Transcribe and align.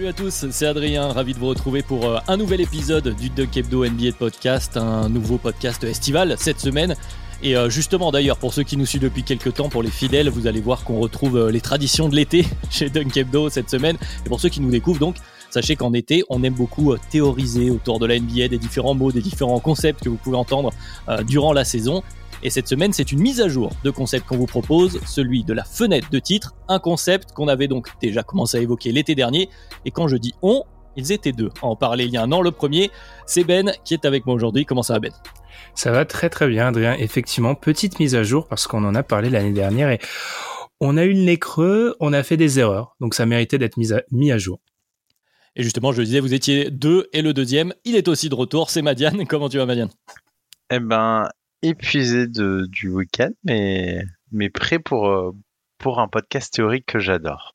Salut 0.00 0.08
à 0.08 0.12
tous, 0.14 0.46
c'est 0.50 0.66
Adrien, 0.66 1.12
ravi 1.12 1.34
de 1.34 1.38
vous 1.38 1.48
retrouver 1.48 1.82
pour 1.82 2.06
euh, 2.06 2.20
un 2.26 2.38
nouvel 2.38 2.62
épisode 2.62 3.14
du 3.16 3.28
Duck 3.28 3.54
Hebdo 3.54 3.84
NBA 3.84 4.12
Podcast, 4.18 4.78
un 4.78 5.10
nouveau 5.10 5.36
podcast 5.36 5.84
estival 5.84 6.36
cette 6.38 6.58
semaine. 6.58 6.96
Et 7.42 7.54
euh, 7.54 7.68
justement 7.68 8.10
d'ailleurs, 8.10 8.38
pour 8.38 8.54
ceux 8.54 8.62
qui 8.62 8.78
nous 8.78 8.86
suivent 8.86 9.02
depuis 9.02 9.24
quelques 9.24 9.52
temps, 9.52 9.68
pour 9.68 9.82
les 9.82 9.90
fidèles, 9.90 10.30
vous 10.30 10.46
allez 10.46 10.62
voir 10.62 10.84
qu'on 10.84 11.00
retrouve 11.00 11.36
euh, 11.36 11.50
les 11.50 11.60
traditions 11.60 12.08
de 12.08 12.16
l'été 12.16 12.46
chez 12.70 12.88
Dunk 12.88 13.14
Hebdo 13.14 13.50
cette 13.50 13.68
semaine. 13.68 13.98
Et 14.24 14.30
pour 14.30 14.40
ceux 14.40 14.48
qui 14.48 14.62
nous 14.62 14.70
découvrent 14.70 15.00
donc, 15.00 15.16
sachez 15.50 15.76
qu'en 15.76 15.92
été, 15.92 16.24
on 16.30 16.42
aime 16.44 16.54
beaucoup 16.54 16.96
théoriser 17.10 17.70
autour 17.70 17.98
de 17.98 18.06
la 18.06 18.18
NBA, 18.18 18.48
des 18.48 18.58
différents 18.58 18.94
mots, 18.94 19.12
des 19.12 19.20
différents 19.20 19.60
concepts 19.60 20.02
que 20.02 20.08
vous 20.08 20.16
pouvez 20.16 20.38
entendre 20.38 20.70
durant 21.26 21.52
la 21.52 21.66
saison. 21.66 22.02
Et 22.42 22.50
cette 22.50 22.68
semaine, 22.68 22.92
c'est 22.92 23.12
une 23.12 23.20
mise 23.20 23.40
à 23.40 23.48
jour 23.48 23.70
de 23.84 23.90
concept 23.90 24.26
qu'on 24.26 24.38
vous 24.38 24.46
propose, 24.46 25.00
celui 25.06 25.44
de 25.44 25.52
la 25.52 25.64
fenêtre 25.64 26.08
de 26.10 26.18
titre, 26.18 26.54
un 26.68 26.78
concept 26.78 27.32
qu'on 27.32 27.48
avait 27.48 27.68
donc 27.68 27.88
déjà 28.00 28.22
commencé 28.22 28.58
à 28.58 28.60
évoquer 28.60 28.92
l'été 28.92 29.14
dernier. 29.14 29.50
Et 29.84 29.90
quand 29.90 30.08
je 30.08 30.16
dis 30.16 30.34
on, 30.42 30.64
ils 30.96 31.12
étaient 31.12 31.32
deux 31.32 31.50
à 31.62 31.66
en 31.66 31.76
parler 31.76 32.04
il 32.04 32.12
y 32.12 32.16
a 32.16 32.22
un 32.22 32.32
an. 32.32 32.40
Le 32.40 32.50
premier, 32.50 32.90
c'est 33.26 33.44
Ben 33.44 33.72
qui 33.84 33.94
est 33.94 34.04
avec 34.04 34.26
moi 34.26 34.34
aujourd'hui. 34.34 34.64
Comment 34.64 34.82
ça 34.82 34.94
va 34.94 35.00
Ben? 35.00 35.12
Ça 35.74 35.92
va 35.92 36.04
très 36.04 36.30
très 36.30 36.48
bien 36.48 36.68
Adrien. 36.68 36.94
Effectivement, 36.94 37.54
petite 37.54 38.00
mise 38.00 38.14
à 38.14 38.22
jour 38.22 38.46
parce 38.48 38.66
qu'on 38.66 38.84
en 38.84 38.94
a 38.94 39.02
parlé 39.02 39.30
l'année 39.30 39.52
dernière 39.52 39.90
et 39.90 39.98
on 40.80 40.96
a 40.96 41.04
eu 41.04 41.12
le 41.12 41.20
nez 41.20 41.38
creux, 41.38 41.94
on 42.00 42.12
a 42.12 42.22
fait 42.22 42.36
des 42.36 42.58
erreurs. 42.58 42.96
Donc 43.00 43.14
ça 43.14 43.26
méritait 43.26 43.58
d'être 43.58 43.76
mis 43.76 43.92
à, 43.92 44.02
mis 44.10 44.32
à 44.32 44.38
jour. 44.38 44.60
Et 45.56 45.62
justement, 45.62 45.92
je 45.92 46.02
disais, 46.02 46.20
vous 46.20 46.32
étiez 46.32 46.70
deux 46.70 47.08
et 47.12 47.22
le 47.22 47.34
deuxième, 47.34 47.74
il 47.84 47.96
est 47.96 48.08
aussi 48.08 48.28
de 48.28 48.34
retour, 48.34 48.70
c'est 48.70 48.82
Madiane. 48.82 49.26
Comment 49.28 49.48
tu 49.48 49.58
vas 49.58 49.66
Madiane? 49.66 49.90
Eh 50.70 50.78
ben, 50.78 51.28
épuisé 51.62 52.26
de, 52.26 52.66
du 52.68 52.88
week-end, 52.88 53.30
mais, 53.44 54.02
mais 54.32 54.50
prêt 54.50 54.78
pour, 54.78 55.08
euh, 55.08 55.32
pour 55.78 56.00
un 56.00 56.08
podcast 56.08 56.52
théorique 56.54 56.86
que 56.86 56.98
j'adore. 56.98 57.54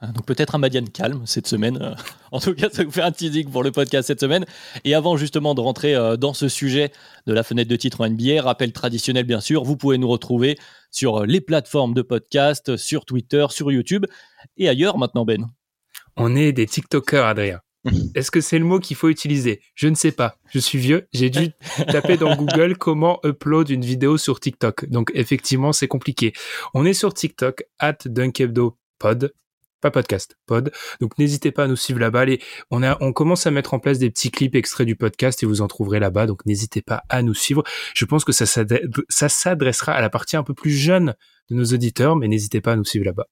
Ah, 0.00 0.12
donc 0.12 0.26
peut-être 0.26 0.54
un 0.54 0.58
Madiane 0.58 0.88
calme 0.88 1.26
cette 1.26 1.48
semaine. 1.48 1.78
Euh, 1.82 1.94
en 2.32 2.38
tout 2.38 2.54
cas, 2.54 2.68
ça 2.70 2.84
vous 2.84 2.90
fait 2.90 3.02
un 3.02 3.10
teasing 3.10 3.50
pour 3.50 3.64
le 3.64 3.72
podcast 3.72 4.06
cette 4.06 4.20
semaine. 4.20 4.44
Et 4.84 4.94
avant 4.94 5.16
justement 5.16 5.54
de 5.54 5.60
rentrer 5.60 5.94
euh, 5.94 6.16
dans 6.16 6.34
ce 6.34 6.48
sujet 6.48 6.92
de 7.26 7.32
la 7.32 7.42
fenêtre 7.42 7.68
de 7.68 7.76
titre 7.76 8.00
en 8.02 8.08
NBA, 8.08 8.42
rappel 8.42 8.72
traditionnel 8.72 9.24
bien 9.24 9.40
sûr, 9.40 9.64
vous 9.64 9.76
pouvez 9.76 9.98
nous 9.98 10.08
retrouver 10.08 10.56
sur 10.90 11.26
les 11.26 11.40
plateformes 11.40 11.94
de 11.94 12.02
podcast, 12.02 12.76
sur 12.76 13.04
Twitter, 13.04 13.46
sur 13.50 13.72
YouTube 13.72 14.06
et 14.56 14.68
ailleurs 14.68 14.98
maintenant 14.98 15.24
Ben. 15.24 15.46
On 16.16 16.36
est 16.36 16.52
des 16.52 16.66
TikTokers, 16.66 17.24
Adrien. 17.24 17.60
Est-ce 18.14 18.30
que 18.30 18.40
c'est 18.40 18.58
le 18.58 18.64
mot 18.64 18.78
qu'il 18.78 18.96
faut 18.96 19.08
utiliser? 19.08 19.60
Je 19.74 19.88
ne 19.88 19.94
sais 19.94 20.12
pas. 20.12 20.36
Je 20.50 20.58
suis 20.58 20.78
vieux. 20.78 21.06
J'ai 21.12 21.30
dû 21.30 21.50
taper 21.90 22.16
dans 22.16 22.34
Google 22.36 22.76
comment 22.76 23.20
upload 23.24 23.70
une 23.70 23.84
vidéo 23.84 24.16
sur 24.18 24.40
TikTok. 24.40 24.88
Donc 24.88 25.10
effectivement, 25.14 25.72
c'est 25.72 25.88
compliqué. 25.88 26.32
On 26.74 26.84
est 26.84 26.94
sur 26.94 27.14
TikTok, 27.14 27.64
at 27.78 27.98
Pod. 28.98 29.32
Pas 29.80 29.92
podcast, 29.92 30.36
pod. 30.46 30.72
Donc 31.00 31.16
n'hésitez 31.18 31.52
pas 31.52 31.64
à 31.64 31.66
nous 31.68 31.76
suivre 31.76 32.00
là-bas. 32.00 32.24
On, 32.72 32.82
a, 32.82 32.98
on 33.00 33.12
commence 33.12 33.46
à 33.46 33.52
mettre 33.52 33.74
en 33.74 33.78
place 33.78 33.98
des 33.98 34.10
petits 34.10 34.32
clips 34.32 34.56
extraits 34.56 34.86
du 34.86 34.96
podcast 34.96 35.40
et 35.44 35.46
vous 35.46 35.60
en 35.60 35.68
trouverez 35.68 36.00
là-bas. 36.00 36.26
Donc 36.26 36.44
n'hésitez 36.46 36.82
pas 36.82 37.04
à 37.08 37.22
nous 37.22 37.34
suivre. 37.34 37.62
Je 37.94 38.04
pense 38.04 38.24
que 38.24 38.32
ça 38.32 38.44
s'adressera 38.46 39.92
à 39.92 40.00
la 40.00 40.10
partie 40.10 40.36
un 40.36 40.42
peu 40.42 40.54
plus 40.54 40.72
jeune 40.72 41.14
de 41.48 41.54
nos 41.54 41.64
auditeurs, 41.64 42.16
mais 42.16 42.26
n'hésitez 42.26 42.60
pas 42.60 42.72
à 42.72 42.76
nous 42.76 42.84
suivre 42.84 43.04
là-bas. 43.04 43.28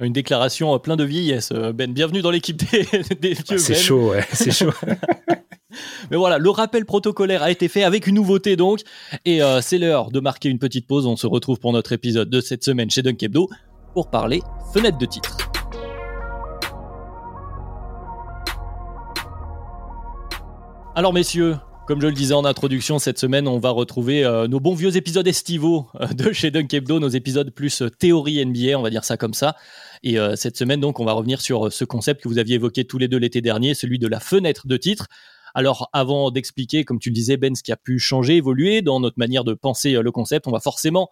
Une 0.00 0.12
déclaration 0.12 0.74
euh, 0.74 0.78
plein 0.78 0.94
de 0.96 1.02
vieillesse. 1.02 1.50
Euh, 1.52 1.72
ben, 1.72 1.92
bienvenue 1.92 2.22
dans 2.22 2.30
l'équipe 2.30 2.56
des, 2.56 2.84
des 3.20 3.34
vieux. 3.34 3.44
Ah, 3.50 3.58
c'est 3.58 3.72
Ben. 3.72 3.82
chaud, 3.82 4.10
ouais, 4.10 4.24
c'est 4.32 4.52
chaud. 4.52 4.70
Mais 6.10 6.16
voilà, 6.16 6.38
le 6.38 6.50
rappel 6.50 6.84
protocolaire 6.84 7.42
a 7.42 7.50
été 7.50 7.68
fait 7.68 7.82
avec 7.82 8.06
une 8.06 8.14
nouveauté 8.14 8.54
donc. 8.56 8.80
Et 9.24 9.42
euh, 9.42 9.60
c'est 9.60 9.78
l'heure 9.78 10.10
de 10.10 10.20
marquer 10.20 10.48
une 10.48 10.58
petite 10.58 10.86
pause. 10.86 11.06
On 11.06 11.16
se 11.16 11.26
retrouve 11.26 11.58
pour 11.58 11.72
notre 11.72 11.92
épisode 11.92 12.30
de 12.30 12.40
cette 12.40 12.64
semaine 12.64 12.90
chez 12.90 13.02
Dunk 13.02 13.22
Hebdo 13.22 13.48
pour 13.92 14.08
parler 14.08 14.40
fenêtre 14.72 14.98
de 14.98 15.06
titre. 15.06 15.36
Alors 20.94 21.12
messieurs, 21.12 21.56
comme 21.88 22.02
je 22.02 22.06
le 22.06 22.12
disais 22.12 22.34
en 22.34 22.44
introduction, 22.44 22.98
cette 22.98 23.18
semaine, 23.18 23.48
on 23.48 23.58
va 23.58 23.70
retrouver 23.70 24.22
euh, 24.22 24.46
nos 24.46 24.60
bons 24.60 24.74
vieux 24.74 24.94
épisodes 24.98 25.26
estivaux 25.26 25.86
euh, 26.02 26.06
de 26.08 26.34
chez 26.34 26.50
Dunk 26.50 26.74
Hebdo, 26.74 27.00
nos 27.00 27.08
épisodes 27.08 27.50
plus 27.50 27.80
euh, 27.80 27.88
théorie 27.88 28.44
NBA, 28.44 28.78
on 28.78 28.82
va 28.82 28.90
dire 28.90 29.04
ça 29.04 29.16
comme 29.16 29.32
ça. 29.32 29.56
Et 30.02 30.16
cette 30.36 30.56
semaine, 30.56 30.80
donc, 30.80 31.00
on 31.00 31.04
va 31.04 31.12
revenir 31.12 31.40
sur 31.40 31.72
ce 31.72 31.84
concept 31.84 32.22
que 32.22 32.28
vous 32.28 32.38
aviez 32.38 32.54
évoqué 32.54 32.84
tous 32.84 32.98
les 32.98 33.08
deux 33.08 33.16
l'été 33.16 33.40
dernier, 33.40 33.74
celui 33.74 33.98
de 33.98 34.06
la 34.06 34.20
fenêtre 34.20 34.68
de 34.68 34.76
titre. 34.76 35.08
Alors, 35.54 35.90
avant 35.92 36.30
d'expliquer, 36.30 36.84
comme 36.84 37.00
tu 37.00 37.08
le 37.08 37.14
disais, 37.14 37.36
Ben, 37.36 37.56
ce 37.56 37.64
qui 37.64 37.72
a 37.72 37.76
pu 37.76 37.98
changer, 37.98 38.36
évoluer 38.36 38.80
dans 38.80 39.00
notre 39.00 39.18
manière 39.18 39.42
de 39.42 39.54
penser 39.54 39.94
le 40.00 40.12
concept, 40.12 40.46
on 40.46 40.52
va 40.52 40.60
forcément 40.60 41.08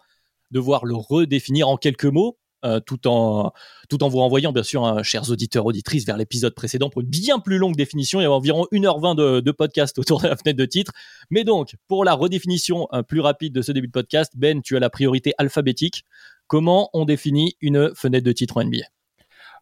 devoir 0.51 0.85
le 0.85 0.95
redéfinir 0.95 1.67
en 1.67 1.75
quelques 1.75 2.05
mots. 2.05 2.37
Euh, 2.65 2.79
tout, 2.79 3.07
en, 3.07 3.51
tout 3.89 4.03
en 4.03 4.09
vous 4.09 4.17
renvoyant, 4.17 4.51
bien 4.51 4.63
sûr, 4.63 4.85
hein, 4.85 5.03
chers 5.03 5.29
auditeurs, 5.29 5.65
auditrices, 5.65 6.05
vers 6.05 6.17
l'épisode 6.17 6.53
précédent 6.55 6.89
pour 6.89 7.01
une 7.01 7.07
bien 7.07 7.39
plus 7.39 7.57
longue 7.57 7.75
définition. 7.75 8.19
Il 8.19 8.23
y 8.23 8.25
a 8.25 8.31
environ 8.31 8.65
1h20 8.71 9.15
de, 9.15 9.39
de 9.39 9.51
podcast 9.51 9.97
autour 9.99 10.21
de 10.21 10.27
la 10.27 10.35
fenêtre 10.35 10.57
de 10.57 10.65
titre. 10.65 10.91
Mais 11.29 11.43
donc, 11.43 11.75
pour 11.87 12.03
la 12.03 12.13
redéfinition 12.13 12.87
euh, 12.93 13.03
plus 13.03 13.19
rapide 13.19 13.53
de 13.53 13.61
ce 13.61 13.71
début 13.71 13.87
de 13.87 13.91
podcast, 13.91 14.33
Ben, 14.35 14.61
tu 14.61 14.75
as 14.75 14.79
la 14.79 14.89
priorité 14.89 15.33
alphabétique. 15.37 16.03
Comment 16.47 16.89
on 16.93 17.05
définit 17.05 17.55
une 17.61 17.93
fenêtre 17.95 18.25
de 18.25 18.31
titre 18.31 18.57
en 18.57 18.63
NBA 18.63 18.85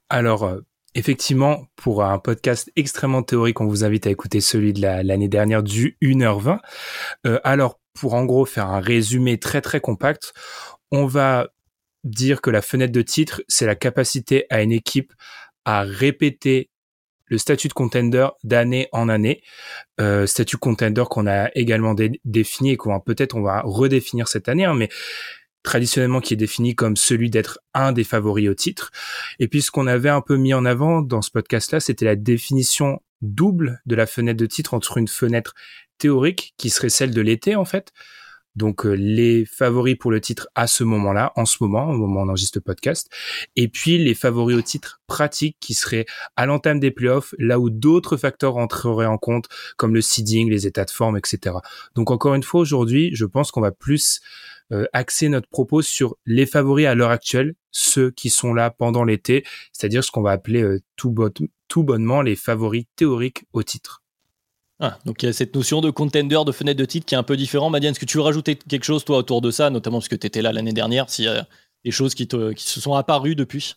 Alors, 0.09 0.43
euh, 0.43 0.61
effectivement, 0.93 1.65
pour 1.75 2.03
un 2.03 2.19
podcast 2.19 2.71
extrêmement 2.75 3.23
théorique, 3.23 3.59
on 3.59 3.65
vous 3.67 3.83
invite 3.83 4.07
à 4.07 4.09
écouter 4.11 4.39
celui 4.39 4.71
de 4.73 4.81
la- 4.81 5.03
l'année 5.03 5.27
dernière 5.27 5.63
du 5.63 5.97
1h20. 6.01 6.59
Euh, 7.25 7.39
alors, 7.43 7.79
pour 7.93 8.13
en 8.13 8.25
gros 8.25 8.45
faire 8.45 8.67
un 8.69 8.79
résumé 8.81 9.39
très 9.39 9.61
très 9.61 9.79
compact, 9.79 10.33
on 10.91 11.05
va 11.05 11.47
dire 12.05 12.41
que 12.41 12.49
la 12.49 12.61
fenêtre 12.61 12.93
de 12.93 13.01
titre, 13.01 13.43
c'est 13.47 13.65
la 13.65 13.75
capacité 13.75 14.45
à 14.49 14.61
une 14.61 14.71
équipe 14.71 15.11
à 15.65 15.81
répéter 15.81 16.69
le 17.27 17.37
statut 17.39 17.67
de 17.67 17.73
contender 17.73 18.27
d'année 18.43 18.87
en 18.91 19.09
année, 19.09 19.41
euh, 19.99 20.27
statut 20.27 20.57
contender 20.57 21.03
qu'on 21.09 21.25
a 21.25 21.49
également 21.55 21.95
dé- 21.95 22.21
défini 22.23 22.71
et 22.71 22.77
qu'on 22.77 22.99
peut-être 22.99 23.35
on 23.35 23.41
va 23.41 23.61
redéfinir 23.65 24.27
cette 24.27 24.47
année, 24.47 24.65
hein, 24.65 24.75
mais 24.75 24.89
traditionnellement 25.63 26.21
qui 26.21 26.35
est 26.35 26.37
défini 26.37 26.75
comme 26.75 26.95
celui 26.95 27.31
d'être 27.31 27.59
un 27.73 27.91
des 27.91 28.03
favoris 28.03 28.47
au 28.47 28.53
titre. 28.53 28.91
Et 29.39 29.47
puis 29.47 29.63
ce 29.63 29.71
qu'on 29.71 29.87
avait 29.87 30.09
un 30.09 30.21
peu 30.21 30.37
mis 30.37 30.53
en 30.53 30.65
avant 30.65 31.01
dans 31.01 31.23
ce 31.23 31.31
podcast-là, 31.31 31.79
c'était 31.79 32.05
la 32.05 32.15
définition 32.15 33.01
double 33.21 33.81
de 33.87 33.95
la 33.95 34.05
fenêtre 34.05 34.39
de 34.39 34.45
titre 34.45 34.75
entre 34.75 34.97
une 34.97 35.07
fenêtre 35.07 35.55
théorique 35.97 36.53
qui 36.57 36.69
serait 36.69 36.89
celle 36.89 37.11
de 37.11 37.21
l'été 37.21 37.55
en 37.55 37.65
fait. 37.65 37.91
Donc 38.55 38.85
euh, 38.85 38.93
les 38.93 39.45
favoris 39.45 39.95
pour 39.97 40.11
le 40.11 40.21
titre 40.21 40.47
à 40.55 40.67
ce 40.67 40.83
moment-là, 40.83 41.33
en 41.35 41.45
ce 41.45 41.57
moment, 41.61 41.89
au 41.89 41.93
moment 41.93 42.21
où 42.21 42.23
on 42.23 42.29
enregistre 42.29 42.57
le 42.57 42.61
podcast, 42.61 43.09
et 43.55 43.67
puis 43.67 43.97
les 43.97 44.13
favoris 44.13 44.57
au 44.57 44.61
titre 44.61 45.01
pratiques 45.07 45.57
qui 45.59 45.73
seraient 45.73 46.05
à 46.35 46.45
l'entame 46.45 46.79
des 46.79 46.91
playoffs, 46.91 47.33
là 47.37 47.59
où 47.59 47.69
d'autres 47.69 48.17
facteurs 48.17 48.57
entreraient 48.57 49.05
en 49.05 49.17
compte, 49.17 49.47
comme 49.77 49.93
le 49.93 50.01
seeding, 50.01 50.49
les 50.49 50.67
états 50.67 50.85
de 50.85 50.91
forme, 50.91 51.17
etc. 51.17 51.57
Donc 51.95 52.11
encore 52.11 52.35
une 52.35 52.43
fois, 52.43 52.61
aujourd'hui, 52.61 53.11
je 53.13 53.25
pense 53.25 53.51
qu'on 53.51 53.61
va 53.61 53.71
plus 53.71 54.21
euh, 54.71 54.85
axer 54.93 55.29
notre 55.29 55.47
propos 55.47 55.81
sur 55.81 56.15
les 56.25 56.45
favoris 56.45 56.87
à 56.87 56.95
l'heure 56.95 57.11
actuelle, 57.11 57.55
ceux 57.71 58.09
qui 58.11 58.29
sont 58.29 58.53
là 58.53 58.71
pendant 58.71 59.03
l'été, 59.03 59.43
c'est-à-dire 59.73 60.03
ce 60.03 60.11
qu'on 60.11 60.21
va 60.21 60.31
appeler 60.31 60.63
euh, 60.63 60.81
tout 60.95 61.83
bonnement 61.83 62.21
les 62.21 62.35
favoris 62.35 62.85
théoriques 62.95 63.43
au 63.53 63.63
titre. 63.63 64.04
Ah, 64.79 64.97
donc 65.05 65.23
il 65.23 65.27
y 65.27 65.29
a 65.29 65.33
cette 65.33 65.55
notion 65.55 65.79
de 65.79 65.89
contender, 65.89 66.43
de 66.45 66.51
fenêtre 66.51 66.77
de 66.77 66.85
titre 66.85 67.05
qui 67.05 67.15
est 67.15 67.17
un 67.17 67.23
peu 67.23 67.37
différent. 67.37 67.69
Madiane, 67.69 67.91
est-ce 67.91 67.99
que 67.99 68.05
tu 68.05 68.17
veux 68.17 68.23
rajouter 68.23 68.55
quelque 68.55 68.83
chose 68.83 69.05
toi 69.05 69.17
autour 69.17 69.41
de 69.41 69.51
ça, 69.51 69.69
notamment 69.69 69.99
parce 69.99 70.09
que 70.09 70.15
tu 70.15 70.27
étais 70.27 70.41
là 70.41 70.51
l'année 70.51 70.73
dernière, 70.73 71.09
s'il 71.09 71.25
y 71.25 71.29
a 71.29 71.47
des 71.85 71.91
choses 71.91 72.13
qui, 72.13 72.27
te, 72.27 72.53
se 72.57 72.81
sont 72.81 72.95
apparues 72.95 73.35
depuis? 73.35 73.75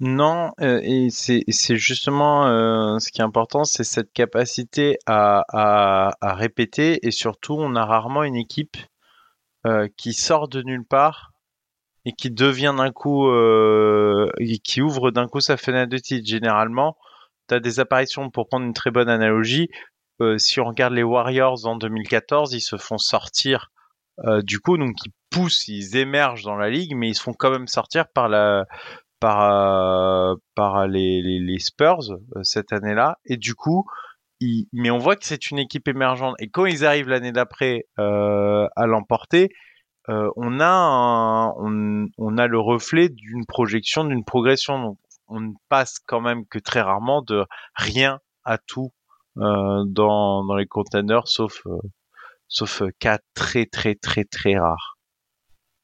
Non, 0.00 0.50
euh, 0.60 0.80
et 0.82 1.10
c'est 1.10 1.76
justement 1.76 2.48
euh, 2.48 2.98
ce 2.98 3.12
qui 3.12 3.20
est 3.20 3.24
important, 3.24 3.64
c'est 3.64 3.84
cette 3.84 4.12
capacité 4.12 4.98
à, 5.06 6.10
répéter 6.22 7.06
et 7.06 7.10
surtout, 7.10 7.54
on 7.54 7.76
a 7.76 7.84
rarement 7.84 8.24
une 8.24 8.34
équipe 8.34 8.76
euh, 9.66 9.88
qui 9.96 10.12
sort 10.12 10.48
de 10.48 10.62
nulle 10.62 10.84
part 10.84 11.32
et 12.04 12.12
qui 12.12 12.30
devient 12.30 12.74
d'un 12.76 12.90
coup, 12.90 13.28
euh, 13.28 14.28
qui 14.64 14.82
ouvre 14.82 15.12
d'un 15.12 15.28
coup 15.28 15.40
sa 15.40 15.56
fenêtre 15.56 15.90
de 15.90 15.98
titre. 15.98 16.26
Généralement, 16.26 16.96
des 17.60 17.80
apparitions, 17.80 18.30
pour 18.30 18.48
prendre 18.48 18.66
une 18.66 18.72
très 18.72 18.90
bonne 18.90 19.08
analogie, 19.08 19.68
euh, 20.20 20.38
si 20.38 20.60
on 20.60 20.64
regarde 20.64 20.94
les 20.94 21.02
Warriors 21.02 21.66
en 21.66 21.76
2014, 21.76 22.52
ils 22.52 22.60
se 22.60 22.76
font 22.76 22.98
sortir 22.98 23.70
euh, 24.24 24.42
du 24.42 24.60
coup, 24.60 24.76
donc 24.76 24.94
ils 25.06 25.12
poussent, 25.30 25.66
ils 25.68 25.96
émergent 25.96 26.44
dans 26.44 26.56
la 26.56 26.70
ligue, 26.70 26.94
mais 26.94 27.08
ils 27.08 27.14
se 27.14 27.22
font 27.22 27.32
quand 27.32 27.50
même 27.50 27.66
sortir 27.66 28.06
par 28.14 28.28
la 28.28 28.66
par 29.20 30.32
euh, 30.32 30.34
par 30.54 30.86
les, 30.86 31.58
Spurs 31.58 32.18
cette 32.42 32.72
année-là, 32.72 33.18
et 33.24 33.36
du 33.36 33.54
coup, 33.54 33.86
mais 34.72 34.90
on 34.90 34.98
voit 34.98 35.16
que 35.16 35.24
c'est 35.24 35.50
une 35.50 35.58
équipe 35.58 35.88
émergente. 35.88 36.34
Et 36.40 36.48
quand 36.50 36.66
ils 36.66 36.84
arrivent 36.84 37.08
l'année 37.08 37.32
d'après 37.32 37.84
à 37.96 38.86
l'emporter, 38.86 39.50
on 40.08 40.60
a 40.60 40.66
un, 40.66 41.54
on, 42.18 42.38
a 42.38 42.46
le 42.46 42.58
reflet 42.58 43.08
d'une 43.08 43.46
projection, 43.46 44.04
d'une 44.04 44.24
progression. 44.24 44.98
On 45.32 45.40
ne 45.40 45.52
passe 45.68 45.98
quand 46.06 46.20
même 46.20 46.46
que 46.46 46.58
très 46.58 46.82
rarement 46.82 47.22
de 47.22 47.46
rien 47.74 48.20
à 48.44 48.58
tout 48.58 48.92
euh, 49.38 49.84
dans, 49.86 50.54
les 50.56 50.66
containers, 50.66 51.26
sauf 51.26 51.62
euh, 51.66 51.78
sauf 52.48 52.82
cas 52.98 53.18
très 53.34 53.66
très 53.66 53.94
très 53.94 54.24
très 54.24 54.58
rares. 54.58 54.98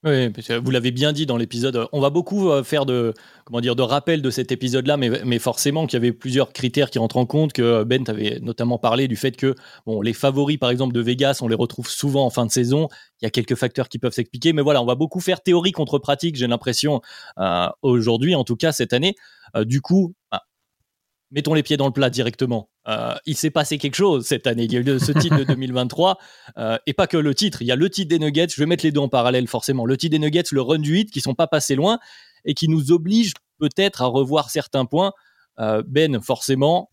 Oui, 0.04 0.28
vous 0.62 0.70
l'avez 0.70 0.92
bien 0.92 1.12
dit 1.12 1.26
dans 1.26 1.36
l'épisode. 1.36 1.88
On 1.90 2.00
va 2.00 2.10
beaucoup 2.10 2.50
euh, 2.50 2.62
faire 2.62 2.86
de, 2.86 3.14
comment 3.44 3.60
dire, 3.60 3.74
de 3.74 3.82
rappel 3.82 4.22
de 4.22 4.30
cet 4.30 4.52
épisode-là, 4.52 4.96
mais, 4.96 5.10
mais, 5.24 5.40
forcément 5.40 5.88
qu'il 5.88 5.94
y 5.94 5.96
avait 5.96 6.12
plusieurs 6.12 6.52
critères 6.52 6.88
qui 6.90 7.00
rentrent 7.00 7.16
en 7.16 7.26
compte. 7.26 7.52
Que 7.52 7.82
Ben 7.82 8.04
avait 8.06 8.38
notamment 8.40 8.78
parlé 8.78 9.08
du 9.08 9.16
fait 9.16 9.32
que 9.32 9.56
bon, 9.86 10.00
les 10.00 10.12
favoris, 10.12 10.56
par 10.56 10.70
exemple, 10.70 10.94
de 10.94 11.00
Vegas, 11.00 11.40
on 11.42 11.48
les 11.48 11.56
retrouve 11.56 11.88
souvent 11.88 12.24
en 12.24 12.30
fin 12.30 12.46
de 12.46 12.52
saison. 12.52 12.88
Il 13.20 13.24
y 13.24 13.26
a 13.26 13.30
quelques 13.30 13.56
facteurs 13.56 13.88
qui 13.88 13.98
peuvent 13.98 14.12
s'expliquer, 14.12 14.52
mais 14.52 14.62
voilà, 14.62 14.80
on 14.82 14.86
va 14.86 14.94
beaucoup 14.94 15.18
faire 15.18 15.40
théorie 15.42 15.72
contre 15.72 15.98
pratique. 15.98 16.36
J'ai 16.36 16.46
l'impression 16.46 17.00
euh, 17.38 17.66
aujourd'hui, 17.82 18.36
en 18.36 18.44
tout 18.44 18.56
cas 18.56 18.70
cette 18.70 18.92
année. 18.92 19.16
Euh, 19.56 19.64
du 19.64 19.80
coup, 19.80 20.14
bah, 20.30 20.42
mettons 21.32 21.54
les 21.54 21.64
pieds 21.64 21.76
dans 21.76 21.86
le 21.86 21.92
plat 21.92 22.08
directement. 22.08 22.70
Euh, 22.88 23.14
il 23.26 23.36
s'est 23.36 23.50
passé 23.50 23.76
quelque 23.78 23.96
chose 23.96 24.26
cette 24.26 24.46
année. 24.46 24.64
Il 24.64 24.72
y 24.72 24.76
a 24.76 24.80
eu 24.80 24.98
ce 24.98 25.12
titre 25.12 25.36
de 25.36 25.44
2023 25.54 26.18
euh, 26.56 26.78
et 26.86 26.94
pas 26.94 27.06
que 27.06 27.16
le 27.16 27.34
titre. 27.34 27.60
Il 27.60 27.68
y 27.68 27.72
a 27.72 27.76
le 27.76 27.90
titre 27.90 28.08
des 28.08 28.18
Nuggets. 28.18 28.48
Je 28.48 28.60
vais 28.60 28.66
mettre 28.66 28.84
les 28.84 28.92
deux 28.92 29.00
en 29.00 29.08
parallèle 29.08 29.46
forcément. 29.46 29.84
Le 29.84 29.96
titre 29.96 30.12
des 30.12 30.18
Nuggets, 30.18 30.44
le 30.52 30.62
run 30.62 30.78
du 30.78 30.92
8 30.92 31.10
qui 31.10 31.20
sont 31.20 31.34
pas 31.34 31.46
passés 31.46 31.74
loin 31.74 31.98
et 32.44 32.54
qui 32.54 32.68
nous 32.68 32.90
obligent 32.92 33.34
peut-être 33.58 34.02
à 34.02 34.06
revoir 34.06 34.50
certains 34.50 34.86
points. 34.86 35.12
Euh, 35.58 35.82
ben, 35.86 36.20
forcément, 36.22 36.90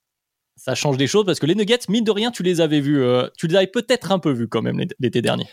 ça 0.57 0.75
change 0.75 0.97
des 0.97 1.07
choses 1.07 1.25
parce 1.25 1.39
que 1.39 1.45
les 1.45 1.56
Nuggets, 1.56 1.80
mine 1.88 2.03
de 2.03 2.12
rien, 2.12 2.31
tu 2.31 2.44
les 2.44 2.59
avais 2.59 2.81
vus. 2.81 3.03
Tu 3.38 3.47
les 3.47 3.56
avais 3.56 3.68
peut-être 3.68 4.12
un 4.12 4.19
peu 4.19 4.31
vus 4.31 4.47
quand 4.47 4.62
même 4.62 4.81
l'été 5.00 5.21
dernier. 5.21 5.47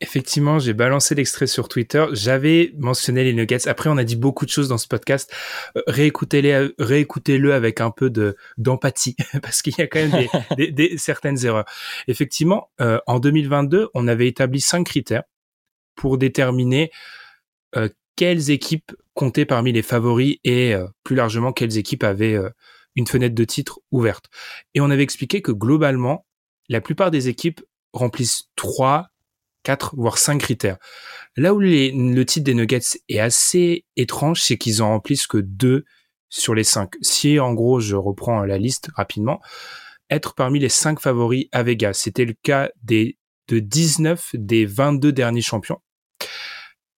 Effectivement, 0.00 0.58
j'ai 0.60 0.74
balancé 0.74 1.14
l'extrait 1.14 1.48
sur 1.48 1.68
Twitter. 1.68 2.06
J'avais 2.12 2.72
mentionné 2.78 3.24
les 3.24 3.32
Nuggets. 3.32 3.66
Après, 3.66 3.90
on 3.90 3.96
a 3.96 4.04
dit 4.04 4.14
beaucoup 4.14 4.46
de 4.46 4.50
choses 4.50 4.68
dans 4.68 4.78
ce 4.78 4.86
podcast. 4.86 5.32
Euh, 5.76 5.82
réécoutez-les, 5.88 6.70
réécoutez-le 6.78 7.52
avec 7.52 7.80
un 7.80 7.90
peu 7.90 8.08
de 8.08 8.36
d'empathie 8.58 9.16
parce 9.42 9.60
qu'il 9.62 9.74
y 9.76 9.80
a 9.80 9.86
quand 9.88 9.98
même 9.98 10.10
des, 10.10 10.28
des, 10.56 10.70
des, 10.70 10.98
certaines 10.98 11.44
erreurs. 11.44 11.66
Effectivement, 12.06 12.70
euh, 12.80 13.00
en 13.06 13.18
2022, 13.18 13.88
on 13.94 14.06
avait 14.06 14.28
établi 14.28 14.60
cinq 14.60 14.84
critères 14.84 15.24
pour 15.96 16.16
déterminer 16.16 16.90
euh, 17.76 17.88
quelles 18.16 18.50
équipes 18.50 18.92
comptaient 19.14 19.44
parmi 19.44 19.72
les 19.72 19.82
favoris 19.82 20.38
et 20.44 20.74
euh, 20.74 20.86
plus 21.04 21.16
largement 21.16 21.52
quelles 21.52 21.76
équipes 21.76 22.04
avaient 22.04 22.34
euh, 22.34 22.48
une 22.94 23.06
fenêtre 23.06 23.34
de 23.34 23.44
titre 23.44 23.80
ouverte. 23.90 24.26
Et 24.74 24.80
on 24.80 24.90
avait 24.90 25.02
expliqué 25.02 25.42
que 25.42 25.52
globalement, 25.52 26.24
la 26.68 26.80
plupart 26.80 27.10
des 27.10 27.28
équipes 27.28 27.60
remplissent 27.92 28.48
trois 28.56 29.08
4 29.68 29.96
voire 29.98 30.16
5 30.16 30.40
critères. 30.40 30.78
Là 31.36 31.52
où 31.52 31.60
le 31.60 32.22
titre 32.22 32.44
des 32.44 32.54
Nuggets 32.54 32.80
est 33.10 33.18
assez 33.18 33.84
étrange, 33.96 34.40
c'est 34.40 34.56
qu'ils 34.56 34.82
en 34.82 34.88
remplissent 34.88 35.26
que 35.26 35.36
2 35.36 35.84
sur 36.30 36.54
les 36.54 36.64
5. 36.64 36.94
Si 37.02 37.38
en 37.38 37.52
gros, 37.52 37.78
je 37.78 37.94
reprends 37.94 38.42
la 38.46 38.56
liste 38.56 38.88
rapidement, 38.94 39.40
être 40.08 40.34
parmi 40.34 40.58
les 40.58 40.70
5 40.70 41.00
favoris 41.00 41.48
à 41.52 41.62
Vegas, 41.62 41.92
c'était 42.02 42.24
le 42.24 42.32
cas 42.42 42.70
des 42.82 43.18
de 43.48 43.58
19 43.58 44.30
des 44.32 44.64
22 44.64 45.12
derniers 45.12 45.42
champions. 45.42 45.80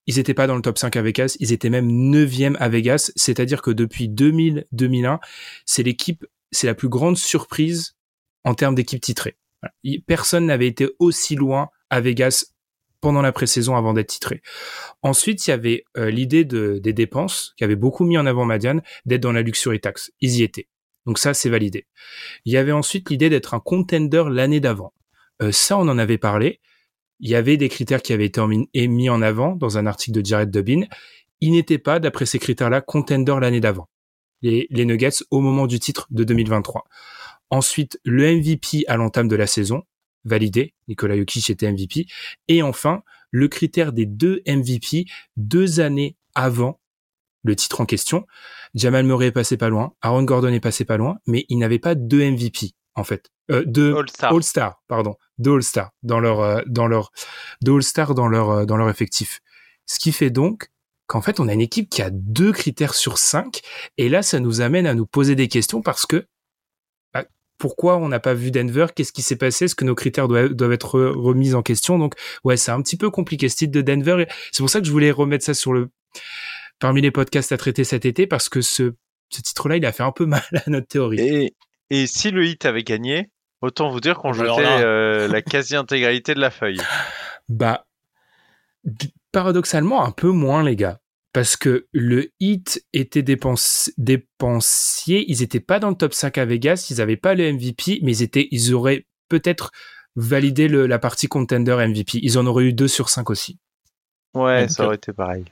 Ils 0.06 0.16
n'étaient 0.18 0.34
pas 0.34 0.46
dans 0.46 0.54
le 0.54 0.62
top 0.62 0.78
5 0.78 0.94
à 0.94 1.02
Vegas, 1.02 1.36
ils 1.40 1.52
étaient 1.52 1.70
même 1.70 1.88
9e 1.88 2.56
à 2.58 2.68
Vegas, 2.68 3.10
c'est-à-dire 3.16 3.62
que 3.62 3.72
depuis 3.72 4.08
2000-2001, 4.08 5.18
c'est 5.66 5.82
l'équipe, 5.82 6.24
c'est 6.52 6.68
la 6.68 6.76
plus 6.76 6.88
grande 6.88 7.16
surprise 7.18 7.96
en 8.44 8.54
termes 8.54 8.76
d'équipe 8.76 9.00
titrée. 9.00 9.36
Personne 10.06 10.46
n'avait 10.46 10.68
été 10.68 10.88
aussi 11.00 11.34
loin 11.34 11.68
à 11.90 12.00
Vegas 12.00 12.49
pendant 13.00 13.22
la 13.22 13.32
pré-saison 13.32 13.76
avant 13.76 13.92
d'être 13.92 14.08
titré. 14.08 14.42
Ensuite, 15.02 15.46
il 15.46 15.50
y 15.50 15.52
avait 15.52 15.84
euh, 15.96 16.10
l'idée 16.10 16.44
de, 16.44 16.78
des 16.82 16.92
dépenses, 16.92 17.54
qui 17.56 17.64
avait 17.64 17.76
beaucoup 17.76 18.04
mis 18.04 18.18
en 18.18 18.26
avant 18.26 18.44
Madiane, 18.44 18.82
d'être 19.06 19.22
dans 19.22 19.32
la 19.32 19.42
luxury 19.42 19.80
tax. 19.80 20.12
Ils 20.20 20.36
y 20.36 20.42
étaient. 20.42 20.68
Donc 21.06 21.18
ça, 21.18 21.34
c'est 21.34 21.48
validé. 21.48 21.86
Il 22.44 22.52
y 22.52 22.56
avait 22.56 22.72
ensuite 22.72 23.10
l'idée 23.10 23.30
d'être 23.30 23.54
un 23.54 23.60
contender 23.60 24.24
l'année 24.30 24.60
d'avant. 24.60 24.92
Euh, 25.42 25.52
ça, 25.52 25.78
on 25.78 25.88
en 25.88 25.98
avait 25.98 26.18
parlé. 26.18 26.60
Il 27.20 27.28
y 27.28 27.34
avait 27.34 27.56
des 27.56 27.68
critères 27.68 28.02
qui 28.02 28.12
avaient 28.12 28.26
été 28.26 28.42
mis 28.88 29.10
en 29.10 29.22
avant 29.22 29.54
dans 29.54 29.78
un 29.78 29.86
article 29.86 30.20
de 30.20 30.24
Jared 30.24 30.50
Dubin. 30.50 30.82
Ils 31.40 31.52
n'étaient 31.52 31.78
pas, 31.78 32.00
d'après 32.00 32.26
ces 32.26 32.38
critères-là, 32.38 32.80
contender 32.80 33.36
l'année 33.40 33.60
d'avant. 33.60 33.88
Les, 34.42 34.66
les 34.70 34.84
Nuggets 34.86 35.22
au 35.30 35.40
moment 35.40 35.66
du 35.66 35.78
titre 35.78 36.06
de 36.10 36.24
2023. 36.24 36.84
Ensuite, 37.50 37.98
le 38.04 38.36
MVP 38.36 38.84
à 38.86 38.96
l'entame 38.96 39.28
de 39.28 39.36
la 39.36 39.46
saison, 39.46 39.82
validé. 40.24 40.74
Nikola 40.88 41.16
Jokic 41.16 41.50
était 41.50 41.70
MVP. 41.70 42.06
Et 42.48 42.62
enfin, 42.62 43.02
le 43.30 43.48
critère 43.48 43.92
des 43.92 44.06
deux 44.06 44.42
MVP 44.46 45.06
deux 45.36 45.80
années 45.80 46.16
avant 46.34 46.80
le 47.42 47.56
titre 47.56 47.80
en 47.80 47.86
question. 47.86 48.26
Jamal 48.74 49.04
Murray 49.04 49.26
est 49.26 49.32
passé 49.32 49.56
pas 49.56 49.68
loin, 49.68 49.94
Aaron 50.02 50.22
Gordon 50.22 50.52
est 50.52 50.60
passé 50.60 50.84
pas 50.84 50.96
loin, 50.96 51.18
mais 51.26 51.46
il 51.48 51.58
n'avait 51.58 51.78
pas 51.78 51.94
deux 51.94 52.30
MVP 52.30 52.72
en 52.96 53.04
fait, 53.04 53.30
euh, 53.50 53.64
deux 53.64 53.94
All-Star, 54.20 54.82
pardon, 54.88 55.14
deux 55.38 55.54
All-Star 55.54 55.90
dans 56.02 56.20
leur 56.20 56.40
euh, 56.40 56.62
dans 56.66 56.86
leur 56.86 57.12
deux 57.62 57.76
All-Star 57.76 58.14
dans 58.14 58.28
leur 58.28 58.50
euh, 58.50 58.64
dans 58.64 58.76
leur 58.76 58.90
effectif. 58.90 59.40
Ce 59.86 59.98
qui 59.98 60.12
fait 60.12 60.30
donc 60.30 60.68
qu'en 61.06 61.22
fait 61.22 61.40
on 61.40 61.48
a 61.48 61.54
une 61.54 61.60
équipe 61.60 61.88
qui 61.88 62.02
a 62.02 62.10
deux 62.10 62.52
critères 62.52 62.94
sur 62.94 63.18
cinq, 63.18 63.62
et 63.96 64.08
là 64.08 64.22
ça 64.22 64.40
nous 64.40 64.60
amène 64.60 64.86
à 64.86 64.94
nous 64.94 65.06
poser 65.06 65.34
des 65.34 65.48
questions 65.48 65.82
parce 65.82 66.04
que 66.04 66.26
pourquoi 67.60 67.98
on 67.98 68.08
n'a 68.08 68.18
pas 68.18 68.34
vu 68.34 68.50
Denver, 68.50 68.86
qu'est-ce 68.94 69.12
qui 69.12 69.22
s'est 69.22 69.36
passé, 69.36 69.66
est-ce 69.66 69.76
que 69.76 69.84
nos 69.84 69.94
critères 69.94 70.26
doivent, 70.26 70.54
doivent 70.54 70.72
être 70.72 70.98
remis 70.98 71.54
en 71.54 71.62
question. 71.62 71.98
Donc 71.98 72.14
ouais, 72.42 72.56
c'est 72.56 72.72
un 72.72 72.82
petit 72.82 72.96
peu 72.96 73.10
compliqué 73.10 73.48
ce 73.48 73.56
titre 73.56 73.72
de 73.72 73.82
Denver. 73.82 74.26
C'est 74.50 74.62
pour 74.62 74.70
ça 74.70 74.80
que 74.80 74.86
je 74.86 74.90
voulais 74.90 75.12
remettre 75.12 75.44
ça 75.44 75.54
sur 75.54 75.72
le 75.72 75.90
parmi 76.80 77.02
les 77.02 77.10
podcasts 77.10 77.52
à 77.52 77.58
traiter 77.58 77.84
cet 77.84 78.04
été 78.06 78.26
parce 78.26 78.48
que 78.48 78.62
ce, 78.62 78.94
ce 79.28 79.42
titre-là, 79.42 79.76
il 79.76 79.86
a 79.86 79.92
fait 79.92 80.02
un 80.02 80.12
peu 80.12 80.26
mal 80.26 80.42
à 80.54 80.68
notre 80.68 80.88
théorie. 80.88 81.20
Et, 81.20 81.54
et 81.90 82.06
si 82.06 82.30
le 82.30 82.44
hit 82.46 82.64
avait 82.64 82.82
gagné, 82.82 83.30
autant 83.60 83.90
vous 83.90 84.00
dire 84.00 84.16
qu'on 84.18 84.32
jetait 84.32 84.82
euh, 84.82 85.28
la 85.28 85.42
quasi-intégralité 85.42 86.34
de 86.34 86.40
la 86.40 86.50
feuille. 86.50 86.80
Bah 87.48 87.86
paradoxalement 89.32 90.04
un 90.04 90.10
peu 90.10 90.30
moins 90.30 90.62
les 90.62 90.74
gars 90.74 90.99
parce 91.32 91.56
que 91.56 91.86
le 91.92 92.32
hit 92.40 92.84
était 92.92 93.22
dépensier, 93.22 95.24
ils 95.28 95.40
n'étaient 95.40 95.60
pas 95.60 95.78
dans 95.78 95.90
le 95.90 95.94
top 95.94 96.12
5 96.12 96.38
à 96.38 96.44
Vegas, 96.44 96.88
ils 96.90 96.96
n'avaient 96.96 97.16
pas 97.16 97.34
le 97.34 97.52
MVP, 97.52 98.00
mais 98.02 98.16
ils 98.16 98.22
étaient, 98.22 98.48
ils 98.50 98.74
auraient 98.74 99.06
peut-être 99.28 99.70
validé 100.16 100.66
le, 100.66 100.86
la 100.86 100.98
partie 100.98 101.28
contender 101.28 101.76
MVP. 101.86 102.18
Ils 102.22 102.38
en 102.38 102.46
auraient 102.46 102.64
eu 102.64 102.72
2 102.72 102.88
sur 102.88 103.08
5 103.08 103.30
aussi. 103.30 103.58
Ouais, 104.34 104.62
Donc, 104.62 104.70
ça 104.70 104.86
aurait 104.86 104.96
été 104.96 105.12
pareil. 105.12 105.44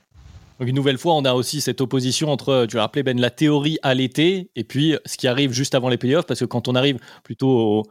Donc 0.59 0.67
une 0.67 0.75
nouvelle 0.75 0.97
fois, 0.97 1.15
on 1.15 1.23
a 1.23 1.33
aussi 1.33 1.61
cette 1.61 1.79
opposition 1.79 2.29
entre, 2.29 2.65
tu 2.69 2.75
l'as 2.75 2.81
rappelé 2.81 3.03
Ben, 3.03 3.19
la 3.19 3.29
théorie 3.29 3.77
à 3.81 3.93
l'été 3.93 4.51
et 4.57 4.65
puis 4.65 4.97
ce 5.05 5.15
qui 5.15 5.29
arrive 5.29 5.53
juste 5.53 5.73
avant 5.73 5.87
les 5.87 5.97
playoffs, 5.97 6.25
parce 6.25 6.41
que 6.41 6.45
quand 6.45 6.67
on 6.67 6.75
arrive 6.75 6.99
plutôt 7.23 7.47
au, 7.47 7.83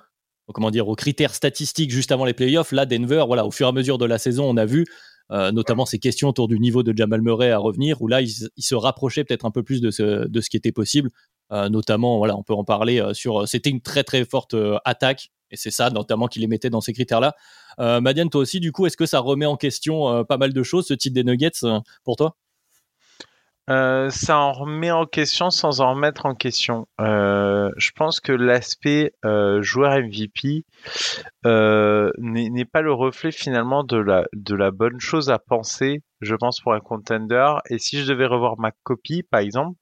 comment 0.53 0.71
dire, 0.71 0.89
aux 0.89 0.95
critères 0.95 1.35
statistiques 1.35 1.91
juste 1.91 2.13
avant 2.13 2.27
les 2.27 2.35
playoffs, 2.35 2.73
là, 2.73 2.85
Denver, 2.85 3.25
voilà, 3.27 3.47
au 3.47 3.51
fur 3.51 3.67
et 3.67 3.71
à 3.71 3.73
mesure 3.73 3.97
de 3.97 4.05
la 4.05 4.19
saison, 4.19 4.45
on 4.45 4.59
a 4.59 4.67
vu 4.67 4.85
euh, 5.31 5.53
notamment 5.53 5.87
ces 5.87 5.99
questions 5.99 6.29
autour 6.29 6.49
du 6.49 6.59
niveau 6.59 6.83
de 6.83 6.97
Jamal 6.97 7.23
Murray 7.23 7.51
à 7.51 7.59
revenir, 7.59 8.01
où 8.03 8.09
là, 8.09 8.21
il, 8.21 8.31
il 8.57 8.63
se 8.63 8.75
rapprochait 8.75 9.25
peut-être 9.25 9.45
un 9.45 9.51
peu 9.51 9.63
plus 9.63 9.81
de 9.81 9.91
ce, 9.91 10.27
de 10.27 10.41
ce 10.41 10.51
qui 10.51 10.57
était 10.57 10.73
possible. 10.73 11.11
Euh, 11.53 11.69
notamment, 11.69 12.19
voilà, 12.19 12.37
on 12.37 12.43
peut 12.43 12.55
en 12.55 12.65
parler 12.65 13.01
euh, 13.01 13.15
sur. 13.15 13.49
C'était 13.49 13.71
une 13.71 13.81
très 13.81 14.05
très 14.05 14.25
forte 14.25 14.55
attaque, 14.85 15.31
et 15.51 15.57
c'est 15.57 15.71
ça, 15.71 15.91
notamment, 15.91 16.29
qui 16.29 16.41
les 16.41 16.47
mettait 16.47 16.71
dans 16.71 16.81
ces 16.81 16.93
critères-là. 16.93 17.35
Madiane, 17.79 18.29
toi 18.29 18.41
aussi, 18.41 18.59
du 18.61 18.73
coup, 18.73 18.87
est-ce 18.87 18.97
que 18.97 19.07
ça 19.07 19.21
remet 19.21 19.47
en 19.47 19.57
question 19.57 20.25
pas 20.25 20.37
mal 20.37 20.53
de 20.53 20.63
choses, 20.65 20.89
ce 20.89 20.95
titre 20.95 21.15
des 21.15 21.25
Nuggets, 21.25 21.61
pour 22.03 22.17
toi? 22.17 22.37
Euh, 23.69 24.09
ça 24.09 24.39
en 24.39 24.53
remet 24.53 24.91
en 24.91 25.05
question 25.05 25.51
sans 25.51 25.81
en 25.81 25.95
remettre 25.95 26.25
en 26.25 26.35
question. 26.35 26.87
Euh, 27.01 27.71
je 27.77 27.91
pense 27.95 28.21
que 28.21 28.33
l'aspect 28.33 29.13
euh, 29.27 29.61
joueur 29.61 29.93
MVP 29.93 30.65
euh, 31.45 32.11
n'est 32.19 32.65
pas 32.65 32.81
le 32.81 32.93
reflet 32.93 33.31
finalement 33.31 33.85
de 33.85 33.99
la, 33.99 34.25
de 34.33 34.55
la 34.55 34.71
bonne 34.71 35.01
chose 35.01 35.29
à 35.31 35.39
penser, 35.39 36.03
je 36.21 36.35
pense, 36.35 36.61
pour 36.61 36.73
un 36.73 36.81
contender. 36.81 37.53
Et 37.69 37.79
si 37.79 37.99
je 38.01 38.11
devais 38.11 38.27
revoir 38.27 38.59
ma 38.59 38.71
copie, 38.85 39.23
par 39.23 39.41
exemple, 39.41 39.79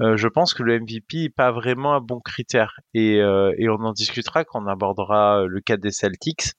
euh, 0.00 0.16
je 0.16 0.28
pense 0.28 0.54
que 0.54 0.62
le 0.62 0.80
MVP 0.80 1.18
n'est 1.18 1.28
pas 1.28 1.52
vraiment 1.52 1.94
un 1.94 2.00
bon 2.00 2.20
critère. 2.20 2.80
Et, 2.94 3.16
et 3.16 3.68
on 3.68 3.84
en 3.84 3.92
discutera 3.92 4.44
quand 4.44 4.62
on 4.64 4.66
abordera 4.66 5.44
le 5.46 5.60
cas 5.60 5.76
des 5.76 5.90
Celtics. 5.90 6.52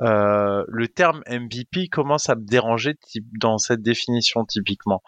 le 0.00 0.86
terme 0.88 1.22
MVP 1.30 1.86
commence 1.86 2.28
à 2.28 2.34
me 2.34 2.44
déranger 2.44 2.94
dans 3.38 3.58
cette 3.58 3.82
définition 3.82 4.44
typiquement. 4.44 5.00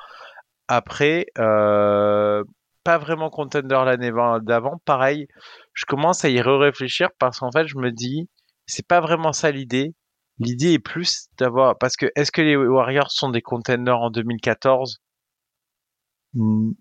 Après, 0.68 1.26
euh, 1.38 2.42
pas 2.84 2.98
vraiment 2.98 3.30
contender 3.30 3.82
l'année 3.84 4.10
d'avant. 4.42 4.80
Pareil, 4.84 5.26
je 5.72 5.84
commence 5.84 6.24
à 6.24 6.28
y 6.28 6.40
réfléchir 6.40 7.08
parce 7.18 7.40
qu'en 7.40 7.50
fait, 7.50 7.66
je 7.66 7.76
me 7.76 7.90
dis, 7.90 8.28
c'est 8.66 8.86
pas 8.86 9.00
vraiment 9.00 9.32
ça 9.32 9.50
l'idée. 9.50 9.94
L'idée 10.38 10.72
est 10.72 10.78
plus 10.78 11.28
d'avoir, 11.38 11.78
parce 11.78 11.96
que 11.96 12.06
est-ce 12.16 12.32
que 12.32 12.42
les 12.42 12.56
Warriors 12.56 13.10
sont 13.10 13.30
des 13.30 13.42
contenders 13.42 13.98
en 13.98 14.10
2014 14.10 14.98
hmm, 16.34 16.72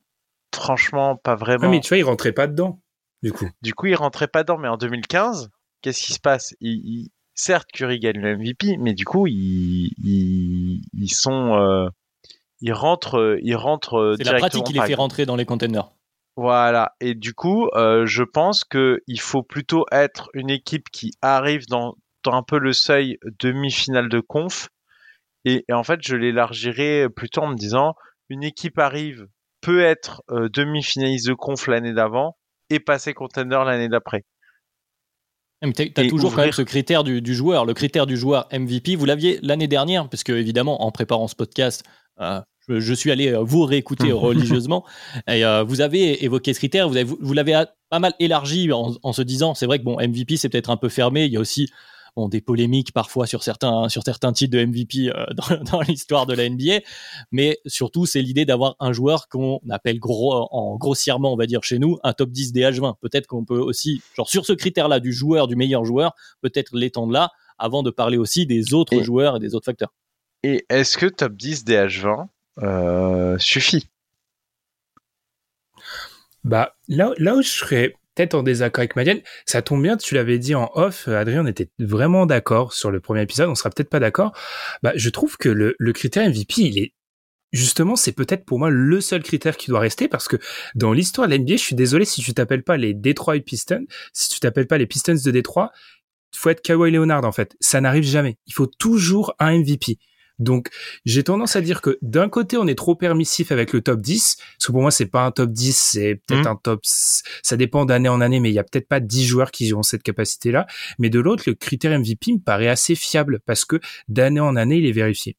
Franchement, 0.53 1.17
pas 1.17 1.35
vraiment. 1.35 1.69
mais 1.69 1.79
tu 1.79 1.89
vois, 1.89 1.97
ils 1.97 2.03
rentraient 2.03 2.31
pas 2.31 2.47
dedans, 2.47 2.81
du 3.21 3.31
coup. 3.31 3.49
Du 3.61 3.73
coup, 3.73 3.87
ils 3.87 3.95
rentraient 3.95 4.27
pas 4.27 4.43
dedans, 4.43 4.57
mais 4.57 4.67
en 4.67 4.77
2015, 4.77 5.49
qu'est-ce 5.81 6.03
qui 6.03 6.13
se 6.13 6.19
passe? 6.19 6.55
Ils, 6.61 7.09
Certes, 7.35 7.71
Curry 7.73 7.99
gagne 7.99 8.19
le 8.19 8.37
MVP, 8.37 8.77
mais 8.77 8.93
du 8.93 9.05
coup, 9.05 9.25
ils, 9.25 9.91
ils, 10.03 11.09
sont, 11.09 11.55
euh, 11.55 11.89
ils 12.63 12.73
rentrent, 12.73 13.37
ils 13.43 13.55
rentrent. 13.55 14.15
C'est 14.17 14.23
la 14.23 14.39
pratique 14.39 14.63
qui 14.63 14.73
les 14.73 14.81
fait 14.81 14.95
rentrer 14.95 15.25
dans 15.25 15.35
les 15.35 15.45
containers. 15.45 15.91
Voilà. 16.35 16.93
Et 16.99 17.13
du 17.13 17.33
coup, 17.33 17.67
euh, 17.75 18.05
je 18.05 18.23
pense 18.23 18.63
que 18.63 19.01
il 19.05 19.19
faut 19.19 19.43
plutôt 19.43 19.85
être 19.91 20.29
une 20.33 20.49
équipe 20.49 20.89
qui 20.89 21.11
arrive 21.21 21.67
dans, 21.67 21.95
dans 22.23 22.33
un 22.33 22.41
peu 22.41 22.57
le 22.57 22.73
seuil 22.73 23.17
demi-finale 23.39 24.09
de 24.09 24.19
conf. 24.19 24.69
Et, 25.45 25.65
en 25.71 25.83
fait, 25.83 25.99
je 26.01 26.15
l'élargirai 26.15 27.09
plutôt 27.09 27.41
en 27.41 27.47
me 27.47 27.55
disant, 27.55 27.95
une 28.29 28.43
équipe 28.43 28.79
arrive, 28.79 29.27
peut 29.59 29.81
être 29.81 30.23
euh, 30.31 30.47
demi-finaliste 30.47 31.27
de 31.27 31.33
conf 31.33 31.67
l'année 31.67 31.93
d'avant 31.93 32.37
et 32.69 32.79
passer 32.79 33.13
contender 33.13 33.61
l'année 33.65 33.89
d'après. 33.89 34.23
Tu 35.61 35.91
as 35.95 36.07
toujours 36.07 36.33
quand 36.33 36.41
même 36.41 36.51
ce 36.51 36.61
critère 36.61 37.03
du, 37.03 37.35
joueur, 37.35 37.65
le 37.65 37.73
critère 37.73 38.05
du 38.05 38.17
joueur 38.17 38.47
MVP. 38.51 38.95
Vous 38.95 39.05
l'aviez 39.05 39.39
l'année 39.41 39.67
dernière, 39.67 40.09
parce 40.09 40.23
que 40.23 40.33
évidemment, 40.33 40.83
en 40.83 40.91
préparant 40.91 41.27
ce 41.27 41.35
podcast, 41.35 41.83
euh, 42.19 42.41
je, 42.67 42.93
suis 42.93 43.11
allé 43.11 43.29
euh, 43.29 43.39
vous 43.43 43.63
réécouter 43.63 44.11
religieusement. 44.11 44.85
Et 45.27 45.45
euh, 45.45 45.63
vous 45.63 45.81
avez 45.81 46.23
évoqué 46.23 46.53
ce 46.53 46.59
critère, 46.59 46.89
vous, 46.89 47.17
vous 47.19 47.33
l'avez 47.33 47.63
pas 47.89 47.99
mal 47.99 48.13
élargi 48.19 48.71
en, 48.71 48.93
en 49.01 49.13
se 49.13 49.21
disant, 49.21 49.53
c'est 49.53 49.65
vrai 49.65 49.79
que 49.79 49.83
bon, 49.83 49.97
MVP 49.97 50.37
c'est 50.37 50.49
peut-être 50.49 50.69
un 50.69 50.77
peu 50.77 50.89
fermé. 50.89 51.25
Il 51.25 51.31
y 51.31 51.37
a 51.37 51.39
aussi 51.39 51.69
des 52.29 52.41
polémiques 52.41 52.91
parfois 52.91 53.25
sur 53.25 53.43
certains, 53.43 53.89
sur 53.89 54.03
certains 54.03 54.31
titres 54.33 54.55
de 54.55 54.63
MVP 54.63 55.09
euh, 55.09 55.25
dans, 55.71 55.81
l'histoire 55.81 56.25
de 56.25 56.33
la 56.33 56.47
NBA, 56.47 56.81
mais 57.31 57.59
surtout 57.65 58.05
c'est 58.05 58.21
l'idée 58.21 58.45
d'avoir 58.45 58.75
un 58.79 58.93
joueur 58.93 59.27
qu'on 59.27 59.59
appelle 59.69 59.99
gros, 59.99 60.47
en 60.51 60.75
grossièrement, 60.77 61.33
on 61.33 61.35
va 61.35 61.45
dire 61.45 61.63
chez 61.63 61.79
nous, 61.79 61.97
un 62.03 62.13
top 62.13 62.29
10 62.29 62.51
des 62.51 62.61
H20. 62.61 62.95
Peut-être 63.01 63.27
qu'on 63.27 63.45
peut 63.45 63.59
aussi, 63.59 64.01
genre 64.15 64.29
sur 64.29 64.45
ce 64.45 64.53
critère-là 64.53 64.99
du 64.99 65.11
joueur, 65.11 65.47
du 65.47 65.55
meilleur 65.55 65.85
joueur, 65.85 66.13
peut-être 66.41 66.75
l'étendre 66.75 67.11
là, 67.11 67.31
avant 67.57 67.83
de 67.83 67.89
parler 67.89 68.17
aussi 68.17 68.45
des 68.45 68.73
autres 68.73 69.01
joueurs 69.01 69.37
et 69.37 69.39
des 69.39 69.55
autres 69.55 69.65
facteurs. 69.65 69.93
Et 70.43 70.65
est-ce 70.69 70.97
que 70.97 71.05
top 71.05 71.35
10 71.35 71.63
des 71.63 71.75
H20 71.75 72.27
euh, 72.61 73.37
suffit 73.39 73.89
bah, 76.43 76.75
là, 76.87 77.13
là 77.17 77.35
où 77.35 77.41
je 77.41 77.49
serais 77.49 77.95
peut-être 78.15 78.35
en 78.35 78.43
désaccord 78.43 78.81
avec 78.81 78.95
Madiane. 78.95 79.21
Ça 79.45 79.61
tombe 79.61 79.81
bien, 79.81 79.97
tu 79.97 80.15
l'avais 80.15 80.39
dit 80.39 80.55
en 80.55 80.69
off, 80.75 81.07
euh, 81.07 81.17
Adrien, 81.17 81.43
on 81.43 81.47
était 81.47 81.69
vraiment 81.79 82.25
d'accord 82.25 82.73
sur 82.73 82.91
le 82.91 82.99
premier 82.99 83.21
épisode, 83.21 83.49
on 83.49 83.55
sera 83.55 83.69
peut-être 83.69 83.89
pas 83.89 83.99
d'accord. 83.99 84.33
Bah, 84.83 84.93
je 84.95 85.09
trouve 85.09 85.37
que 85.37 85.49
le, 85.49 85.75
critère 85.93 86.27
MVP, 86.29 86.61
il 86.61 86.77
est 86.79 86.93
justement, 87.51 87.95
c'est 87.95 88.11
peut-être 88.11 88.45
pour 88.45 88.59
moi 88.59 88.69
le 88.69 89.01
seul 89.01 89.21
critère 89.23 89.57
qui 89.57 89.69
doit 89.69 89.79
rester 89.79 90.07
parce 90.07 90.27
que 90.27 90.37
dans 90.75 90.91
l'histoire 90.91 91.27
de 91.27 91.35
l'NBA, 91.35 91.55
je 91.55 91.61
suis 91.63 91.75
désolé 91.75 92.05
si 92.05 92.21
tu 92.21 92.33
t'appelles 92.33 92.63
pas 92.63 92.77
les 92.77 92.93
Detroit 92.93 93.39
Pistons, 93.39 93.85
si 94.11 94.29
tu 94.29 94.39
t'appelles 94.39 94.67
pas 94.67 94.77
les 94.77 94.87
Pistons 94.87 95.15
de 95.23 95.31
Détroit, 95.31 95.71
faut 96.35 96.49
être 96.49 96.61
Kawhi 96.61 96.91
Leonard 96.91 97.25
en 97.25 97.31
fait. 97.31 97.55
Ça 97.59 97.79
n'arrive 97.79 98.03
jamais. 98.03 98.37
Il 98.47 98.53
faut 98.53 98.65
toujours 98.65 99.35
un 99.39 99.59
MVP. 99.59 99.99
Donc, 100.39 100.69
j'ai 101.05 101.23
tendance 101.23 101.55
à 101.55 101.61
dire 101.61 101.81
que 101.81 101.97
d'un 102.01 102.29
côté, 102.29 102.57
on 102.57 102.67
est 102.67 102.75
trop 102.75 102.95
permissif 102.95 103.51
avec 103.51 103.73
le 103.73 103.81
top 103.81 104.01
10, 104.01 104.37
parce 104.37 104.67
que 104.67 104.71
pour 104.71 104.81
moi, 104.81 104.91
c'est 104.91 105.05
pas 105.05 105.25
un 105.25 105.31
top 105.31 105.51
10, 105.51 105.77
c'est 105.77 106.21
peut-être 106.25 106.45
mmh. 106.45 106.47
un 106.47 106.55
top, 106.55 106.81
ça 106.83 107.57
dépend 107.57 107.85
d'année 107.85 108.09
en 108.09 108.21
année, 108.21 108.39
mais 108.39 108.49
il 108.49 108.55
y 108.55 108.59
a 108.59 108.63
peut-être 108.63 108.87
pas 108.87 108.99
10 108.99 109.25
joueurs 109.25 109.51
qui 109.51 109.73
ont 109.73 109.83
cette 109.83 110.03
capacité-là. 110.03 110.65
Mais 110.99 111.09
de 111.09 111.19
l'autre, 111.19 111.43
le 111.47 111.53
critère 111.53 111.97
MVP 111.97 112.33
me 112.33 112.39
paraît 112.39 112.69
assez 112.69 112.95
fiable, 112.95 113.39
parce 113.45 113.65
que 113.65 113.79
d'année 114.07 114.39
en 114.39 114.55
année, 114.55 114.77
il 114.77 114.85
est 114.85 114.91
vérifié. 114.91 115.37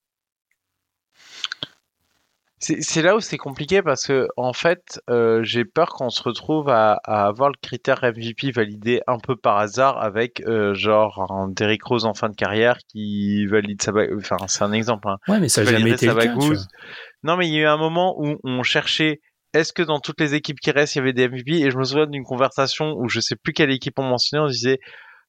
C'est 2.80 3.02
là 3.02 3.16
où 3.16 3.20
c'est 3.20 3.36
compliqué 3.36 3.82
parce 3.82 4.06
que 4.06 4.28
en 4.36 4.52
fait, 4.52 5.00
euh, 5.10 5.42
j'ai 5.42 5.64
peur 5.64 5.90
qu'on 5.90 6.08
se 6.08 6.22
retrouve 6.22 6.68
à, 6.68 6.94
avoir 7.04 7.50
le 7.50 7.56
critère 7.60 8.00
MVP 8.02 8.52
validé 8.52 9.02
un 9.06 9.18
peu 9.18 9.36
par 9.36 9.58
hasard 9.58 10.02
avec 10.02 10.40
euh, 10.46 10.72
genre 10.72 11.30
un 11.30 11.48
Derrick 11.48 11.82
Rose 11.84 12.06
en 12.06 12.14
fin 12.14 12.28
de 12.28 12.34
carrière 12.34 12.78
qui 12.88 13.46
valide 13.46 13.82
sa 13.82 13.92
enfin 14.16 14.36
c'est 14.46 14.62
un 14.62 14.72
exemple. 14.72 15.08
Hein, 15.08 15.18
ouais, 15.28 15.40
mais 15.40 15.48
ça 15.48 15.62
n'a 15.62 15.72
jamais 15.72 15.90
été 15.90 16.06
le 16.06 16.14
cas, 16.14 16.34
Non, 17.22 17.36
mais 17.36 17.48
il 17.48 17.54
y 17.54 17.58
a 17.58 17.62
eu 17.62 17.66
un 17.66 17.76
moment 17.76 18.14
où 18.18 18.38
on 18.44 18.62
cherchait 18.62 19.20
est-ce 19.52 19.72
que 19.72 19.82
dans 19.82 20.00
toutes 20.00 20.20
les 20.20 20.34
équipes 20.34 20.58
qui 20.58 20.70
restent, 20.70 20.96
il 20.96 20.98
y 20.98 21.00
avait 21.02 21.12
des 21.12 21.28
MVP 21.28 21.60
Et 21.60 21.70
je 21.70 21.76
me 21.76 21.84
souviens 21.84 22.06
d'une 22.06 22.24
conversation 22.24 22.94
où 22.96 23.08
je 23.08 23.20
sais 23.20 23.36
plus 23.36 23.52
quelle 23.52 23.70
équipe 23.70 23.98
on 23.98 24.04
mentionnait, 24.04 24.42
on 24.42 24.48
disait 24.48 24.80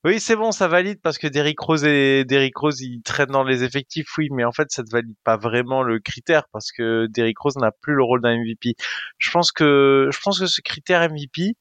oui, 0.06 0.20
c'est 0.20 0.36
bon, 0.36 0.52
ça 0.52 0.68
valide 0.68 1.02
parce 1.02 1.18
que 1.18 1.26
Derrick 1.26 1.60
Rose 1.60 1.84
et 1.84 2.26
Derrick 2.26 2.56
Rose, 2.56 2.80
ils 2.80 3.02
traînent 3.02 3.32
dans 3.32 3.44
les 3.44 3.64
effectifs, 3.64 4.08
oui, 4.20 4.30
mais 4.32 4.44
en 4.44 4.52
fait, 4.52 4.68
ça 4.70 4.84
ne 4.84 4.88
valide 4.92 5.16
pas 5.24 5.36
vraiment 5.36 5.82
le 5.82 6.00
critère 6.00 6.44
parce 6.52 6.72
que 6.72 7.08
Derrick 7.08 7.40
Rose 7.40 7.56
n'a 7.58 7.72
plus 7.72 7.96
le 7.96 8.04
rôle 8.04 8.22
d'un 8.22 8.38
MVP. 8.38 8.76
Je 9.18 9.32
pense 9.32 9.52
que, 9.52 10.08
je 10.12 10.20
pense 10.24 10.40
que 10.40 10.46
ce 10.46 10.62
critère 10.62 11.10
MVP 11.10 11.56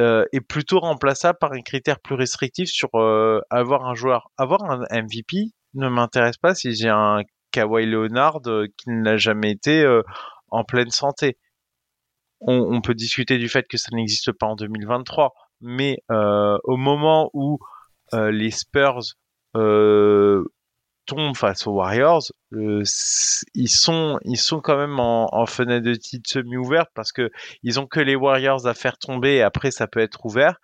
euh, 0.00 0.24
est 0.32 0.40
plutôt 0.40 0.78
remplaçable 0.78 1.38
par 1.40 1.52
un 1.54 1.62
critère 1.62 1.98
plus 1.98 2.14
restrictif 2.14 2.68
sur 2.68 2.90
euh, 2.94 3.40
avoir 3.50 3.84
un 3.86 3.94
joueur. 3.94 4.30
Avoir 4.38 4.62
un 4.70 4.84
MVP 4.92 5.52
ne 5.74 5.88
m'intéresse 5.88 6.38
pas 6.38 6.54
si 6.54 6.72
j'ai 6.72 6.88
un 6.88 7.22
Kawhi 7.50 7.86
Leonard 7.86 8.42
euh, 8.46 8.68
qui 8.76 8.90
ne 8.90 9.02
l'a 9.02 9.16
jamais 9.16 9.50
été 9.50 9.84
en 10.50 10.62
pleine 10.62 10.90
santé. 10.90 11.36
On, 12.40 12.54
on 12.76 12.80
peut 12.80 12.94
discuter 12.94 13.38
du 13.38 13.48
fait 13.48 13.66
que 13.68 13.76
ça 13.76 13.88
n'existe 13.92 14.30
pas 14.30 14.46
en 14.46 14.54
2023 14.54 15.34
mais 15.60 15.98
euh, 16.10 16.58
au 16.64 16.76
moment 16.76 17.30
où 17.32 17.58
euh, 18.14 18.30
les 18.30 18.50
Spurs 18.50 19.02
euh, 19.56 20.44
tombent 21.06 21.36
face 21.36 21.66
aux 21.66 21.72
Warriors, 21.72 22.24
ils 22.52 23.68
sont 23.68 24.18
ils 24.24 24.38
sont 24.38 24.60
quand 24.60 24.76
même 24.76 24.98
en, 25.00 25.46
fenêtre 25.46 25.86
de 25.86 25.94
titre 25.94 26.28
semi-ouverte 26.28 26.90
parce 26.94 27.12
que 27.12 27.30
ils 27.62 27.80
ont 27.80 27.86
que 27.86 28.00
les 28.00 28.16
Warriors 28.16 28.66
à 28.66 28.74
faire 28.74 28.98
tomber 28.98 29.36
et 29.36 29.42
après 29.42 29.70
ça 29.70 29.86
peut 29.86 30.00
être 30.00 30.24
ouvert 30.26 30.58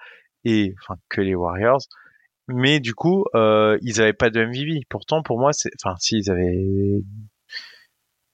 et 0.44 0.74
enfin 0.82 0.98
que 1.08 1.20
les 1.20 1.34
Warriors. 1.34 1.82
Mais 2.48 2.80
du 2.80 2.94
coup 2.94 3.24
ils 3.34 4.00
avaient 4.00 4.12
pas 4.12 4.30
de 4.30 4.44
MVP 4.44 4.80
pourtant 4.88 5.22
pour 5.22 5.38
moi 5.38 5.52
c'est 5.52 5.70
enfin 5.82 5.94
si 5.98 6.18
ils 6.18 6.30
avaient 6.30 7.02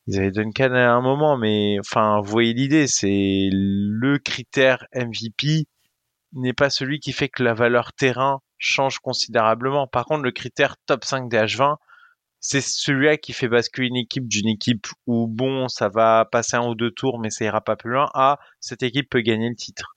ils 0.06 0.18
avaient 0.18 0.30
Duncan 0.30 0.72
à 0.72 0.88
un 0.88 1.02
moment 1.02 1.36
mais 1.36 1.76
enfin 1.80 2.20
vous 2.20 2.30
voyez 2.30 2.54
l'idée 2.54 2.86
c'est 2.86 3.50
le 3.52 4.18
critère 4.18 4.86
MVP 4.94 5.66
n'est 6.40 6.52
pas 6.52 6.70
celui 6.70 7.00
qui 7.00 7.12
fait 7.12 7.28
que 7.28 7.42
la 7.42 7.54
valeur 7.54 7.92
terrain 7.92 8.40
change 8.58 8.98
considérablement. 8.98 9.86
Par 9.86 10.04
contre, 10.04 10.22
le 10.22 10.32
critère 10.32 10.76
top 10.86 11.04
5 11.04 11.28
des 11.28 11.38
H20, 11.38 11.76
c'est 12.40 12.60
celui-là 12.60 13.16
qui 13.16 13.32
fait 13.32 13.48
basculer 13.48 13.88
une 13.88 13.96
équipe 13.96 14.28
d'une 14.28 14.48
équipe 14.48 14.86
où 15.06 15.26
bon, 15.26 15.68
ça 15.68 15.88
va 15.88 16.24
passer 16.30 16.56
un 16.56 16.66
ou 16.66 16.74
deux 16.74 16.90
tours, 16.90 17.18
mais 17.18 17.30
ça 17.30 17.44
ira 17.44 17.60
pas 17.60 17.76
plus 17.76 17.92
loin, 17.92 18.08
à 18.14 18.38
cette 18.60 18.82
équipe 18.82 19.10
peut 19.10 19.20
gagner 19.20 19.48
le 19.48 19.56
titre. 19.56 19.96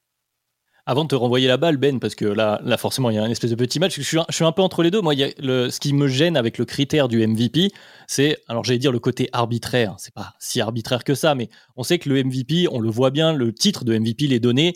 Avant 0.87 1.03
de 1.03 1.09
te 1.09 1.15
renvoyer 1.15 1.47
la 1.47 1.57
balle, 1.57 1.77
Ben, 1.77 1.99
parce 1.99 2.15
que 2.15 2.25
là, 2.25 2.59
forcément, 2.77 3.11
il 3.11 3.15
y 3.15 3.19
a 3.19 3.23
un 3.23 3.29
espèce 3.29 3.51
de 3.51 3.55
petit 3.55 3.79
match. 3.79 3.95
Je 3.95 4.01
suis 4.01 4.43
un, 4.43 4.51
peu 4.51 4.63
entre 4.63 4.81
les 4.81 4.89
deux. 4.89 4.99
Moi, 4.99 5.13
ce 5.15 5.79
qui 5.79 5.93
me 5.93 6.07
gêne 6.07 6.35
avec 6.35 6.57
le 6.57 6.65
critère 6.65 7.07
du 7.07 7.25
MVP, 7.25 7.69
c'est, 8.07 8.39
alors 8.47 8.63
j'allais 8.63 8.79
dire 8.79 8.91
le 8.91 8.97
côté 8.97 9.29
arbitraire. 9.31 9.93
C'est 9.99 10.13
pas 10.13 10.33
si 10.39 10.59
arbitraire 10.59 11.03
que 11.03 11.13
ça, 11.13 11.35
mais 11.35 11.49
on 11.75 11.83
sait 11.83 11.99
que 11.99 12.09
le 12.09 12.23
MVP, 12.23 12.67
on 12.71 12.79
le 12.79 12.89
voit 12.89 13.11
bien, 13.11 13.31
le 13.31 13.53
titre 13.53 13.85
de 13.85 13.95
MVP, 13.95 14.25
les 14.25 14.39
données 14.39 14.75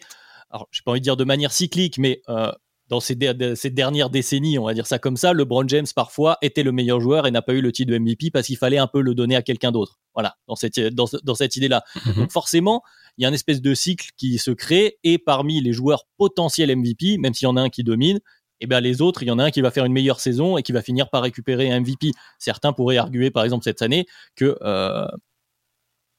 alors 0.49 0.67
j'ai 0.71 0.81
pas 0.83 0.91
envie 0.91 0.99
de 0.99 1.03
dire 1.03 1.17
de 1.17 1.23
manière 1.23 1.51
cyclique, 1.51 1.97
mais 1.97 2.21
euh, 2.29 2.51
dans 2.87 2.99
ces, 2.99 3.15
dernières 3.15 4.09
décennies, 4.09 4.59
on 4.59 4.65
va 4.65 4.73
dire 4.73 4.85
ça 4.85 4.99
comme 4.99 5.17
ça, 5.17 5.33
LeBron 5.33 5.67
James 5.67 5.87
parfois 5.95 6.37
était 6.41 6.61
le 6.61 6.71
meilleur 6.71 6.99
joueur 6.99 7.25
et 7.25 7.31
n'a 7.31 7.41
pas 7.41 7.53
eu 7.53 7.61
le 7.61 7.71
titre 7.71 7.91
de 7.91 7.97
MVP 7.97 8.29
parce 8.29 8.45
qu'il 8.47 8.57
fallait 8.57 8.77
un 8.77 8.87
peu 8.87 9.01
le 9.01 9.15
donner 9.15 9.35
à 9.35 9.41
quelqu'un 9.41 9.71
d'autre. 9.71 9.99
Voilà, 10.13 10.35
dans 10.47 10.55
cette, 10.55 10.79
dans, 10.79 11.35
cette 11.35 11.55
idée-là. 11.55 11.83
Mhm. 12.05 12.13
Donc 12.13 12.31
forcément, 12.31 12.83
il 13.17 13.23
y 13.23 13.25
a 13.25 13.29
une 13.29 13.33
espèce 13.33 13.61
de 13.61 13.73
cycle 13.73 14.09
qui 14.17 14.37
se 14.37 14.51
crée 14.51 14.99
et 15.03 15.17
parmi 15.17 15.61
les 15.61 15.73
joueurs 15.73 16.05
potentiels 16.17 16.75
MVP, 16.75 17.17
même 17.17 17.33
s'il 17.33 17.45
y 17.45 17.49
en 17.49 17.57
a 17.57 17.61
un 17.61 17.69
qui 17.69 17.83
domine, 17.83 18.19
eh 18.61 18.67
bien 18.67 18.79
les 18.81 19.01
autres, 19.01 19.23
il 19.23 19.27
y 19.27 19.31
en 19.31 19.39
a 19.39 19.45
un 19.45 19.51
qui 19.51 19.61
va 19.61 19.71
faire 19.71 19.85
une 19.85 19.93
meilleure 19.93 20.19
saison 20.19 20.57
et 20.57 20.63
qui 20.63 20.71
va 20.71 20.81
finir 20.81 21.09
par 21.09 21.23
récupérer 21.23 21.71
un 21.71 21.79
MVP. 21.79 22.11
Certains 22.37 22.71
pourraient 22.71 22.97
arguer, 22.97 23.31
par 23.31 23.43
exemple, 23.43 23.63
cette 23.63 23.81
année, 23.81 24.05
que 24.35 24.57
euh, 24.61 25.07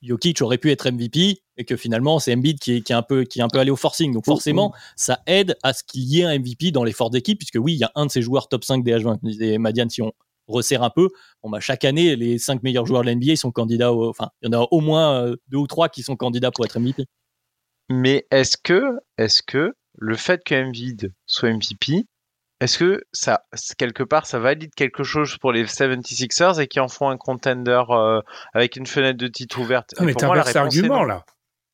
Jokic 0.03 0.43
aurait 0.43 0.59
pu 0.59 0.71
être 0.71 0.91
MVP 0.91 1.43
et 1.57 1.65
que 1.65 1.77
finalement 1.77 2.19
c'est 2.19 2.35
Embiid 2.35 2.59
qui 2.59 2.77
est, 2.77 2.81
qui 2.81 2.93
est, 2.93 2.97
un 2.97 3.03
peu 3.03 3.25
qui 3.25 3.41
est 3.41 3.43
un 3.43 3.49
peu 3.49 3.59
allé 3.59 3.71
au 3.71 3.77
forcing. 3.77 4.13
Donc 4.13 4.25
forcément, 4.25 4.75
ça 4.97 5.21
aide 5.27 5.57
à 5.63 5.73
ce 5.73 5.83
qu'il 5.85 6.03
y 6.03 6.21
ait 6.21 6.25
un 6.25 6.39
MVP 6.39 6.71
dans 6.71 6.85
les 6.85 6.93
fortes 6.93 7.15
équipes 7.15 7.39
puisque 7.39 7.59
oui, 7.59 7.75
il 7.75 7.79
y 7.79 7.85
a 7.85 7.93
un 7.95 8.07
de 8.07 8.11
ces 8.11 8.23
joueurs 8.23 8.49
top 8.49 8.65
5 8.65 8.85
des 8.85 8.93
H20. 8.93 9.19
Disait 9.23 9.59
Madiane 9.59 9.91
si 9.91 10.03
on 10.03 10.13
resserre 10.47 10.83
un 10.83 10.91
peu, 10.91 11.09
bon 11.43 11.51
bah 11.51 11.61
chaque 11.61 11.85
année 11.85 12.15
les 12.17 12.39
5 12.39 12.63
meilleurs 12.63 12.87
joueurs 12.87 13.03
de 13.03 13.11
l'NBA 13.11 13.37
sont 13.37 13.51
candidats 13.51 13.93
enfin, 13.93 14.31
il 14.43 14.47
y 14.53 14.55
en 14.55 14.61
a 14.61 14.67
au 14.71 14.81
moins 14.81 15.23
euh, 15.23 15.37
deux 15.49 15.59
ou 15.59 15.67
trois 15.67 15.89
qui 15.89 16.03
sont 16.03 16.17
candidats 16.17 16.51
pour 16.51 16.65
être 16.65 16.79
MVP. 16.79 17.07
Mais 17.89 18.27
est-ce 18.31 18.57
que 18.57 18.99
est-ce 19.19 19.43
que 19.43 19.75
le 19.99 20.17
fait 20.17 20.43
que 20.45 20.55
Embiid 20.55 21.13
soit 21.27 21.53
MVP 21.53 22.07
est-ce 22.61 22.79
que 22.79 23.03
ça, 23.13 23.45
quelque 23.77 24.03
part, 24.03 24.25
ça 24.25 24.39
valide 24.39 24.75
quelque 24.75 25.05
chose 25.05 25.37
pour 25.37 25.53
les 25.53 25.65
76ers 25.65 26.59
et 26.59 26.67
qui 26.69 26.81
en 26.81 26.89
font 26.89 27.11
un 27.11 27.19
contender 27.19 27.83
euh, 27.91 28.23
avec 28.55 28.77
une 28.77 28.87
fenêtre 28.87 29.19
de 29.19 29.27
titre 29.27 29.59
ouverte? 29.61 29.95
Ah, 29.99 30.05
Mais 30.05 30.15
t'inverses 30.15 30.55
l'argument 30.55 31.05
là. 31.05 31.25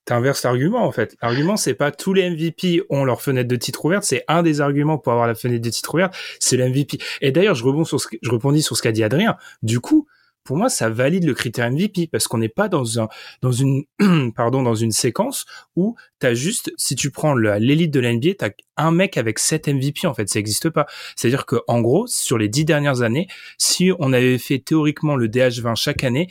T'inverses 0.04 0.42
l'argument 0.42 0.84
en 0.84 0.90
fait. 0.90 1.16
L'argument 1.22 1.56
c'est 1.56 1.74
pas 1.74 1.92
tous 1.92 2.12
les 2.12 2.28
MVP 2.28 2.82
ont 2.90 3.04
leur 3.04 3.22
fenêtre 3.22 3.48
de 3.48 3.56
titre 3.56 3.84
ouverte, 3.84 4.02
c'est 4.02 4.24
un 4.26 4.42
des 4.42 4.60
arguments 4.60 4.98
pour 4.98 5.12
avoir 5.12 5.28
la 5.28 5.34
fenêtre 5.34 5.64
de 5.64 5.70
titre 5.70 5.94
ouverte, 5.94 6.14
c'est 6.40 6.56
le 6.56 6.68
MVP. 6.68 6.98
Et 7.20 7.30
d'ailleurs, 7.30 7.54
je 7.54 7.64
rebondis 7.64 8.62
sur 8.62 8.76
ce, 8.76 8.82
qu'a 8.82 8.92
dit 8.92 9.04
Adrien. 9.04 9.36
Du 9.62 9.78
coup, 9.78 10.08
pour 10.44 10.56
moi, 10.56 10.68
ça 10.68 10.88
valide 10.88 11.24
le 11.24 11.34
critère 11.34 11.70
MVP 11.70 12.08
parce 12.08 12.26
qu'on 12.26 12.38
n'est 12.38 12.48
pas 12.48 12.68
dans 12.68 13.00
un, 13.00 13.08
dans 13.42 13.52
une, 13.52 13.84
pardon, 14.36 14.62
dans 14.62 14.74
une 14.74 14.90
séquence 14.90 15.46
où 15.76 15.94
t'as 16.18 16.34
juste, 16.34 16.72
si 16.76 16.96
tu 16.96 17.10
prends 17.10 17.34
l'élite 17.34 17.92
de 17.92 18.00
la 18.00 18.12
NBA, 18.12 18.30
t'as 18.38 18.50
un 18.76 18.90
mec 18.90 19.16
avec 19.16 19.38
7 19.38 19.68
MVP, 19.68 20.06
en 20.06 20.14
fait, 20.14 20.28
ça 20.28 20.38
n'existe 20.38 20.70
pas. 20.70 20.86
C'est-à-dire 21.14 21.46
que, 21.46 21.56
en 21.68 21.80
gros, 21.80 22.06
sur 22.08 22.38
les 22.38 22.48
10 22.48 22.64
dernières 22.64 23.02
années, 23.02 23.28
si 23.56 23.92
on 24.00 24.12
avait 24.12 24.38
fait 24.38 24.58
théoriquement 24.58 25.14
le 25.14 25.28
DH20 25.28 25.76
chaque 25.76 26.02
année, 26.02 26.28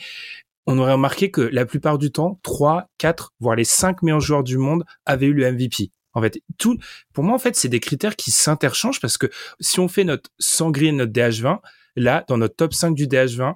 on 0.66 0.78
aurait 0.78 0.92
remarqué 0.92 1.30
que 1.30 1.40
la 1.40 1.66
plupart 1.66 1.98
du 1.98 2.12
temps, 2.12 2.38
3, 2.42 2.88
4, 2.98 3.34
voire 3.40 3.56
les 3.56 3.64
5 3.64 4.02
meilleurs 4.02 4.20
joueurs 4.20 4.44
du 4.44 4.58
monde 4.58 4.84
avaient 5.06 5.26
eu 5.26 5.32
le 5.32 5.50
MVP. 5.50 5.90
En 6.14 6.20
fait, 6.20 6.40
tout, 6.58 6.76
pour 7.14 7.24
moi, 7.24 7.34
en 7.34 7.38
fait, 7.38 7.56
c'est 7.56 7.68
des 7.68 7.80
critères 7.80 8.16
qui 8.16 8.30
s'interchangent 8.30 9.00
parce 9.00 9.16
que 9.16 9.28
si 9.60 9.80
on 9.80 9.88
fait 9.88 10.04
notre 10.04 10.30
sanglier, 10.38 10.92
notre 10.92 11.12
DH20, 11.12 11.60
là, 11.96 12.24
dans 12.28 12.36
notre 12.36 12.54
top 12.54 12.74
5 12.74 12.94
du 12.94 13.06
DH20, 13.06 13.54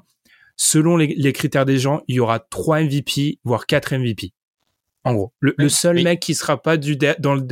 selon 0.56 0.96
les, 0.96 1.32
critères 1.32 1.66
des 1.66 1.78
gens, 1.78 2.02
il 2.08 2.16
y 2.16 2.20
aura 2.20 2.40
trois 2.40 2.80
MVP, 2.80 3.40
voire 3.44 3.66
quatre 3.66 3.94
MVP. 3.94 4.32
En 5.04 5.14
gros, 5.14 5.32
le, 5.38 5.68
seul 5.68 6.02
mec 6.02 6.18
qui 6.18 6.34
sera 6.34 6.60
pas 6.60 6.76
du 6.76 6.96
dans 6.96 7.36
le 7.36 7.46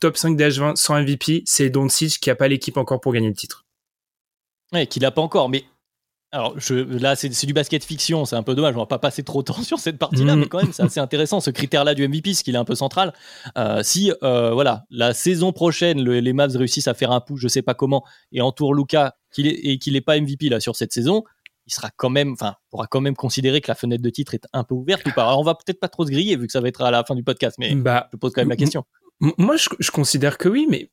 top 0.00 0.16
5 0.16 0.36
DH20 0.36 0.76
sans 0.76 1.00
MVP, 1.00 1.42
c'est 1.46 1.70
Doncic 1.70 2.20
qui 2.20 2.28
a 2.28 2.34
pas 2.34 2.48
l'équipe 2.48 2.76
encore 2.76 3.00
pour 3.00 3.14
gagner 3.14 3.28
le 3.28 3.34
titre. 3.34 3.64
Ouais, 4.72 4.86
qui 4.86 5.00
l'a 5.00 5.10
pas 5.10 5.22
encore, 5.22 5.48
mais 5.48 5.64
alors 6.32 6.58
je, 6.58 6.74
là 6.74 7.14
c'est 7.14 7.46
du 7.46 7.52
basket 7.52 7.84
fiction, 7.84 8.24
c'est 8.24 8.36
un 8.36 8.42
peu 8.42 8.54
dommage, 8.54 8.74
on 8.74 8.80
va 8.80 8.86
pas 8.86 8.98
passer 8.98 9.22
trop 9.22 9.42
de 9.42 9.46
temps 9.46 9.62
sur 9.62 9.78
cette 9.78 9.98
partie-là, 9.98 10.34
mm. 10.36 10.40
mais 10.40 10.46
quand 10.46 10.62
même 10.62 10.72
c'est 10.72 10.82
assez 10.82 11.00
intéressant 11.00 11.40
ce 11.40 11.50
critère-là 11.50 11.94
du 11.94 12.06
MVP, 12.08 12.34
ce 12.34 12.42
qu'il 12.42 12.54
est 12.54 12.58
un 12.58 12.64
peu 12.64 12.74
central. 12.74 13.12
Euh, 13.58 13.82
si 13.82 14.12
euh, 14.22 14.52
voilà 14.52 14.84
la 14.90 15.14
saison 15.14 15.52
prochaine 15.52 16.02
les 16.02 16.32
Mavs 16.32 16.56
réussissent 16.56 16.88
à 16.88 16.94
faire 16.94 17.12
un 17.12 17.20
pouce, 17.20 17.40
je 17.40 17.48
sais 17.48 17.62
pas 17.62 17.74
comment, 17.74 18.04
et 18.32 18.40
entourent 18.40 18.74
Luca 18.74 19.14
et 19.38 19.78
qu'il 19.78 19.92
n'est 19.94 20.00
pas 20.00 20.18
MVP 20.20 20.48
là 20.48 20.60
sur 20.60 20.76
cette 20.76 20.92
saison, 20.92 21.24
il 21.66 21.72
sera 21.72 21.90
quand 21.96 22.10
même, 22.10 22.32
enfin, 22.32 22.56
pourra 22.70 22.86
quand 22.86 23.00
même 23.00 23.14
considérer 23.14 23.60
que 23.60 23.70
la 23.70 23.74
fenêtre 23.74 24.02
de 24.02 24.10
titre 24.10 24.34
est 24.34 24.46
un 24.52 24.64
peu 24.64 24.74
ouverte 24.74 25.06
ou 25.06 25.12
pas. 25.12 25.22
Alors, 25.22 25.40
on 25.40 25.44
va 25.44 25.54
peut-être 25.54 25.80
pas 25.80 25.88
trop 25.88 26.04
se 26.04 26.10
griller 26.10 26.36
vu 26.36 26.46
que 26.46 26.52
ça 26.52 26.60
va 26.60 26.68
être 26.68 26.82
à 26.82 26.90
la 26.90 27.04
fin 27.04 27.14
du 27.14 27.22
podcast, 27.22 27.56
mais 27.58 27.74
bah, 27.74 28.08
je 28.12 28.18
pose 28.18 28.32
quand 28.32 28.40
même 28.40 28.50
la 28.50 28.56
question. 28.56 28.84
Moi, 29.38 29.56
je, 29.56 29.90
considère 29.90 30.36
que 30.36 30.48
oui, 30.48 30.66
mais 30.68 30.90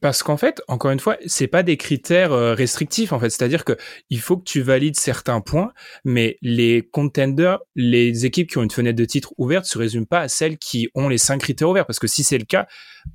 parce 0.00 0.22
qu'en 0.22 0.36
fait, 0.36 0.62
encore 0.68 0.90
une 0.90 1.00
fois, 1.00 1.16
c'est 1.26 1.46
pas 1.46 1.62
des 1.62 1.76
critères 1.76 2.32
euh, 2.32 2.54
restrictifs 2.54 3.12
en 3.12 3.20
fait. 3.20 3.30
C'est-à-dire 3.30 3.64
que 3.64 3.76
il 4.10 4.20
faut 4.20 4.36
que 4.36 4.44
tu 4.44 4.60
valides 4.60 4.98
certains 4.98 5.40
points, 5.40 5.72
mais 6.04 6.38
les 6.42 6.88
contenders, 6.92 7.58
les 7.74 8.26
équipes 8.26 8.50
qui 8.50 8.58
ont 8.58 8.62
une 8.62 8.70
fenêtre 8.70 8.98
de 8.98 9.04
titre 9.04 9.32
ouverte, 9.38 9.64
se 9.64 9.78
résument 9.78 10.06
pas 10.06 10.20
à 10.20 10.28
celles 10.28 10.58
qui 10.58 10.88
ont 10.94 11.08
les 11.08 11.18
cinq 11.18 11.38
critères 11.38 11.68
ouverts. 11.68 11.86
Parce 11.86 11.98
que 11.98 12.06
si 12.06 12.24
c'est 12.24 12.38
le 12.38 12.44
cas, 12.44 12.66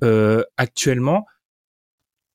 euh, 0.02 0.42
actuellement, 0.56 1.24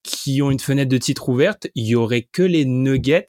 qui 0.04 0.42
ont 0.42 0.50
une 0.50 0.60
fenêtre 0.60 0.90
de 0.90 0.98
titre 0.98 1.30
ouverte, 1.30 1.68
il 1.76 1.86
y 1.86 1.96
aurait 1.96 2.24
que 2.24 2.42
les 2.42 2.66
Nuggets 2.66 3.28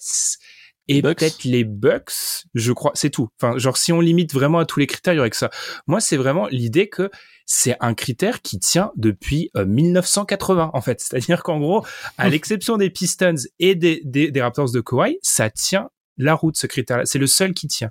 et 0.88 1.00
peut-être 1.00 1.44
les 1.44 1.64
Bucks, 1.64 2.44
je 2.54 2.72
crois, 2.72 2.92
c'est 2.94 3.10
tout. 3.10 3.28
Enfin, 3.40 3.56
genre 3.56 3.76
si 3.76 3.92
on 3.92 4.00
limite 4.00 4.34
vraiment 4.34 4.58
à 4.58 4.66
tous 4.66 4.80
les 4.80 4.86
critères, 4.86 5.14
il 5.14 5.16
y 5.16 5.20
aurait 5.20 5.30
que 5.30 5.36
ça. 5.36 5.50
Moi, 5.86 6.00
c'est 6.00 6.16
vraiment 6.16 6.48
l'idée 6.48 6.88
que 6.88 7.10
c'est 7.54 7.76
un 7.80 7.92
critère 7.92 8.40
qui 8.40 8.58
tient 8.58 8.92
depuis 8.96 9.50
1980 9.54 10.62
euh, 10.62 10.70
en 10.72 10.80
fait. 10.80 11.00
C'est-à-dire 11.02 11.42
qu'en 11.42 11.60
gros, 11.60 11.84
à 12.16 12.30
l'exception 12.30 12.78
des 12.78 12.88
Pistons 12.88 13.34
et 13.58 13.74
des, 13.74 14.00
des, 14.04 14.40
Raptors 14.40 14.72
de 14.72 14.80
Kawhi, 14.80 15.18
ça 15.20 15.50
tient 15.50 15.90
la 16.16 16.32
route 16.32 16.56
ce 16.56 16.66
critère-là. 16.66 17.04
C'est 17.04 17.18
le 17.18 17.26
seul 17.26 17.52
qui 17.52 17.68
tient. 17.68 17.90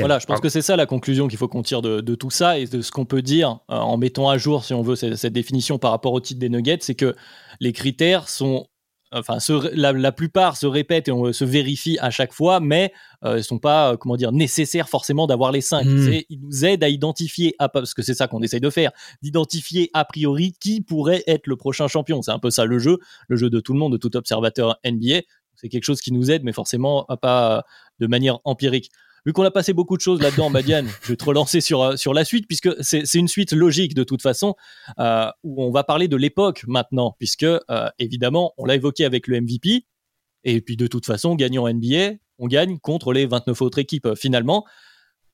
Voilà, 0.00 0.18
je 0.18 0.26
pense 0.26 0.40
que 0.40 0.50
c'est 0.50 0.60
ça 0.60 0.76
la 0.76 0.84
conclusion 0.84 1.28
qu'il 1.28 1.38
faut 1.38 1.48
qu'on 1.48 1.62
tire 1.62 1.80
de, 1.80 2.02
de, 2.02 2.14
tout 2.14 2.28
ça 2.28 2.58
et 2.58 2.66
de 2.66 2.82
ce 2.82 2.92
qu'on 2.92 3.06
peut 3.06 3.22
dire 3.22 3.60
euh, 3.70 3.76
en 3.76 3.96
mettant 3.96 4.28
à 4.28 4.36
jour, 4.36 4.62
si 4.66 4.74
on 4.74 4.82
veut, 4.82 4.96
cette, 4.96 5.16
cette 5.16 5.32
définition 5.32 5.78
par 5.78 5.92
rapport 5.92 6.12
au 6.12 6.20
titre 6.20 6.38
des 6.38 6.50
Nuggets, 6.50 6.80
c'est 6.82 6.94
que 6.94 7.16
les 7.58 7.72
critères 7.72 8.28
sont 8.28 8.66
enfin, 9.12 9.38
la, 9.72 10.12
plupart 10.12 10.56
se 10.56 10.66
répètent 10.66 11.08
et 11.08 11.12
on 11.12 11.32
se 11.32 11.44
vérifie 11.44 11.98
à 12.00 12.10
chaque 12.10 12.32
fois, 12.32 12.60
mais 12.60 12.92
euh, 13.24 13.38
ils 13.38 13.44
sont 13.44 13.58
pas, 13.58 13.92
euh, 13.92 13.96
comment 13.96 14.16
dire, 14.16 14.32
nécessaires 14.32 14.88
forcément 14.88 15.26
d'avoir 15.26 15.52
les 15.52 15.60
cinq. 15.60 15.84
Hmm. 15.84 16.12
Ils 16.28 16.40
nous 16.40 16.64
aident 16.64 16.84
à 16.84 16.88
identifier, 16.88 17.54
parce 17.72 17.94
que 17.94 18.02
c'est 18.02 18.14
ça 18.14 18.28
qu'on 18.28 18.42
essaye 18.42 18.60
de 18.60 18.70
faire, 18.70 18.92
d'identifier 19.22 19.90
a 19.94 20.04
priori 20.04 20.54
qui 20.60 20.80
pourrait 20.80 21.24
être 21.26 21.46
le 21.46 21.56
prochain 21.56 21.88
champion. 21.88 22.22
C'est 22.22 22.32
un 22.32 22.38
peu 22.38 22.50
ça 22.50 22.64
le 22.64 22.78
jeu, 22.78 22.98
le 23.28 23.36
jeu 23.36 23.50
de 23.50 23.60
tout 23.60 23.72
le 23.72 23.78
monde, 23.78 23.92
de 23.92 23.98
tout 23.98 24.16
observateur 24.16 24.78
NBA. 24.84 25.20
C'est 25.56 25.68
quelque 25.68 25.84
chose 25.84 26.00
qui 26.00 26.12
nous 26.12 26.30
aide, 26.30 26.42
mais 26.42 26.52
forcément 26.52 27.06
pas 27.20 27.64
de 27.98 28.06
manière 28.06 28.38
empirique 28.44 28.90
vu 29.26 29.32
qu'on 29.32 29.42
a 29.42 29.50
passé 29.50 29.72
beaucoup 29.72 29.96
de 29.96 30.02
choses 30.02 30.20
là-dedans, 30.20 30.50
Madiane, 30.50 30.88
je 31.02 31.08
vais 31.08 31.16
te 31.16 31.24
relancer 31.24 31.60
sur, 31.60 31.82
euh, 31.82 31.96
sur 31.96 32.14
la 32.14 32.24
suite, 32.24 32.46
puisque 32.46 32.70
c'est 32.80 33.14
une 33.14 33.28
suite 33.28 33.52
logique 33.52 33.94
de 33.94 34.04
toute 34.04 34.22
façon, 34.22 34.54
euh, 34.98 35.30
où 35.42 35.62
on 35.62 35.70
va 35.70 35.84
parler 35.84 36.08
de 36.08 36.16
l'époque 36.16 36.64
maintenant, 36.66 37.14
puisque 37.18 37.44
euh, 37.44 37.60
évidemment, 37.98 38.52
on 38.56 38.64
l'a 38.64 38.74
évoqué 38.74 39.04
avec 39.04 39.26
le 39.26 39.40
MVP, 39.40 39.86
et 40.44 40.60
puis 40.60 40.76
de 40.76 40.86
toute 40.86 41.06
façon, 41.06 41.34
gagnant 41.34 41.68
NBA, 41.68 42.14
on 42.38 42.46
gagne 42.46 42.78
contre 42.78 43.12
les 43.12 43.26
29 43.26 43.60
autres 43.62 43.78
équipes 43.78 44.14
finalement. 44.16 44.64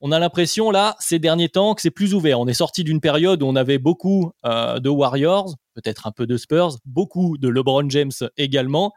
On 0.00 0.12
a 0.12 0.18
l'impression 0.18 0.70
là, 0.70 0.96
ces 0.98 1.18
derniers 1.18 1.48
temps, 1.48 1.74
que 1.74 1.80
c'est 1.80 1.90
plus 1.90 2.12
ouvert. 2.12 2.40
On 2.40 2.48
est 2.48 2.54
sorti 2.54 2.84
d'une 2.84 3.00
période 3.00 3.42
où 3.42 3.46
on 3.46 3.56
avait 3.56 3.78
beaucoup 3.78 4.32
de 4.44 4.88
Warriors, 4.88 5.54
peut-être 5.74 6.06
un 6.06 6.12
peu 6.12 6.26
de 6.26 6.36
Spurs, 6.36 6.76
beaucoup 6.84 7.38
de 7.38 7.48
LeBron 7.48 7.88
James 7.88 8.10
également. 8.36 8.92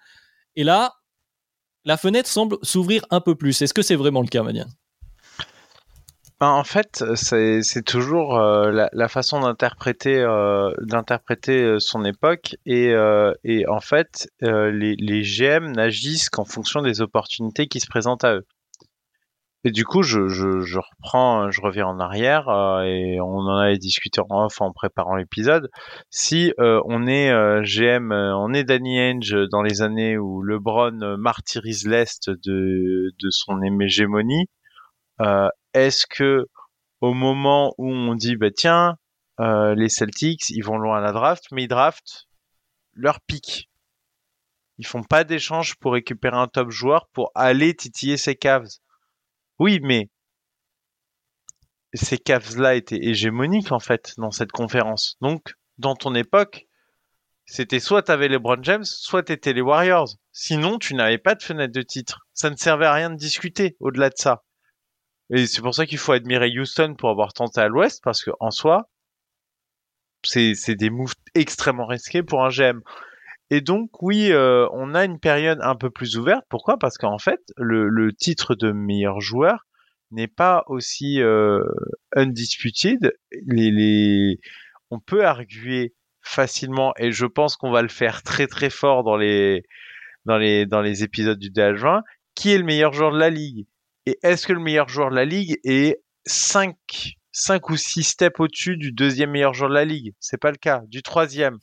Et 0.56 0.64
là, 0.64 0.94
la 1.86 1.98
fenêtre 1.98 2.30
semble 2.30 2.58
s'ouvrir 2.62 3.06
un 3.10 3.22
peu 3.22 3.36
plus. 3.36 3.62
Est-ce 3.62 3.74
que 3.74 3.82
c'est 3.82 3.96
vraiment 3.96 4.22
le 4.22 4.28
cas, 4.28 4.44
Madiane? 4.44 4.72
Ben, 6.40 6.52
en 6.52 6.64
fait, 6.64 7.04
c'est 7.16 7.84
toujours 7.86 8.40
euh, 8.40 8.88
la, 8.94 9.08
façon 9.10 9.42
d'interpréter 9.42 10.20
euh, 10.20 10.72
euh, 11.50 11.80
son 11.80 12.06
époque 12.06 12.56
et, 12.66 12.94
et 13.44 13.68
en 13.68 13.82
fait 13.82 14.30
les, 14.40 14.96
les, 14.98 15.22
GM 15.22 15.74
n'agissent 15.74 16.30
qu'en 16.30 16.46
fonction 16.46 16.82
des 16.82 17.02
opportunités 17.02 17.68
qui 17.68 17.82
se 17.82 17.88
présentent 17.88 18.24
à 18.24 18.36
eux. 18.36 18.46
Et 19.66 19.72
du 19.72 19.84
coup, 19.84 20.04
je, 20.04 20.20
reprends, 20.78 21.52
je 21.52 21.62
reviens 21.62 21.88
en 21.88 22.00
arrière 22.00 22.48
et 22.86 23.20
on 23.20 23.40
en 23.40 23.58
avait 23.58 23.78
discuté 23.78 24.22
en 24.30 24.46
off 24.46 24.62
en 24.62 24.72
préparant 24.72 25.16
l'épisode. 25.16 25.70
Si 26.10 26.54
on 26.58 27.08
est 27.08 27.30
GM, 27.64 28.12
on 28.14 28.54
est 28.54 28.64
Danny 28.64 29.00
Ainge 29.00 29.36
dans 29.52 29.62
les 29.62 29.82
années 29.82 30.18
où 30.18 30.42
LeBron 30.42 31.18
martyrise 31.18 31.86
l'est 31.88 32.30
de, 32.30 33.12
de 33.20 33.30
son 33.30 33.62
hégémonie, 33.62 34.48
euh, 35.22 35.50
est-ce 35.74 36.06
que 36.08 36.46
au 37.02 37.14
moment 37.14 37.74
où 37.78 37.90
on 37.90 38.16
dit 38.16 38.38
bah 38.38 38.52
tiens 38.52 38.98
euh, 39.40 39.76
les 39.76 39.90
Celtics 39.90 40.50
ils 40.50 40.64
vont 40.64 40.78
loin 40.78 40.98
à 40.98 41.02
la 41.02 41.12
draft 41.12 41.46
mais 41.52 41.64
ils 41.64 41.68
draftent 41.68 42.28
leur 42.94 43.20
pic 43.22 43.70
ils 44.78 44.88
font 44.88 45.04
pas 45.04 45.26
d'échange 45.26 45.76
pour 45.76 45.94
récupérer 45.94 46.38
un 46.38 46.48
top 46.48 46.70
joueur 46.70 47.10
pour 47.12 47.32
aller 47.36 47.76
titiller 47.76 48.16
ces 48.16 48.36
Cavs 48.36 48.70
oui 49.60 49.80
mais 49.84 50.10
ces 51.94 52.18
Cavs 52.18 52.58
là 52.58 52.76
étaient 52.76 53.04
hégémoniques 53.04 53.72
en 53.72 53.80
fait 53.80 54.14
dans 54.18 54.32
cette 54.32 54.52
conférence 54.52 55.18
donc 55.22 55.54
dans 55.78 55.96
ton 55.96 56.16
époque 56.16 56.68
c'était 57.50 57.80
soit 57.80 58.04
t'avais 58.04 58.28
les 58.28 58.38
Brown 58.38 58.64
James, 58.64 58.86
soit 58.86 59.24
t'étais 59.24 59.54
les 59.54 59.62
Warriors. 59.62 60.10
Sinon, 60.32 60.78
tu 60.78 60.94
n'avais 60.94 61.18
pas 61.18 61.34
de 61.34 61.42
fenêtre 61.42 61.74
de 61.74 61.82
titre. 61.82 62.28
Ça 62.32 62.52
ne 62.52 62.56
servait 62.56 62.86
à 62.86 62.94
rien 62.94 63.10
de 63.10 63.16
discuter 63.16 63.76
au-delà 63.80 64.10
de 64.10 64.18
ça. 64.18 64.44
Et 65.34 65.48
c'est 65.48 65.64
pour 65.64 65.74
ça 65.74 65.88
qu'il 65.88 65.98
faut 65.98 66.12
admirer 66.12 66.52
Houston 66.56 66.94
pour 66.96 67.10
avoir 67.10 67.34
tenté 67.34 67.60
à 67.60 67.68
l'Ouest, 67.68 68.04
parce 68.04 68.24
que 68.24 68.30
en 68.40 68.52
soi, 68.52 68.88
c'est 70.24 70.76
des 70.76 70.92
moves 70.92 71.16
extrêmement 71.34 71.88
risqués 71.88 72.22
pour 72.22 72.46
un 72.46 72.50
GM. 72.50 72.82
Et 73.52 73.62
donc 73.62 74.02
oui, 74.02 74.32
euh, 74.32 74.68
on 74.74 74.94
a 74.94 75.06
une 75.06 75.20
période 75.20 75.60
un 75.62 75.76
peu 75.76 75.90
plus 75.90 76.18
ouverte. 76.18 76.46
Pourquoi? 76.50 76.78
Parce 76.78 76.98
qu'en 76.98 77.18
fait, 77.18 77.42
le, 77.58 78.12
titre 78.14 78.56
de 78.56 78.72
meilleur 78.72 79.22
joueur 79.22 79.66
n'est 80.12 80.28
pas 80.28 80.64
aussi 80.68 81.22
euh, 81.22 81.64
undisputed. 82.16 83.14
On 84.92 85.00
peut 85.00 85.26
arguer 85.26 85.94
facilement, 86.22 86.94
et 86.98 87.12
je 87.12 87.26
pense 87.26 87.56
qu'on 87.56 87.72
va 87.72 87.82
le 87.82 87.90
faire 87.90 88.22
très 88.24 88.48
très 88.48 88.70
fort 88.70 89.04
dans 89.04 89.18
les 89.18 89.64
dans 90.26 90.84
épisodes 90.84 91.40
du 91.40 91.50
DH20, 91.50 92.04
qui 92.36 92.52
est 92.52 92.58
le 92.58 92.64
meilleur 92.64 92.94
joueur 92.94 93.12
de 93.12 93.20
la 93.20 93.30
ligue? 93.30 93.66
Et 94.06 94.18
est-ce 94.24 94.48
que 94.48 94.54
le 94.54 94.60
meilleur 94.60 94.88
joueur 94.90 95.10
de 95.10 95.16
la 95.16 95.26
ligue 95.26 95.60
est 95.64 96.02
5, 96.26 96.76
5 97.32 97.70
ou 97.70 97.78
6 97.78 98.04
steps 98.04 98.40
au-dessus 98.40 98.78
du 98.78 98.92
deuxième 98.92 99.32
meilleur 99.32 99.54
joueur 99.54 99.70
de 99.70 99.76
la 99.76 99.86
ligue? 99.86 100.14
C'est 100.20 100.40
pas 100.40 100.52
le 100.52 100.58
cas. 100.58 100.82
Du 100.88 101.02
troisième, 101.02 101.60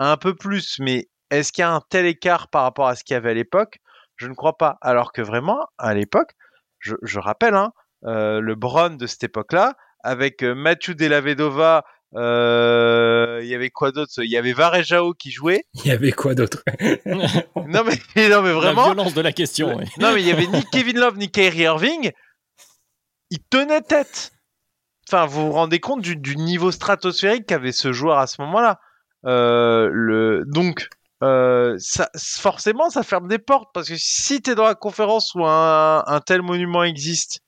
un 0.00 0.16
peu 0.16 0.34
plus, 0.34 0.78
mais 0.80 1.08
est-ce 1.30 1.52
qu'il 1.52 1.62
y 1.62 1.64
a 1.64 1.70
un 1.70 1.82
tel 1.88 2.06
écart 2.06 2.48
par 2.48 2.62
rapport 2.62 2.88
à 2.88 2.96
ce 2.96 3.04
qu'il 3.04 3.14
y 3.14 3.16
avait 3.16 3.30
à 3.30 3.34
l'époque? 3.34 3.78
Je 4.16 4.26
ne 4.26 4.34
crois 4.34 4.56
pas. 4.56 4.78
Alors 4.80 5.12
que 5.12 5.22
vraiment, 5.22 5.66
à 5.78 5.94
l'époque, 5.94 6.32
je, 6.80 7.18
rappelle, 7.18 7.54
hein, 7.54 7.72
euh, 8.04 8.40
le 8.40 8.54
Bron 8.54 8.90
de 8.90 9.06
cette 9.06 9.24
époque-là, 9.24 9.74
avec 10.02 10.42
euh, 10.42 10.54
Mathieu 10.54 10.94
Delavedova 10.94 11.84
Euh, 12.16 13.38
il 13.42 13.48
y 13.48 13.54
avait 13.54 13.70
quoi 13.70 13.92
d'autre? 13.92 14.12
Il 14.18 14.30
y 14.30 14.36
avait 14.36 14.52
Varejao 14.52 15.14
qui 15.14 15.30
jouait. 15.30 15.64
Il 15.74 15.86
y 15.86 15.92
avait 15.92 16.10
quoi 16.10 16.34
d'autre? 16.34 16.64
Non 17.54 17.84
mais 17.84 18.28
non 18.28 18.42
mais 18.42 18.52
vraiment. 18.52 18.88
La 18.88 18.94
violence 18.94 19.14
de 19.14 19.20
la 19.20 19.30
question. 19.30 19.78
Non 19.98 20.12
mais 20.12 20.20
il 20.20 20.26
y 20.26 20.32
avait 20.32 20.48
ni 20.48 20.64
Kevin 20.72 20.98
Love 20.98 21.18
ni 21.18 21.30
Kyrie 21.30 21.60
Irving. 21.60 22.10
Ils 23.30 23.44
tenaient 23.48 23.82
tête. 23.82 24.32
Enfin, 25.08 25.26
vous 25.26 25.46
vous 25.46 25.52
rendez 25.52 25.78
compte 25.78 26.02
du, 26.02 26.16
du 26.16 26.36
niveau 26.36 26.72
stratosphérique 26.72 27.46
qu'avait 27.46 27.70
ce 27.70 27.92
joueur 27.92 28.18
à 28.18 28.26
ce 28.26 28.42
moment-là. 28.42 28.80
Euh, 29.26 29.88
le 29.92 30.44
donc 30.46 30.88
euh, 31.22 31.76
ça, 31.78 32.08
forcément, 32.16 32.88
ça 32.90 33.02
ferme 33.02 33.28
des 33.28 33.38
portes 33.38 33.68
parce 33.74 33.88
que 33.88 33.96
si 33.98 34.40
tu 34.40 34.50
es 34.50 34.54
dans 34.54 34.64
la 34.64 34.74
conférence 34.74 35.34
où 35.34 35.44
un, 35.44 36.02
un 36.06 36.20
tel 36.20 36.42
monument 36.42 36.82
existe, 36.82 37.40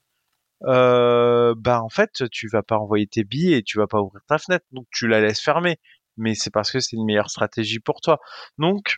euh, 0.67 1.55
bah 1.57 1.83
en 1.83 1.89
fait, 1.89 2.11
tu 2.31 2.49
vas 2.49 2.63
pas 2.63 2.77
envoyer 2.77 3.07
tes 3.07 3.25
billets 3.25 3.59
et 3.59 3.63
tu 3.63 3.79
vas 3.79 3.87
pas 3.87 4.01
ouvrir 4.01 4.23
ta 4.29 4.39
fenêtre, 4.39 4.67
donc 4.73 4.87
tu 4.93 5.09
la 5.09 5.21
laisses 5.21 5.41
fermer. 5.41 5.79
Mais 6.19 6.35
c'est 6.35 6.51
parce 6.51 6.71
que 6.71 6.81
c'est 6.81 6.97
une 6.97 7.07
meilleure 7.07 7.31
stratégie 7.31 7.81
pour 7.81 8.01
toi. 8.01 8.19
Donc, 8.59 8.97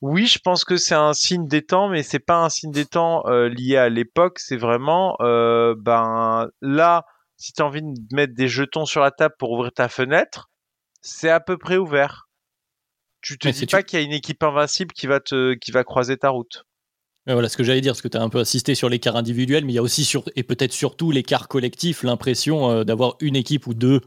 oui, 0.00 0.26
je 0.26 0.38
pense 0.38 0.64
que 0.64 0.76
c'est 0.76 0.94
un 0.94 1.12
signe 1.14 1.48
des 1.48 1.62
temps, 1.64 1.88
mais 1.88 2.02
c'est 2.02 2.18
pas 2.18 2.38
un 2.44 2.48
signe 2.50 2.72
des 2.72 2.86
temps 2.86 3.22
euh, 3.26 3.48
lié 3.48 3.76
à 3.76 3.88
l'époque. 3.88 4.38
C'est 4.38 4.56
vraiment, 4.56 5.16
euh, 5.20 5.74
ben 5.78 6.48
là, 6.60 7.04
si 7.36 7.52
tu 7.52 7.62
as 7.62 7.66
envie 7.66 7.82
de 7.82 8.16
mettre 8.16 8.34
des 8.34 8.48
jetons 8.48 8.86
sur 8.86 9.00
la 9.00 9.10
table 9.10 9.34
pour 9.38 9.52
ouvrir 9.52 9.72
ta 9.72 9.88
fenêtre, 9.88 10.50
c'est 11.04 11.30
à 11.30 11.38
peu 11.40 11.56
près 11.58 11.76
ouvert. 11.76 12.28
Tu 13.20 13.38
te 13.38 13.46
Mais 13.46 13.52
dis 13.52 13.66
pas 13.66 13.82
tu- 13.82 13.86
qu'il 13.86 13.98
y 13.98 14.02
a 14.02 14.04
une 14.04 14.12
équipe 14.12 14.42
invincible 14.42 14.92
qui 14.92 15.06
va 15.06 15.20
te, 15.20 15.54
qui 15.54 15.70
va 15.70 15.84
croiser 15.84 16.16
ta 16.16 16.30
route. 16.30 16.64
Mais 17.26 17.32
voilà 17.32 17.48
ce 17.48 17.56
que 17.56 17.64
j'allais 17.64 17.80
dire, 17.80 17.92
parce 17.92 18.02
que 18.02 18.08
tu 18.08 18.18
as 18.18 18.22
un 18.22 18.28
peu 18.28 18.38
assisté 18.40 18.74
sur 18.74 18.88
l'écart 18.90 19.16
individuel, 19.16 19.64
mais 19.64 19.72
il 19.72 19.76
y 19.76 19.78
a 19.78 19.82
aussi, 19.82 20.04
sur, 20.04 20.24
et 20.36 20.42
peut-être 20.42 20.72
surtout 20.72 21.10
l'écart 21.10 21.48
collectif, 21.48 22.02
l'impression 22.02 22.70
euh, 22.70 22.84
d'avoir 22.84 23.16
une 23.20 23.34
équipe 23.36 23.66
ou 23.66 23.72
deux, 23.74 24.02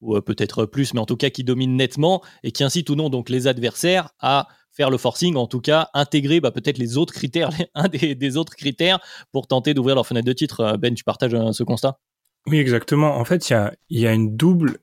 ou 0.00 0.16
euh, 0.16 0.22
peut-être 0.22 0.64
plus, 0.64 0.94
mais 0.94 1.00
en 1.00 1.06
tout 1.06 1.16
cas 1.18 1.28
qui 1.28 1.44
domine 1.44 1.76
nettement 1.76 2.22
et 2.42 2.50
qui 2.50 2.64
incite 2.64 2.88
ou 2.88 2.94
non 2.94 3.10
donc 3.10 3.28
les 3.28 3.46
adversaires 3.46 4.10
à 4.20 4.48
faire 4.74 4.88
le 4.88 4.96
forcing, 4.96 5.36
en 5.36 5.46
tout 5.46 5.60
cas 5.60 5.90
intégrer 5.92 6.40
bah, 6.40 6.50
peut-être 6.50 6.78
les 6.78 6.96
autres 6.96 7.12
critères, 7.12 7.50
un 7.74 7.88
des, 7.88 8.14
des 8.14 8.36
autres 8.38 8.54
critères 8.56 9.00
pour 9.32 9.46
tenter 9.48 9.74
d'ouvrir 9.74 9.94
leur 9.94 10.06
fenêtre 10.06 10.26
de 10.26 10.32
titre. 10.32 10.60
Euh, 10.60 10.76
Ben, 10.78 10.94
tu 10.94 11.04
partages 11.04 11.34
euh, 11.34 11.52
ce 11.52 11.64
constat? 11.64 11.98
Oui, 12.46 12.58
exactement. 12.58 13.16
En 13.16 13.24
fait, 13.24 13.48
il 13.48 13.52
y 13.52 13.56
a, 13.56 13.72
il 13.90 14.00
y 14.00 14.06
a 14.06 14.12
une 14.12 14.36
double, 14.36 14.78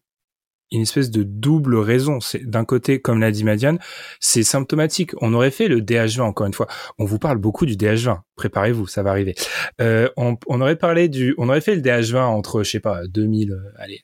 une 0.72 0.82
espèce 0.82 1.10
de 1.12 1.24
double 1.24 1.76
raison. 1.78 2.20
C'est 2.20 2.50
d'un 2.50 2.66
côté, 2.66 3.02
comme 3.02 3.20
l'a 3.20 3.32
dit 3.32 3.44
Madiane, 3.44 3.80
c'est 4.20 4.44
symptomatique. 4.44 5.12
On 5.22 5.34
aurait 5.34 5.52
fait 5.52 5.68
le 5.68 5.82
DH20 5.82 6.22
encore 6.22 6.48
une 6.48 6.54
fois. 6.54 6.68
On 6.98 7.06
vous 7.06 7.20
parle 7.20 7.38
beaucoup 7.38 7.66
du 7.66 7.76
DH20. 7.76 8.20
Préparez-vous, 8.36 8.88
ça 8.88 9.04
va 9.04 9.12
arriver. 9.12 9.36
Euh, 9.82 10.10
on, 10.18 10.38
on 10.48 10.62
aurait 10.62 10.78
parlé 10.78 11.10
du, 11.10 11.34
on 11.38 11.50
aurait 11.50 11.62
fait 11.62 11.76
le 11.76 11.82
DH20 11.82 12.22
entre, 12.22 12.64
je 12.64 12.70
sais 12.70 12.80
pas, 12.80 13.02
2000, 13.08 13.52
euh, 13.52 13.58
allez, 13.78 14.04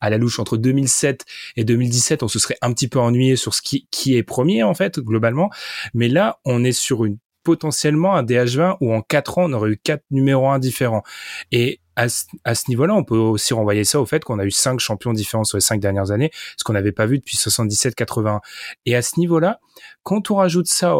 à 0.00 0.10
la 0.10 0.18
louche 0.18 0.38
entre 0.38 0.56
2007 0.56 1.24
et 1.56 1.64
2017, 1.64 2.22
on 2.22 2.28
se 2.28 2.38
serait 2.38 2.58
un 2.60 2.72
petit 2.72 2.88
peu 2.88 2.98
ennuyé 2.98 3.36
sur 3.36 3.54
ce 3.54 3.62
qui, 3.62 3.88
qui 3.90 4.16
est 4.16 4.22
premier 4.22 4.62
en 4.62 4.74
fait 4.74 5.00
globalement. 5.00 5.50
Mais 5.94 6.08
là, 6.08 6.38
on 6.44 6.64
est 6.64 6.72
sur 6.72 7.04
une 7.04 7.18
potentiellement 7.46 8.16
un 8.16 8.24
DH20 8.24 8.78
où 8.80 8.92
en 8.92 9.02
quatre 9.02 9.38
ans, 9.38 9.44
on 9.44 9.52
aurait 9.52 9.70
eu 9.70 9.76
quatre 9.78 10.04
numéros 10.10 10.50
1 10.50 10.58
différents. 10.58 11.04
Et 11.52 11.80
à 11.96 12.08
ce, 12.08 12.24
ce 12.46 12.68
niveau-là, 12.68 12.94
on 12.94 13.04
peut 13.04 13.16
aussi 13.16 13.54
renvoyer 13.54 13.84
ça 13.84 14.00
au 14.00 14.06
fait 14.06 14.22
qu'on 14.22 14.38
a 14.38 14.44
eu 14.44 14.50
cinq 14.50 14.78
champions 14.78 15.12
différents 15.12 15.44
sur 15.44 15.56
les 15.56 15.62
cinq 15.62 15.80
dernières 15.80 16.10
années, 16.10 16.30
ce 16.56 16.64
qu'on 16.64 16.74
n'avait 16.74 16.92
pas 16.92 17.06
vu 17.06 17.18
depuis 17.18 17.36
77-81. 17.36 18.40
Et 18.84 18.94
à 18.94 19.02
ce 19.02 19.18
niveau-là, 19.18 19.60
quand 20.02 20.30
on 20.30 20.36
rajoute 20.36 20.68
ça 20.68 20.94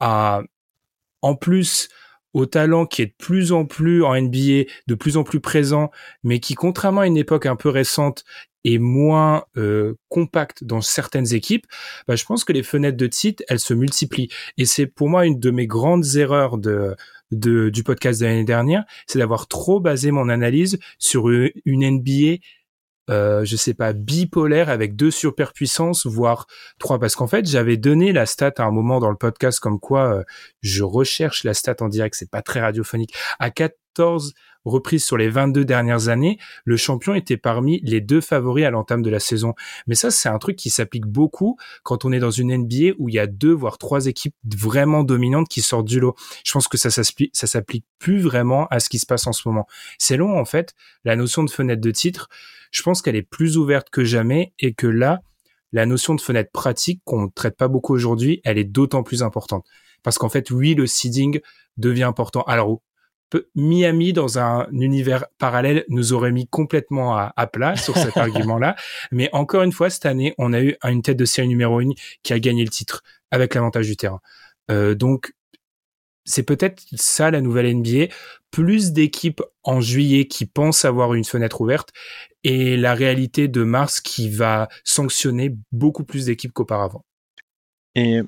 à, 0.00 0.42
en 1.22 1.36
plus 1.36 1.88
au 2.34 2.46
talent 2.46 2.86
qui 2.86 3.02
est 3.02 3.06
de 3.06 3.14
plus 3.18 3.52
en 3.52 3.66
plus 3.66 4.02
en 4.02 4.20
NBA, 4.20 4.64
de 4.86 4.94
plus 4.94 5.16
en 5.16 5.22
plus 5.22 5.40
présent, 5.40 5.90
mais 6.24 6.40
qui, 6.40 6.54
contrairement 6.54 7.02
à 7.02 7.06
une 7.06 7.16
époque 7.16 7.46
un 7.46 7.56
peu 7.56 7.68
récente, 7.68 8.24
est 8.64 8.78
moins 8.78 9.44
euh, 9.56 9.94
compact 10.08 10.64
dans 10.64 10.80
certaines 10.80 11.34
équipes, 11.34 11.66
bah, 12.06 12.16
je 12.16 12.24
pense 12.24 12.44
que 12.44 12.52
les 12.52 12.62
fenêtres 12.62 12.96
de 12.96 13.06
titre, 13.06 13.42
elles 13.48 13.58
se 13.58 13.74
multiplient. 13.74 14.30
Et 14.56 14.64
c'est 14.64 14.86
pour 14.86 15.08
moi 15.08 15.26
une 15.26 15.40
de 15.40 15.50
mes 15.50 15.66
grandes 15.66 16.16
erreurs 16.16 16.58
de, 16.58 16.94
de 17.32 17.68
du 17.70 17.82
podcast 17.82 18.20
de 18.20 18.26
l'année 18.26 18.44
dernière, 18.44 18.84
c'est 19.06 19.18
d'avoir 19.18 19.48
trop 19.48 19.80
basé 19.80 20.10
mon 20.10 20.28
analyse 20.28 20.78
sur 20.98 21.28
une 21.28 21.90
NBA 21.90 22.38
euh, 23.10 23.44
je 23.44 23.56
sais 23.56 23.74
pas, 23.74 23.92
bipolaire 23.92 24.68
avec 24.70 24.94
deux 24.94 25.10
superpuissances, 25.10 26.06
voire 26.06 26.46
trois. 26.78 27.00
Parce 27.00 27.16
qu'en 27.16 27.26
fait, 27.26 27.46
j'avais 27.48 27.76
donné 27.76 28.12
la 28.12 28.26
stat 28.26 28.52
à 28.58 28.62
un 28.62 28.70
moment 28.70 29.00
dans 29.00 29.10
le 29.10 29.16
podcast 29.16 29.58
comme 29.58 29.80
quoi 29.80 30.18
euh, 30.18 30.22
je 30.60 30.84
recherche 30.84 31.44
la 31.44 31.54
stat 31.54 31.76
en 31.80 31.88
direct, 31.88 32.14
c'est 32.16 32.30
pas 32.30 32.42
très 32.42 32.60
radiophonique. 32.60 33.14
À 33.40 33.50
14 33.94 34.34
reprises 34.64 35.04
sur 35.04 35.16
les 35.16 35.28
22 35.28 35.64
dernières 35.64 36.08
années, 36.08 36.38
le 36.64 36.76
champion 36.76 37.14
était 37.14 37.36
parmi 37.36 37.80
les 37.82 38.00
deux 38.00 38.20
favoris 38.20 38.64
à 38.64 38.70
l'entame 38.70 39.02
de 39.02 39.10
la 39.10 39.20
saison. 39.20 39.54
Mais 39.86 39.94
ça, 39.94 40.10
c'est 40.10 40.28
un 40.28 40.38
truc 40.38 40.56
qui 40.56 40.70
s'applique 40.70 41.06
beaucoup 41.06 41.56
quand 41.82 42.04
on 42.04 42.12
est 42.12 42.20
dans 42.20 42.30
une 42.30 42.56
NBA 42.56 42.94
où 42.98 43.08
il 43.08 43.14
y 43.14 43.18
a 43.18 43.26
deux 43.26 43.52
voire 43.52 43.78
trois 43.78 44.06
équipes 44.06 44.36
vraiment 44.44 45.02
dominantes 45.02 45.48
qui 45.48 45.62
sortent 45.62 45.88
du 45.88 46.00
lot. 46.00 46.14
Je 46.44 46.52
pense 46.52 46.68
que 46.68 46.78
ça 46.78 46.90
s'applique, 46.90 47.34
ça 47.34 47.46
s'applique 47.46 47.84
plus 47.98 48.20
vraiment 48.20 48.66
à 48.68 48.80
ce 48.80 48.88
qui 48.88 48.98
se 48.98 49.06
passe 49.06 49.26
en 49.26 49.32
ce 49.32 49.48
moment. 49.48 49.66
C'est 49.98 50.16
long, 50.16 50.38
en 50.38 50.44
fait. 50.44 50.74
La 51.04 51.16
notion 51.16 51.42
de 51.42 51.50
fenêtre 51.50 51.80
de 51.80 51.90
titre, 51.90 52.28
je 52.70 52.82
pense 52.82 53.02
qu'elle 53.02 53.16
est 53.16 53.22
plus 53.22 53.56
ouverte 53.56 53.90
que 53.90 54.04
jamais 54.04 54.52
et 54.60 54.74
que 54.74 54.86
là, 54.86 55.22
la 55.72 55.86
notion 55.86 56.14
de 56.14 56.20
fenêtre 56.20 56.50
pratique 56.52 57.00
qu'on 57.04 57.22
ne 57.22 57.28
traite 57.34 57.56
pas 57.56 57.68
beaucoup 57.68 57.94
aujourd'hui, 57.94 58.40
elle 58.44 58.58
est 58.58 58.64
d'autant 58.64 59.02
plus 59.02 59.22
importante. 59.22 59.66
Parce 60.02 60.18
qu'en 60.18 60.28
fait, 60.28 60.50
oui, 60.50 60.74
le 60.74 60.86
seeding 60.86 61.40
devient 61.78 62.02
important. 62.02 62.42
Alors, 62.42 62.82
Miami, 63.54 64.12
dans 64.12 64.38
un 64.38 64.66
univers 64.72 65.26
parallèle, 65.38 65.84
nous 65.88 66.12
aurait 66.12 66.32
mis 66.32 66.46
complètement 66.46 67.16
à, 67.16 67.32
à 67.36 67.46
plat 67.46 67.76
sur 67.76 67.96
cet 67.96 68.16
argument-là. 68.18 68.76
Mais 69.10 69.28
encore 69.32 69.62
une 69.62 69.72
fois, 69.72 69.90
cette 69.90 70.06
année, 70.06 70.34
on 70.38 70.52
a 70.52 70.60
eu 70.60 70.76
une 70.84 71.02
tête 71.02 71.16
de 71.16 71.24
série 71.24 71.48
numéro 71.48 71.80
une 71.80 71.94
qui 72.22 72.32
a 72.32 72.38
gagné 72.38 72.64
le 72.64 72.70
titre 72.70 73.02
avec 73.30 73.54
l'avantage 73.54 73.86
du 73.86 73.96
terrain. 73.96 74.20
Euh, 74.70 74.94
donc, 74.94 75.32
c'est 76.24 76.44
peut-être 76.44 76.82
ça 76.94 77.30
la 77.30 77.40
nouvelle 77.40 77.74
NBA. 77.76 78.06
Plus 78.50 78.92
d'équipes 78.92 79.42
en 79.64 79.80
juillet 79.80 80.26
qui 80.26 80.46
pensent 80.46 80.84
avoir 80.84 81.14
une 81.14 81.24
fenêtre 81.24 81.60
ouverte 81.60 81.90
et 82.44 82.76
la 82.76 82.94
réalité 82.94 83.48
de 83.48 83.64
mars 83.64 84.00
qui 84.00 84.28
va 84.28 84.68
sanctionner 84.84 85.56
beaucoup 85.72 86.04
plus 86.04 86.26
d'équipes 86.26 86.52
qu'auparavant. 86.52 87.04
Et, 87.94 88.20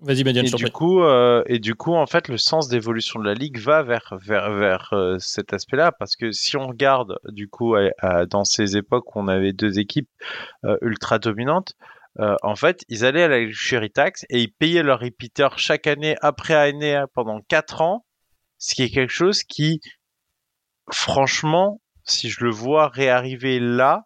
Vas-y, 0.00 0.24
Madiane, 0.24 0.44
et 0.46 0.50
du 0.50 0.70
coup, 0.70 1.02
euh, 1.02 1.42
et 1.46 1.58
du 1.58 1.74
coup, 1.74 1.94
en 1.94 2.06
fait, 2.06 2.28
le 2.28 2.36
sens 2.36 2.68
d'évolution 2.68 3.18
de 3.18 3.24
la 3.24 3.32
ligue 3.34 3.58
va 3.58 3.82
vers 3.82 4.14
vers 4.20 4.52
vers 4.52 4.90
euh, 4.92 5.18
cet 5.18 5.54
aspect-là, 5.54 5.90
parce 5.90 6.16
que 6.16 6.32
si 6.32 6.56
on 6.58 6.66
regarde 6.68 7.18
du 7.28 7.48
coup 7.48 7.74
à- 7.76 7.88
à- 7.98 8.26
dans 8.26 8.44
ces 8.44 8.76
époques 8.76 9.16
où 9.16 9.20
on 9.20 9.28
avait 9.28 9.54
deux 9.54 9.78
équipes 9.78 10.10
euh, 10.66 10.76
ultra 10.82 11.18
dominantes, 11.18 11.72
euh, 12.20 12.36
en 12.42 12.56
fait, 12.56 12.84
ils 12.88 13.06
allaient 13.06 13.22
à 13.22 13.28
la 13.28 13.40
luxury 13.40 13.90
tax 13.90 14.24
et 14.28 14.40
ils 14.42 14.52
payaient 14.52 14.82
leur 14.82 15.00
repeater 15.00 15.58
chaque 15.58 15.86
année 15.86 16.16
après 16.20 16.54
année 16.54 17.02
pendant 17.14 17.40
quatre 17.48 17.80
ans, 17.80 18.04
ce 18.58 18.74
qui 18.74 18.82
est 18.82 18.90
quelque 18.90 19.12
chose 19.12 19.44
qui, 19.44 19.80
franchement, 20.90 21.80
si 22.04 22.28
je 22.28 22.44
le 22.44 22.50
vois 22.50 22.88
réarriver 22.88 23.58
là, 23.60 24.04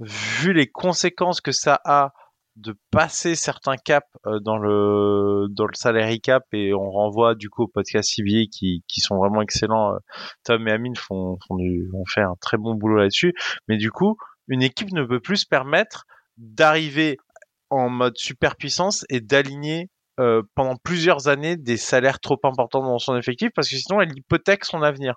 vu 0.00 0.52
les 0.52 0.68
conséquences 0.68 1.40
que 1.40 1.52
ça 1.52 1.80
a 1.84 2.12
de 2.58 2.74
passer 2.90 3.36
certains 3.36 3.76
caps 3.76 4.06
euh, 4.26 4.40
dans 4.40 4.58
le 4.58 5.46
dans 5.50 5.66
le 5.66 5.74
salary 5.74 6.20
cap 6.20 6.42
et 6.52 6.74
on 6.74 6.90
renvoie 6.90 7.34
du 7.34 7.50
coup 7.50 7.64
au 7.64 7.68
podcast 7.68 8.10
CBA 8.14 8.46
qui 8.50 8.82
qui 8.88 9.00
sont 9.00 9.16
vraiment 9.16 9.40
excellents. 9.42 9.94
euh, 9.94 9.98
Tom 10.44 10.66
et 10.66 10.72
Amine 10.72 10.96
font 10.96 11.38
font, 11.46 11.56
du, 11.56 11.88
ont 11.94 12.04
fait 12.06 12.20
un 12.20 12.34
très 12.40 12.56
bon 12.56 12.74
boulot 12.74 12.96
là-dessus. 12.96 13.32
Mais 13.68 13.76
du 13.76 13.90
coup, 13.90 14.16
une 14.48 14.62
équipe 14.62 14.92
ne 14.92 15.04
peut 15.04 15.20
plus 15.20 15.38
se 15.38 15.46
permettre 15.46 16.04
d'arriver 16.36 17.16
en 17.70 17.88
mode 17.88 18.16
superpuissance 18.16 19.04
et 19.08 19.20
d'aligner 19.20 19.88
euh, 20.18 20.42
pendant 20.56 20.74
plusieurs 20.76 21.28
années 21.28 21.56
des 21.56 21.76
salaires 21.76 22.18
trop 22.18 22.38
importants 22.42 22.82
dans 22.82 22.98
son 22.98 23.16
effectif 23.16 23.50
parce 23.54 23.68
que 23.68 23.76
sinon 23.76 24.00
elle 24.00 24.16
hypothèque 24.16 24.64
son 24.64 24.82
avenir. 24.82 25.14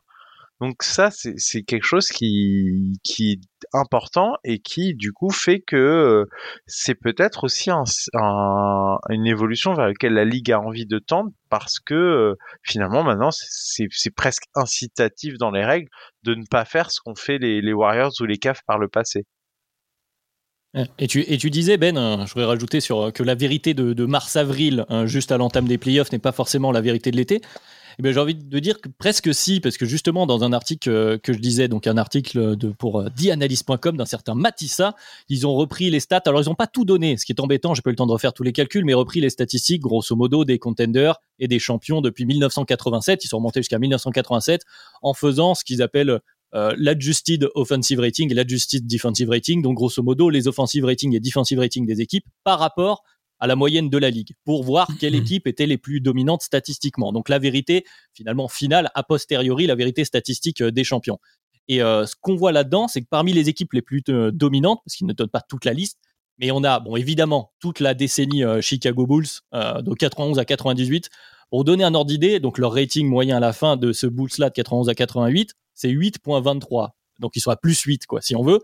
Donc 0.62 0.84
ça, 0.84 1.10
c'est 1.12 1.64
quelque 1.64 1.84
chose 1.84 2.08
qui, 2.10 3.00
est 3.20 3.40
important 3.74 4.36
et 4.44 4.60
qui, 4.60 4.94
du 4.94 5.12
coup, 5.12 5.32
fait 5.32 5.60
que 5.60 5.76
euh, 5.76 6.26
c'est 6.68 6.94
peut-être 6.94 7.46
aussi 7.46 7.72
un, 7.72 7.84
un- 8.14 9.00
une 9.10 9.26
évolution 9.26 9.74
vers 9.74 9.88
laquelle 9.88 10.14
la 10.14 10.24
Ligue 10.24 10.52
a 10.52 10.60
envie 10.60 10.86
de 10.86 11.00
tendre 11.00 11.32
parce 11.50 11.80
que 11.80 11.96
euh, 11.96 12.36
finalement, 12.62 13.04
maintenant, 13.04 13.32
c'est- 13.32 13.88
presque 14.16 14.44
incitatif 14.54 15.40
dans 15.40 15.50
les 15.50 15.66
règles 15.66 15.90
de 16.24 16.36
ne 16.36 16.44
pas 16.46 16.64
faire 16.66 16.92
ce 16.92 17.02
qu'ont 17.02 17.16
fait 17.16 17.40
les, 17.40 17.74
Warriors 17.74 18.14
ou 18.20 18.26
les 18.26 18.38
Cavs 18.38 18.62
par 18.68 18.78
le 18.78 18.88
passé. 18.88 19.26
Et 21.00 21.08
tu, 21.08 21.50
disais, 21.50 21.78
Ben, 21.78 21.98
euh, 21.98 22.26
je 22.26 22.34
voudrais 22.34 22.46
rajouter 22.46 22.80
euh, 22.92 23.12
que 23.12 23.24
la 23.24 23.36
vérité 23.36 23.74
de, 23.74 24.06
mars-avril, 24.06 24.86
euh, 24.90 25.06
juste 25.08 25.32
à 25.32 25.38
l'entame 25.38 25.68
des 25.68 25.78
playoffs, 25.78 26.12
n'est 26.12 26.20
pas 26.20 26.32
forcément 26.32 26.72
la 26.72 26.82
vérité 26.82 27.10
de 27.12 27.18
l'été. 27.18 27.42
Eh 28.00 28.04
bien, 28.04 28.12
j'ai 28.12 28.20
envie 28.20 28.36
de 28.36 28.60
dire 28.60 28.80
que 28.80 28.90
presque 28.90 29.34
si, 29.34 29.60
parce 29.60 29.78
que 29.78 29.86
justement, 29.86 30.26
dans 30.26 30.44
un 30.44 30.54
article 30.54 30.90
euh, 30.90 31.18
que 31.18 31.34
je 31.34 31.40
disais, 31.40 31.68
donc 31.68 31.88
un 31.88 31.98
article 31.98 32.56
de, 32.56 32.70
pour 32.70 33.02
euh, 33.02 33.10
TheAnalyst.com 33.16 33.98
d'un 33.98 34.06
certain 34.06 34.36
Matissa, 34.36 34.96
ils 35.30 35.46
ont 35.46 35.54
repris 35.54 35.90
les 35.90 36.00
stats. 36.00 36.22
Alors, 36.26 36.42
ils 36.42 36.50
n'ont 36.50 36.56
pas 36.56 36.68
tout 36.68 36.86
donné, 36.86 37.18
ce 37.18 37.26
qui 37.26 37.32
est 37.32 37.42
embêtant, 37.42 37.74
j'ai 37.74 37.82
pas 37.82 37.90
eu 37.90 37.94
le 37.94 37.98
temps 37.98 38.08
de 38.08 38.12
refaire 38.12 38.34
tous 38.34 38.44
les 38.44 38.54
calculs, 38.54 38.86
mais 38.86 38.94
repris 38.94 39.22
les 39.22 39.30
statistiques, 39.30 39.82
grosso 39.82 40.16
modo, 40.16 40.46
des 40.46 40.60
contenders 40.60 41.20
et 41.40 41.48
des 41.48 41.60
champions 41.60 42.02
depuis 42.02 42.26
1987. 42.26 43.26
Ils 43.26 43.28
sont 43.28 43.38
remontés 43.38 43.60
jusqu'à 43.62 43.80
1987 43.80 44.64
en 45.02 45.14
faisant 45.14 45.56
ce 45.56 45.64
qu'ils 45.64 45.82
appellent 45.82 46.20
euh, 46.54 46.74
l'adjusted 46.78 47.50
offensive 47.56 48.02
rating 48.02 48.30
et 48.30 48.34
l'adjusted 48.34 48.86
defensive 48.86 49.30
rating, 49.30 49.62
donc 49.62 49.76
grosso 49.76 50.04
modo 50.04 50.30
les 50.30 50.50
offensive 50.50 50.84
rating 50.84 51.16
et 51.16 51.22
defensive 51.22 51.60
rating 51.60 51.86
des 51.86 52.02
équipes 52.02 52.26
par 52.44 52.60
rapport 52.60 53.04
à 53.42 53.48
la 53.48 53.56
moyenne 53.56 53.90
de 53.90 53.98
la 53.98 54.10
ligue 54.10 54.34
pour 54.46 54.64
voir 54.64 54.88
quelle 55.00 55.16
équipe 55.16 55.48
était 55.48 55.66
les 55.66 55.78
plus 55.78 56.00
dominantes 56.00 56.44
statistiquement. 56.44 57.12
Donc 57.12 57.28
la 57.28 57.40
vérité 57.40 57.84
finalement 58.14 58.48
finale 58.48 58.90
a 58.96 59.04
posteriori, 59.04 59.68
la 59.68 59.76
vérité 59.76 60.06
statistique 60.06 60.62
euh, 60.62 60.72
des 60.72 60.86
champions. 60.86 61.20
Et 61.68 61.82
euh, 61.82 62.06
ce 62.06 62.16
qu'on 62.20 62.36
voit 62.36 62.52
là-dedans, 62.52 62.88
c'est 62.88 63.02
que 63.02 63.08
parmi 63.10 63.34
les 63.34 63.50
équipes 63.50 63.74
les 63.74 63.82
plus 63.82 64.04
euh, 64.10 64.32
dominantes, 64.32 64.80
parce 64.86 64.96
qu'ils 64.96 65.08
ne 65.08 65.14
donnent 65.14 65.30
pas 65.30 65.42
toute 65.42 65.66
la 65.66 65.74
liste, 65.74 65.98
mais 66.38 66.52
on 66.52 66.64
a 66.64 66.80
bon 66.80 66.96
évidemment 66.96 67.52
toute 67.60 67.80
la 67.80 67.94
décennie 67.94 68.42
Chicago 68.62 69.06
Bulls 69.06 69.28
de 69.54 69.94
91 69.94 70.40
à 70.40 70.46
98. 70.46 71.10
Pour 71.52 71.66
donner 71.66 71.84
un 71.84 71.94
ordre 71.94 72.10
d'idée, 72.10 72.40
donc 72.40 72.58
leur 72.58 72.74
rating 72.74 73.06
moyen 73.08 73.38
à 73.38 73.40
la 73.40 73.54
fin 73.54 73.78
de 73.78 73.92
ce 73.92 74.08
Bulls-là 74.08 74.50
de 74.50 74.54
91 74.54 74.90
à 74.90 74.96
88, 74.96 75.54
c'est 75.76 75.90
8.23. 75.90 76.92
Donc 77.20 77.36
ils 77.36 77.42
sont 77.42 77.52
à 77.52 77.58
plus 77.58 77.80
8 77.80 78.08
quoi, 78.08 78.22
si 78.22 78.36
on 78.36 78.42
veut. 78.42 78.60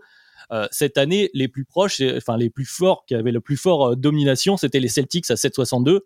Euh, 0.52 0.66
cette 0.70 0.98
année, 0.98 1.30
les 1.34 1.48
plus 1.48 1.64
proches, 1.64 2.00
enfin 2.16 2.36
les 2.36 2.50
plus 2.50 2.64
forts, 2.64 3.04
qui 3.06 3.14
avaient 3.14 3.32
le 3.32 3.40
plus 3.40 3.56
fort 3.56 3.92
euh, 3.92 3.96
domination, 3.96 4.56
c'était 4.56 4.80
les 4.80 4.88
Celtics 4.88 5.30
à 5.30 5.34
7,62. 5.34 6.00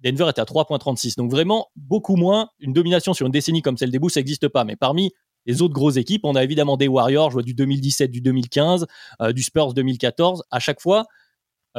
Denver 0.00 0.28
était 0.28 0.40
à 0.40 0.44
3,36. 0.44 1.16
Donc 1.16 1.30
vraiment 1.30 1.68
beaucoup 1.76 2.16
moins. 2.16 2.48
Une 2.58 2.72
domination 2.72 3.14
sur 3.14 3.26
une 3.26 3.32
décennie 3.32 3.62
comme 3.62 3.76
celle 3.76 3.90
des 3.90 3.98
Bulls, 3.98 4.10
ça 4.10 4.20
n'existe 4.20 4.48
pas. 4.48 4.64
Mais 4.64 4.76
parmi 4.76 5.12
les 5.46 5.62
autres 5.62 5.74
grosses 5.74 5.96
équipes, 5.96 6.24
on 6.24 6.34
a 6.34 6.42
évidemment 6.42 6.76
des 6.76 6.88
Warriors, 6.88 7.30
je 7.30 7.34
vois 7.34 7.42
du 7.42 7.54
2017, 7.54 8.10
du 8.10 8.20
2015, 8.20 8.86
euh, 9.20 9.32
du 9.32 9.42
Spurs 9.42 9.74
2014. 9.74 10.44
À 10.50 10.58
chaque 10.58 10.80
fois, 10.80 11.06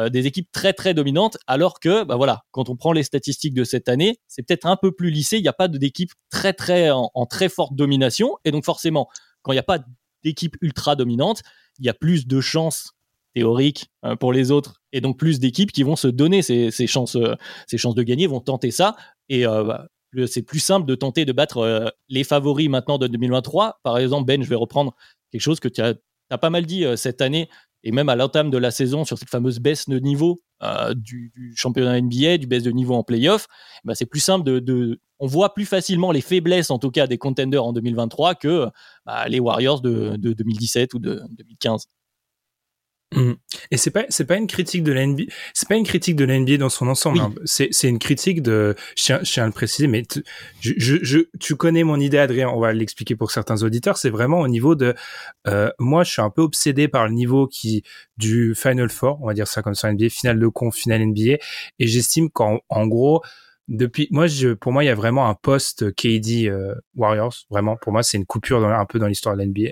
des 0.09 0.25
équipes 0.25 0.51
très 0.51 0.73
très 0.73 0.95
dominantes, 0.95 1.37
alors 1.45 1.79
que, 1.79 2.03
bah 2.03 2.15
voilà, 2.15 2.45
quand 2.49 2.67
on 2.67 2.75
prend 2.75 2.93
les 2.93 3.03
statistiques 3.03 3.53
de 3.53 3.63
cette 3.63 3.87
année, 3.87 4.17
c'est 4.27 4.41
peut-être 4.41 4.65
un 4.65 4.75
peu 4.75 4.91
plus 4.91 5.11
lissé. 5.11 5.37
Il 5.37 5.43
n'y 5.43 5.47
a 5.47 5.53
pas 5.53 5.67
d'équipe 5.67 6.09
très 6.31 6.51
très 6.51 6.89
en, 6.89 7.11
en, 7.13 7.27
très 7.27 7.47
forte 7.47 7.75
domination, 7.75 8.35
et 8.43 8.49
donc 8.49 8.65
forcément, 8.65 9.07
quand 9.43 9.51
il 9.51 9.55
n'y 9.55 9.59
a 9.59 9.61
pas 9.61 9.77
d'équipe 10.23 10.55
ultra 10.61 10.95
dominante, 10.95 11.41
il 11.79 11.85
y 11.85 11.89
a 11.89 11.93
plus 11.93 12.27
de 12.27 12.41
chances 12.41 12.93
théoriques 13.33 13.89
euh, 14.05 14.15
pour 14.15 14.31
les 14.31 14.51
autres 14.51 14.81
et 14.91 15.01
donc 15.01 15.17
plus 15.17 15.39
d'équipes 15.39 15.71
qui 15.71 15.83
vont 15.83 15.95
se 15.95 16.07
donner 16.07 16.41
ces, 16.41 16.71
chances, 16.87 17.15
euh, 17.15 17.35
ces 17.67 17.77
chances 17.77 17.95
de 17.95 18.03
gagner, 18.03 18.27
vont 18.27 18.39
tenter 18.39 18.71
ça. 18.71 18.95
Et 19.29 19.45
euh, 19.45 19.63
bah, 19.63 19.87
c'est 20.27 20.43
plus 20.43 20.59
simple 20.59 20.85
de 20.85 20.95
tenter 20.95 21.25
de 21.25 21.31
battre 21.31 21.91
les 22.07 22.23
favoris 22.23 22.69
maintenant 22.69 22.99
de 22.99 23.07
2023. 23.07 23.79
Par 23.81 23.97
exemple, 23.97 24.25
Ben, 24.25 24.43
je 24.43 24.49
vais 24.49 24.55
reprendre 24.55 24.95
quelque 25.31 25.41
chose 25.41 25.59
que 25.59 25.67
tu 25.67 25.81
as, 25.81 25.95
pas 26.37 26.51
mal 26.51 26.67
dit 26.67 26.85
cette 26.95 27.21
année 27.21 27.49
et 27.83 27.91
même 27.91 28.09
à 28.09 28.15
l'entame 28.15 28.49
de 28.49 28.57
la 28.57 28.71
saison 28.71 29.05
sur 29.05 29.17
cette 29.17 29.29
fameuse 29.29 29.59
baisse 29.59 29.89
de 29.89 29.99
niveau 29.99 30.41
du, 30.95 31.31
championnat 31.55 31.99
NBA, 31.99 32.37
du 32.37 32.47
baisse 32.47 32.63
de 32.63 32.71
niveau 32.71 32.95
en 32.95 33.03
playoff. 33.03 33.47
Bah, 33.83 33.95
c'est 33.95 34.05
plus 34.05 34.21
simple 34.21 34.43
de, 34.43 34.99
on 35.19 35.27
voit 35.27 35.53
plus 35.53 35.65
facilement 35.65 36.11
les 36.11 36.21
faiblesses, 36.21 36.69
en 36.69 36.79
tout 36.79 36.91
cas, 36.91 37.07
des 37.07 37.17
contenders 37.17 37.63
en 37.63 37.73
2023 37.73 38.35
que 38.35 38.67
bah, 39.05 39.27
les 39.27 39.39
Warriors 39.39 39.81
de, 39.81 40.15
2017 40.17 40.93
ou 40.93 40.99
de 40.99 41.21
2015. 41.37 41.87
Mmh. 43.15 43.33
Et 43.71 43.77
c'est 43.77 43.91
pas 43.91 44.05
c'est 44.09 44.25
pas 44.25 44.35
une 44.35 44.47
critique 44.47 44.83
de 44.83 44.91
la 44.91 45.05
NBA, 45.05 45.23
c'est 45.53 45.67
pas 45.67 45.75
une 45.75 45.85
critique 45.85 46.15
de 46.15 46.25
la 46.25 46.39
NBA 46.39 46.57
dans 46.57 46.69
son 46.69 46.87
ensemble. 46.87 47.19
Hein. 47.19 47.33
C'est 47.45 47.69
c'est 47.71 47.87
une 47.87 47.99
critique 47.99 48.41
de 48.41 48.75
je 48.97 49.03
tiens, 49.03 49.19
je 49.23 49.31
tiens 49.31 49.43
à 49.43 49.45
le 49.45 49.51
préciser, 49.51 49.87
mais 49.87 50.03
je, 50.59 50.99
je, 51.01 51.19
tu 51.39 51.55
connais 51.55 51.83
mon 51.83 51.99
idée, 51.99 52.17
Adrien. 52.17 52.49
On 52.49 52.59
va 52.59 52.73
l'expliquer 52.73 53.15
pour 53.15 53.31
certains 53.31 53.63
auditeurs. 53.63 53.97
C'est 53.97 54.09
vraiment 54.09 54.39
au 54.39 54.47
niveau 54.47 54.75
de 54.75 54.93
euh, 55.47 55.69
moi, 55.79 56.03
je 56.03 56.11
suis 56.11 56.21
un 56.21 56.29
peu 56.29 56.41
obsédé 56.41 56.87
par 56.87 57.07
le 57.07 57.13
niveau 57.13 57.47
qui 57.47 57.83
du 58.17 58.55
Final 58.55 58.89
Four, 58.89 59.19
on 59.21 59.27
va 59.27 59.33
dire 59.33 59.47
ça 59.47 59.61
comme 59.61 59.75
ça, 59.75 59.91
NBA, 59.91 60.09
finale 60.09 60.39
de 60.39 60.47
conf, 60.47 60.75
finale 60.75 61.05
NBA, 61.05 61.37
et 61.79 61.87
j'estime 61.87 62.29
qu'en 62.29 62.59
en 62.69 62.87
gros 62.87 63.21
depuis 63.67 64.07
moi 64.11 64.27
je 64.27 64.49
pour 64.53 64.71
moi 64.71 64.83
il 64.83 64.87
y 64.87 64.89
a 64.89 64.95
vraiment 64.95 65.29
un 65.29 65.35
post 65.35 65.93
KD 65.95 66.47
euh, 66.47 66.75
Warriors. 66.95 67.33
Vraiment 67.49 67.77
pour 67.77 67.91
moi 67.91 68.03
c'est 68.03 68.17
une 68.17 68.25
coupure 68.25 68.61
dans, 68.61 68.69
un 68.69 68.85
peu 68.85 68.99
dans 68.99 69.07
l'histoire 69.07 69.35
de 69.35 69.43
l'NBA 69.43 69.71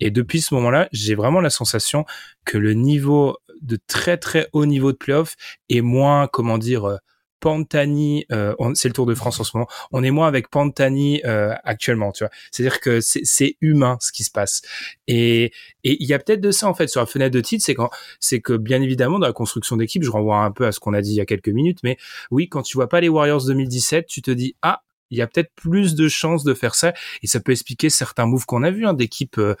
et 0.00 0.10
depuis 0.10 0.40
ce 0.40 0.54
moment-là 0.54 0.88
j'ai 0.92 1.14
vraiment 1.14 1.40
la 1.40 1.50
sensation 1.50 2.04
que 2.44 2.58
le 2.58 2.74
niveau 2.74 3.36
de 3.60 3.78
très 3.86 4.16
très 4.16 4.48
haut 4.52 4.66
niveau 4.66 4.92
de 4.92 4.96
playoff 4.96 5.36
est 5.68 5.80
moins 5.80 6.28
comment 6.28 6.58
dire 6.58 6.84
euh, 6.84 6.96
Pantani, 7.42 8.24
euh, 8.30 8.54
c'est 8.74 8.86
le 8.86 8.94
Tour 8.94 9.04
de 9.04 9.16
France 9.16 9.40
en 9.40 9.44
ce 9.44 9.56
moment. 9.56 9.68
On 9.90 10.04
est 10.04 10.12
moins 10.12 10.28
avec 10.28 10.48
Pantani 10.48 11.20
euh, 11.24 11.52
actuellement, 11.64 12.12
tu 12.12 12.22
vois. 12.22 12.30
C'est-à-dire 12.52 12.80
que 12.80 13.00
c'est 13.00 13.56
humain 13.60 13.98
ce 14.00 14.12
qui 14.12 14.22
se 14.22 14.30
passe. 14.30 14.62
Et 15.08 15.52
il 15.82 16.06
y 16.06 16.14
a 16.14 16.20
peut-être 16.20 16.40
de 16.40 16.52
ça 16.52 16.68
en 16.68 16.74
fait 16.74 16.86
sur 16.86 17.00
la 17.00 17.06
fenêtre 17.06 17.34
de 17.34 17.40
titre, 17.40 17.64
c'est 17.64 17.74
quand 17.74 17.90
c'est 18.20 18.40
que 18.40 18.52
bien 18.52 18.80
évidemment 18.80 19.18
dans 19.18 19.26
la 19.26 19.32
construction 19.32 19.76
d'équipe, 19.76 20.04
je 20.04 20.10
renvoie 20.10 20.38
un 20.38 20.52
peu 20.52 20.66
à 20.66 20.72
ce 20.72 20.78
qu'on 20.78 20.94
a 20.94 21.02
dit 21.02 21.10
il 21.10 21.16
y 21.16 21.20
a 21.20 21.26
quelques 21.26 21.48
minutes, 21.48 21.80
mais 21.82 21.98
oui, 22.30 22.48
quand 22.48 22.62
tu 22.62 22.76
vois 22.76 22.88
pas 22.88 23.00
les 23.00 23.08
Warriors 23.08 23.44
2017, 23.44 24.06
tu 24.06 24.22
te 24.22 24.30
dis 24.30 24.54
ah 24.62 24.84
il 25.10 25.18
y 25.18 25.22
a 25.22 25.26
peut-être 25.26 25.50
plus 25.56 25.96
de 25.96 26.08
chances 26.08 26.44
de 26.44 26.54
faire 26.54 26.76
ça 26.76 26.94
et 27.22 27.26
ça 27.26 27.40
peut 27.40 27.52
expliquer 27.52 27.90
certains 27.90 28.24
moves 28.24 28.46
qu'on 28.46 28.62
a 28.62 28.70
vus 28.70 28.86
hein, 28.86 28.94
d'équipes 28.94 29.38
euh, 29.38 29.56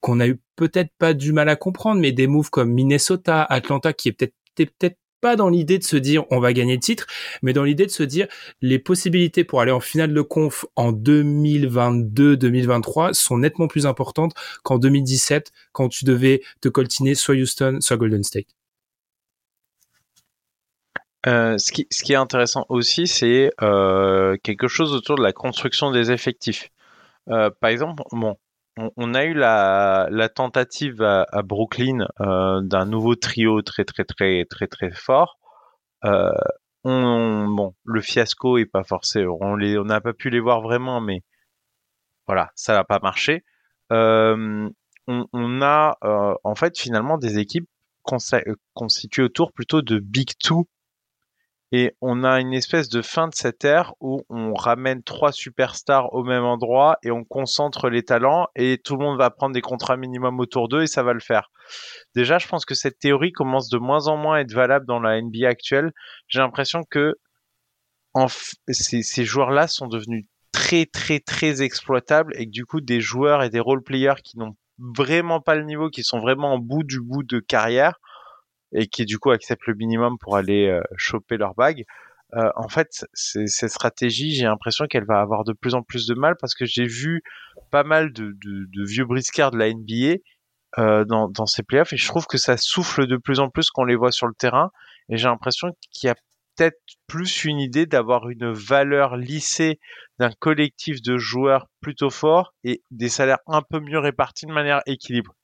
qu'on 0.00 0.20
a 0.20 0.28
eu 0.28 0.38
peut-être 0.54 0.92
pas 0.98 1.14
du 1.14 1.32
mal 1.32 1.48
à 1.48 1.56
comprendre, 1.56 2.00
mais 2.00 2.12
des 2.12 2.28
moves 2.28 2.50
comme 2.50 2.72
Minnesota, 2.72 3.42
Atlanta 3.42 3.92
qui 3.92 4.08
est 4.08 4.12
peut-être 4.12 4.34
peut-être 4.54 4.96
pas 5.20 5.36
dans 5.36 5.48
l'idée 5.48 5.78
de 5.78 5.84
se 5.84 5.96
dire 5.96 6.24
on 6.30 6.40
va 6.40 6.52
gagner 6.52 6.74
le 6.74 6.80
titre, 6.80 7.06
mais 7.42 7.52
dans 7.52 7.62
l'idée 7.64 7.86
de 7.86 7.90
se 7.90 8.02
dire 8.02 8.26
les 8.62 8.78
possibilités 8.78 9.44
pour 9.44 9.60
aller 9.60 9.72
en 9.72 9.80
finale 9.80 10.14
de 10.14 10.22
conf 10.22 10.64
en 10.76 10.92
2022-2023 10.92 13.12
sont 13.14 13.38
nettement 13.38 13.68
plus 13.68 13.86
importantes 13.86 14.34
qu'en 14.62 14.78
2017 14.78 15.52
quand 15.72 15.88
tu 15.88 16.04
devais 16.04 16.42
te 16.60 16.68
coltiner 16.68 17.14
soit 17.14 17.34
Houston, 17.34 17.78
soit 17.80 17.96
Golden 17.96 18.22
State. 18.24 18.46
Euh, 21.26 21.58
ce, 21.58 21.72
qui, 21.72 22.12
est 22.12 22.16
intéressant 22.16 22.64
aussi, 22.68 23.06
c'est 23.06 23.50
euh, 23.60 24.36
quelque 24.42 24.68
chose 24.68 24.92
autour 24.92 25.16
de 25.16 25.22
la 25.22 25.32
construction 25.32 25.90
des 25.90 26.10
effectifs. 26.12 26.70
Euh, 27.28 27.50
par 27.60 27.70
exemple, 27.70 28.02
bon, 28.12 28.36
on, 28.96 29.14
a 29.14 29.24
eu 29.24 29.34
la, 29.34 30.28
tentative 30.34 31.02
à, 31.02 31.42
Brooklyn 31.42 32.06
euh, 32.20 32.60
d'un 32.62 32.86
nouveau 32.86 33.14
trio 33.14 33.62
très 33.62 33.84
très 33.84 34.04
très 34.04 34.44
très 34.44 34.66
très 34.66 34.90
fort. 34.90 35.38
Euh, 36.04 36.30
bon, 36.84 37.74
le 37.84 38.00
fiasco 38.00 38.58
est 38.58 38.66
pas 38.66 38.84
forcé. 38.84 39.24
On 39.26 39.56
les, 39.56 39.78
on 39.78 39.84
n'a 39.84 40.00
pas 40.00 40.12
pu 40.12 40.30
les 40.30 40.40
voir 40.40 40.60
vraiment, 40.60 41.00
mais 41.00 41.22
voilà, 42.26 42.50
ça 42.54 42.74
n'a 42.74 42.84
pas 42.84 43.00
marché. 43.00 43.44
Euh, 43.92 44.68
on, 45.06 45.62
a 45.62 45.96
en 46.44 46.54
fait 46.54 46.78
finalement 46.78 47.18
des 47.18 47.38
équipes 47.38 47.68
constituées 48.02 49.22
autour 49.22 49.52
plutôt 49.52 49.82
de 49.82 49.98
Big 49.98 50.30
Two 50.38 50.68
et 51.70 51.94
on 52.00 52.24
a 52.24 52.40
une 52.40 52.54
espèce 52.54 52.88
de 52.88 53.02
fin 53.02 53.28
de 53.28 53.34
cette 53.34 53.64
ère 53.64 53.92
où 54.00 54.22
on 54.30 54.54
ramène 54.54 55.02
trois 55.02 55.32
superstars 55.32 56.14
au 56.14 56.24
même 56.24 56.44
endroit 56.44 56.98
et 57.02 57.10
on 57.10 57.24
concentre 57.24 57.90
les 57.90 58.02
talents 58.02 58.46
et 58.56 58.80
tout 58.82 58.96
le 58.96 59.04
monde 59.04 59.18
va 59.18 59.30
prendre 59.30 59.54
des 59.54 59.60
contrats 59.60 59.98
minimum 59.98 60.40
autour 60.40 60.68
d'eux 60.68 60.82
et 60.82 60.86
ça 60.86 61.02
va 61.02 61.12
le 61.12 61.20
faire. 61.20 61.50
Déjà, 62.14 62.38
je 62.38 62.48
pense 62.48 62.64
que 62.64 62.74
cette 62.74 62.98
théorie 62.98 63.32
commence 63.32 63.68
de 63.68 63.78
moins 63.78 64.06
en 64.06 64.16
moins 64.16 64.36
à 64.36 64.40
être 64.40 64.54
valable 64.54 64.86
dans 64.86 65.00
la 65.00 65.20
NBA 65.20 65.46
actuelle. 65.46 65.92
J'ai 66.28 66.38
l'impression 66.38 66.84
que 66.88 67.16
ces, 68.68 69.02
ces 69.02 69.24
joueurs-là 69.24 69.68
sont 69.68 69.86
devenus 69.86 70.24
très 70.52 70.86
très 70.86 71.20
très 71.20 71.62
exploitables 71.62 72.32
et 72.36 72.46
que 72.46 72.50
du 72.50 72.64
coup 72.64 72.80
des 72.80 73.00
joueurs 73.00 73.42
et 73.42 73.50
des 73.50 73.60
role 73.60 73.82
players 73.82 74.20
qui 74.24 74.38
n'ont 74.38 74.56
vraiment 74.78 75.40
pas 75.40 75.54
le 75.54 75.64
niveau, 75.64 75.90
qui 75.90 76.02
sont 76.02 76.18
vraiment 76.18 76.54
en 76.54 76.58
bout 76.58 76.82
du 76.82 77.00
bout 77.00 77.22
de 77.22 77.40
carrière, 77.40 78.00
et 78.72 78.86
qui 78.86 79.04
du 79.04 79.18
coup 79.18 79.30
acceptent 79.30 79.66
le 79.66 79.74
minimum 79.74 80.18
pour 80.18 80.36
aller 80.36 80.68
euh, 80.68 80.82
choper 80.96 81.36
leur 81.36 81.54
bague. 81.54 81.84
Euh, 82.34 82.50
en 82.56 82.68
fait, 82.68 83.06
cette 83.14 83.70
stratégie, 83.70 84.34
j'ai 84.34 84.44
l'impression 84.44 84.86
qu'elle 84.86 85.06
va 85.06 85.20
avoir 85.20 85.44
de 85.44 85.54
plus 85.54 85.74
en 85.74 85.82
plus 85.82 86.06
de 86.06 86.14
mal 86.14 86.34
parce 86.38 86.54
que 86.54 86.66
j'ai 86.66 86.84
vu 86.84 87.22
pas 87.70 87.84
mal 87.84 88.12
de, 88.12 88.36
de, 88.44 88.66
de, 88.70 88.84
vieux 88.84 89.06
briscards 89.06 89.50
de 89.50 89.56
la 89.56 89.72
NBA 89.72 90.18
euh, 90.78 91.04
dans, 91.06 91.28
dans 91.28 91.46
ces 91.46 91.62
playoffs 91.62 91.94
et 91.94 91.96
je 91.96 92.06
trouve 92.06 92.26
que 92.26 92.36
ça 92.36 92.58
souffle 92.58 93.06
de 93.06 93.16
plus 93.16 93.40
en 93.40 93.48
plus 93.48 93.70
qu'on 93.70 93.84
les 93.84 93.96
voit 93.96 94.12
sur 94.12 94.26
le 94.26 94.34
terrain 94.34 94.70
et 95.08 95.16
j'ai 95.16 95.26
l'impression 95.28 95.68
qu'il 95.90 96.08
y 96.08 96.10
a 96.10 96.16
peut-être 96.56 96.78
plus 97.06 97.44
une 97.44 97.60
idée 97.60 97.86
d'avoir 97.86 98.28
une 98.28 98.52
valeur 98.52 99.16
lissée 99.16 99.78
d'un 100.18 100.32
collectif 100.38 101.00
de 101.00 101.16
joueurs 101.16 101.66
plutôt 101.80 102.10
forts 102.10 102.52
et 102.64 102.82
des 102.90 103.08
salaires 103.08 103.38
un 103.46 103.62
peu 103.62 103.80
mieux 103.80 103.98
répartis 103.98 104.44
de 104.44 104.52
manière 104.52 104.82
équilibrée 104.84 105.37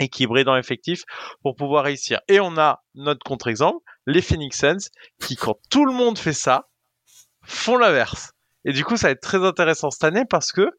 équilibré 0.00 0.44
dans 0.44 0.54
l'effectif 0.54 1.04
pour 1.42 1.56
pouvoir 1.56 1.84
réussir. 1.84 2.20
Et 2.28 2.40
on 2.40 2.56
a 2.58 2.82
notre 2.94 3.24
contre-exemple, 3.24 3.84
les 4.06 4.22
Phoenix 4.22 4.58
Suns, 4.58 4.90
qui 5.20 5.36
quand 5.36 5.58
tout 5.70 5.84
le 5.84 5.92
monde 5.92 6.18
fait 6.18 6.32
ça, 6.32 6.68
font 7.44 7.76
l'inverse. 7.76 8.32
Et 8.64 8.72
du 8.72 8.84
coup, 8.84 8.96
ça 8.96 9.08
va 9.08 9.12
être 9.12 9.20
très 9.20 9.44
intéressant 9.44 9.90
cette 9.90 10.04
année 10.04 10.24
parce 10.28 10.52
que 10.52 10.70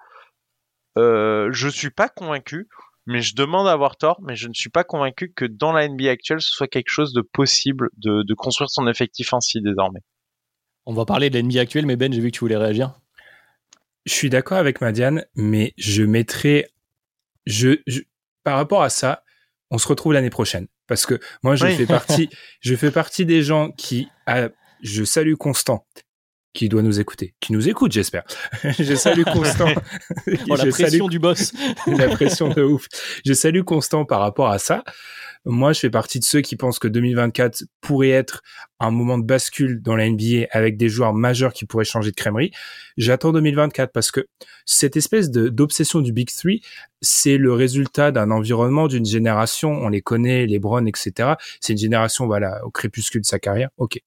euh, 0.97 1.49
je 1.51 1.67
suis 1.69 1.91
pas 1.91 2.09
convaincu, 2.09 2.67
mais 3.05 3.21
je 3.21 3.35
demande 3.35 3.67
à 3.67 3.71
avoir 3.71 3.97
tort, 3.97 4.19
mais 4.21 4.35
je 4.35 4.47
ne 4.47 4.53
suis 4.53 4.69
pas 4.69 4.83
convaincu 4.83 5.31
que 5.33 5.45
dans 5.45 5.71
la 5.71 5.87
NBA 5.87 6.09
actuelle, 6.09 6.41
ce 6.41 6.51
soit 6.51 6.67
quelque 6.67 6.89
chose 6.89 7.13
de 7.13 7.21
possible 7.21 7.89
de, 7.97 8.23
de 8.23 8.33
construire 8.33 8.69
son 8.69 8.87
effectif 8.87 9.33
ainsi 9.33 9.61
désormais. 9.61 10.01
On 10.85 10.93
va 10.93 11.05
parler 11.05 11.29
de 11.29 11.35
la 11.35 11.43
NBA 11.43 11.61
actuelle, 11.61 11.85
mais 11.85 11.95
Ben, 11.95 12.11
j'ai 12.11 12.21
vu 12.21 12.31
que 12.31 12.37
tu 12.37 12.41
voulais 12.41 12.57
réagir. 12.57 12.99
Je 14.05 14.13
suis 14.13 14.29
d'accord 14.29 14.57
avec 14.57 14.81
Madiane, 14.81 15.25
mais 15.35 15.73
je 15.77 16.03
mettrai, 16.03 16.67
je, 17.45 17.75
par 18.43 18.57
rapport 18.57 18.83
à 18.83 18.89
ça, 18.89 19.23
on 19.71 19.77
se 19.77 19.87
retrouve 19.87 20.13
l'année 20.13 20.29
prochaine. 20.29 20.67
Parce 20.87 21.05
que 21.05 21.19
moi, 21.43 21.55
je 21.55 21.67
fais 21.67 21.85
partie, 21.85 22.29
je 22.61 22.75
fais 22.75 22.91
partie 22.91 23.25
des 23.25 23.43
gens 23.43 23.71
qui, 23.71 24.09
je 24.81 25.03
salue 25.03 25.35
Constant, 25.35 25.85
qui 26.53 26.69
doit 26.69 26.81
nous 26.81 26.99
écouter, 26.99 27.35
qui 27.39 27.53
nous 27.53 27.69
écoute, 27.69 27.91
j'espère. 27.91 28.23
je 28.63 28.95
salue 28.95 29.23
Constant. 29.23 29.69
oh, 30.49 30.55
la 30.55 30.65
pression 30.65 31.07
du 31.07 31.19
boss. 31.19 31.53
la 31.87 32.09
pression 32.09 32.49
de 32.49 32.63
ouf. 32.63 32.87
Je 33.25 33.33
salue 33.33 33.61
Constant 33.61 34.05
par 34.05 34.19
rapport 34.19 34.49
à 34.49 34.59
ça. 34.59 34.83
Moi, 35.45 35.71
je 35.71 35.79
fais 35.79 35.89
partie 35.89 36.19
de 36.19 36.25
ceux 36.25 36.41
qui 36.41 36.57
pensent 36.57 36.79
que 36.79 36.87
2024 36.87 37.63
pourrait 37.79 38.09
être 38.09 38.41
un 38.79 38.91
moment 38.91 39.17
de 39.17 39.23
bascule 39.23 39.81
dans 39.81 39.95
la 39.95 40.09
NBA 40.09 40.47
avec 40.51 40.75
des 40.75 40.89
joueurs 40.89 41.13
majeurs 41.13 41.53
qui 41.53 41.65
pourraient 41.65 41.85
changer 41.85 42.11
de 42.11 42.15
crèmerie. 42.15 42.51
J'attends 42.97 43.31
2024 43.31 43.91
parce 43.93 44.11
que 44.11 44.27
cette 44.65 44.97
espèce 44.97 45.31
d'obsession 45.31 46.01
du 46.01 46.11
Big 46.11 46.29
Three, 46.29 46.61
c'est 47.01 47.37
le 47.37 47.53
résultat 47.53 48.11
d'un 48.11 48.31
environnement, 48.31 48.87
d'une 48.87 49.05
génération. 49.05 49.71
On 49.71 49.87
les 49.87 50.01
connaît, 50.01 50.45
les 50.45 50.59
Browns, 50.59 50.87
etc. 50.87 51.35
C'est 51.61 51.73
une 51.73 51.79
génération, 51.79 52.25
voilà, 52.25 52.59
au 52.65 52.69
crépuscule 52.69 53.21
de 53.21 53.25
sa 53.25 53.39
carrière. 53.39 53.69
Ok. 53.77 53.99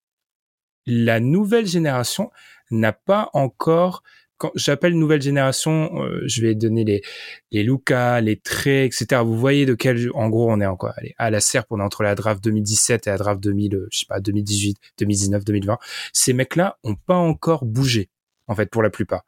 La 0.86 1.20
nouvelle 1.20 1.66
génération 1.66 2.30
n'a 2.70 2.92
pas 2.92 3.30
encore 3.34 4.02
quand 4.42 4.50
j'appelle 4.56 4.98
nouvelle 4.98 5.22
génération, 5.22 6.02
euh, 6.02 6.20
je 6.26 6.42
vais 6.42 6.56
donner 6.56 6.82
les 6.82 7.02
les 7.52 7.62
Luca, 7.62 8.20
les 8.20 8.36
traits, 8.36 8.92
etc. 8.92 9.22
Vous 9.24 9.38
voyez 9.38 9.66
de 9.66 9.74
quel, 9.74 10.10
en 10.14 10.28
gros, 10.30 10.50
on 10.50 10.60
est 10.60 10.66
encore 10.66 10.92
allez, 10.96 11.14
à 11.16 11.30
la 11.30 11.38
serpe, 11.38 11.68
on 11.70 11.78
est 11.78 11.82
entre 11.82 12.02
la 12.02 12.16
draft 12.16 12.42
2017 12.42 13.06
et 13.06 13.10
la 13.10 13.18
draft 13.18 13.40
2000, 13.40 13.76
euh, 13.76 13.88
je 13.92 14.00
sais 14.00 14.06
pas, 14.08 14.18
2018, 14.18 14.78
2019, 14.98 15.44
2020. 15.44 15.78
Ces 16.12 16.32
mecs-là 16.32 16.76
ont 16.82 16.96
pas 16.96 17.14
encore 17.14 17.64
bougé, 17.64 18.10
en 18.48 18.56
fait, 18.56 18.66
pour 18.68 18.82
la 18.82 18.90
plupart. 18.90 19.22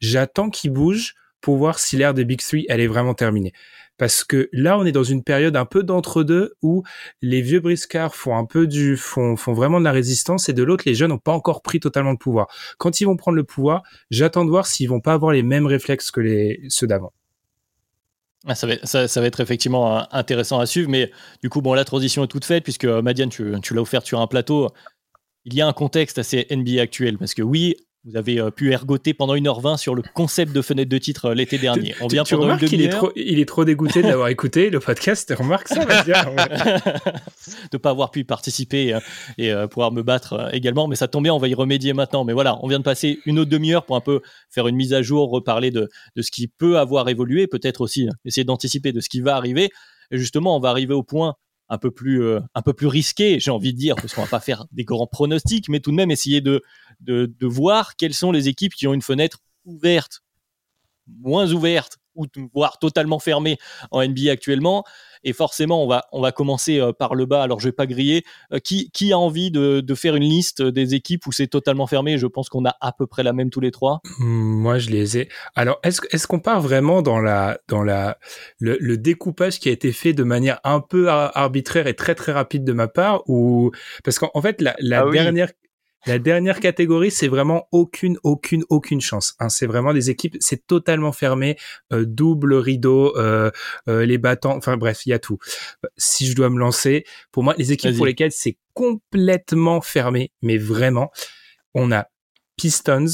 J'attends 0.00 0.50
qu'ils 0.50 0.70
bougent 0.70 1.14
pour 1.40 1.56
voir 1.56 1.78
si 1.78 1.96
l'ère 1.96 2.12
des 2.12 2.26
Big 2.26 2.40
Three, 2.42 2.66
elle 2.68 2.82
est 2.82 2.88
vraiment 2.88 3.14
terminée 3.14 3.54
parce 3.98 4.24
que 4.24 4.48
là 4.52 4.78
on 4.78 4.86
est 4.86 4.92
dans 4.92 5.04
une 5.04 5.22
période 5.22 5.56
un 5.56 5.66
peu 5.66 5.82
d'entre-deux 5.82 6.54
où 6.62 6.82
les 7.20 7.42
vieux 7.42 7.60
briscards 7.60 8.14
font 8.14 8.36
un 8.36 8.46
peu 8.46 8.66
du 8.66 8.96
font 8.96 9.36
font 9.36 9.52
vraiment 9.52 9.78
de 9.78 9.84
la 9.84 9.92
résistance 9.92 10.48
et 10.48 10.52
de 10.52 10.62
l'autre 10.62 10.84
les 10.86 10.94
jeunes 10.94 11.10
n'ont 11.10 11.18
pas 11.18 11.32
encore 11.32 11.62
pris 11.62 11.80
totalement 11.80 12.12
le 12.12 12.16
pouvoir. 12.16 12.46
Quand 12.78 13.00
ils 13.00 13.04
vont 13.04 13.16
prendre 13.16 13.36
le 13.36 13.44
pouvoir, 13.44 13.82
j'attends 14.10 14.44
de 14.44 14.50
voir 14.50 14.66
s'ils 14.66 14.88
vont 14.88 15.00
pas 15.00 15.12
avoir 15.12 15.32
les 15.32 15.42
mêmes 15.42 15.66
réflexes 15.66 16.10
que 16.10 16.20
les 16.20 16.62
ceux 16.68 16.86
d'avant. 16.86 17.12
Ah, 18.46 18.54
ça, 18.54 18.66
va, 18.66 18.74
ça, 18.84 19.20
va, 19.20 19.26
être 19.26 19.40
effectivement 19.40 20.06
intéressant 20.14 20.60
à 20.60 20.66
suivre, 20.66 20.88
mais 20.88 21.10
du 21.42 21.50
coup, 21.50 21.60
bon, 21.60 21.74
la 21.74 21.84
transition 21.84 22.22
est 22.22 22.28
toute 22.28 22.44
faite 22.44 22.62
puisque 22.62 22.84
euh, 22.84 23.02
Madiane, 23.02 23.30
tu, 23.30 23.52
tu 23.62 23.74
l'as 23.74 23.82
offert 23.82 24.02
sur 24.06 24.20
un 24.20 24.28
plateau. 24.28 24.70
Il 25.44 25.54
y 25.54 25.60
a 25.60 25.66
un 25.66 25.72
contexte 25.72 26.18
assez 26.18 26.46
NBA 26.50 26.80
actuel 26.80 27.18
parce 27.18 27.34
que 27.34 27.42
oui, 27.42 27.76
vous 28.04 28.16
avez 28.16 28.38
euh, 28.38 28.50
pu 28.50 28.72
ergoter 28.72 29.12
pendant 29.12 29.34
1h20 29.34 29.76
sur 29.76 29.94
le 29.94 30.02
concept 30.14 30.52
de 30.52 30.62
fenêtre 30.62 30.88
de 30.88 30.98
titre 30.98 31.26
euh, 31.26 31.34
l'été 31.34 31.58
dernier. 31.58 31.94
On 32.00 32.06
vient 32.06 32.22
tu, 32.22 32.36
pendant 32.36 32.56
une 32.56 32.68
il 32.70 32.82
est, 32.82 32.88
trop, 32.90 33.10
il 33.16 33.40
est 33.40 33.44
trop 33.44 33.64
dégoûté 33.64 34.02
d'avoir 34.02 34.28
écouté 34.28 34.70
le 34.70 34.78
podcast. 34.78 35.26
Tu 35.26 35.34
remarques 35.34 35.68
ça, 35.68 35.84
De 35.84 35.90
ne 37.72 37.78
pas 37.78 37.90
avoir 37.90 38.10
pu 38.10 38.24
participer 38.24 38.94
euh, 38.94 39.00
et 39.36 39.52
pouvoir 39.68 39.92
me 39.92 40.02
battre 40.02 40.48
également. 40.52 40.86
Mais 40.86 40.96
ça 40.96 41.08
tombe 41.08 41.24
bien, 41.24 41.34
on 41.34 41.38
va 41.38 41.48
y 41.48 41.54
remédier 41.54 41.92
maintenant. 41.92 42.24
Mais 42.24 42.32
voilà, 42.32 42.58
on 42.62 42.68
vient 42.68 42.78
de 42.78 42.84
passer 42.84 43.18
une 43.26 43.38
autre 43.38 43.50
demi-heure 43.50 43.84
pour 43.84 43.96
un 43.96 44.00
peu 44.00 44.20
faire 44.48 44.68
une 44.68 44.76
mise 44.76 44.94
à 44.94 45.02
jour, 45.02 45.30
reparler 45.30 45.70
de, 45.70 45.88
de 46.14 46.22
ce 46.22 46.30
qui 46.30 46.46
peut 46.46 46.78
avoir 46.78 47.08
évolué, 47.08 47.46
peut-être 47.46 47.80
aussi 47.80 48.08
essayer 48.24 48.44
d'anticiper 48.44 48.92
de 48.92 49.00
ce 49.00 49.08
qui 49.08 49.20
va 49.20 49.36
arriver. 49.36 49.70
Et 50.10 50.18
justement, 50.18 50.56
on 50.56 50.60
va 50.60 50.70
arriver 50.70 50.94
au 50.94 51.02
point 51.02 51.34
un 51.68 51.78
peu 51.78 51.90
plus 51.90 52.22
euh, 52.22 52.40
un 52.54 52.62
peu 52.62 52.72
plus 52.72 52.86
risqué, 52.86 53.40
j'ai 53.40 53.50
envie 53.50 53.72
de 53.72 53.78
dire, 53.78 53.96
parce 53.96 54.14
qu'on 54.14 54.22
va 54.22 54.28
pas 54.28 54.40
faire 54.40 54.66
des 54.72 54.84
grands 54.84 55.06
pronostics, 55.06 55.68
mais 55.68 55.80
tout 55.80 55.90
de 55.90 55.96
même 55.96 56.10
essayer 56.10 56.40
de 56.40 56.62
voir 57.42 57.96
quelles 57.96 58.14
sont 58.14 58.32
les 58.32 58.48
équipes 58.48 58.74
qui 58.74 58.86
ont 58.86 58.94
une 58.94 59.02
fenêtre 59.02 59.40
ouverte, 59.64 60.22
moins 61.06 61.52
ouverte 61.52 61.98
ou 62.18 62.26
voire 62.52 62.78
totalement 62.78 63.18
fermée 63.18 63.56
en 63.90 64.06
NBA 64.06 64.30
actuellement 64.30 64.84
et 65.24 65.32
forcément, 65.32 65.82
on 65.82 65.88
va, 65.88 66.06
on 66.12 66.20
va 66.20 66.32
commencer 66.32 66.78
euh, 66.78 66.92
par 66.92 67.14
le 67.14 67.26
bas. 67.26 67.42
Alors, 67.42 67.60
je 67.60 67.68
vais 67.68 67.72
pas 67.72 67.86
griller. 67.86 68.24
Euh, 68.52 68.58
qui, 68.58 68.90
qui 68.90 69.12
a 69.12 69.18
envie 69.18 69.50
de, 69.50 69.80
de 69.80 69.94
faire 69.94 70.14
une 70.14 70.24
liste 70.24 70.62
des 70.62 70.94
équipes 70.94 71.26
où 71.26 71.32
c'est 71.32 71.46
totalement 71.46 71.86
fermé? 71.86 72.18
Je 72.18 72.26
pense 72.26 72.48
qu'on 72.48 72.64
a 72.64 72.76
à 72.80 72.92
peu 72.92 73.06
près 73.06 73.22
la 73.22 73.32
même 73.32 73.50
tous 73.50 73.60
les 73.60 73.70
trois. 73.70 74.00
Hmm, 74.18 74.60
moi, 74.60 74.78
je 74.78 74.90
les 74.90 75.18
ai. 75.18 75.28
Alors, 75.54 75.78
est-ce 75.82 76.00
est 76.10 76.26
qu'on 76.26 76.40
part 76.40 76.60
vraiment 76.60 77.02
dans 77.02 77.20
la 77.20 77.58
dans 77.68 77.82
la 77.82 78.18
le, 78.58 78.76
le, 78.80 78.98
découpage 78.98 79.60
qui 79.60 79.68
a 79.68 79.72
été 79.72 79.92
fait 79.92 80.12
de 80.12 80.24
manière 80.24 80.60
un 80.64 80.80
peu 80.80 81.08
arbitraire 81.08 81.86
et 81.86 81.94
très 81.94 82.14
très 82.14 82.32
rapide 82.32 82.64
de 82.64 82.72
ma 82.72 82.88
part 82.88 83.22
ou 83.28 83.70
parce 84.04 84.18
qu'en 84.18 84.42
fait 84.42 84.60
la, 84.60 84.74
la 84.80 85.04
ah 85.06 85.10
dernière 85.10 85.50
la 86.06 86.18
dernière 86.18 86.60
catégorie, 86.60 87.10
c'est 87.10 87.28
vraiment 87.28 87.66
aucune, 87.72 88.18
aucune, 88.22 88.64
aucune 88.68 89.00
chance. 89.00 89.34
Hein. 89.40 89.48
C'est 89.48 89.66
vraiment 89.66 89.92
des 89.92 90.10
équipes, 90.10 90.36
c'est 90.40 90.66
totalement 90.66 91.12
fermé, 91.12 91.56
euh, 91.92 92.04
double 92.06 92.54
rideau, 92.54 93.16
euh, 93.16 93.50
euh, 93.88 94.06
les 94.06 94.18
battants, 94.18 94.56
enfin 94.56 94.76
bref, 94.76 95.06
il 95.06 95.10
y 95.10 95.12
a 95.12 95.18
tout. 95.18 95.38
Si 95.96 96.26
je 96.26 96.36
dois 96.36 96.50
me 96.50 96.58
lancer, 96.58 97.04
pour 97.32 97.42
moi, 97.42 97.54
les 97.58 97.72
équipes 97.72 97.96
pour 97.96 98.06
lesquelles 98.06 98.32
c'est 98.32 98.58
complètement 98.74 99.80
fermé, 99.80 100.32
mais 100.40 100.56
vraiment, 100.56 101.10
on 101.74 101.90
a 101.90 102.06
Pistons, 102.56 103.06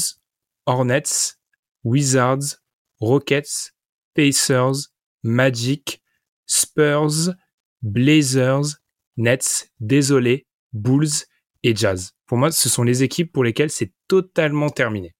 Hornets, 0.65 1.37
Wizards, 1.83 2.61
Rockets, 2.99 3.73
Pacers, 4.13 4.91
Magic, 5.23 6.01
Spurs, 6.45 7.33
Blazers, 7.81 8.77
Nets, 9.17 9.69
désolé, 9.79 10.47
Bulls 10.73 11.25
et 11.63 11.75
Jazz. 11.75 12.14
Pour 12.25 12.37
moi, 12.37 12.51
ce 12.51 12.69
sont 12.69 12.83
les 12.83 13.03
équipes 13.03 13.31
pour 13.31 13.43
lesquelles 13.43 13.69
c'est 13.69 13.91
totalement 14.07 14.69
terminé. 14.69 15.13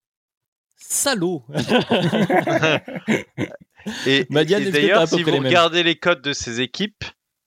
Salaud 0.78 1.44
Et, 4.06 4.26
d'ailleurs, 4.30 5.08
si 5.08 5.24
vous 5.24 5.32
regardez 5.32 5.84
les 5.84 5.96
codes 5.96 6.22
de 6.22 6.34
ces 6.34 6.62
équipes, 6.62 7.04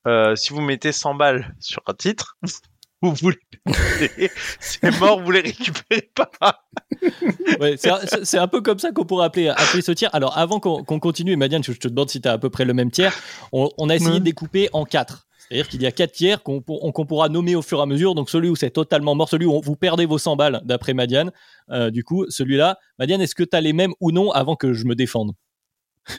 euh, 0.07 0.37
si 0.37 0.53
vous 0.53 0.61
mettez 0.61 0.93
100 0.93 1.15
balles 1.15 1.55
sur 1.59 1.83
un 1.87 1.95
titre, 1.95 2.39
vous 3.03 3.13
voulez 3.15 3.39
c'est 4.59 4.99
mort, 4.99 5.21
vous 5.21 5.31
les 5.31 5.41
récupérez 5.41 6.11
pas. 6.15 6.65
c'est 7.77 8.39
un 8.39 8.49
peu 8.49 8.61
comme 8.61 8.79
ça 8.79 8.91
qu'on 8.91 9.05
pourrait 9.05 9.27
appeler, 9.27 9.49
appeler 9.49 9.83
ce 9.83 9.93
tiers. 9.93 10.13
Alors 10.15 10.37
avant 10.37 10.59
qu'on 10.59 10.99
continue, 10.99 11.37
Madiane, 11.37 11.63
je 11.63 11.73
te 11.73 11.87
demande 11.87 12.11
si 12.11 12.21
tu 12.21 12.29
as 12.29 12.33
à 12.33 12.39
peu 12.39 12.51
près 12.51 12.65
le 12.65 12.75
même 12.75 12.91
tiers. 12.91 13.15
On, 13.53 13.89
a 13.89 13.95
essayé 13.95 14.19
de 14.19 14.25
découper 14.25 14.69
en 14.73 14.85
quatre. 14.85 15.28
C'est-à-dire 15.49 15.69
qu'il 15.69 15.83
y 15.83 15.87
a 15.87 15.93
quatre 15.93 16.13
tiers 16.13 16.43
qu'on 16.43 16.61
pourra 16.61 17.29
nommer 17.29 17.57
au 17.57 17.63
fur 17.63 17.79
et 17.79 17.83
à 17.83 17.87
mesure. 17.87 18.15
Donc 18.15 18.29
celui 18.29 18.51
où 18.51 18.57
c'est 18.57 18.71
totalement 18.71 19.15
mort, 19.15 19.29
celui 19.29 19.47
où 19.47 19.61
vous 19.63 19.77
perdez 19.77 20.05
vos 20.05 20.19
100 20.19 20.37
balles, 20.37 20.61
d'après 20.65 20.93
Madiane. 20.93 21.31
Euh, 21.71 21.91
du 21.91 22.05
coup, 22.05 22.27
celui-là, 22.29 22.79
Madiane, 22.99 23.23
est-ce 23.23 23.35
que 23.35 23.45
tu 23.45 23.57
as 23.57 23.61
les 23.61 23.73
mêmes 23.73 23.93
ou 24.01 24.13
non 24.13 24.31
avant 24.31 24.57
que 24.57 24.73
je 24.75 24.85
me 24.85 24.95
défende? 24.95 25.33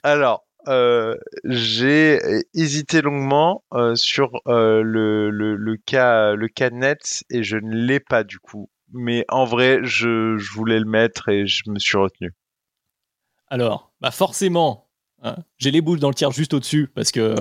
Alors, 0.04 0.46
euh, 0.68 1.16
j'ai 1.46 2.20
hésité 2.54 3.02
longuement 3.02 3.64
euh, 3.74 3.96
sur 3.96 4.32
le, 4.46 5.30
le, 5.30 5.78
cas, 5.78 6.34
le 6.34 6.48
cas 6.48 6.72
Nets 6.72 7.24
et 7.30 7.44
je 7.44 7.58
ne 7.58 7.76
l'ai 7.76 8.00
pas 8.00 8.24
du 8.24 8.40
coup. 8.40 8.70
Mais 8.92 9.26
en 9.30 9.46
vrai, 9.46 9.80
je, 9.84 10.38
je, 10.38 10.52
voulais 10.54 10.80
le 10.80 10.86
mettre 10.86 11.30
et 11.30 11.46
je 11.46 11.70
me 11.70 11.78
suis 11.78 11.98
retenu. 11.98 12.34
Alors, 13.48 13.92
bah 14.02 14.10
forcément, 14.10 14.90
hein, 15.22 15.36
j'ai 15.58 15.70
les 15.70 15.82
boules 15.82 16.00
dans 16.00 16.10
le 16.10 16.16
tiers 16.16 16.32
juste 16.32 16.56
au-dessus 16.56 16.88
parce 16.88 17.12
que 17.12 17.36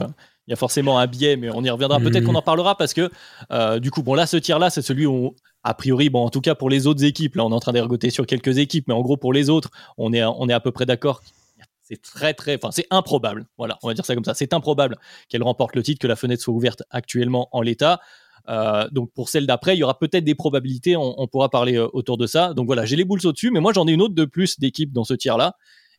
il 0.48 0.52
y 0.52 0.54
a 0.54 0.56
forcément 0.56 0.98
un 0.98 1.06
biais, 1.06 1.36
mais 1.36 1.50
on 1.52 1.62
y 1.62 1.68
reviendra. 1.68 2.00
Peut-être 2.00 2.24
qu'on 2.24 2.34
en 2.34 2.40
parlera 2.40 2.74
parce 2.74 2.94
que, 2.94 3.10
euh, 3.52 3.78
du 3.78 3.90
coup, 3.90 4.02
bon, 4.02 4.14
là, 4.14 4.26
ce 4.26 4.38
tir-là, 4.38 4.70
c'est 4.70 4.80
celui 4.80 5.04
où, 5.04 5.36
a 5.62 5.74
priori, 5.74 6.08
bon, 6.08 6.24
en 6.24 6.30
tout 6.30 6.40
cas 6.40 6.54
pour 6.54 6.70
les 6.70 6.86
autres 6.86 7.04
équipes, 7.04 7.36
là, 7.36 7.44
on 7.44 7.50
est 7.50 7.54
en 7.54 7.60
train 7.60 7.74
d'ergoter 7.74 8.08
sur 8.08 8.24
quelques 8.24 8.56
équipes, 8.56 8.88
mais 8.88 8.94
en 8.94 9.02
gros, 9.02 9.18
pour 9.18 9.34
les 9.34 9.50
autres, 9.50 9.68
on 9.98 10.10
est, 10.14 10.24
on 10.24 10.48
est 10.48 10.54
à 10.54 10.60
peu 10.60 10.72
près 10.72 10.86
d'accord. 10.86 11.20
C'est 11.82 12.00
très, 12.00 12.32
très, 12.32 12.56
enfin, 12.56 12.70
c'est 12.70 12.86
improbable. 12.90 13.44
Voilà, 13.58 13.78
on 13.82 13.88
va 13.88 13.94
dire 13.94 14.06
ça 14.06 14.14
comme 14.14 14.24
ça. 14.24 14.32
C'est 14.32 14.54
improbable 14.54 14.96
qu'elle 15.28 15.42
remporte 15.42 15.76
le 15.76 15.82
titre, 15.82 16.00
que 16.00 16.06
la 16.06 16.16
fenêtre 16.16 16.42
soit 16.42 16.54
ouverte 16.54 16.82
actuellement 16.90 17.50
en 17.52 17.60
l'état. 17.60 18.00
Euh, 18.48 18.88
donc 18.90 19.12
pour 19.12 19.28
celle 19.28 19.46
d'après, 19.46 19.76
il 19.76 19.80
y 19.80 19.82
aura 19.82 19.98
peut-être 19.98 20.24
des 20.24 20.34
probabilités, 20.34 20.96
on, 20.96 21.26
pourra 21.26 21.50
parler 21.50 21.76
euh, 21.76 21.88
autour 21.92 22.16
de 22.16 22.26
ça. 22.26 22.54
Donc 22.54 22.64
voilà, 22.64 22.86
j'ai 22.86 22.96
les 22.96 23.04
boules 23.04 23.20
au-dessus, 23.24 23.50
mais 23.50 23.60
moi 23.60 23.74
j'en 23.74 23.86
ai 23.86 23.92
une 23.92 24.00
autre 24.00 24.14
de 24.14 24.24
plus 24.24 24.58
d'équipes 24.58 24.92
dans 24.92 25.04
ce 25.04 25.12
tir-là. 25.12 25.56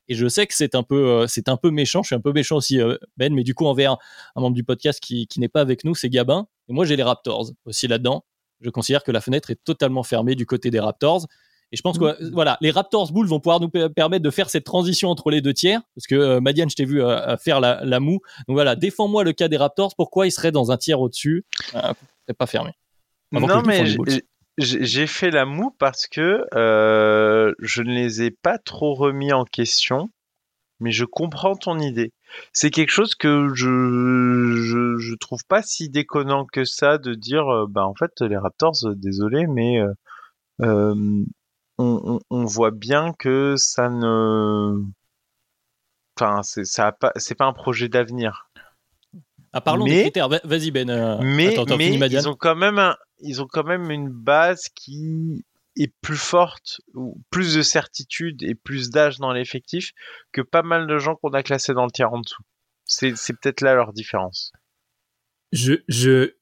Et 0.10 0.16
je 0.16 0.28
sais 0.28 0.48
que 0.48 0.56
c'est 0.56 0.74
un 0.74 0.82
peu, 0.82 1.08
euh, 1.08 1.28
c'est 1.28 1.48
un 1.50 1.56
peu 1.56 1.70
méchant. 1.70 2.02
Je 2.02 2.08
suis 2.08 2.16
un 2.16 2.20
peu 2.20 2.34
méchant 2.34 2.58
aussi, 2.58 2.82
euh, 2.82 2.98
Ben, 3.16 3.34
mais 3.34 3.44
du 3.44 3.54
coup, 3.54 3.68
envers 3.68 3.98
un, 4.36 4.42
membre 4.42 4.56
du 4.56 4.64
podcast 4.64 5.00
qui, 5.00 5.28
qui 5.28 5.40
n'est 5.40 5.48
pas 5.48 5.62
avec 5.62 5.86
nous, 5.86 5.94
c'est 5.94 6.10
Gabin. 6.10 6.48
Et 6.68 6.74
moi, 6.74 6.84
j'ai 6.84 6.96
les 6.96 7.04
Raptors 7.04 7.52
aussi 7.66 7.88
là-dedans. 7.88 8.26
Je 8.60 8.72
considère 8.72 9.04
que 9.04 9.12
la 9.12 9.22
fenêtre 9.22 9.52
est 9.52 9.64
totalement 9.64 10.04
fermée 10.04 10.34
du 10.34 10.48
côté 10.48 10.72
des 10.72 10.80
Raptors. 10.80 11.28
Et 11.72 11.78
je 11.78 11.84
pense 11.84 12.00
que 12.00 12.06
mmh. 12.06 12.32
voilà, 12.34 12.58
les 12.62 12.72
Raptors 12.72 13.14
Bulls 13.14 13.28
vont 13.28 13.40
pouvoir 13.40 13.60
nous 13.60 13.70
permettre 13.70 14.24
de 14.24 14.32
faire 14.32 14.50
cette 14.50 14.64
transition 14.64 15.10
entre 15.10 15.30
les 15.30 15.40
deux 15.40 15.54
tiers, 15.54 15.82
parce 15.96 16.08
que 16.08 16.16
euh, 16.16 16.42
Madiane, 16.42 16.72
je 16.72 16.76
t'ai 16.76 16.86
vu 16.86 17.04
faire 17.40 17.60
la, 17.60 17.86
la, 17.86 18.00
moue. 18.00 18.20
Donc 18.48 18.56
voilà, 18.56 18.76
défends-moi 18.76 19.24
le 19.24 19.34
cas 19.34 19.48
des 19.48 19.58
Raptors. 19.58 19.96
Pourquoi 19.96 20.26
ils 20.26 20.32
seraient 20.32 20.52
dans 20.52 20.72
un 20.72 20.78
tiers 20.78 21.00
au-dessus? 21.00 21.46
C'est 22.28 22.34
pas 22.36 22.48
fermé. 22.48 22.72
non, 23.32 23.62
mais 23.62 23.84
j'ai 24.60 25.08
fait 25.08 25.32
la 25.32 25.46
moue 25.46 25.72
parce 25.80 26.08
que 26.08 26.46
euh, 26.54 27.54
je 27.60 27.82
ne 27.82 27.94
les 27.94 28.24
ai 28.24 28.32
pas 28.32 28.58
trop 28.58 28.94
remis 28.94 29.32
en 29.34 29.46
question, 29.46 30.10
mais 30.80 30.92
je 30.92 31.06
comprends 31.06 31.56
ton 31.56 31.80
idée. 31.80 32.14
C'est 32.54 32.70
quelque 32.70 32.92
chose 32.92 33.16
que 33.16 33.50
je, 33.54 34.98
je, 35.00 35.16
trouve 35.16 35.46
pas 35.48 35.62
si 35.64 35.90
déconnant 35.90 36.46
que 36.46 36.66
ça 36.66 36.98
de 36.98 37.14
dire, 37.16 37.48
euh, 37.50 37.68
bah 37.70 37.86
en 37.88 37.96
fait 37.96 38.12
les 38.22 38.38
Raptors, 38.38 38.76
euh, 38.86 38.96
désolé, 38.96 39.48
mais 39.48 39.80
euh, 40.62 41.24
on, 41.78 42.20
on, 42.30 42.46
voit 42.46 42.72
bien 42.72 43.14
que 43.18 43.56
ça 43.58 43.90
ne, 43.90 44.84
enfin 46.20 46.44
c'est 46.44 46.66
ça 46.66 46.92
pas, 46.92 47.12
c'est 47.16 47.36
pas 47.36 47.46
un 47.46 47.54
projet 47.54 47.90
d'avenir. 47.90 48.49
Ah, 49.54 49.62
parlons 49.62 49.86
mais, 49.86 49.96
des 49.96 50.02
critères. 50.04 50.30
Vas-y 50.30 50.72
Ben. 50.72 51.20
mais, 51.22 51.56
mais 51.78 52.08
ils 52.10 52.30
ont 52.30 52.36
quand 52.36 52.56
même 52.56 52.80
un, 52.80 52.96
ils 53.20 53.42
ont 53.42 53.48
quand 53.48 53.64
même 53.64 53.90
une 53.92 54.10
base 54.10 54.70
qui 54.76 55.44
est 55.76 55.94
plus 56.02 56.18
forte, 56.18 56.82
ou 56.94 57.22
plus 57.30 57.56
de 57.56 57.62
certitude 57.62 58.44
et 58.44 58.54
plus 58.56 58.90
d'âge 58.90 59.18
dans 59.18 59.32
l'effectif 59.32 59.94
que 60.32 60.42
pas 60.42 60.62
mal 60.62 60.88
de 60.88 60.98
gens 60.98 61.16
qu'on 61.16 61.30
a 61.30 61.44
classés 61.44 61.74
dans 61.74 61.86
le 61.86 61.92
tiers 61.92 62.12
en 62.12 62.20
dessous. 62.20 62.44
C'est, 62.86 63.16
c'est 63.16 63.34
peut-être 63.34 63.62
là 63.62 63.76
leur 63.76 63.94
différence. 63.94 64.52
Je, 65.52 65.76
je, 65.88 66.34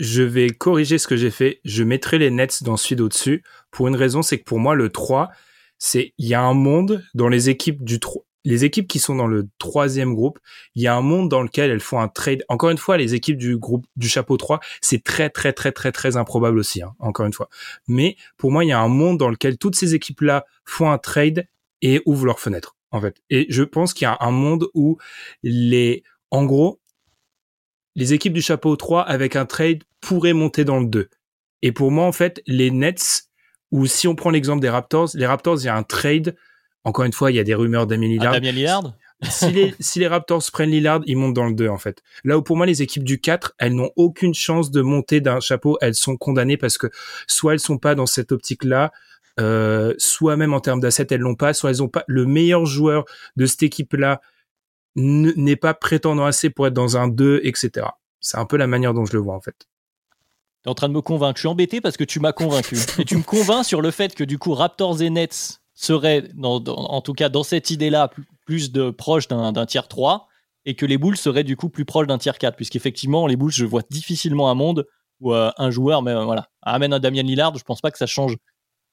je 0.00 0.22
vais 0.22 0.48
corriger 0.48 0.98
ce 0.98 1.06
que 1.06 1.16
j'ai 1.16 1.30
fait. 1.30 1.60
Je 1.64 1.84
mettrai 1.84 2.18
les 2.18 2.30
Nets 2.30 2.62
dans 2.62 2.76
celui 2.76 3.02
au-dessus. 3.02 3.44
Pour 3.70 3.88
une 3.88 3.96
raison, 3.96 4.22
c'est 4.22 4.38
que 4.38 4.44
pour 4.44 4.58
moi, 4.58 4.74
le 4.74 4.90
3, 4.90 5.30
c'est, 5.78 6.14
il 6.18 6.26
y 6.26 6.34
a 6.34 6.42
un 6.42 6.54
monde 6.54 7.04
dans 7.14 7.28
les 7.28 7.50
équipes 7.50 7.84
du 7.84 8.00
3, 8.00 8.24
les 8.44 8.64
équipes 8.64 8.88
qui 8.88 8.98
sont 8.98 9.14
dans 9.14 9.26
le 9.26 9.48
troisième 9.58 10.14
groupe, 10.14 10.38
il 10.74 10.82
y 10.82 10.86
a 10.86 10.94
un 10.94 11.02
monde 11.02 11.28
dans 11.28 11.42
lequel 11.42 11.70
elles 11.70 11.80
font 11.80 12.00
un 12.00 12.08
trade. 12.08 12.44
Encore 12.48 12.70
une 12.70 12.78
fois, 12.78 12.96
les 12.96 13.14
équipes 13.14 13.36
du 13.36 13.56
groupe 13.56 13.86
du 13.96 14.08
chapeau 14.08 14.36
3, 14.36 14.60
c'est 14.80 15.02
très 15.04 15.30
très 15.30 15.52
très 15.52 15.72
très 15.72 15.92
très 15.92 16.16
improbable 16.16 16.58
aussi, 16.58 16.82
hein, 16.82 16.94
encore 16.98 17.26
une 17.26 17.32
fois. 17.32 17.48
Mais 17.86 18.16
pour 18.36 18.50
moi, 18.50 18.64
il 18.64 18.68
y 18.68 18.72
a 18.72 18.80
un 18.80 18.88
monde 18.88 19.18
dans 19.18 19.28
lequel 19.28 19.58
toutes 19.58 19.76
ces 19.76 19.94
équipes-là 19.94 20.46
font 20.64 20.90
un 20.90 20.98
trade 20.98 21.46
et 21.82 22.02
ouvrent 22.06 22.26
leurs 22.26 22.40
fenêtres, 22.40 22.76
en 22.90 23.00
fait. 23.00 23.22
Et 23.30 23.46
je 23.50 23.62
pense 23.62 23.94
qu'il 23.94 24.04
y 24.04 24.08
a 24.08 24.16
un 24.20 24.30
monde 24.30 24.68
où 24.74 24.98
les, 25.42 26.02
en 26.30 26.44
gros, 26.44 26.80
les 27.94 28.12
équipes 28.12 28.32
du 28.32 28.42
chapeau 28.42 28.76
3 28.76 29.02
avec 29.02 29.36
un 29.36 29.46
trade 29.46 29.84
pourraient 30.00 30.32
monter 30.32 30.64
dans 30.64 30.80
le 30.80 30.86
2. 30.86 31.08
Et 31.62 31.72
pour 31.72 31.90
moi, 31.90 32.04
en 32.04 32.12
fait, 32.12 32.42
les 32.46 32.70
Nets, 32.70 33.24
ou 33.70 33.86
si 33.86 34.08
on 34.08 34.14
prend 34.14 34.30
l'exemple 34.30 34.60
des 34.60 34.70
Raptors, 34.70 35.10
les 35.14 35.26
Raptors, 35.26 35.58
il 35.60 35.66
y 35.66 35.68
a 35.68 35.76
un 35.76 35.82
trade 35.82 36.36
encore 36.84 37.04
une 37.04 37.12
fois, 37.12 37.30
il 37.30 37.36
y 37.36 37.40
a 37.40 37.44
des 37.44 37.54
rumeurs 37.54 37.86
d'Amien 37.86 38.08
Lillard. 38.08 38.34
Ah, 38.34 38.40
Damien 38.40 38.52
Lillard 38.52 38.94
si, 39.28 39.50
les, 39.50 39.74
si 39.80 39.98
les 39.98 40.06
Raptors 40.06 40.42
prennent 40.52 40.70
Lillard, 40.70 41.00
ils 41.06 41.16
montent 41.16 41.34
dans 41.34 41.46
le 41.46 41.54
2 41.54 41.68
en 41.68 41.78
fait. 41.78 42.02
Là 42.24 42.38
où 42.38 42.42
pour 42.42 42.56
moi 42.56 42.66
les 42.66 42.82
équipes 42.82 43.04
du 43.04 43.20
4, 43.20 43.54
elles 43.58 43.74
n'ont 43.74 43.90
aucune 43.96 44.34
chance 44.34 44.70
de 44.70 44.80
monter 44.80 45.20
d'un 45.20 45.40
chapeau, 45.40 45.78
elles 45.80 45.94
sont 45.94 46.16
condamnées 46.16 46.56
parce 46.56 46.78
que 46.78 46.88
soit 47.26 47.54
elles 47.54 47.60
sont 47.60 47.78
pas 47.78 47.94
dans 47.94 48.06
cette 48.06 48.32
optique-là, 48.32 48.92
euh, 49.38 49.94
soit 49.98 50.36
même 50.36 50.54
en 50.54 50.60
termes 50.60 50.80
d'assets 50.80 51.06
elles 51.10 51.20
l'ont 51.20 51.34
pas, 51.34 51.52
soit 51.52 51.70
elles 51.70 51.82
ont 51.82 51.88
pas 51.88 52.04
le 52.06 52.26
meilleur 52.26 52.66
joueur 52.66 53.04
de 53.36 53.46
cette 53.46 53.62
équipe-là 53.62 54.20
n'est 54.96 55.56
pas 55.56 55.72
prétendant 55.72 56.24
assez 56.24 56.50
pour 56.50 56.66
être 56.66 56.74
dans 56.74 56.96
un 56.96 57.06
2, 57.08 57.42
etc. 57.44 57.86
C'est 58.20 58.38
un 58.38 58.44
peu 58.44 58.56
la 58.56 58.66
manière 58.66 58.92
dont 58.92 59.04
je 59.04 59.12
le 59.12 59.20
vois 59.20 59.34
en 59.34 59.40
fait. 59.40 59.68
Tu 60.62 60.68
es 60.68 60.70
en 60.70 60.74
train 60.74 60.88
de 60.88 60.94
me 60.94 61.00
convaincre. 61.00 61.36
Je 61.36 61.42
suis 61.42 61.48
embêté 61.48 61.80
parce 61.80 61.96
que 61.96 62.04
tu 62.04 62.20
m'as 62.20 62.32
convaincu. 62.32 62.76
et 62.98 63.04
tu 63.04 63.16
me 63.16 63.22
convaincs 63.22 63.64
sur 63.64 63.80
le 63.80 63.90
fait 63.90 64.14
que 64.14 64.24
du 64.24 64.36
coup 64.36 64.52
Raptors 64.52 65.00
et 65.00 65.08
Nets 65.08 65.60
serait, 65.80 66.28
en 66.42 67.00
tout 67.00 67.14
cas 67.14 67.28
dans 67.28 67.42
cette 67.42 67.70
idée-là, 67.70 68.10
plus, 68.44 68.72
de 68.72 68.90
proche 68.90 69.28
d'un 69.28 69.66
tiers 69.66 69.88
3 69.88 70.26
et 70.66 70.74
que 70.74 70.84
les 70.84 70.98
Bulls 70.98 71.16
seraient 71.16 71.44
du 71.44 71.56
coup 71.56 71.70
plus 71.70 71.84
proches 71.84 72.06
d'un 72.06 72.18
tiers 72.18 72.36
4, 72.36 72.54
puisqu'effectivement, 72.54 73.26
les 73.26 73.36
Bulls, 73.36 73.52
je 73.52 73.64
vois 73.64 73.82
difficilement 73.90 74.50
un 74.50 74.54
monde 74.54 74.86
où 75.20 75.32
euh, 75.32 75.50
un 75.56 75.70
joueur, 75.70 76.02
mais 76.02 76.10
euh, 76.10 76.24
voilà, 76.24 76.48
amène 76.62 76.92
un 76.92 76.98
Damien 76.98 77.22
Lillard, 77.22 77.56
je 77.56 77.64
pense 77.64 77.80
pas 77.80 77.90
que 77.90 77.98
ça 77.98 78.06
change 78.06 78.36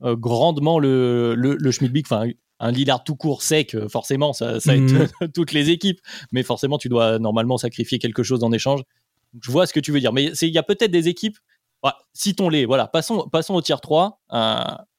euh, 0.04 0.16
grandement 0.16 0.80
le, 0.80 1.36
le, 1.36 1.72
Schmidt 1.72 1.92
Big, 1.92 2.06
enfin, 2.06 2.30
un 2.60 2.72
Lillard 2.72 3.04
tout 3.04 3.16
court 3.16 3.42
sec, 3.42 3.76
forcément, 3.90 4.32
ça, 4.32 4.60
ça 4.60 4.76
aide 4.76 4.92
mhm. 4.92 5.32
toutes 5.34 5.52
les 5.52 5.70
équipes, 5.72 6.00
mais 6.32 6.44
forcément, 6.44 6.78
tu 6.78 6.88
dois 6.88 7.20
normalement 7.20 7.58
sacrifier 7.58 8.00
quelque 8.00 8.24
chose 8.24 8.44
en 8.44 8.52
échange. 8.54 8.82
Je 9.42 9.52
vois 9.52 9.68
ce 9.68 9.74
que 9.74 9.80
tu 9.82 9.92
veux 9.92 10.00
dire, 10.00 10.14
mais 10.14 10.32
il 10.42 10.54
y 10.54 10.58
a 10.58 10.64
peut-être 10.64 10.92
des 10.92 11.10
équipes, 11.10 11.38
citons-les, 12.14 12.66
voilà, 12.66 12.88
passons, 12.88 13.28
passons 13.30 13.56
au 13.56 13.62
tiers 13.62 13.82
3. 13.82 14.22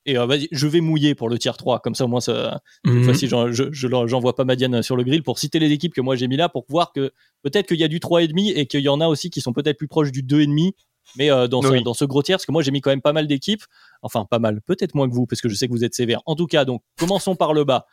Et 0.07 0.17
euh, 0.17 0.27
vas-y, 0.27 0.49
je 0.53 0.67
vais 0.67 0.81
mouiller 0.81 1.15
pour 1.15 1.29
le 1.29 1.39
tier 1.39 1.53
3. 1.57 1.81
Comme 1.81 1.95
ça, 1.95 2.05
au 2.05 2.09
moins, 2.09 2.21
ça, 2.21 2.61
cette 2.85 2.95
mhm. 2.95 3.05
fois-ci, 3.05 3.29
j'envoie 3.29 4.35
pas 4.35 4.45
Madiane 4.45 4.83
sur 4.83 4.97
le 4.97 5.05
grill 5.05 5.23
pour 5.23 5.39
citer 5.39 5.59
les 5.59 5.71
équipes 5.71 5.93
que 5.93 6.01
moi 6.01 6.17
j'ai 6.17 6.29
mis 6.29 6.37
là 6.37 6.49
pour 6.49 6.65
voir 6.69 6.93
que 6.93 7.13
peut-être 7.43 7.67
qu'il 7.67 7.79
y 7.79 7.85
a 7.85 7.89
du 7.89 7.99
3,5 7.99 8.53
et 8.55 8.67
qu'il 8.67 8.81
y 8.81 8.89
en 8.89 9.01
a 9.01 9.07
aussi 9.07 9.31
qui 9.31 9.41
sont 9.41 9.53
peut-être 9.53 9.77
plus 9.77 9.89
proches 9.89 10.13
du 10.13 10.23
2,5. 10.23 10.73
Mais 11.17 11.31
euh, 11.31 11.49
dans, 11.49 11.63
ce, 11.63 11.83
dans 11.83 11.95
ce 11.95 12.05
gros 12.05 12.23
tiers, 12.23 12.37
parce 12.37 12.47
que 12.47 12.53
moi 12.53 12.63
j'ai 12.63 12.71
mis 12.71 12.81
quand 12.81 12.91
même 12.91 13.01
pas 13.01 13.13
mal 13.13 13.27
d'équipes. 13.27 13.63
Enfin, 14.03 14.27
pas 14.27 14.39
mal, 14.39 14.61
peut-être 14.63 14.95
moins 14.95 15.09
que 15.09 15.15
vous, 15.15 15.27
parce 15.27 15.41
que 15.41 15.49
je 15.49 15.55
sais 15.55 15.67
que 15.67 15.73
vous 15.73 15.85
êtes 15.85 15.95
sévère. 15.95 16.21
En 16.27 16.37
tout 16.37 16.47
cas, 16.47 16.65
donc, 16.65 16.83
commençons 16.99 17.35
par 17.35 17.55
le 17.55 17.65
bas. 17.65 17.87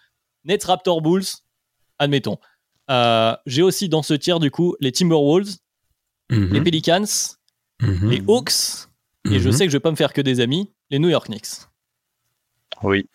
Nets 0.43 0.63
Raptor 0.63 1.01
Bulls, 1.01 1.23
admettons. 1.97 2.37
Euh, 2.91 3.35
j'ai 3.45 3.61
aussi 3.61 3.89
dans 3.89 4.03
ce 4.03 4.13
tiers, 4.13 4.39
du 4.39 4.51
coup, 4.51 4.75
les 4.79 4.91
Timberwolves, 4.91 5.55
mhm. 6.29 6.53
les 6.53 6.61
Pelicans, 6.61 7.05
mhm. 7.81 8.09
les 8.09 8.21
Hawks, 8.27 8.87
et 9.31 9.39
je 9.39 9.49
sais 9.49 9.65
que 9.65 9.71
je 9.71 9.77
vais 9.77 9.81
pas 9.81 9.91
me 9.91 9.95
faire 9.95 10.13
que 10.13 10.21
des 10.21 10.39
amis, 10.39 10.71
les 10.91 10.99
New 10.99 11.09
York 11.09 11.27
Knicks. 11.27 11.67
Oui. 12.83 13.07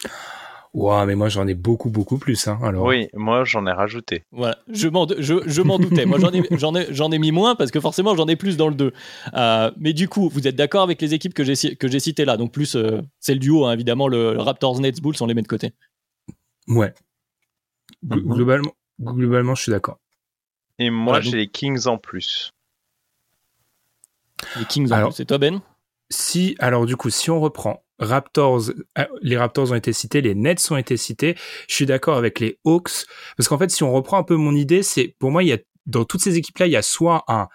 Ouah, 0.72 1.04
mais 1.04 1.16
moi 1.16 1.28
j'en 1.28 1.48
ai 1.48 1.54
beaucoup 1.54 1.90
beaucoup 1.90 2.18
plus. 2.18 2.46
Hein, 2.46 2.60
alors. 2.62 2.84
Oui, 2.84 3.08
moi 3.14 3.44
j'en 3.44 3.66
ai 3.66 3.72
rajouté. 3.72 4.24
Voilà, 4.30 4.56
je 4.68 4.86
m'en 4.86 5.06
je, 5.08 5.42
je 5.44 5.62
doutais. 5.62 6.06
moi 6.06 6.18
j'en 6.20 6.30
ai 6.30 6.42
j'en 6.56 6.74
ai 6.76 6.86
j'en 6.94 7.10
ai 7.10 7.18
mis 7.18 7.32
moins 7.32 7.56
parce 7.56 7.72
que 7.72 7.80
forcément 7.80 8.14
j'en 8.14 8.28
ai 8.28 8.36
plus 8.36 8.56
dans 8.56 8.68
le 8.68 8.74
2. 8.74 8.92
Euh, 9.34 9.70
mais 9.78 9.92
du 9.92 10.08
coup, 10.08 10.28
vous 10.28 10.46
êtes 10.46 10.54
d'accord 10.54 10.82
avec 10.82 11.02
les 11.02 11.12
équipes 11.12 11.34
que 11.34 11.42
j'ai 11.42 11.74
que 11.74 11.88
j'ai 11.88 11.98
citées 11.98 12.24
là, 12.24 12.36
donc 12.36 12.52
plus 12.52 12.76
euh, 12.76 13.02
c'est 13.18 13.34
le 13.34 13.40
duo 13.40 13.66
hein, 13.66 13.72
évidemment 13.72 14.06
le, 14.06 14.38
Raptors 14.38 14.78
Nets 14.80 15.02
Bulls 15.02 15.16
on 15.20 15.26
les 15.26 15.34
met 15.34 15.42
de 15.42 15.48
côté. 15.48 15.72
Ouais. 16.68 16.94
Mhm. 18.04 18.20
Globalement 18.20 18.72
globalement 19.00 19.56
je 19.56 19.62
suis 19.62 19.72
d'accord. 19.72 19.98
Et 20.78 20.90
moi 20.90 21.20
j'ai 21.20 21.36
les 21.36 21.48
Kings 21.48 21.88
en 21.88 21.98
plus. 21.98 22.52
Les 24.56 24.64
Kings 24.66 24.92
en 24.92 25.06
plus, 25.06 25.16
c'est 25.16 25.24
toi 25.24 25.38
Ben? 25.38 25.60
Si 26.10 26.54
alors 26.60 26.86
du 26.86 26.94
coup 26.94 27.10
si 27.10 27.28
on 27.28 27.40
reprend 27.40 27.82
Raptors, 28.00 28.70
euh, 28.98 29.04
les 29.22 29.36
Raptors 29.36 29.70
ont 29.70 29.76
été 29.76 29.92
cités, 29.92 30.20
les 30.20 30.34
Nets 30.34 30.70
ont 30.70 30.76
été 30.76 30.96
cités. 30.96 31.36
Je 31.68 31.74
suis 31.74 31.86
d'accord 31.86 32.16
avec 32.16 32.40
les 32.40 32.58
Hawks 32.64 33.04
parce 33.36 33.48
qu'en 33.48 33.58
fait, 33.58 33.70
si 33.70 33.82
on 33.82 33.92
reprend 33.92 34.18
un 34.18 34.22
peu 34.24 34.36
mon 34.36 34.54
idée, 34.54 34.82
c'est 34.82 35.14
pour 35.18 35.30
moi, 35.30 35.42
il 35.42 35.48
y 35.48 35.52
a 35.52 35.58
dans 35.86 36.04
toutes 36.04 36.22
ces 36.22 36.36
équipes-là, 36.36 36.66
il 36.66 36.72
y 36.72 36.76
a 36.76 36.82
soit 36.82 37.24
un 37.28 37.48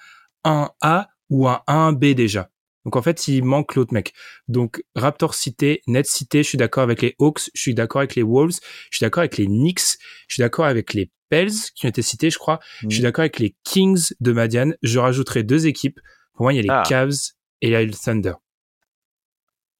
1A 0.46 1.08
ou 1.30 1.48
un 1.48 1.62
1B 1.68 2.14
déjà. 2.14 2.50
Donc 2.86 2.96
en 2.96 3.02
fait, 3.02 3.28
il 3.28 3.44
manque 3.44 3.76
l'autre 3.76 3.94
mec. 3.94 4.14
Donc 4.48 4.84
Raptors 4.96 5.34
cité, 5.34 5.82
Nets 5.88 6.06
cité, 6.06 6.44
je 6.44 6.50
suis 6.50 6.58
d'accord 6.58 6.84
avec 6.84 7.02
les 7.02 7.16
Hawks, 7.20 7.50
je 7.54 7.62
suis 7.62 7.74
d'accord 7.74 8.00
avec 8.00 8.16
les 8.16 8.24
Wolves, 8.24 8.60
je 8.92 8.98
suis 8.98 9.04
d'accord 9.04 9.22
avec 9.22 9.38
les 9.38 9.48
Knicks, 9.48 9.98
je 10.28 10.36
suis 10.36 10.42
d'accord 10.42 10.66
avec 10.66 10.94
les 10.94 11.12
Pels 11.30 11.52
qui 11.76 11.88
ont 11.88 11.90
été 11.90 12.04
cités, 12.04 12.30
je 12.30 12.38
crois. 12.38 12.60
Je 12.84 12.90
suis 12.90 13.00
mmh. 13.00 13.04
d'accord 13.04 13.24
avec 13.24 13.40
les 13.40 13.56
Kings 13.64 14.14
de 14.20 14.32
Madian. 14.32 14.74
Je 14.84 15.00
rajouterai 15.00 15.42
deux 15.42 15.66
équipes. 15.66 16.00
Pour 16.34 16.44
moi, 16.44 16.54
il 16.54 16.58
y 16.58 16.60
a 16.60 16.62
les 16.62 16.70
ah. 16.70 16.84
Cavs 16.88 17.16
et 17.62 17.72
les 17.72 17.92
Thunder. 17.92 18.34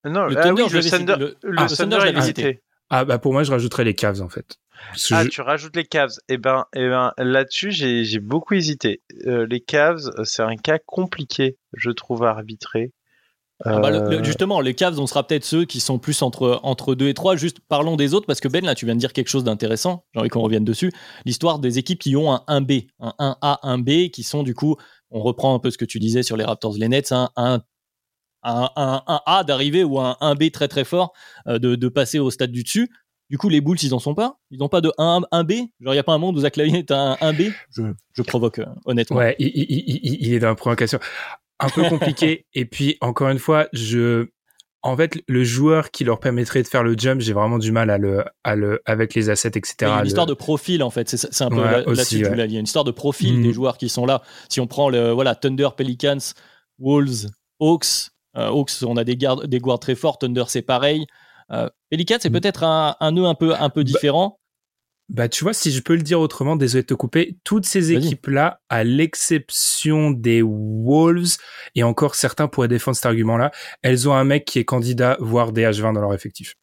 Non, 0.06 0.26
le 0.26 0.38
ah 0.38 0.44
Thunder, 0.44 0.66
le 0.72 0.90
Thunder, 0.90 1.16
le, 1.20 1.56
ah, 1.58 1.68
Thunder, 1.68 1.98
je 2.00 2.06
l'avais 2.06 2.62
Ah 2.90 3.06
bah 3.06 3.18
pour 3.18 3.34
moi 3.34 3.44
je 3.44 3.52
rajouterais 3.52 3.84
les 3.84 3.96
Cavs 3.96 4.22
en 4.22 4.30
fait. 4.30 4.58
ah 5.12 5.26
tu 5.26 5.42
rajoutes 5.42 5.76
les 5.76 5.86
Cavs 5.86 6.14
Eh 6.30 6.38
ben, 6.38 6.66
eh 6.76 6.88
ben 6.88 7.12
là-dessus 7.18 7.72
j'ai 7.72 8.20
beaucoup 8.20 8.54
hésité. 8.54 9.02
Euh, 9.26 9.48
les 9.50 9.62
Cavs 9.62 10.12
c'est 10.24 10.44
un 10.44 10.56
cas 10.58 10.80
compliqué 10.86 11.58
je 11.74 11.90
trouve 11.90 12.24
à 12.24 12.30
arbitrer. 12.30 12.92
Ah 13.64 13.80
bah, 13.80 13.90
euh, 13.90 14.22
justement, 14.22 14.60
les 14.60 14.74
Cavs, 14.74 15.00
on 15.00 15.08
sera 15.08 15.26
peut-être 15.26 15.46
ceux 15.46 15.64
qui 15.64 15.80
sont 15.80 15.98
plus 15.98 16.22
entre, 16.22 16.60
entre 16.64 16.94
2 16.94 17.08
et 17.08 17.14
3. 17.14 17.38
Juste 17.38 17.60
parlons 17.70 17.96
des 17.96 18.14
autres, 18.14 18.28
parce 18.28 18.42
que 18.42 18.50
Ben, 18.50 18.66
là, 18.66 18.76
tu 18.76 18.86
viens 18.86 18.96
de 18.96 19.00
dire 19.00 19.14
quelque 19.14 19.30
chose 19.30 19.46
d'intéressant. 19.46 20.04
J'ai 20.14 20.20
envie 20.20 20.30
qu'on 20.30 20.42
revienne 20.42 20.66
dessus. 20.66 20.92
L'histoire 21.24 21.60
des 21.60 21.80
équipes 21.80 22.00
qui 22.00 22.18
ont 22.18 22.34
un 22.34 22.44
1B, 22.50 22.88
un 23.00 23.14
1A, 23.18 23.60
1B, 23.64 24.12
qui 24.12 24.24
sont 24.24 24.44
du 24.44 24.54
coup, 24.54 24.76
on 25.10 25.22
reprend 25.22 25.56
un 25.56 25.60
peu 25.60 25.72
ce 25.72 25.78
que 25.78 25.86
tu 25.86 26.00
disais 26.00 26.22
sur 26.22 26.36
les 26.36 26.44
Raptors, 26.44 26.76
les 26.78 26.90
Nets, 26.90 27.14
un, 27.14 27.30
un 27.38 27.62
un, 28.46 29.02
un, 29.08 29.22
A 29.26 29.44
d'arriver 29.44 29.84
ou 29.84 30.00
un, 30.00 30.18
un 30.22 30.36
B 30.36 30.52
très 30.52 30.68
très 30.68 30.84
fort 30.84 31.14
euh, 31.48 31.60
de, 31.60 31.76
de, 31.76 31.88
passer 31.88 32.20
au 32.20 32.30
stade 32.30 32.52
du 32.52 32.64
dessus. 32.64 32.90
Du 33.30 33.38
coup, 33.40 33.50
les 33.50 33.60
Bulls, 33.60 33.78
ils 33.82 33.94
en 33.94 34.00
sont 34.00 34.14
pas 34.14 34.38
Ils 34.52 34.60
n'ont 34.60 34.70
pas 34.70 34.82
de 34.82 34.92
1, 34.98 35.22
1B 35.32 35.58
Genre, 35.58 35.94
il 35.94 35.96
n'y 35.96 35.98
a 35.98 36.04
pas 36.04 36.14
un 36.14 36.20
monde 36.20 36.38
où 36.38 36.42
Zach 36.42 36.58
Lavine 36.58 36.76
est 36.76 36.92
un 36.92 37.16
1B 37.16 37.54
je, 37.72 37.82
je, 38.14 38.22
provoque, 38.22 38.60
euh, 38.60 38.66
honnêtement. 38.86 39.18
Ouais, 39.18 39.36
il, 39.40 39.48
il, 39.48 40.18
il, 40.22 40.34
est 40.34 40.40
dans 40.40 40.50
la 40.50 40.56
provocation. 40.56 41.00
Un 41.60 41.70
peu 41.70 41.84
compliqué. 41.90 42.46
Et 42.54 42.66
puis, 42.66 42.98
encore 43.02 43.30
une 43.30 43.40
fois, 43.40 43.68
je... 43.74 44.28
En 44.84 44.96
fait, 44.96 45.18
le 45.28 45.44
joueur 45.44 45.90
qui 45.90 46.04
leur 46.04 46.20
permettrait 46.20 46.62
de 46.62 46.68
faire 46.68 46.84
le 46.84 46.96
jump, 46.96 47.20
j'ai 47.20 47.34
vraiment 47.34 47.58
du 47.58 47.72
mal 47.72 47.90
à 47.90 47.98
le, 47.98 48.24
à 48.44 48.56
le, 48.56 48.84
avec 48.86 49.16
les 49.16 49.32
assets, 49.32 49.48
etc. 49.56 49.76
Il 49.82 49.88
y 49.88 49.90
a 49.90 50.00
une 50.02 50.06
histoire 50.06 50.28
de 50.28 50.36
profil, 50.36 50.84
en 50.84 50.92
fait. 50.92 51.10
C'est 51.10 51.44
un 51.44 51.50
peu 51.50 51.64
là-dessus 51.64 52.22
là 52.22 52.46
Il 52.46 52.52
y 52.52 52.58
a 52.58 52.60
une 52.60 52.66
histoire 52.66 52.86
de 52.86 52.92
profil 52.92 53.42
des 53.42 53.52
joueurs 53.52 53.80
qui 53.80 53.90
sont 53.90 54.06
là. 54.06 54.22
Si 54.48 54.60
on 54.60 54.68
prend 54.68 54.92
le, 54.92 55.10
voilà, 55.10 55.34
Thunder, 55.34 55.70
Pelicans, 55.76 56.20
Wolves, 56.78 57.32
Hawks, 57.60 58.12
Hawks, 58.36 58.72
on 58.84 58.98
a 58.98 59.04
des, 59.04 59.18
gardes, 59.18 59.46
des 59.48 59.60
guards 59.60 59.80
très 59.80 59.96
forts. 59.96 60.20
Thunder, 60.20 60.46
c'est 60.48 60.62
pareil. 60.62 61.06
Euh, 61.52 61.70
Pelican, 61.90 62.18
c'est 62.20 62.30
mm. 62.30 62.34
peut-être 62.34 62.64
un, 62.64 62.96
un, 63.00 63.12
nœud 63.12 63.26
un 63.26 63.36
peu, 63.36 63.54
un 63.56 63.70
peu 63.70 63.82
bah, 63.82 63.86
différent. 63.86 64.40
Bah, 65.10 65.30
tu 65.30 65.44
vois, 65.44 65.54
si 65.54 65.72
je 65.72 65.82
peux 65.82 65.96
le 65.96 66.02
dire 66.02 66.20
autrement, 66.20 66.56
désolé 66.56 66.82
de 66.82 66.88
te 66.88 66.94
couper, 66.96 67.38
toutes 67.44 67.66
ces 67.66 67.94
équipes-là, 67.94 68.62
à 68.70 68.84
l'exception 68.84 70.10
des 70.10 70.42
Wolves, 70.42 71.38
et 71.76 71.84
encore 71.84 72.16
certains 72.16 72.48
pourraient 72.48 72.68
défendre 72.68 72.96
cet 72.96 73.06
argument-là, 73.06 73.52
elles 73.84 74.10
ont 74.10 74.14
un 74.14 74.24
mec 74.24 74.46
qui 74.46 74.58
est 74.58 74.66
candidat, 74.66 75.18
voire 75.20 75.52
des 75.52 75.64
H20 75.64 75.94
dans 75.94 76.02
leur 76.02 76.14
effectif. 76.14 76.56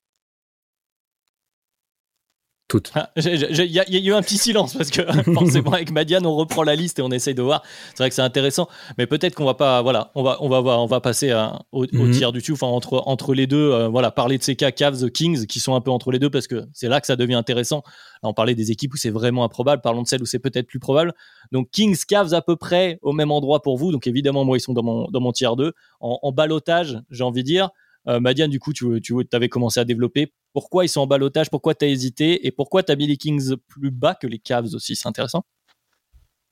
Ah, 2.94 3.10
il 3.16 3.66
y, 3.66 3.78
a 3.78 3.84
eu 3.86 4.12
un 4.12 4.22
petit 4.22 4.38
silence 4.38 4.74
parce 4.74 4.90
que 4.90 5.02
forcément 5.34 5.72
avec 5.72 5.90
Madiane 5.90 6.26
on 6.26 6.34
reprend 6.36 6.62
la 6.62 6.74
liste 6.74 6.98
et 6.98 7.02
on 7.02 7.10
essaye 7.10 7.34
de 7.34 7.42
voir. 7.42 7.62
C'est 7.90 7.98
vrai 7.98 8.08
que 8.08 8.14
c'est 8.14 8.22
intéressant, 8.22 8.68
mais 8.98 9.06
peut-être 9.06 9.34
qu'on 9.34 9.44
va 9.44 9.54
pas, 9.54 9.82
voilà, 9.82 10.10
on 10.14 10.22
va, 10.22 10.38
on 10.40 10.48
va 10.48 10.60
voir, 10.60 10.82
on 10.82 10.86
va 10.86 11.00
passer 11.00 11.32
au, 11.72 11.86
mhm. 11.92 12.10
tiers 12.12 12.32
du 12.32 12.38
dessus, 12.38 12.52
enfin 12.52 12.66
entre 12.66 13.02
entre 13.06 13.34
les 13.34 13.46
deux, 13.46 13.72
euh, 13.72 13.88
voilà, 13.88 14.10
parler 14.10 14.38
de 14.38 14.42
ces 14.42 14.56
cas 14.56 14.70
Cavs, 14.70 15.10
Kings 15.10 15.46
qui 15.46 15.60
sont 15.60 15.74
un 15.74 15.80
peu 15.80 15.90
entre 15.90 16.10
les 16.10 16.18
deux 16.18 16.30
parce 16.30 16.46
que 16.46 16.64
c'est 16.72 16.88
là 16.88 17.00
que 17.00 17.06
ça 17.06 17.16
devient 17.16 17.34
intéressant. 17.34 17.82
on 18.22 18.34
parlait 18.34 18.54
des 18.54 18.70
équipes 18.70 18.94
où 18.94 18.96
c'est 18.96 19.10
vraiment 19.10 19.44
improbable, 19.44 19.82
parlons 19.82 20.02
de 20.02 20.08
celles 20.08 20.22
où 20.22 20.26
c'est 20.26 20.38
peut-être 20.38 20.66
plus 20.66 20.80
probable. 20.80 21.14
Donc 21.50 21.70
Kings, 21.70 21.98
Cavs 22.06 22.34
à 22.34 22.42
peu 22.42 22.56
près 22.56 22.98
au 23.02 23.12
même 23.12 23.30
endroit 23.30 23.62
pour 23.62 23.76
vous. 23.76 23.92
Donc 23.92 24.06
évidemment 24.06 24.44
moi 24.44 24.56
ils 24.56 24.60
sont 24.60 24.72
dans 24.72 24.82
mon 24.82 25.08
dans 25.10 25.20
mon 25.20 25.32
tiers 25.32 25.56
2 25.56 25.72
en, 26.00 26.18
en 26.22 26.32
balotage, 26.32 26.98
j'ai 27.10 27.24
envie 27.24 27.42
de 27.42 27.48
dire. 27.48 27.70
Madiane, 28.06 28.50
du 28.50 28.58
coup, 28.58 28.72
tu, 28.72 28.86
avais 29.32 29.48
commencé 29.48 29.80
à 29.80 29.84
développer. 29.84 30.32
Pourquoi 30.52 30.84
ils 30.84 30.88
sont 30.88 31.00
en 31.00 31.06
balotage 31.06 31.50
Pourquoi 31.50 31.74
tu 31.74 31.84
as 31.84 31.88
hésité? 31.88 32.46
Et 32.46 32.50
pourquoi 32.50 32.82
tu 32.82 32.92
as 32.92 32.96
mis 32.96 33.06
les 33.06 33.16
Kings 33.16 33.56
plus 33.68 33.90
bas 33.90 34.14
que 34.14 34.26
les 34.26 34.38
Cavs 34.38 34.74
aussi? 34.74 34.96
C'est 34.96 35.08
intéressant. 35.08 35.44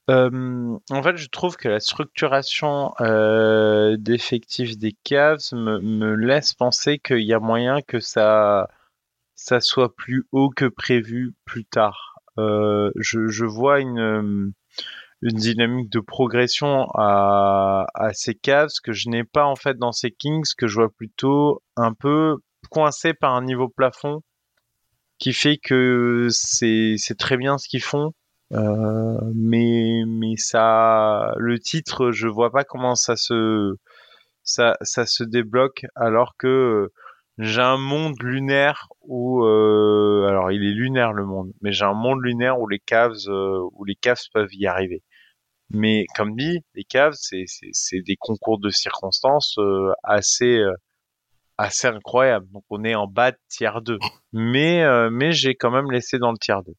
en 0.09 1.03
fait, 1.03 1.17
je 1.17 1.29
trouve 1.29 1.57
que 1.57 1.69
la 1.69 1.81
structuration 1.81 2.95
euh, 3.01 3.97
d'effectifs 3.97 4.79
des 4.79 4.97
Cavs 5.05 5.53
me, 5.53 6.15
laisse 6.15 6.55
penser 6.55 6.99
qu'il 6.99 7.23
y 7.23 7.35
a 7.35 7.41
moyen 7.41 7.83
que 7.83 8.01
ça, 8.01 8.69
soit 9.35 9.95
plus 9.95 10.27
haut 10.33 10.51
que 10.51 10.67
prévu 10.67 11.35
plus 11.45 11.65
tard. 11.65 12.11
Euh, 12.39 12.91
je, 12.97 13.45
vois 13.45 13.81
une, 13.81 14.53
une 15.23 15.37
dynamique 15.37 15.91
de 15.91 16.01
progression 16.01 16.87
à, 16.95 17.87
à 17.95 18.13
ces 18.13 18.35
Cavs 18.35 18.71
que 18.83 18.93
je 18.93 19.09
n'ai 19.09 19.25
pas 19.25 19.45
en 19.45 19.57
fait 19.57 19.79
dans 19.79 19.93
ces 19.93 20.11
Kings, 20.11 20.47
que 20.57 20.67
je 20.67 20.77
vois 20.77 20.91
plutôt 20.91 21.63
un 21.77 21.93
peu 21.93 22.37
coincé 22.71 23.15
par 23.15 23.35
un 23.35 23.45
niveau 23.45 23.69
plafond 23.69 24.23
qui 25.19 25.33
fait 25.35 25.59
que 25.59 26.29
c'est 26.31 26.97
très 27.19 27.37
bien 27.37 27.59
ce 27.59 27.69
qu'ils 27.69 27.83
font, 27.83 28.13
euh, 28.53 29.19
mais 29.35 30.03
mais 30.07 30.37
ça 30.37 31.35
le 31.37 31.59
titre 31.59 32.11
je 32.11 32.27
vois 32.27 32.51
pas 32.51 32.65
comment 32.65 32.95
ça 32.95 33.17
se 33.17 33.75
ça 34.43 34.77
ça 34.83 35.07
se 35.07 35.23
débloque 35.23 35.85
alors 35.95 36.37
que 36.39 36.91
j'ai 37.39 37.61
un 37.63 37.77
monde 37.79 38.17
lunaire 38.23 38.89
où 39.03 39.45
euh, 39.45 40.27
alors 40.29 40.51
il 40.53 40.65
est 40.65 40.75
lunaire 40.75 41.13
le 41.13 41.25
monde, 41.27 41.53
mais 41.63 41.73
j'ai 41.73 41.85
un 41.85 41.95
monde 41.95 42.21
lunaire 42.23 42.61
où 42.61 42.69
les 42.69 42.81
caves 42.81 43.15
euh, 43.29 43.61
où 43.73 43.85
les 43.85 43.95
caves 43.97 44.21
peuvent 44.33 44.53
y 44.55 44.67
arriver. 44.67 45.03
Mais 45.71 46.07
comme 46.17 46.35
dit, 46.37 46.59
les 46.75 46.85
caves 46.85 47.15
c'est 47.15 48.01
des 48.03 48.17
concours 48.17 48.59
de 48.59 48.71
circonstances 48.71 49.57
euh, 49.59 49.93
assez 50.03 50.59
euh, 50.59 50.75
assez 51.59 51.87
incroyables. 51.87 52.49
Donc 52.53 52.65
on 52.71 52.83
est 52.85 52.95
en 52.95 53.07
bas 53.07 53.31
de 53.31 53.39
tiers 53.49 53.81
2. 53.81 53.99
Mais 54.33 54.83
euh, 54.83 55.11
mais 55.11 55.33
j'ai 55.33 55.55
quand 55.55 55.71
même 55.71 55.91
laissé 55.91 56.19
dans 56.19 56.33
le 56.33 56.39
tiers 56.39 56.63
2. 56.65 56.73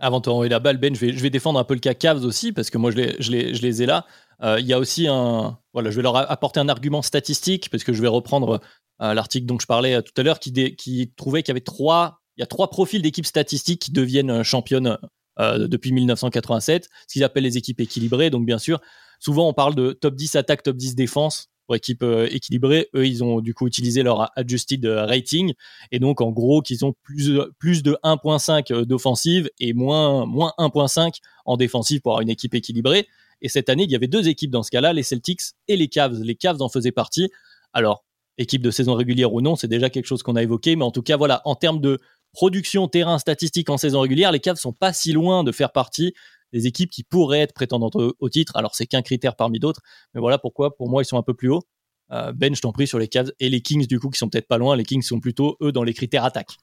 Avant 0.00 0.20
de 0.20 0.24
t'envoyer 0.26 0.48
la 0.48 0.60
balle, 0.60 0.76
Ben, 0.76 0.94
je 0.94 1.00
vais, 1.00 1.12
je 1.12 1.20
vais 1.20 1.30
défendre 1.30 1.58
un 1.58 1.64
peu 1.64 1.74
le 1.74 1.80
cas 1.80 1.92
Cavs 1.92 2.24
aussi, 2.24 2.52
parce 2.52 2.70
que 2.70 2.78
moi, 2.78 2.92
je 2.92 2.98
les, 2.98 3.16
je 3.18 3.32
les, 3.32 3.52
je 3.52 3.62
les 3.62 3.82
ai 3.82 3.86
là. 3.86 4.06
Il 4.40 4.64
y 4.64 4.72
a 4.72 4.78
aussi 4.78 5.08
un. 5.08 5.58
Voilà, 5.72 5.90
je 5.90 5.96
vais 5.96 6.02
leur 6.02 6.14
apporter 6.14 6.60
un 6.60 6.68
argument 6.68 7.02
statistique, 7.02 7.68
parce 7.68 7.82
que 7.82 7.92
je 7.92 8.00
vais 8.00 8.06
reprendre 8.06 8.60
l'article 9.00 9.46
dont 9.46 9.58
je 9.58 9.66
parlais 9.66 10.00
tout 10.02 10.12
à 10.16 10.22
l'heure, 10.22 10.38
qui, 10.38 10.52
qui 10.76 11.12
trouvait 11.16 11.42
qu'il 11.42 11.50
y 11.50 11.54
avait 11.54 11.62
trois, 11.62 12.20
y 12.36 12.44
a 12.44 12.46
trois 12.46 12.70
profils 12.70 13.02
d'équipes 13.02 13.26
statistiques 13.26 13.82
qui 13.82 13.90
deviennent 13.90 14.44
championnes 14.44 14.98
depuis 15.38 15.92
1987, 15.92 16.88
ce 17.06 17.12
qu'ils 17.12 17.24
appellent 17.24 17.44
les 17.44 17.56
équipes 17.56 17.80
équilibrées. 17.80 18.30
Donc 18.30 18.46
bien 18.46 18.58
sûr, 18.58 18.80
souvent 19.20 19.48
on 19.48 19.52
parle 19.52 19.74
de 19.74 19.92
top 19.92 20.14
10 20.14 20.36
attaque, 20.36 20.62
top 20.62 20.76
10 20.76 20.94
défense 20.94 21.48
pour 21.66 21.76
équipe 21.76 22.04
équilibrée. 22.30 22.88
Eux, 22.94 23.06
ils 23.06 23.22
ont 23.22 23.40
du 23.40 23.54
coup 23.54 23.66
utilisé 23.66 24.02
leur 24.02 24.30
adjusted 24.36 24.84
rating 24.84 25.52
et 25.92 25.98
donc 25.98 26.20
en 26.20 26.32
gros 26.32 26.62
qu'ils 26.62 26.84
ont 26.84 26.94
plus, 27.02 27.38
plus 27.58 27.82
de 27.82 27.96
1.5 28.02 28.84
d'offensive 28.84 29.50
et 29.60 29.74
moins, 29.74 30.26
moins 30.26 30.52
1.5 30.58 31.18
en 31.44 31.56
défensive 31.56 32.00
pour 32.00 32.12
avoir 32.12 32.22
une 32.22 32.30
équipe 32.30 32.54
équilibrée. 32.54 33.06
Et 33.40 33.48
cette 33.48 33.68
année, 33.68 33.84
il 33.84 33.90
y 33.90 33.96
avait 33.96 34.08
deux 34.08 34.28
équipes 34.28 34.50
dans 34.50 34.62
ce 34.62 34.70
cas-là, 34.70 34.92
les 34.92 35.02
Celtics 35.02 35.40
et 35.68 35.76
les 35.76 35.88
Cavs. 35.88 36.20
Les 36.22 36.34
Cavs 36.34 36.60
en 36.60 36.68
faisaient 36.68 36.92
partie. 36.92 37.30
Alors, 37.72 38.04
équipe 38.36 38.62
de 38.62 38.70
saison 38.70 38.94
régulière 38.94 39.32
ou 39.32 39.40
non, 39.40 39.56
c'est 39.56 39.68
déjà 39.68 39.90
quelque 39.90 40.06
chose 40.06 40.22
qu'on 40.22 40.36
a 40.36 40.42
évoqué. 40.42 40.76
Mais 40.76 40.84
en 40.84 40.90
tout 40.90 41.02
cas, 41.02 41.16
voilà, 41.16 41.42
en 41.44 41.54
termes 41.54 41.80
de 41.80 41.98
production, 42.32 42.88
terrain, 42.88 43.18
statistique 43.18 43.70
en 43.70 43.76
saison 43.76 44.00
régulière, 44.00 44.32
les 44.32 44.40
Cavs 44.40 44.56
sont 44.56 44.72
pas 44.72 44.92
si 44.92 45.12
loin 45.12 45.44
de 45.44 45.52
faire 45.52 45.72
partie 45.72 46.14
des 46.52 46.66
équipes 46.66 46.90
qui 46.90 47.04
pourraient 47.04 47.40
être 47.40 47.52
prétendantes 47.52 47.96
au, 47.96 48.28
titre. 48.28 48.56
Alors, 48.56 48.74
c'est 48.74 48.86
qu'un 48.86 49.02
critère 49.02 49.36
parmi 49.36 49.58
d'autres. 49.58 49.82
Mais 50.14 50.20
voilà 50.20 50.38
pourquoi, 50.38 50.76
pour 50.76 50.88
moi, 50.88 51.02
ils 51.02 51.04
sont 51.04 51.18
un 51.18 51.22
peu 51.22 51.34
plus 51.34 51.50
hauts. 51.50 51.62
Euh, 52.10 52.32
ben, 52.32 52.54
je 52.54 52.60
t'en 52.62 52.72
prie 52.72 52.86
sur 52.86 52.98
les 52.98 53.08
Cavs 53.08 53.32
et 53.38 53.50
les 53.50 53.60
Kings, 53.60 53.86
du 53.86 54.00
coup, 54.00 54.08
qui 54.08 54.18
sont 54.18 54.28
peut-être 54.28 54.48
pas 54.48 54.58
loin. 54.58 54.76
Les 54.76 54.84
Kings 54.84 55.02
sont 55.02 55.20
plutôt, 55.20 55.56
eux, 55.60 55.72
dans 55.72 55.82
les 55.82 55.92
critères 55.92 56.24
attaque. 56.24 56.56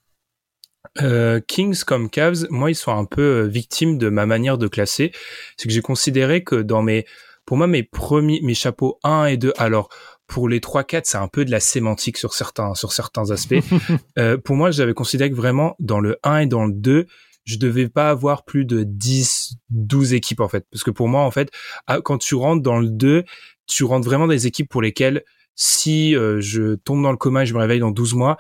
Euh, 1.02 1.40
Kings 1.40 1.84
comme 1.84 2.10
Cavs, 2.10 2.48
moi, 2.50 2.72
ils 2.72 2.76
sont 2.76 2.92
un 2.92 3.06
peu 3.06 3.44
euh, 3.44 3.48
victimes 3.48 3.98
de 3.98 4.10
ma 4.10 4.26
manière 4.26 4.58
de 4.58 4.68
classer. 4.68 5.12
C'est 5.58 5.68
que 5.68 5.74
j'ai 5.74 5.82
considéré 5.82 6.44
que 6.44 6.56
dans 6.56 6.82
mes, 6.82 7.06
pour 7.46 7.58
moi, 7.58 7.68
mes 7.68 7.84
premiers, 7.84 8.40
mes 8.42 8.54
chapeaux 8.54 9.00
1 9.04 9.26
et 9.26 9.38
2, 9.38 9.54
alors, 9.58 9.90
pour 10.28 10.50
les 10.50 10.60
3-4, 10.60 11.02
c'est 11.06 11.18
un 11.18 11.28
peu 11.28 11.46
de 11.46 11.52
la 11.52 11.60
sémantique 11.60 12.18
sur 12.18 12.34
certains, 12.34 12.74
sur 12.76 12.94
certains 12.94 13.32
aspects. 13.32 13.56
euh, 14.20 14.38
pour 14.38 14.56
moi, 14.56 14.72
j'avais 14.72 14.94
considéré 14.94 15.30
que 15.30 15.36
vraiment, 15.36 15.76
dans 15.80 16.00
le 16.00 16.18
1 16.24 16.40
et 16.40 16.46
dans 16.48 16.66
le 16.66 16.74
2, 16.74 17.06
je 17.44 17.58
devais 17.58 17.88
pas 17.90 18.10
avoir 18.10 18.44
plus 18.44 18.66
de 18.66 18.84
10, 18.84 19.58
12 19.70 20.14
équipes, 20.14 20.42
en 20.42 20.48
fait. 20.48 20.66
Parce 20.72 20.84
que 20.84 20.92
pour 20.92 21.08
moi, 21.08 21.22
en 21.22 21.32
fait, 21.32 21.52
ah, 21.88 22.02
quand 22.02 22.18
tu 22.18 22.36
rentres 22.36 22.64
dans 22.64 22.80
le 22.80 22.90
2, 22.90 23.24
tu 23.68 23.84
rentres 23.84 24.06
vraiment 24.06 24.28
des 24.28 24.48
équipes 24.48 24.70
pour 24.70 24.82
lesquelles, 24.82 25.24
si 25.56 26.16
euh, 26.16 26.42
je 26.42 26.76
tombe 26.76 27.04
dans 27.04 27.12
le 27.12 27.18
coma 27.18 27.44
et 27.44 27.46
je 27.46 27.54
me 27.54 27.60
réveille 27.60 27.80
dans 27.80 27.92
12 27.92 28.16
mois, 28.16 28.38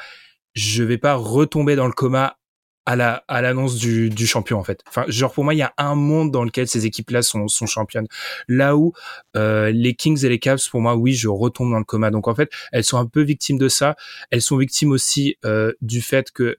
je 0.54 0.84
vais 0.84 0.98
pas 0.98 1.16
retomber 1.16 1.76
dans 1.76 1.88
le 1.88 1.94
coma 1.94 2.38
à 2.86 2.96
la 2.96 3.24
à 3.28 3.42
l'annonce 3.42 3.76
du, 3.76 4.10
du 4.10 4.28
champion 4.28 4.60
en 4.60 4.64
fait. 4.64 4.82
Enfin, 4.88 5.06
genre 5.08 5.32
pour 5.32 5.44
moi, 5.44 5.54
il 5.54 5.58
y 5.58 5.64
a 5.64 5.74
un 5.78 5.96
monde 5.96 6.32
dans 6.32 6.44
lequel 6.44 6.68
ces 6.68 6.86
équipes-là 6.86 7.22
sont 7.22 7.48
sont 7.48 7.66
championnes. 7.66 8.08
Là 8.48 8.76
où 8.76 8.94
euh, 9.36 9.72
les 9.72 9.96
Kings 9.96 10.24
et 10.26 10.30
les 10.30 10.40
Cavs, 10.40 10.62
pour 10.70 10.82
moi, 10.82 10.96
oui, 10.96 11.14
je 11.14 11.28
retombe 11.28 11.72
dans 11.72 11.80
le 11.80 11.86
coma. 11.86 12.12
Donc 12.12 12.28
en 12.28 12.36
fait, 12.36 12.52
elles 12.72 12.84
sont 12.84 12.98
un 12.98 13.08
peu 13.08 13.22
victimes 13.22 13.58
de 13.58 13.70
ça. 13.70 13.96
Elles 14.32 14.42
sont 14.42 14.58
victimes 14.58 14.92
aussi 14.92 15.38
euh, 15.46 15.74
du 15.82 16.02
fait 16.02 16.32
que 16.32 16.58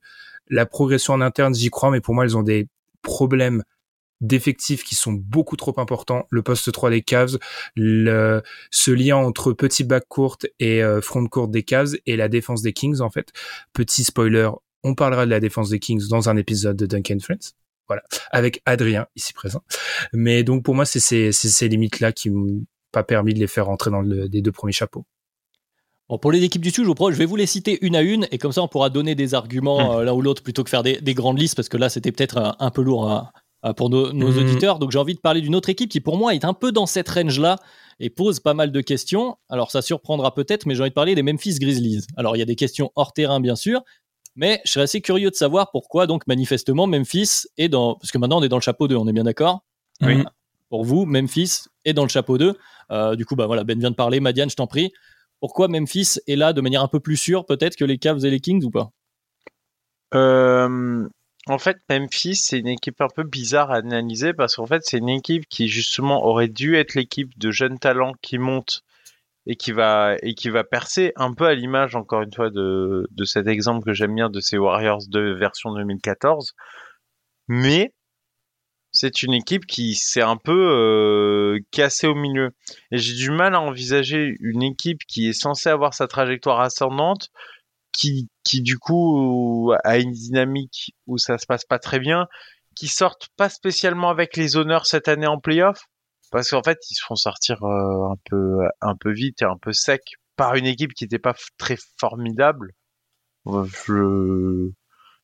la 0.49 0.67
progression 0.67 1.15
en 1.15 1.21
interne, 1.21 1.55
j'y 1.55 1.71
crois, 1.71 1.91
mais 1.91 2.01
pour 2.01 2.15
moi, 2.15 2.25
elles 2.25 2.37
ont 2.37 2.43
des 2.43 2.69
problèmes 3.03 3.63
d'effectifs 4.21 4.83
qui 4.83 4.95
sont 4.95 5.13
beaucoup 5.13 5.57
trop 5.57 5.79
importants. 5.79 6.27
Le 6.31 6.43
poste 6.43 6.73
3 6.73 6.91
des 6.91 7.03
Cavs, 7.03 7.39
le, 7.75 8.43
ce 8.71 8.91
lien 8.91 9.17
entre 9.17 9.53
petit 9.53 9.85
back 9.85 10.05
court 10.09 10.39
et 10.59 10.83
euh, 10.83 11.01
front 11.01 11.27
court 11.27 11.49
des 11.49 11.63
Cavs 11.63 11.97
et 12.07 12.17
la 12.17 12.29
défense 12.29 12.63
des 12.63 12.73
Kings 12.73 13.01
en 13.01 13.11
fait. 13.11 13.33
Petit 13.73 14.05
spoiler, 14.05 14.49
on 14.87 14.95
parlera 14.95 15.27
de 15.27 15.31
la 15.31 15.41
défense 15.41 15.69
des 15.69 15.81
Kings 15.81 16.07
dans 16.09 16.29
un 16.29 16.37
épisode 16.37 16.77
de 16.77 16.87
Duncan 16.87 17.19
Friends. 17.21 17.53
Voilà, 17.89 18.03
avec 18.31 18.63
Adrien 18.65 19.07
ici 19.17 19.33
présent. 19.33 19.63
Mais 20.13 20.45
donc 20.45 20.65
pour 20.65 20.75
moi, 20.75 20.85
c'est 20.85 21.01
ces, 21.01 21.33
ces 21.33 21.69
limites-là 21.69 22.13
qui 22.13 22.31
m'ont 22.31 22.65
pas 22.93 23.03
permis 23.03 23.35
de 23.35 23.39
les 23.41 23.47
faire 23.47 23.67
rentrer 23.67 23.91
dans 23.91 24.01
le, 24.01 24.27
les 24.27 24.43
deux 24.43 24.53
premiers 24.53 24.73
chapeaux. 24.73 25.05
Bon, 26.09 26.19
pour 26.19 26.31
les 26.31 26.45
équipes 26.45 26.63
du 26.63 26.71
dessus, 26.71 26.85
je 26.85 26.89
vous 26.89 27.11
je 27.11 27.17
vais 27.17 27.25
vous 27.25 27.37
les 27.37 27.47
citer 27.47 27.79
une 27.85 27.97
à 27.97 28.03
une 28.03 28.29
et 28.31 28.39
comme 28.39 28.53
ça 28.53 28.63
on 28.63 28.69
pourra 28.69 28.91
donner 28.91 29.17
des 29.17 29.35
arguments 29.35 29.97
mmh. 29.97 29.99
euh, 29.99 30.05
l'un 30.05 30.13
ou 30.13 30.23
l'autre 30.23 30.43
plutôt 30.43 30.63
que 30.63 30.71
faire 30.71 30.85
des, 30.85 31.01
grandes 31.15 31.39
listes 31.39 31.57
parce 31.57 31.69
que 31.69 31.77
là 31.77 31.89
c'était 31.89 32.13
peut-être 32.13 32.57
un, 32.61 32.71
peu 32.71 32.83
lourd 32.83 33.11
hein, 33.11 33.75
pour 33.75 33.91
nos, 33.91 34.13
mmh. 34.13 34.39
auditeurs. 34.39 34.79
Donc 34.79 34.93
j'ai 34.93 35.01
envie 35.01 35.17
de 35.17 35.21
parler 35.21 35.41
d'une 35.41 35.57
autre 35.57 35.69
équipe 35.69 35.91
qui 35.91 36.01
pour 36.01 36.17
moi 36.17 36.35
est 36.35 36.45
un 36.45 36.55
peu 36.55 36.71
dans 36.71 36.87
cette 36.87 37.09
range-là 37.09 37.57
et 37.99 38.09
pose 38.09 38.39
pas 38.39 38.55
mal 38.55 38.71
de 38.71 38.81
questions. 38.81 39.37
Alors 39.49 39.73
ça 39.73 39.83
surprendra 39.83 40.33
peut-être, 40.33 40.67
mais 40.67 40.77
j'ai 40.77 40.83
envie 40.83 40.91
de 40.91 40.95
parler 40.95 41.17
des 41.17 41.23
Memphis 41.23 41.59
Grizzlies. 41.59 42.07
Alors 42.17 42.37
il 42.37 42.39
y 42.39 42.43
a 42.43 42.47
des 42.47 42.57
questions 42.57 42.93
hors 42.95 43.13
terrain 43.13 43.41
bien 43.41 43.57
sûr, 43.57 43.83
mais 44.37 44.61
je 44.65 44.73
serais 44.73 44.85
assez 44.85 45.01
curieux 45.01 45.31
de 45.31 45.35
savoir 45.35 45.71
pourquoi, 45.71 46.07
donc, 46.07 46.27
manifestement, 46.27 46.87
Memphis 46.87 47.47
est 47.59 47.69
dans. 47.69 47.95
Parce 47.97 48.13
que 48.13 48.19
maintenant, 48.19 48.39
on 48.39 48.43
est 48.43 48.49
dans 48.49 48.57
le 48.59 48.63
chapeau 48.63 48.87
2, 48.87 48.95
on 48.97 49.09
est 49.09 49.13
bien 49.13 49.25
d'accord? 49.25 49.65
Oui. 50.03 50.23
pour 50.69 50.85
vous, 50.85 51.07
Memphis 51.07 51.65
est 51.85 51.95
dans 51.95 52.03
le 52.03 52.09
chapeau 52.09 52.39
2. 52.39 52.57
Euh, 52.91 53.17
du 53.17 53.25
coup, 53.25 53.35
bah 53.35 53.47
voilà, 53.47 53.65
Ben 53.65 53.79
vient 53.79 53.91
de 53.91 53.97
parler. 53.97 54.21
Madiane, 54.21 54.51
je 54.51 54.57
t'en 54.57 54.67
prie. 54.67 54.93
Pourquoi 55.41 55.69
Memphis 55.69 56.19
est 56.27 56.37
là 56.37 56.53
de 56.53 56.61
manière 56.61 56.83
un 56.83 56.89
peu 56.89 57.01
plus 57.01 57.17
sûre, 57.17 57.45
peut-être, 57.47 57.77
que 57.77 57.85
les 57.85 57.99
Cavs 57.99 58.25
et 58.25 58.31
les 58.31 58.41
Kings 58.41 58.65
ou 58.65 58.71
pas? 58.71 58.91
Euh, 60.15 61.09
En 61.47 61.59
fait, 61.59 61.79
Memphis, 61.89 62.37
c'est 62.37 62.59
une 62.59 62.69
équipe 62.69 63.01
un 63.01 63.09
peu 63.15 63.23
bizarre 63.23 63.71
à 63.71 63.77
analyser 63.77 64.33
parce 64.33 64.57
qu'en 64.57 64.67
fait, 64.67 64.83
c'est 64.85 64.99
une 64.99 65.09
équipe 65.09 65.47
qui, 65.49 65.69
justement, 65.69 66.25
aurait 66.27 66.49
dû 66.49 66.77
être 66.77 66.95
l'équipe 66.95 67.39
de 67.39 67.51
jeunes 67.51 67.79
talents 67.79 68.15
qui 68.23 68.39
montent 68.39 68.83
et 69.47 69.57
qui 69.57 69.73
va 69.73 70.17
et 70.23 70.35
qui 70.35 70.51
va 70.51 70.65
percer 70.65 71.13
un 71.17 71.33
peu 71.35 71.47
à 71.47 71.55
l'image 71.55 71.95
encore 71.97 72.23
une 72.23 72.33
fois 72.33 72.51
de 72.51 73.07
de 73.11 73.25
cet 73.25 73.47
exemple 73.47 73.85
que 73.85 73.93
j'aime 73.93 74.15
bien 74.15 74.31
de 74.31 74.41
ces 74.41 74.59
Warriors 74.59 75.03
de 75.09 75.33
version 75.33 75.73
2014 75.75 76.55
mais 77.49 77.93
c'est 78.97 79.23
une 79.23 79.35
équipe 79.35 79.67
qui 79.67 79.95
s'est 79.95 80.23
un 80.23 80.39
peu 80.39 80.71
euh, 80.73 81.61
cassée 81.71 82.07
au 82.07 82.15
milieu. 82.15 82.53
Et 82.91 82.97
j'ai 82.97 83.15
du 83.15 83.31
mal 83.31 83.55
à 83.55 83.61
envisager 83.61 84.35
une 84.41 84.63
équipe 84.63 85.03
qui 85.07 85.29
est 85.29 85.35
censée 85.35 85.69
avoir 85.69 85.93
sa 85.93 86.09
trajectoire 86.09 86.61
ascendante 86.61 87.29
qui 87.93 88.29
qui 88.45 88.63
du 88.63 88.79
coup 88.79 89.73
a 89.85 89.99
une 89.99 90.13
dynamique 90.13 90.95
où 91.07 91.19
ça 91.19 91.39
se 91.39 91.47
passe 91.47 91.65
pas 91.65 91.79
très 91.79 91.99
bien 91.99 92.27
qui 92.75 92.89
sortent 92.89 93.29
pas 93.37 93.49
spécialement 93.49 94.11
avec 94.11 94.37
les 94.37 94.57
honneurs 94.57 94.87
cette 94.87 95.09
année 95.09 95.27
en 95.27 95.41
playoff 95.41 95.79
parce 96.31 96.51
qu'en 96.51 96.63
fait 96.63 96.79
ils 96.91 96.95
se 96.95 97.05
font 97.05 97.17
sortir 97.17 97.63
euh, 97.65 98.11
un 98.11 98.17
peu 98.29 98.59
un 98.81 98.97
peu 98.97 99.13
vite 99.13 99.43
et 99.43 99.45
un 99.45 99.57
peu 99.57 99.73
sec 99.73 100.03
par 100.37 100.55
une 100.55 100.67
équipe 100.67 100.93
qui 100.95 101.05
n'était 101.05 101.19
pas 101.19 101.35
très 101.59 101.77
formidable. 101.99 102.73
Je 103.47 104.71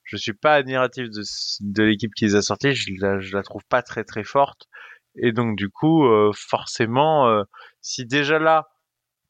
je 0.04 0.16
suis 0.16 0.34
pas 0.34 0.54
admiratif 0.54 1.08
de, 1.10 1.82
l'équipe 1.82 2.12
qui 2.14 2.26
les 2.26 2.34
a 2.34 2.42
sortis, 2.42 2.74
je 2.74 2.92
la, 3.00 3.18
la 3.32 3.42
trouve 3.42 3.62
pas 3.68 3.82
très 3.82 4.04
très 4.04 4.24
forte 4.24 4.68
et 5.16 5.32
donc 5.32 5.56
du 5.56 5.68
coup 5.68 6.06
euh, 6.06 6.32
forcément 6.34 7.28
euh, 7.28 7.44
si 7.80 8.06
déjà 8.06 8.38
là 8.38 8.68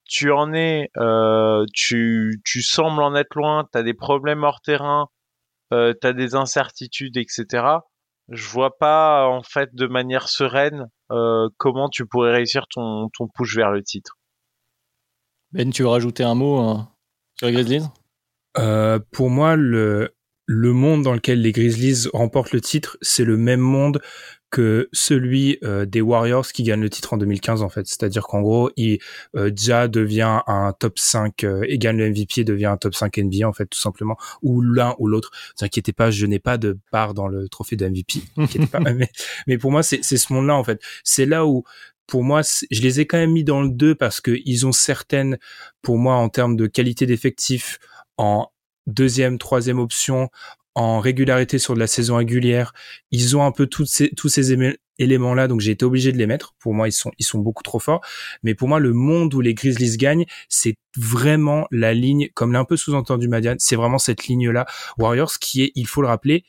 tu 0.04 0.30
en 0.30 0.52
es 0.52 0.90
tu 1.74 2.40
tu 2.44 2.62
sembles 2.62 3.02
en 3.02 3.14
être 3.14 3.34
loin, 3.34 3.66
tu 3.72 3.78
as 3.78 3.82
des 3.82 3.94
problèmes 3.94 4.44
hors 4.44 4.60
terrain, 4.60 5.08
tu 5.70 5.76
as 5.76 6.12
des 6.12 6.34
incertitudes 6.34 7.16
etc 7.16 7.78
je 8.32 8.48
vois 8.48 8.76
pas 8.78 9.26
en 9.28 9.42
fait 9.42 9.74
de 9.74 9.86
manière 9.86 10.28
sereine 10.28 10.88
euh, 11.10 11.48
comment 11.58 11.88
tu 11.88 12.06
pourrais 12.06 12.32
réussir 12.32 12.66
ton, 12.68 13.08
ton 13.16 13.28
push 13.28 13.54
vers 13.56 13.70
le 13.70 13.82
titre. 13.82 14.16
Ben, 15.52 15.70
tu 15.70 15.82
veux 15.82 15.88
rajouter 15.88 16.24
un 16.24 16.34
mot 16.34 16.58
hein, 16.58 16.90
sur 17.36 17.46
les 17.46 17.52
Grizzlies? 17.52 17.82
Euh, 18.58 18.98
Pour 19.12 19.28
moi, 19.28 19.54
le, 19.56 20.14
le 20.46 20.72
monde 20.72 21.02
dans 21.02 21.12
lequel 21.12 21.42
les 21.42 21.52
Grizzlies 21.52 22.08
remportent 22.12 22.52
le 22.52 22.62
titre, 22.62 22.96
c'est 23.02 23.24
le 23.24 23.36
même 23.36 23.60
monde 23.60 24.00
que 24.52 24.90
celui 24.92 25.58
euh, 25.64 25.86
des 25.86 26.02
Warriors 26.02 26.46
qui 26.46 26.62
gagnent 26.62 26.82
le 26.82 26.90
titre 26.90 27.14
en 27.14 27.16
2015 27.16 27.62
en 27.62 27.70
fait. 27.70 27.86
C'est-à-dire 27.86 28.24
qu'en 28.24 28.42
gros, 28.42 28.70
il 28.76 28.98
euh, 29.34 29.50
Ja 29.56 29.88
devient 29.88 30.40
un 30.46 30.74
top 30.78 30.98
5 30.98 31.42
euh, 31.42 31.64
et 31.66 31.78
gagne 31.78 31.96
le 31.96 32.10
MVP 32.10 32.42
et 32.42 32.44
devient 32.44 32.66
un 32.66 32.76
top 32.76 32.94
5 32.94 33.16
NBA 33.16 33.48
en 33.48 33.54
fait 33.54 33.64
tout 33.64 33.78
simplement 33.78 34.16
ou 34.42 34.60
l'un 34.60 34.94
ou 34.98 35.08
l'autre. 35.08 35.30
Ne 35.32 35.60
vous 35.60 35.64
inquiétez 35.64 35.94
pas, 35.94 36.10
je 36.10 36.26
n'ai 36.26 36.38
pas 36.38 36.58
de 36.58 36.78
part 36.90 37.14
dans 37.14 37.28
le 37.28 37.48
trophée 37.48 37.76
de 37.76 37.88
MVP. 37.88 38.20
pas. 38.70 38.80
mais, 38.80 39.08
mais 39.46 39.56
pour 39.56 39.72
moi, 39.72 39.82
c'est 39.82 40.02
ce 40.02 40.32
monde-là 40.32 40.54
en 40.54 40.64
fait. 40.64 40.82
C'est 41.02 41.26
là 41.26 41.46
où 41.46 41.64
pour 42.06 42.22
moi, 42.22 42.42
je 42.42 42.82
les 42.82 43.00
ai 43.00 43.06
quand 43.06 43.16
même 43.16 43.32
mis 43.32 43.44
dans 43.44 43.62
le 43.62 43.70
2 43.70 43.94
parce 43.94 44.20
que 44.20 44.38
ils 44.44 44.66
ont 44.66 44.72
certaines, 44.72 45.38
pour 45.80 45.96
moi, 45.96 46.16
en 46.16 46.28
termes 46.28 46.56
de 46.56 46.66
qualité 46.66 47.06
d'effectif, 47.06 47.78
en 48.18 48.48
deuxième, 48.86 49.38
troisième 49.38 49.78
option, 49.78 50.28
en 50.74 51.00
régularité 51.00 51.58
sur 51.58 51.74
de 51.74 51.78
la 51.78 51.86
saison 51.86 52.16
régulière. 52.16 52.72
Ils 53.10 53.36
ont 53.36 53.44
un 53.44 53.52
peu 53.52 53.66
tous 53.66 53.86
ces, 53.86 54.10
éléments-là, 54.98 55.48
donc 55.48 55.60
j'ai 55.60 55.72
été 55.72 55.84
obligé 55.84 56.12
de 56.12 56.18
les 56.18 56.26
mettre. 56.26 56.54
Pour 56.58 56.74
moi, 56.74 56.88
ils 56.88 56.92
sont, 56.92 57.38
beaucoup 57.38 57.62
trop 57.62 57.78
forts. 57.78 58.00
Mais 58.42 58.54
pour 58.54 58.68
moi, 58.68 58.78
le 58.78 58.92
monde 58.92 59.34
où 59.34 59.40
les 59.40 59.54
Grizzlies 59.54 59.96
gagnent, 59.96 60.26
c'est 60.48 60.76
vraiment 60.96 61.66
la 61.70 61.94
ligne, 61.94 62.28
comme 62.34 62.52
l'a 62.52 62.60
un 62.60 62.64
peu 62.64 62.76
sous-entendu 62.76 63.28
Madiane, 63.28 63.58
c'est 63.58 63.76
vraiment 63.76 63.98
cette 63.98 64.26
ligne-là. 64.26 64.66
Warriors 64.98 65.38
qui 65.38 65.64
est, 65.64 65.72
il 65.74 65.86
faut 65.86 66.02
le 66.02 66.08
rappeler, 66.08 66.44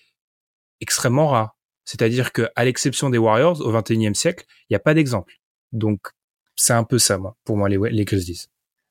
extrêmement 0.81 1.27
rare. 1.27 1.57
C'est-à-dire 1.85 2.31
que, 2.31 2.47
à 2.55 2.63
l'exception 2.63 3.09
des 3.09 3.17
Warriors, 3.17 3.59
au 3.61 3.73
21e 3.73 4.13
siècle, 4.13 4.45
il 4.69 4.73
n'y 4.73 4.77
a 4.77 4.79
pas 4.79 4.93
d'exemple. 4.93 5.33
Donc, 5.73 5.99
c'est 6.55 6.73
un 6.73 6.83
peu 6.83 6.99
ça, 6.99 7.17
moi, 7.17 7.35
pour 7.43 7.57
moi, 7.57 7.67
les 7.67 8.05
Grizzlies 8.05 8.47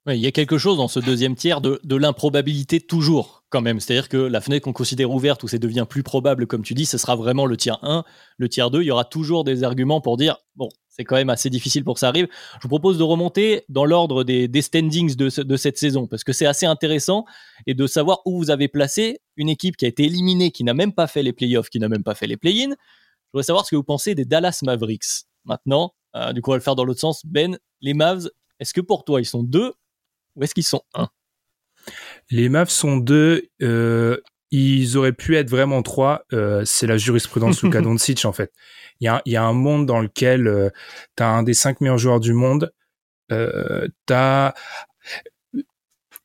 il 0.09 0.17
y 0.17 0.27
a 0.27 0.33
quelque 0.33 0.59
chose 0.59 0.79
dans 0.79 0.89
ce 0.89 0.99
deuxième 0.99 1.37
tiers 1.37 1.61
de, 1.61 1.81
de 1.85 1.97
l'improbabilité 1.97 2.81
toujours, 2.81 3.45
quand 3.51 3.61
même. 3.61 3.79
C'est-à-dire 3.79 4.09
que 4.09 4.17
la 4.17 4.41
fenêtre 4.41 4.65
qu'on 4.65 4.73
considère 4.73 5.13
ouverte, 5.13 5.45
où 5.45 5.49
ça 5.49 5.59
devient 5.59 5.87
plus 5.89 6.03
probable, 6.03 6.49
comme 6.49 6.63
tu 6.63 6.75
dis, 6.75 6.87
ce 6.87 6.99
sera 6.99 7.15
vraiment 7.15 7.47
le 7.47 7.57
tiers 7.57 7.79
1. 7.83 8.03
Le 8.37 8.49
tiers 8.49 8.71
2, 8.71 8.83
il 8.83 8.87
y 8.87 8.91
aura 8.91 9.05
toujours 9.05 9.45
des 9.45 9.63
arguments 9.63 10.01
pour 10.01 10.17
dire, 10.17 10.39
bon, 10.57 10.69
c'est 10.89 11.05
quand 11.05 11.15
même 11.15 11.31
assez 11.31 11.51
difficile 11.51 11.85
pour 11.85 11.95
que 11.95 12.01
ça 12.01 12.09
arrive. 12.09 12.27
Je 12.57 12.63
vous 12.63 12.69
propose 12.69 12.99
de 12.99 13.05
remonter 13.05 13.65
dans 13.69 13.85
l'ordre 13.85 14.25
des, 14.25 14.49
des, 14.49 14.63
standings 14.63 15.15
de, 15.15 15.43
de, 15.43 15.57
cette 15.57 15.79
saison, 15.79 16.09
parce 16.09 16.25
que 16.25 16.33
c'est 16.33 16.47
assez 16.47 16.67
intéressant, 16.67 17.25
et 17.69 17.75
de 17.75 17.87
savoir 17.87 18.23
où 18.27 18.39
vous 18.39 18.51
avez 18.51 18.67
placé 18.67 19.21
une 19.37 19.49
équipe 19.49 19.77
qui 19.77 19.85
a 19.85 19.89
été 19.89 20.05
éliminée, 20.05 20.51
qui 20.51 20.65
n'a 20.65 20.75
même 20.75 20.93
pas 20.93 21.07
fait 21.07 21.23
les 21.23 21.33
playoffs, 21.33 21.71
qui 21.71 21.79
n'a 21.79 21.89
même 21.89 22.03
pas 22.03 22.17
fait 22.17 22.27
les 22.27 22.37
play-ins. 22.37 22.71
Je 22.71 23.31
voudrais 23.33 23.45
savoir 23.45 23.65
ce 23.65 23.71
que 23.71 23.77
vous 23.77 23.85
pensez 23.85 24.17
des 24.17 24.25
Dallas 24.25 24.59
Mavericks. 24.63 25.27
Maintenant, 25.45 25.95
euh, 26.17 26.33
du 26.33 26.43
coup, 26.43 26.51
on 26.51 26.55
va 26.55 26.59
le 26.59 26.63
faire 26.63 26.75
dans 26.75 26.85
l'autre 26.85 27.01
sens. 27.01 27.25
Ben, 27.25 27.57
les 27.81 27.95
Mavs, 27.95 28.29
est-ce 28.59 28.75
que 28.75 28.81
pour 28.81 29.05
toi, 29.05 29.21
ils 29.21 29.27
sont 29.27 29.43
deux 29.43 29.73
où 30.37 30.45
est-ce 30.45 30.55
qu'ils 30.55 30.65
sont 30.65 30.83
un? 30.95 31.09
Les 32.31 32.49
Mavs 32.49 32.71
sont 32.71 32.97
deux. 32.97 33.49
Euh, 33.63 34.19
ils 34.53 34.99
auraient 34.99 35.15
pu 35.15 35.37
être 35.37 35.51
vraiment 35.51 35.83
trois. 35.83 36.25
Euh, 36.33 36.63
c'est 36.65 36.87
la 36.87 36.99
jurisprudence 36.99 37.63
Luka 37.63 37.81
Doncic 37.81 38.25
en 38.25 38.33
fait. 38.33 38.53
Il 39.01 39.07
y 39.07 39.09
a, 39.09 39.23
y 39.25 39.37
a, 39.37 39.43
un 39.43 39.55
monde 39.55 39.87
dans 39.87 40.01
lequel 40.01 40.47
euh, 40.47 40.69
tu 41.17 41.23
as 41.23 41.29
un 41.29 41.43
des 41.43 41.55
cinq 41.55 41.81
meilleurs 41.81 41.99
joueurs 41.99 42.21
du 42.21 42.35
monde. 42.35 42.73
Euh, 43.33 43.89
t'as 44.07 44.53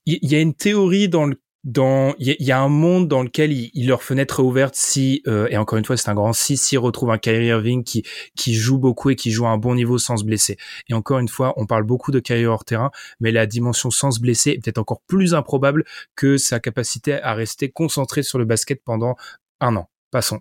il 0.05 0.31
y, 0.31 0.35
a 0.35 0.39
une 0.39 0.53
théorie 0.53 1.09
dans 1.09 1.25
le 1.25 1.37
dans 1.67 2.15
il 2.17 2.33
y, 2.39 2.51
a 2.53 2.61
un 2.61 2.69
monde 2.69 3.09
dans 3.09 3.21
lequel 3.21 3.51
il, 3.51 3.87
leur 3.87 4.01
fenêtre 4.01 4.39
est 4.39 4.43
ouverte 4.43 4.73
si 4.73 5.21
euh, 5.27 5.49
et 5.49 5.57
encore 5.57 5.77
une 5.77 5.83
fois 5.83 5.97
c'est 5.97 6.09
un 6.09 6.15
grand 6.15 6.31
si 6.31 6.55
s'ils 6.55 6.79
retrouvent 6.79 7.11
un 7.11 7.17
Kyrie 7.17 7.47
Irving 7.47 7.83
qui 7.83 8.03
qui 8.37 8.55
joue 8.55 8.77
beaucoup 8.77 9.09
et 9.09 9.17
qui 9.17 9.31
joue 9.31 9.45
à 9.45 9.49
un 9.49 9.57
bon 9.57 9.75
niveau 9.75 9.97
sans 9.97 10.15
se 10.15 10.23
blesser. 10.23 10.57
Et 10.87 10.93
encore 10.93 11.19
une 11.19 11.27
fois 11.27 11.53
on 11.57 11.65
parle 11.65 11.83
beaucoup 11.83 12.11
de 12.11 12.21
Kyrie 12.21 12.45
hors 12.45 12.63
terrain 12.63 12.89
mais 13.19 13.33
la 13.33 13.45
dimension 13.45 13.91
sans 13.91 14.11
se 14.11 14.21
blesser 14.21 14.51
est 14.51 14.63
peut-être 14.63 14.77
encore 14.77 15.01
plus 15.07 15.35
improbable 15.35 15.83
que 16.15 16.37
sa 16.37 16.61
capacité 16.61 17.21
à 17.21 17.33
rester 17.33 17.69
concentré 17.69 18.23
sur 18.23 18.39
le 18.39 18.45
basket 18.45 18.81
pendant 18.85 19.17
un 19.59 19.75
an. 19.75 19.89
Passons. 20.09 20.39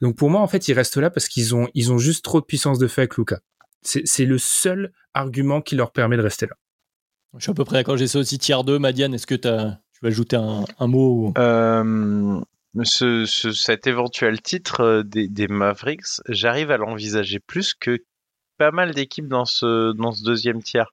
Donc 0.00 0.16
pour 0.16 0.30
moi 0.30 0.40
en 0.40 0.48
fait 0.48 0.66
ils 0.66 0.74
restent 0.74 0.96
là 0.96 1.10
parce 1.10 1.28
qu'ils 1.28 1.54
ont 1.54 1.68
ils 1.74 1.92
ont 1.92 1.98
juste 1.98 2.24
trop 2.24 2.40
de 2.40 2.44
puissance 2.44 2.80
de 2.80 2.88
fait 2.88 3.02
avec 3.02 3.16
Luca 3.16 3.38
c'est 3.82 4.24
le 4.24 4.38
seul 4.38 4.92
argument 5.14 5.60
qui 5.60 5.76
leur 5.76 5.92
permet 5.92 6.16
de 6.16 6.22
rester 6.22 6.46
là. 6.46 6.56
Je 7.36 7.42
suis 7.42 7.50
à 7.50 7.54
peu 7.54 7.64
près 7.64 7.76
d'accord. 7.76 7.96
J'ai 7.96 8.08
ça 8.08 8.18
aussi 8.18 8.36
tiers 8.38 8.64
2 8.64 8.80
Madiane 8.80 9.14
est-ce 9.14 9.28
que 9.28 9.36
tu 9.36 9.46
as 9.46 9.80
tu 9.96 10.04
veux 10.04 10.10
ajouter 10.10 10.36
un, 10.36 10.86
mot 10.86 11.32
euh, 11.38 12.40
ce, 12.84 13.24
Cet 13.24 13.86
éventuel 13.86 14.42
titre 14.42 14.80
euh, 14.80 15.02
des, 15.02 15.48
Mavericks, 15.48 16.20
j'arrive 16.28 16.70
à 16.70 16.76
l'envisager 16.76 17.40
plus 17.40 17.72
que 17.72 18.04
pas 18.58 18.70
mal 18.72 18.92
d'équipes 18.92 19.28
dans 19.28 19.46
ce, 19.46 19.92
dans 19.92 20.12
ce 20.12 20.22
deuxième 20.22 20.62
tiers. 20.62 20.92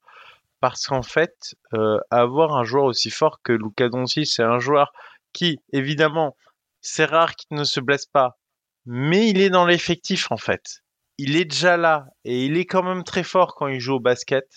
Parce 0.61 0.87
qu'en 0.87 1.01
fait, 1.01 1.55
euh, 1.73 1.97
avoir 2.11 2.55
un 2.55 2.63
joueur 2.63 2.85
aussi 2.85 3.09
fort 3.09 3.41
que 3.43 3.51
Luka 3.51 3.89
Doncic, 3.89 4.25
c'est 4.25 4.43
un 4.43 4.59
joueur 4.59 4.93
qui, 5.33 5.59
évidemment, 5.73 6.37
c'est 6.79 7.03
rare 7.03 7.35
qu'il 7.35 7.57
ne 7.57 7.65
se 7.65 7.81
blesse 7.81 8.05
pas, 8.05 8.37
mais 8.85 9.29
il 9.29 9.41
est 9.41 9.49
dans 9.49 9.65
l'effectif 9.65 10.31
en 10.31 10.37
fait. 10.37 10.81
Il 11.17 11.35
est 11.35 11.45
déjà 11.45 11.75
là 11.75 12.07
et 12.23 12.45
il 12.45 12.57
est 12.57 12.65
quand 12.65 12.83
même 12.83 13.03
très 13.03 13.23
fort 13.23 13.55
quand 13.55 13.67
il 13.67 13.81
joue 13.81 13.95
au 13.95 13.99
basket. 13.99 14.47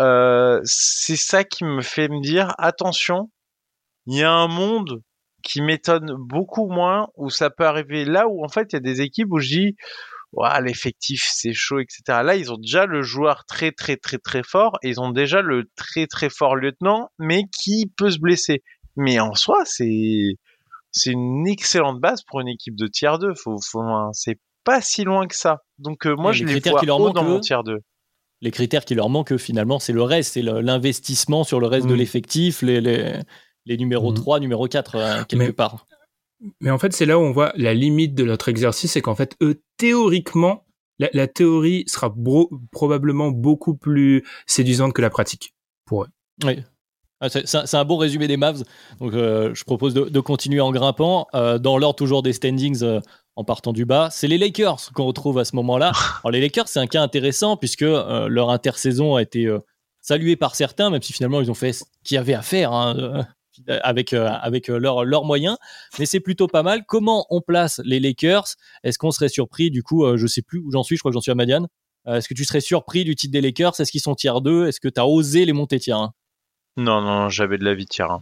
c'est 0.00 1.16
ça 1.16 1.44
qui 1.44 1.64
me 1.64 1.82
fait 1.82 2.08
me 2.08 2.20
dire 2.20 2.54
attention, 2.58 3.30
il 4.08 4.16
y 4.16 4.22
a 4.22 4.32
un 4.32 4.48
monde 4.48 5.02
qui 5.42 5.60
m'étonne 5.60 6.14
beaucoup 6.18 6.68
moins 6.68 7.08
où 7.16 7.30
ça 7.30 7.50
peut 7.50 7.66
arriver 7.66 8.04
là 8.04 8.26
où 8.26 8.42
en 8.42 8.48
fait 8.48 8.72
il 8.72 8.76
y 8.76 8.76
a 8.76 8.80
des 8.80 9.02
équipes 9.02 9.28
où 9.30 9.38
je 9.38 9.48
dis 9.48 9.76
l'effectif 10.60 11.26
c'est 11.30 11.52
chaud 11.52 11.78
etc 11.78 12.00
là 12.22 12.36
ils 12.36 12.52
ont 12.52 12.58
déjà 12.58 12.86
le 12.86 13.02
joueur 13.02 13.44
très 13.46 13.70
très 13.70 13.96
très 13.96 14.18
très 14.18 14.42
fort 14.42 14.78
et 14.82 14.90
ils 14.90 15.00
ont 15.00 15.10
déjà 15.10 15.42
le 15.42 15.70
très 15.76 16.06
très 16.06 16.30
fort 16.30 16.56
lieutenant 16.56 17.10
mais 17.18 17.44
qui 17.56 17.90
peut 17.96 18.10
se 18.10 18.18
blesser. 18.18 18.62
Mais 18.96 19.20
en 19.20 19.34
soi 19.34 19.62
c'est 19.64 20.36
c'est 20.90 21.12
une 21.12 21.46
excellente 21.46 22.00
base 22.00 22.22
pour 22.26 22.40
une 22.40 22.48
équipe 22.48 22.76
de 22.76 22.86
tiers 22.86 23.18
2 23.18 23.34
faut, 23.34 23.56
faut 23.60 23.82
c'est 24.12 24.38
pas 24.64 24.80
si 24.80 25.04
loin 25.04 25.26
que 25.26 25.36
ça. 25.36 25.58
Donc 25.78 26.06
euh, 26.06 26.14
moi 26.16 26.32
je 26.32 26.44
les 26.44 26.60
vois 26.60 26.82
haut 26.98 27.12
dans 27.12 27.24
mon 27.24 27.40
tiers 27.40 27.62
2 27.62 27.78
les 28.40 28.50
critères 28.52 28.84
qui 28.84 28.94
leur 28.94 29.10
manquent 29.10 29.36
finalement 29.36 29.78
c'est 29.78 29.92
le 29.92 30.02
reste. 30.02 30.34
C'est 30.34 30.42
l'investissement 30.42 31.44
sur 31.44 31.60
le 31.60 31.66
reste 31.66 31.86
de 31.86 31.94
mm. 31.94 31.98
l'effectif 31.98 32.62
les, 32.62 32.80
les 32.80 33.20
les 33.68 33.76
numéros 33.76 34.12
3, 34.12 34.38
mhm. 34.38 34.42
numéro 34.42 34.66
4, 34.66 34.94
euh, 34.96 35.24
quelque 35.24 35.52
part. 35.52 35.86
Mais 36.60 36.70
en 36.70 36.78
fait, 36.78 36.92
c'est 36.92 37.06
là 37.06 37.18
où 37.18 37.22
on 37.22 37.32
voit 37.32 37.52
la 37.56 37.74
limite 37.74 38.14
de 38.14 38.24
notre 38.24 38.48
exercice, 38.48 38.92
c'est 38.92 39.02
qu'en 39.02 39.14
fait, 39.14 39.36
eux, 39.42 39.60
théoriquement, 39.76 40.64
la, 40.98 41.28
théorie 41.28 41.84
sera 41.86 42.12
probablement 42.72 43.30
beaucoup 43.30 43.74
plus 43.76 44.24
séduisante 44.46 44.92
que 44.92 45.02
la 45.02 45.10
pratique 45.10 45.54
pour 45.84 46.04
eux. 46.04 46.08
Oui. 46.44 46.58
Ah, 47.20 47.28
c'est 47.28 47.74
un 47.74 47.84
bon 47.84 47.96
résumé 47.96 48.26
des 48.26 48.36
Mavs. 48.36 48.64
Donc, 49.00 49.12
euh, 49.12 49.52
je 49.54 49.64
propose 49.64 49.94
de, 49.94 50.20
continuer 50.20 50.60
en 50.60 50.72
grimpant. 50.72 51.26
Euh, 51.34 51.58
dans 51.58 51.78
l'ordre 51.78 51.96
toujours 51.96 52.22
des 52.22 52.32
standings, 52.32 52.84
en 53.36 53.44
partant 53.44 53.72
du 53.72 53.84
bas, 53.84 54.08
c'est 54.10 54.28
les 54.28 54.38
Lakers 54.38 54.90
qu'on 54.94 55.04
retrouve 55.04 55.38
à 55.38 55.44
ce 55.44 55.54
moment-là. 55.56 55.92
Alors, 56.24 56.32
les 56.32 56.40
Lakers, 56.40 56.68
c'est 56.68 56.80
un 56.80 56.86
cas 56.86 57.02
intéressant 57.02 57.56
puisque 57.56 57.82
leur 57.82 58.50
intersaison 58.50 59.16
a 59.16 59.22
été 59.22 59.48
saluée 60.00 60.36
par 60.36 60.54
certains, 60.54 60.90
même 60.90 61.02
si 61.02 61.12
finalement 61.12 61.40
ils 61.40 61.50
ont 61.50 61.54
fait 61.54 61.72
ce 61.72 61.84
qu'il 62.04 62.16
y 62.16 62.18
avait 62.18 62.34
à 62.34 62.42
faire. 62.42 62.72
Hein, 62.72 63.26
avec, 63.66 64.12
euh, 64.12 64.30
euh, 64.68 65.04
leurs 65.04 65.24
moyens. 65.24 65.56
Mais 65.98 66.06
c'est 66.06 66.20
plutôt 66.20 66.46
pas 66.46 66.62
mal. 66.62 66.84
Comment 66.86 67.26
on 67.30 67.40
place 67.40 67.80
les 67.84 68.00
Lakers? 68.00 68.46
Est-ce 68.84 68.98
qu'on 68.98 69.10
serait 69.10 69.28
surpris 69.28 69.70
Du 69.70 69.82
coup, 69.82 70.04
euh, 70.04 70.16
je 70.16 70.26
sais 70.26 70.42
plus 70.42 70.58
où 70.58 70.70
j'en 70.70 70.82
suis. 70.82 70.96
Je 70.96 71.00
crois 71.00 71.10
que 71.10 71.14
j'en 71.14 71.20
suis 71.20 71.32
à 71.32 71.34
Madiane. 71.34 71.66
Est-ce 72.06 72.26
que 72.26 72.34
tu 72.34 72.44
serais 72.44 72.62
surpris 72.62 73.04
du 73.04 73.14
titre 73.16 73.32
des 73.32 73.42
Lakers? 73.42 73.78
Est-ce 73.78 73.92
qu'ils 73.92 74.00
sont 74.00 74.14
tiers 74.14 74.40
2 74.40 74.66
Est-ce 74.66 74.80
que 74.80 74.88
tu 74.88 74.98
as 74.98 75.06
osé 75.06 75.44
les 75.44 75.52
monter 75.52 75.78
tiers 75.78 75.98
1 75.98 76.12
Non, 76.78 77.02
non, 77.02 77.28
j'avais 77.28 77.58
de 77.58 77.64
la 77.64 77.74
vie 77.74 77.84
tiers 77.84 78.20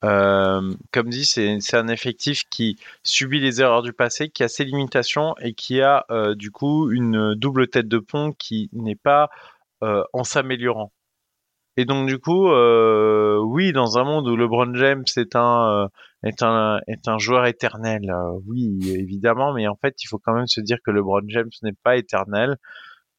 1. 0.00 0.70
comme 0.92 1.10
dit, 1.10 1.26
c'est 1.26 1.74
un 1.74 1.88
effectif 1.88 2.44
qui 2.48 2.78
subit 3.02 3.40
les 3.40 3.60
erreurs 3.60 3.82
du 3.82 3.92
passé, 3.92 4.30
qui 4.30 4.44
a 4.44 4.48
ses 4.48 4.64
limitations 4.64 5.34
et 5.42 5.52
qui 5.52 5.82
a 5.82 6.06
du 6.36 6.50
coup 6.50 6.90
une 6.90 7.34
double 7.34 7.68
tête 7.68 7.88
de 7.88 7.98
pont 7.98 8.32
qui 8.32 8.70
n'est 8.72 8.96
pas 8.96 9.28
en 9.82 10.24
s'améliorant. 10.24 10.90
Et 11.78 11.84
donc 11.84 12.08
du 12.08 12.18
coup, 12.18 12.48
euh, 12.48 13.38
oui, 13.38 13.70
dans 13.72 13.98
un 13.98 14.04
monde 14.04 14.26
où 14.26 14.34
LeBron 14.34 14.74
James 14.74 15.04
est 15.16 15.36
un 15.36 15.84
euh, 15.84 15.88
est 16.24 16.42
un 16.42 16.80
est 16.88 17.06
un 17.06 17.18
joueur 17.18 17.46
éternel, 17.46 18.10
euh, 18.10 18.36
oui, 18.48 18.80
évidemment, 18.98 19.52
mais 19.54 19.68
en 19.68 19.76
fait, 19.76 19.94
il 20.02 20.08
faut 20.08 20.18
quand 20.18 20.34
même 20.34 20.48
se 20.48 20.60
dire 20.60 20.78
que 20.84 20.90
LeBron 20.90 21.22
James 21.28 21.50
n'est 21.62 21.76
pas 21.84 21.96
éternel, 21.96 22.56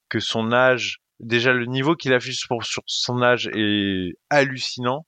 que 0.10 0.20
son 0.20 0.51
âge, 0.51 0.97
déjà 1.22 1.53
le 1.53 1.68
niveau 1.68 1.95
qu'il 1.95 2.14
affiche 2.14 2.39
sur 2.39 2.84
son 2.86 3.22
âge 3.22 3.49
est 3.55 4.18
hallucinant, 4.30 5.05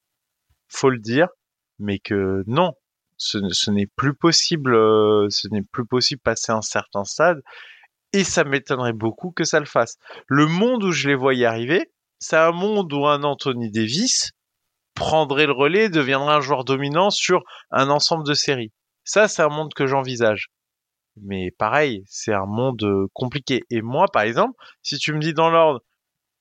faut 0.70 0.89
le 0.89 0.99
dire, 0.99 1.28
mais 1.78 1.99
que 1.99 2.45
non, 2.47 2.72
ce, 3.18 3.70
n'est 3.70 3.88
plus 3.97 4.14
possible, 4.14 4.72
ce 5.30 5.49
n'est 5.49 5.64
plus 5.64 5.86
possible 5.86 6.22
passer 6.22 6.54
un 6.54 6.62
certain 6.62 7.04
stade, 7.04 7.41
et 8.14 8.24
ça 8.24 8.45
m'étonnerait 8.45 8.93
beaucoup 8.93 9.32
que 9.32 9.43
ça 9.43 9.60
le 9.60 9.66
fasse. 9.66 9.97
Le 10.28 10.47
monde 10.47 10.86
où 10.86 10.91
je 10.93 11.10
les 11.10 11.16
voyais 11.16 11.45
arriver, 11.45 11.91
c'est 12.22 12.38
un 12.38 12.54
monde 12.54 12.94
où 12.94 13.06
un 13.06 13.24
Anthony 13.24 13.70
Davis 13.70 14.30
prendrait 14.96 15.48
le 15.48 15.52
relais, 15.52 15.90
deviendrait 15.90 16.36
un 16.36 16.42
joueur 16.42 16.64
dominant 16.64 17.10
sur 17.10 17.42
un 17.72 17.90
ensemble 17.90 18.26
de 18.26 18.34
séries. 18.34 18.72
Ça, 19.04 19.28
c'est 19.28 19.42
un 19.42 19.50
monde 19.50 19.74
que 19.74 19.88
j'envisage. 19.88 20.48
Mais 21.22 21.52
pareil, 21.58 22.04
c'est 22.08 22.34
un 22.34 22.46
monde 22.46 22.82
euh, 22.84 23.08
compliqué. 23.14 23.64
Et 23.70 23.82
moi, 23.82 24.06
par 24.14 24.22
exemple, 24.22 24.54
si 24.82 24.98
tu 24.98 25.12
me 25.12 25.20
dis 25.20 25.34
dans 25.34 25.50
l'ordre, 25.50 25.82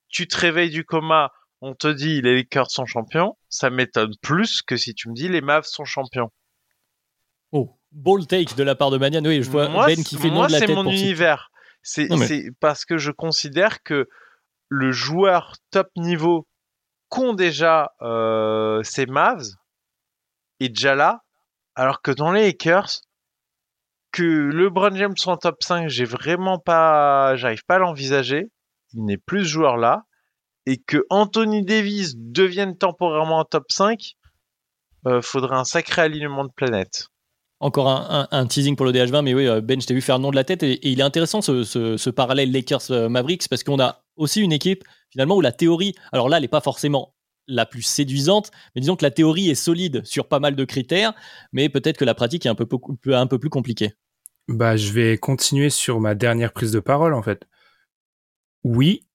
tu 0.08 0.28
te 0.28 0.36
réveilles 0.36 0.70
du 0.70 0.84
coma 0.84 1.32
on 1.60 1.74
te 1.74 1.88
dit 1.88 2.22
les 2.22 2.36
Lakers 2.36 2.70
sont 2.70 2.86
champions, 2.86 3.36
ça 3.48 3.70
m'étonne 3.70 4.14
plus 4.22 4.62
que 4.62 4.76
si 4.76 4.94
tu 4.94 5.08
me 5.08 5.14
dis 5.14 5.28
les 5.28 5.40
Mavs 5.40 5.66
sont 5.66 5.84
champions. 5.84 6.30
Oh, 7.52 7.76
ball 7.92 8.26
take 8.26 8.54
de 8.54 8.62
la 8.62 8.74
part 8.74 8.90
de 8.90 8.98
Manian. 8.98 9.24
Oui, 9.24 9.42
je 9.42 9.50
vois 9.50 9.68
moi, 9.68 9.86
Ben 9.86 10.02
qui 10.02 10.16
fait 10.16 10.30
non 10.30 10.46
de 10.46 10.52
la 10.52 10.58
c'est 10.58 10.68
mon 10.68 10.84
pour 10.84 10.92
univers. 10.92 11.50
C'est 11.82 12.08
Non, 12.08 12.16
mais- 12.16 12.26
c'est 12.26 12.44
parce 12.60 12.84
que 12.84 12.98
je 12.98 13.10
considère 13.10 13.82
que 13.82 14.08
le 14.70 14.92
joueur 14.92 15.56
top 15.70 15.88
niveau 15.96 16.46
qu'ont 17.08 17.34
déjà 17.34 17.92
euh, 18.00 18.82
ces 18.82 19.04
Mavs 19.04 19.48
est 20.60 20.68
déjà 20.70 20.94
là, 20.94 21.22
alors 21.74 22.00
que 22.00 22.10
dans 22.12 22.32
les 22.32 22.44
Lakers, 22.46 23.00
que 24.12 24.22
LeBron 24.22 24.94
James 24.94 25.16
soit 25.16 25.34
en 25.34 25.36
top 25.36 25.62
5, 25.62 25.88
j'ai 25.88 26.04
vraiment 26.04 26.58
pas, 26.58 27.36
j'arrive 27.36 27.64
pas 27.66 27.76
à 27.76 27.78
l'envisager. 27.78 28.46
Il 28.92 29.04
n'est 29.04 29.18
plus 29.18 29.44
ce 29.44 29.50
joueur-là. 29.50 30.04
Et 30.66 30.78
que 30.78 31.04
Anthony 31.10 31.64
Davis 31.64 32.14
devienne 32.16 32.76
temporairement 32.76 33.38
en 33.38 33.44
top 33.44 33.70
5, 33.70 34.14
euh, 35.06 35.22
faudrait 35.22 35.56
un 35.56 35.64
sacré 35.64 36.02
alignement 36.02 36.44
de 36.44 36.52
planètes. 36.54 37.08
Encore 37.60 37.88
un, 37.88 38.46
teasing 38.46 38.74
pour 38.74 38.86
le 38.86 38.92
DH20, 38.92 39.22
mais 39.22 39.34
oui, 39.34 39.46
euh, 39.46 39.60
Ben, 39.60 39.80
je 39.80 39.86
t'ai 39.86 39.92
vu 39.92 40.00
faire 40.00 40.18
non 40.18 40.30
de 40.30 40.36
la 40.36 40.44
tête. 40.44 40.62
Et, 40.62 40.80
il 40.88 41.00
est 41.00 41.02
intéressant 41.02 41.42
ce, 41.42 41.62
ce- 41.62 42.10
parallèle 42.10 42.50
Lakers-Mavericks 42.52 43.48
parce 43.48 43.64
qu'on 43.64 43.78
a 43.78 44.02
aussi 44.20 44.40
une 44.40 44.52
équipe 44.52 44.84
finalement 45.10 45.36
où 45.36 45.40
la 45.40 45.52
théorie, 45.52 45.94
alors 46.12 46.28
là, 46.28 46.36
elle 46.36 46.42
n'est 46.42 46.48
pas 46.48 46.60
forcément 46.60 47.14
la 47.48 47.66
plus 47.66 47.82
séduisante, 47.82 48.50
mais 48.74 48.80
disons 48.80 48.96
que 48.96 49.04
la 49.04 49.10
théorie 49.10 49.50
est 49.50 49.56
solide 49.56 50.04
sur 50.04 50.28
pas 50.28 50.38
mal 50.38 50.54
de 50.54 50.64
critères, 50.64 51.12
mais 51.52 51.68
peut-être 51.68 51.96
que 51.96 52.04
la 52.04 52.14
pratique 52.14 52.46
est 52.46 52.48
un 52.48 52.54
peu, 52.54 52.66
un 53.12 53.26
peu 53.26 53.38
plus 53.38 53.50
compliquée. 53.50 53.92
Bah, 54.48 54.76
je 54.76 54.92
vais 54.92 55.18
continuer 55.18 55.70
sur 55.70 56.00
ma 56.00 56.14
dernière 56.14 56.52
prise 56.52 56.72
de 56.72 56.80
parole, 56.80 57.14
en 57.14 57.22
fait. 57.22 57.46
Oui, 58.62 59.06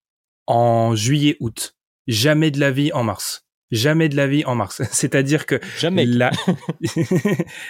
en 0.48 0.96
juillet-août. 0.96 1.76
Jamais 2.08 2.52
de 2.52 2.60
la 2.60 2.72
vie 2.72 2.92
en 2.94 3.04
mars. 3.04 3.46
Jamais 3.72 4.10
de 4.10 4.16
la 4.16 4.28
vie 4.28 4.46
en 4.46 4.56
mars. 4.56 4.82
C'est-à-dire 4.92 5.46
que 5.46 5.60
Jamais. 5.80 6.06
la, 6.06 6.32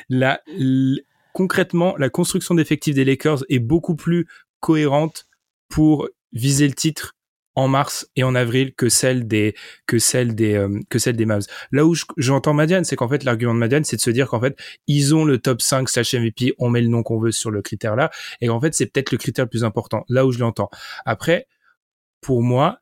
concrètement, 1.33 1.95
la 1.97 2.09
construction 2.09 2.55
d'effectifs 2.55 2.95
des 2.95 3.05
Lakers 3.05 3.43
est 3.49 3.59
beaucoup 3.59 3.95
plus 3.95 4.27
cohérente 4.59 5.27
pour 5.69 6.09
viser 6.33 6.67
le 6.67 6.73
titre 6.73 7.14
en 7.56 7.68
mars 7.68 8.08
et 8.16 8.24
en 8.24 8.36
avril 8.36 8.74
que 8.76 8.89
celle 8.89 9.28
des 9.28 9.56
que 9.88 9.97
celle 9.99 10.36
des 10.36 10.56
euh, 10.56 10.80
que 10.89 10.99
celle 10.99 11.16
des 11.16 11.26
Mavs. 11.26 11.45
Là 11.72 11.86
où 11.86 11.93
je- 11.95 12.06
j'entends 12.18 12.53
Madiane, 12.53 12.84
c'est 12.84 12.95
qu'en 12.95 13.08
fait 13.10 13.24
l'argument 13.24 13.53
de 13.53 13.60
Madiane, 13.60 13.84
c'est 13.86 13.95
de 13.95 14.01
se 14.01 14.10
dire 14.10 14.28
qu'en 14.28 14.41
fait 14.41 14.58
ils 14.88 15.16
ont 15.16 15.26
le 15.26 15.38
top 15.38 15.62
5 15.62 15.89
slash 15.89 16.14
MVP, 16.14 16.53
on 16.60 16.70
met 16.70 16.82
le 16.82 16.88
nom 16.89 17.03
qu'on 17.03 17.20
veut 17.20 17.32
sur 17.32 17.51
le 17.51 17.62
critère 17.62 17.95
là, 17.95 18.12
et 18.41 18.49
en 18.49 18.60
fait 18.62 18.74
c'est 18.74 18.86
peut-être 18.88 19.12
le 19.12 19.18
critère 19.18 19.45
le 19.45 19.49
plus 19.49 19.64
important. 19.64 20.06
Là 20.10 20.26
où 20.26 20.32
je 20.32 20.39
l'entends. 20.39 20.70
Après, 21.06 21.47
pour 22.22 22.41
moi, 22.43 22.80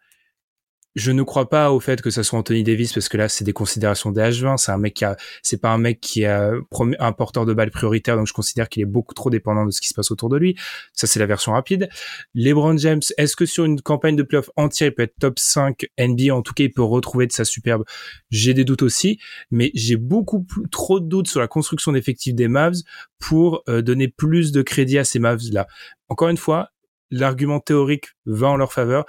je 0.95 1.11
ne 1.11 1.23
crois 1.23 1.49
pas 1.49 1.71
au 1.71 1.79
fait 1.79 2.01
que 2.01 2.09
ça 2.09 2.23
soit 2.23 2.37
Anthony 2.37 2.63
Davis 2.63 2.93
parce 2.93 3.09
que 3.09 3.17
là 3.17 3.27
c'est 3.27 3.43
des 3.43 3.53
considérations 3.53 4.11
d'âge 4.11 4.43
20 4.43 4.57
c'est 4.57 4.71
un 4.71 4.77
mec 4.77 4.93
qui 4.93 5.05
a 5.05 5.17
c'est 5.41 5.59
pas 5.59 5.71
un 5.71 5.77
mec 5.77 5.99
qui 5.99 6.23
est 6.23 6.27
un 6.27 7.11
porteur 7.13 7.45
de 7.45 7.53
balle 7.53 7.71
prioritaire 7.71 8.15
donc 8.15 8.27
je 8.27 8.33
considère 8.33 8.69
qu'il 8.69 8.83
est 8.83 8.87
beaucoup 8.87 9.13
trop 9.13 9.29
dépendant 9.29 9.65
de 9.65 9.71
ce 9.71 9.81
qui 9.81 9.87
se 9.87 9.93
passe 9.93 10.11
autour 10.11 10.29
de 10.29 10.37
lui. 10.37 10.55
Ça 10.93 11.07
c'est 11.07 11.19
la 11.19 11.25
version 11.25 11.53
rapide. 11.53 11.89
LeBron 12.35 12.77
James 12.77 13.01
est-ce 13.17 13.35
que 13.35 13.45
sur 13.45 13.65
une 13.65 13.81
campagne 13.81 14.15
de 14.15 14.23
playoff 14.23 14.49
entière 14.55 14.89
il 14.89 14.93
peut 14.93 15.03
être 15.03 15.17
top 15.19 15.39
5 15.39 15.85
NBA 15.99 16.33
en 16.33 16.41
tout 16.41 16.53
cas 16.53 16.65
il 16.65 16.71
peut 16.71 16.83
retrouver 16.83 17.27
de 17.27 17.31
sa 17.31 17.45
superbe. 17.45 17.83
J'ai 18.29 18.53
des 18.53 18.65
doutes 18.65 18.83
aussi 18.83 19.19
mais 19.51 19.71
j'ai 19.73 19.97
beaucoup 19.97 20.45
trop 20.71 20.99
de 20.99 21.07
doutes 21.07 21.27
sur 21.27 21.39
la 21.39 21.47
construction 21.47 21.91
d'effectifs 21.91 22.35
des 22.35 22.47
Mavs 22.47 22.81
pour 23.19 23.63
euh, 23.67 23.81
donner 23.81 24.07
plus 24.07 24.51
de 24.51 24.61
crédit 24.61 24.99
à 24.99 25.03
ces 25.03 25.19
Mavs 25.19 25.51
là 25.51 25.67
encore 26.09 26.29
une 26.29 26.37
fois 26.37 26.69
l'argument 27.09 27.59
théorique 27.59 28.07
va 28.25 28.47
en 28.47 28.57
leur 28.57 28.73
faveur. 28.73 29.05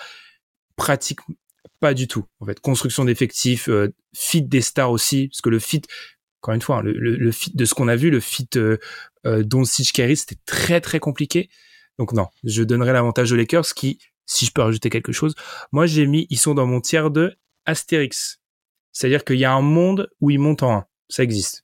Pratique 0.76 1.20
pas 1.84 1.92
du 1.92 2.08
tout. 2.08 2.24
En 2.40 2.46
fait, 2.46 2.60
construction 2.60 3.04
d'effectifs, 3.04 3.68
euh, 3.68 3.92
fit 4.14 4.40
des 4.40 4.62
stars 4.62 4.90
aussi, 4.90 5.28
parce 5.28 5.42
que 5.42 5.50
le 5.50 5.58
fit, 5.58 5.82
encore 6.40 6.54
une 6.54 6.62
fois, 6.62 6.78
hein, 6.78 6.82
le, 6.82 7.30
fit 7.30 7.54
de 7.54 7.66
ce 7.66 7.74
qu'on 7.74 7.88
a 7.88 7.94
vu, 7.94 8.08
le 8.08 8.20
fit 8.20 8.48
euh, 8.56 8.78
euh, 9.26 9.44
Carey, 9.92 10.16
c'était 10.16 10.40
très 10.46 10.80
très 10.80 10.98
compliqué. 10.98 11.50
Donc 11.98 12.14
non, 12.14 12.28
je 12.42 12.62
donnerai 12.62 12.94
l'avantage 12.94 13.32
aux 13.32 13.36
Lakers 13.36 13.66
qui, 13.74 13.98
si 14.24 14.46
je 14.46 14.52
peux 14.52 14.62
rajouter 14.62 14.88
quelque 14.88 15.12
chose, 15.12 15.34
moi 15.72 15.84
j'ai 15.84 16.06
mis, 16.06 16.26
ils 16.30 16.38
sont 16.38 16.54
dans 16.54 16.66
mon 16.66 16.80
tiers 16.80 17.10
de 17.10 17.36
Astérix. 17.66 18.40
C'est-à-dire 18.92 19.22
qu'il 19.22 19.36
y 19.36 19.44
a 19.44 19.52
un 19.52 19.60
monde 19.60 20.08
où 20.22 20.30
ils 20.30 20.38
montent 20.38 20.62
en 20.62 20.72
1. 20.72 20.86
Ça 21.10 21.22
existe. 21.22 21.63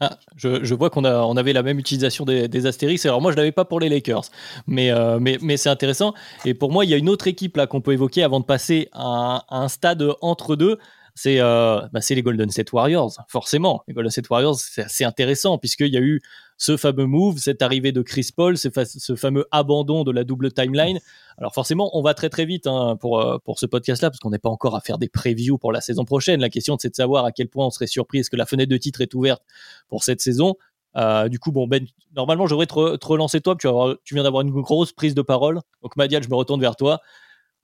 Ah, 0.00 0.18
je, 0.36 0.64
je, 0.64 0.74
vois 0.74 0.90
qu'on 0.90 1.04
on 1.04 1.36
avait 1.36 1.52
la 1.52 1.62
même 1.62 1.78
utilisation 1.78 2.24
des, 2.24 2.48
des 2.48 2.66
Astérix. 2.66 3.06
Alors 3.06 3.20
moi, 3.20 3.30
je 3.30 3.36
l'avais 3.36 3.52
pas 3.52 3.64
pour 3.64 3.78
les 3.78 3.88
Lakers, 3.88 4.24
mais, 4.66 4.90
euh, 4.90 5.18
mais, 5.20 5.38
mais 5.40 5.56
c'est 5.56 5.68
intéressant. 5.68 6.14
Et 6.44 6.52
pour 6.52 6.72
moi, 6.72 6.84
il 6.84 6.90
y 6.90 6.94
a 6.94 6.96
une 6.96 7.08
autre 7.08 7.28
équipe 7.28 7.56
là 7.56 7.66
qu'on 7.68 7.80
peut 7.80 7.92
évoquer 7.92 8.24
avant 8.24 8.40
de 8.40 8.44
passer 8.44 8.88
à 8.92 9.44
un 9.50 9.68
stade 9.68 10.04
entre 10.20 10.56
deux. 10.56 10.78
C'est 11.16 11.40
euh, 11.40 11.80
bah, 11.92 12.00
les 12.10 12.22
Golden 12.22 12.50
State 12.50 12.72
Warriors, 12.72 13.12
forcément. 13.28 13.84
Les 13.86 13.94
Golden 13.94 14.10
State 14.10 14.28
Warriors, 14.28 14.56
c'est 14.56 14.82
assez 14.82 15.04
intéressant 15.04 15.58
puisqu'il 15.58 15.92
y 15.92 15.96
a 15.96 16.00
eu 16.00 16.20
ce 16.56 16.76
fameux 16.76 17.06
move, 17.06 17.38
cette 17.38 17.62
arrivée 17.62 17.92
de 17.92 18.02
Chris 18.02 18.30
Paul, 18.34 18.58
ce, 18.58 18.68
fa 18.68 18.84
ce, 18.84 19.14
fameux 19.14 19.46
abandon 19.52 20.02
de 20.02 20.10
la 20.10 20.24
double 20.24 20.52
timeline. 20.52 20.98
Alors 21.38 21.54
forcément, 21.54 21.96
on 21.96 22.02
va 22.02 22.14
très 22.14 22.30
très 22.30 22.46
vite 22.46 22.66
hein, 22.66 22.96
pour, 23.00 23.20
euh, 23.20 23.38
pour 23.44 23.60
ce 23.60 23.66
podcast-là, 23.66 24.10
parce 24.10 24.18
qu'on 24.18 24.30
n'est 24.30 24.38
pas 24.38 24.48
encore 24.48 24.74
à 24.74 24.80
faire 24.80 24.98
des 24.98 25.08
previews 25.08 25.56
pour 25.56 25.72
la 25.72 25.80
saison 25.80 26.04
prochaine. 26.04 26.40
La 26.40 26.50
question, 26.50 26.76
c'est 26.80 26.90
de 26.90 26.96
savoir 26.96 27.24
à 27.24 27.32
quel 27.32 27.48
point 27.48 27.66
on 27.66 27.70
serait 27.70 27.86
surpris, 27.86 28.18
est-ce 28.18 28.30
que 28.30 28.36
la 28.36 28.46
fenêtre 28.46 28.70
de 28.70 28.76
titre 28.76 29.00
est 29.00 29.14
ouverte 29.14 29.42
pour 29.88 30.02
cette 30.02 30.20
saison? 30.20 30.54
Euh, 30.96 31.28
du 31.28 31.38
coup, 31.38 31.52
bon, 31.52 31.66
Ben, 31.66 31.86
normalement, 32.14 32.46
j'aurais 32.46 32.66
te, 32.66 32.74
re 32.74 32.98
te 32.98 33.06
relancer 33.06 33.40
toi, 33.40 33.56
tu, 33.56 33.68
tu 34.04 34.14
viens 34.14 34.22
d'avoir 34.22 34.42
une 34.42 34.50
grosse 34.50 34.92
prise 34.92 35.14
de 35.14 35.22
parole. 35.22 35.60
Donc, 35.82 35.96
Madial, 35.96 36.22
je 36.22 36.28
me 36.28 36.36
retourne 36.36 36.60
vers 36.60 36.76
toi. 36.76 37.00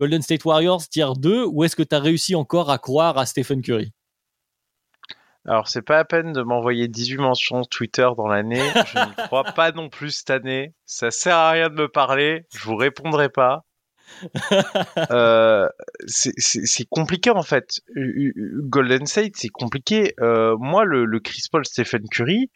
Golden 0.01 0.23
State 0.23 0.47
Warriors, 0.47 0.89
tier 0.89 1.13
2, 1.15 1.45
ou 1.45 1.63
est-ce 1.65 1.77
que 1.77 1.83
tu 1.83 1.95
as 1.95 2.01
réussi 2.01 2.35
encore 2.35 2.71
à 2.71 2.79
croire 2.79 3.19
à 3.19 3.27
Stephen 3.27 3.61
Curry? 3.61 3.93
Alors, 5.45 5.69
c'est 5.69 5.83
pas 5.83 5.99
à 5.99 6.05
peine 6.05 6.33
de 6.33 6.41
m'envoyer 6.43 6.89
18 6.89 7.19
mentions 7.19 7.65
Twitter 7.65 8.09
dans 8.17 8.27
l'année. 8.27 8.63
Je 8.87 8.99
ne 8.99 9.27
crois 9.27 9.45
pas 9.45 9.73
non 9.73 9.91
plus 9.91 10.11
cette 10.11 10.31
année. 10.31 10.73
Ça 10.87 11.11
sert 11.11 11.37
à 11.37 11.51
rien 11.51 11.69
de 11.69 11.75
me 11.75 11.89
parler. 11.89 12.47
Je 12.55 12.65
vous 12.65 12.77
répondrai 12.77 13.29
pas. 13.29 13.67
euh, 15.11 15.69
c'est 16.07 16.89
compliqué 16.89 17.31
en 17.31 17.43
fait. 17.43 17.81
Golden 17.95 19.07
State, 19.07 19.33
c'est 19.37 19.49
compliqué. 19.49 20.15
Euh, 20.21 20.57
moi, 20.59 20.85
le, 20.85 21.05
le, 21.05 21.21
Chris 21.21 21.45
Paul, 21.51 21.65
Stephen 21.67 22.09
Curry, 22.09 22.51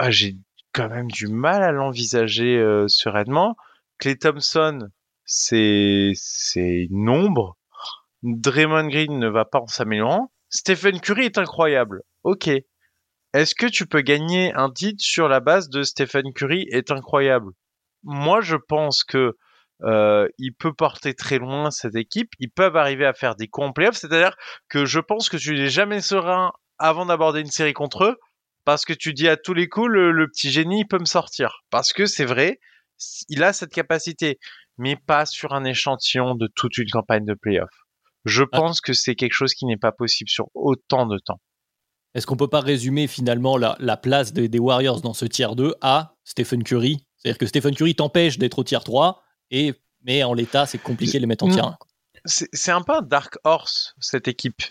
ah, 0.00 0.10
j'ai 0.10 0.36
quand 0.72 0.88
même 0.88 1.10
du 1.10 1.28
mal 1.28 1.62
à 1.62 1.70
l'envisager 1.70 2.58
euh, 2.58 2.88
sereinement. 2.88 3.56
Clay 3.98 4.16
Thompson, 4.16 4.90
c'est 5.24 6.12
c'est 6.14 6.88
une. 6.90 7.54
Draymond 8.22 8.88
Green 8.88 9.18
ne 9.18 9.28
va 9.28 9.44
pas 9.44 9.60
en 9.60 9.66
s'améliorant. 9.66 10.32
Stephen 10.48 11.00
Curry 11.00 11.26
est 11.26 11.38
incroyable. 11.38 12.02
Ok. 12.22 12.48
Est-ce 13.34 13.54
que 13.54 13.66
tu 13.66 13.86
peux 13.86 14.00
gagner 14.00 14.52
un 14.54 14.70
titre 14.70 15.02
sur 15.02 15.28
la 15.28 15.40
base 15.40 15.68
de 15.68 15.82
Stephen 15.82 16.32
Curry 16.32 16.66
est 16.70 16.90
incroyable? 16.90 17.50
Moi, 18.04 18.40
je 18.40 18.56
pense 18.56 19.02
que 19.02 19.36
euh, 19.82 20.28
il 20.38 20.54
peut 20.54 20.72
porter 20.72 21.14
très 21.14 21.38
loin 21.38 21.70
cette 21.70 21.96
équipe. 21.96 22.30
Ils 22.38 22.50
peuvent 22.50 22.76
arriver 22.76 23.04
à 23.04 23.12
faire 23.12 23.34
des 23.34 23.48
coups 23.48 23.66
en. 23.66 23.92
C'est-à-dire 23.92 24.36
que 24.68 24.84
je 24.84 25.00
pense 25.00 25.28
que 25.28 25.36
tu 25.36 25.54
n'es 25.54 25.68
jamais 25.68 26.00
serein 26.00 26.52
avant 26.78 27.06
d'aborder 27.06 27.40
une 27.40 27.50
série 27.50 27.72
contre 27.72 28.04
eux 28.04 28.16
parce 28.64 28.84
que 28.84 28.92
tu 28.92 29.12
dis 29.12 29.28
à 29.28 29.36
tous 29.36 29.54
les 29.54 29.68
coups 29.68 29.88
le, 29.88 30.12
le 30.12 30.28
petit 30.28 30.50
génie 30.50 30.80
il 30.80 30.86
peut 30.86 30.98
me 30.98 31.04
sortir. 31.04 31.64
Parce 31.70 31.92
que 31.92 32.06
c'est 32.06 32.24
vrai, 32.24 32.60
il 33.28 33.42
a 33.42 33.52
cette 33.52 33.72
capacité, 33.72 34.38
mais 34.78 34.96
pas 34.96 35.26
sur 35.26 35.52
un 35.52 35.64
échantillon 35.64 36.34
de 36.34 36.48
toute 36.54 36.78
une 36.78 36.90
campagne 36.90 37.24
de 37.24 37.34
playoff. 37.34 37.70
Je 38.24 38.42
pense 38.42 38.78
ah. 38.82 38.86
que 38.86 38.92
c'est 38.92 39.14
quelque 39.14 39.34
chose 39.34 39.54
qui 39.54 39.66
n'est 39.66 39.76
pas 39.76 39.92
possible 39.92 40.30
sur 40.30 40.48
autant 40.54 41.06
de 41.06 41.18
temps. 41.18 41.40
Est-ce 42.14 42.26
qu'on 42.26 42.36
peut 42.36 42.48
pas 42.48 42.60
résumer 42.60 43.06
finalement 43.06 43.56
la, 43.56 43.76
la 43.80 43.96
place 43.96 44.32
des, 44.32 44.48
des, 44.48 44.58
Warriors 44.60 45.00
dans 45.00 45.14
ce 45.14 45.24
tiers 45.24 45.56
2 45.56 45.74
à 45.80 46.14
Stephen 46.22 46.62
Curry? 46.62 47.04
C'est-à-dire 47.16 47.38
que 47.38 47.46
Stephen 47.46 47.74
Curry 47.74 47.94
t'empêche 47.96 48.38
d'être 48.38 48.60
au 48.60 48.64
tiers 48.64 48.84
3, 48.84 49.20
et, 49.50 49.74
mais 50.02 50.22
en 50.22 50.32
l'état, 50.32 50.66
c'est 50.66 50.78
compliqué 50.78 51.18
de 51.18 51.22
les 51.22 51.26
mettre 51.26 51.44
en 51.44 51.50
tiers 51.50 51.66
1. 51.66 51.78
C'est 52.26 52.70
un 52.70 52.82
peu 52.82 52.94
un 52.94 53.02
dark 53.02 53.36
horse, 53.44 53.94
cette 54.00 54.28
équipe. 54.28 54.62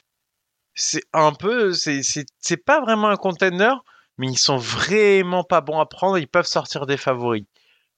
C'est 0.74 1.04
un 1.14 1.34
peu, 1.34 1.74
c'est 1.74 2.58
pas 2.66 2.82
vraiment 2.82 3.10
un 3.10 3.16
contender, 3.16 3.74
mais 4.18 4.28
ils 4.28 4.38
sont 4.38 4.58
vraiment 4.58 5.44
pas 5.44 5.62
bons 5.62 5.80
à 5.80 5.86
prendre, 5.86 6.18
ils 6.18 6.28
peuvent 6.28 6.48
sortir 6.48 6.86
des 6.86 6.98
favoris. 6.98 7.46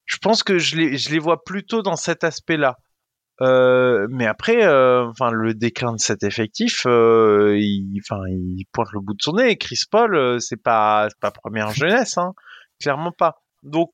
Je 0.06 0.18
pense 0.18 0.42
que 0.42 0.58
je 0.58 0.76
les, 0.76 0.96
je 0.96 1.10
les 1.10 1.18
vois 1.18 1.44
plutôt 1.44 1.82
dans 1.82 1.96
cet 1.96 2.24
aspect-là. 2.24 2.76
Euh, 3.42 4.06
mais 4.10 4.26
après, 4.26 4.64
euh, 4.64 5.06
enfin, 5.08 5.30
le 5.30 5.52
déclin 5.52 5.92
de 5.92 6.00
cet 6.00 6.22
effectif, 6.22 6.84
euh, 6.86 7.56
il, 7.58 8.00
enfin, 8.00 8.22
il 8.28 8.64
pointe 8.72 8.88
le 8.92 9.00
bout 9.00 9.14
de 9.14 9.22
son 9.22 9.34
nez. 9.34 9.58
Chris 9.58 9.80
Paul, 9.90 10.16
euh, 10.16 10.38
c'est 10.38 10.56
pas, 10.56 11.08
pas 11.20 11.30
première 11.30 11.70
jeunesse, 11.72 12.16
hein, 12.16 12.32
clairement 12.80 13.12
pas. 13.12 13.42
Donc, 13.62 13.92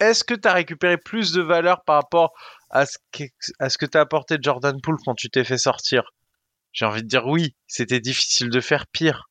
est-ce 0.00 0.24
que 0.24 0.34
tu 0.34 0.48
as 0.48 0.52
récupéré 0.52 0.98
plus 0.98 1.32
de 1.32 1.42
valeur 1.42 1.84
par 1.84 1.96
rapport 1.96 2.32
à 2.70 2.86
ce 2.86 2.98
que, 3.12 3.24
à 3.58 3.70
ce 3.70 3.78
que 3.78 3.86
t'as 3.86 4.00
apporté 4.00 4.36
Jordan 4.40 4.78
Poole 4.80 4.98
quand 5.04 5.14
tu 5.14 5.30
t'es 5.30 5.44
fait 5.44 5.58
sortir? 5.58 6.02
J'ai 6.72 6.84
envie 6.84 7.02
de 7.02 7.08
dire 7.08 7.26
oui. 7.26 7.54
C'était 7.66 8.00
difficile 8.00 8.50
de 8.50 8.60
faire 8.60 8.86
pire. 8.88 9.28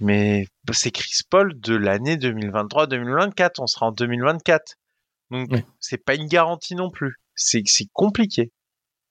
Mais 0.00 0.46
c'est 0.72 0.90
Chris 0.90 1.20
Paul 1.30 1.58
de 1.60 1.76
l'année 1.76 2.16
2023-2024. 2.16 3.54
On 3.58 3.66
sera 3.66 3.86
en 3.86 3.92
2024. 3.92 4.74
Donc, 5.30 5.50
c'est 5.80 6.04
pas 6.04 6.14
une 6.14 6.26
garantie 6.26 6.74
non 6.74 6.90
plus 6.90 7.18
c'est 7.36 7.88
compliqué. 7.92 8.52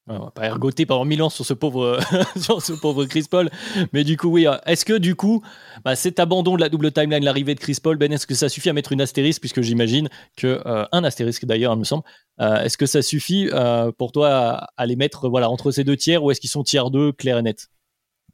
on 0.08 0.20
va 0.20 0.32
pas 0.32 0.46
ergoter 0.46 0.86
pendant 0.86 1.06
mille 1.06 1.22
ans 1.24 1.30
sur 1.30 1.46
ce 1.46 1.54
pauvre, 1.54 2.00
sur 2.38 2.62
ce 2.62 2.74
pauvre 2.74 3.06
Chris 3.06 3.26
Paul. 3.30 3.50
Mais 3.94 4.04
du 4.04 4.18
coup, 4.18 4.28
oui. 4.30 4.48
Euh, 4.48 4.58
est-ce 4.66 4.86
que 4.86 4.98
du 4.98 5.16
coup, 5.16 5.44
bah, 5.84 5.96
cet 5.96 6.20
abandon 6.20 6.56
de 6.56 6.62
la 6.62 6.70
double 6.70 6.92
timeline, 6.92 7.24
l'arrivée 7.24 7.56
de 7.56 7.60
Chris 7.60 7.78
Paul, 7.82 7.98
Ben, 7.98 8.12
est-ce 8.12 8.28
que 8.28 8.36
ça 8.36 8.50
suffit 8.50 8.70
à 8.70 8.74
mettre 8.74 8.92
une 8.92 9.02
astérisque? 9.02 9.42
Puisque 9.42 9.62
j'imagine 9.62 10.10
que 10.38 10.62
euh, 10.66 10.86
un 10.92 11.04
astérisque 11.04 11.46
d'ailleurs, 11.46 11.74
il 11.74 11.80
me 11.80 11.84
semble. 11.84 12.04
Euh, 12.40 12.64
est-ce 12.64 12.78
que 12.78 12.86
ça 12.86 13.02
suffit 13.02 13.50
pour 13.98 14.12
toi 14.12 14.68
à, 14.78 14.86
les 14.86 14.96
mettre 14.96 15.30
voilà 15.30 15.50
entre 15.50 15.72
ces 15.72 15.84
deux 15.84 15.98
tiers 15.98 16.24
ou 16.24 16.32
est-ce 16.32 16.42
qu'ils 16.42 16.50
sont 16.50 16.64
tiers 16.64 16.90
2, 16.90 17.12
clair 17.14 17.38
et 17.38 17.42
net? 17.42 17.68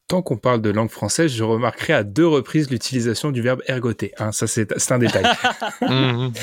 Tant 0.09 0.23
qu'on 0.23 0.37
parle 0.37 0.63
de 0.63 0.71
langue 0.71 0.89
française, 0.89 1.31
je 1.31 1.43
remarquerai 1.43 1.93
à 1.93 2.03
deux 2.03 2.25
reprises 2.25 2.71
l'utilisation 2.71 3.29
du 3.31 3.43
verbe 3.43 3.61
ergoter. 3.67 4.11
Hein, 4.17 4.31
ça, 4.31 4.47
c'est 4.47 4.91
un 4.91 4.97
détail. 4.97 5.23
Mhm. 5.81 6.33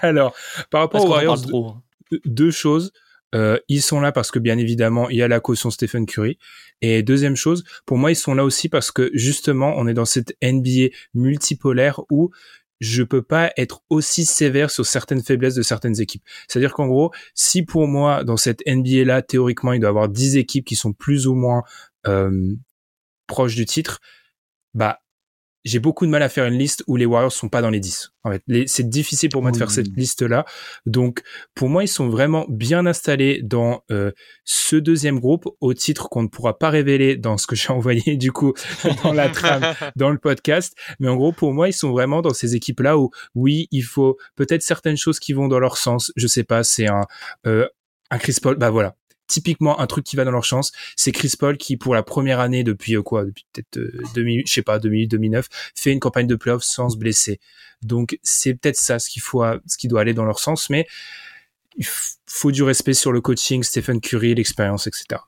Alors, 0.00 0.34
par 0.70 0.82
rapport 0.82 1.04
aux 1.04 1.08
Warriors, 1.10 1.82
deux 2.24 2.50
choses. 2.50 2.92
Euh, 3.32 3.58
ils 3.68 3.82
sont 3.82 4.00
là 4.00 4.10
parce 4.10 4.32
que 4.32 4.40
bien 4.40 4.58
évidemment 4.58 5.08
il 5.08 5.16
y 5.16 5.22
a 5.22 5.28
la 5.28 5.38
caution 5.38 5.70
Stephen 5.70 6.04
Curry. 6.04 6.36
Et 6.82 7.04
deuxième 7.04 7.36
chose, 7.36 7.62
pour 7.86 7.96
moi 7.96 8.10
ils 8.10 8.16
sont 8.16 8.34
là 8.34 8.44
aussi 8.44 8.68
parce 8.68 8.90
que 8.90 9.08
justement 9.14 9.74
on 9.76 9.86
est 9.86 9.94
dans 9.94 10.04
cette 10.04 10.36
NBA 10.42 10.92
multipolaire 11.14 12.00
où 12.10 12.32
je 12.80 13.04
peux 13.04 13.22
pas 13.22 13.52
être 13.56 13.82
aussi 13.88 14.24
sévère 14.24 14.70
sur 14.70 14.84
certaines 14.84 15.22
faiblesses 15.22 15.54
de 15.54 15.62
certaines 15.62 16.00
équipes. 16.00 16.24
C'est-à-dire 16.48 16.72
qu'en 16.72 16.88
gros, 16.88 17.12
si 17.34 17.62
pour 17.62 17.86
moi 17.86 18.24
dans 18.24 18.36
cette 18.36 18.66
NBA 18.66 19.04
là 19.04 19.22
théoriquement 19.22 19.74
il 19.74 19.80
doit 19.80 19.90
y 19.90 19.90
avoir 19.90 20.08
10 20.08 20.36
équipes 20.36 20.64
qui 20.64 20.74
sont 20.74 20.92
plus 20.92 21.28
ou 21.28 21.34
moins 21.34 21.62
euh, 22.08 22.56
proches 23.30 23.54
du 23.54 23.64
titre, 23.64 24.00
bah 24.74 25.00
j'ai 25.64 25.78
beaucoup 25.78 26.06
de 26.06 26.10
mal 26.10 26.22
à 26.22 26.28
faire 26.28 26.46
une 26.46 26.58
liste 26.58 26.82
où 26.86 26.96
les 26.96 27.04
Warriors 27.04 27.32
sont 27.32 27.48
pas 27.48 27.60
dans 27.60 27.70
les 27.70 27.80
10. 27.80 28.12
En 28.24 28.32
fait, 28.32 28.42
c'est 28.66 28.88
difficile 28.88 29.28
pour 29.28 29.42
moi 29.42 29.50
de 29.50 29.56
faire 29.56 29.70
cette 29.70 29.94
liste-là. 29.94 30.46
Donc, 30.86 31.22
pour 31.54 31.68
moi, 31.68 31.84
ils 31.84 31.88
sont 31.88 32.08
vraiment 32.08 32.46
bien 32.48 32.86
installés 32.86 33.42
dans 33.42 33.82
euh, 33.90 34.12
ce 34.44 34.76
deuxième 34.76 35.20
groupe 35.20 35.46
au 35.60 35.74
titre 35.74 36.08
qu'on 36.08 36.22
ne 36.22 36.28
pourra 36.28 36.58
pas 36.58 36.70
révéler 36.70 37.16
dans 37.16 37.36
ce 37.36 37.46
que 37.46 37.56
j'ai 37.56 37.68
envoyé 37.72 38.16
du 38.16 38.32
coup 38.32 38.54
dans 39.04 39.12
la 39.12 39.28
trame, 39.28 39.74
dans 39.96 40.10
le 40.10 40.18
podcast. 40.18 40.74
Mais 40.98 41.08
en 41.08 41.16
gros, 41.16 41.32
pour 41.32 41.52
moi, 41.52 41.68
ils 41.68 41.74
sont 41.74 41.90
vraiment 41.90 42.22
dans 42.22 42.34
ces 42.34 42.54
équipes-là 42.54 42.98
où, 42.98 43.10
oui, 43.34 43.68
il 43.70 43.82
faut 43.82 44.16
peut-être 44.36 44.62
certaines 44.62 44.96
choses 44.96 45.20
qui 45.20 45.34
vont 45.34 45.48
dans 45.48 45.60
leur 45.60 45.76
sens. 45.76 46.10
Je 46.16 46.26
sais 46.26 46.44
pas, 46.44 46.64
c'est 46.64 46.88
un 46.88 47.02
euh, 47.46 47.68
un 48.10 48.18
Chris 48.18 48.36
Paul. 48.42 48.56
Bah 48.56 48.70
voilà, 48.70 48.96
typiquement 49.30 49.80
un 49.80 49.86
truc 49.86 50.04
qui 50.04 50.16
va 50.16 50.24
dans 50.24 50.30
leur 50.30 50.44
chance, 50.44 50.72
c'est 50.96 51.12
Chris 51.12 51.32
Paul 51.38 51.56
qui 51.56 51.76
pour 51.76 51.94
la 51.94 52.02
première 52.02 52.40
année 52.40 52.64
depuis 52.64 52.96
euh, 52.96 53.02
quoi, 53.02 53.24
depuis 53.24 53.46
peut-être 53.52 53.78
euh, 53.78 54.02
2000, 54.14 54.42
je 54.46 54.52
sais 54.52 54.62
pas, 54.62 54.78
2008, 54.78 55.08
2009, 55.08 55.48
fait 55.74 55.92
une 55.92 56.00
campagne 56.00 56.26
de 56.26 56.34
playoffs 56.34 56.64
sans 56.64 56.90
se 56.90 56.96
blesser. 56.96 57.40
Donc 57.82 58.18
c'est 58.22 58.54
peut-être 58.54 58.76
ça 58.76 58.98
ce 58.98 59.08
qu'il 59.08 59.22
faut, 59.22 59.42
ce 59.66 59.78
qui 59.78 59.88
doit 59.88 60.02
aller 60.02 60.14
dans 60.14 60.24
leur 60.24 60.38
sens, 60.38 60.68
mais 60.68 60.86
il 61.76 61.86
faut 62.26 62.50
du 62.50 62.62
respect 62.62 62.94
sur 62.94 63.12
le 63.12 63.20
coaching, 63.20 63.62
Stephen 63.62 64.00
Curry, 64.00 64.34
l'expérience, 64.34 64.86
etc. 64.86 65.20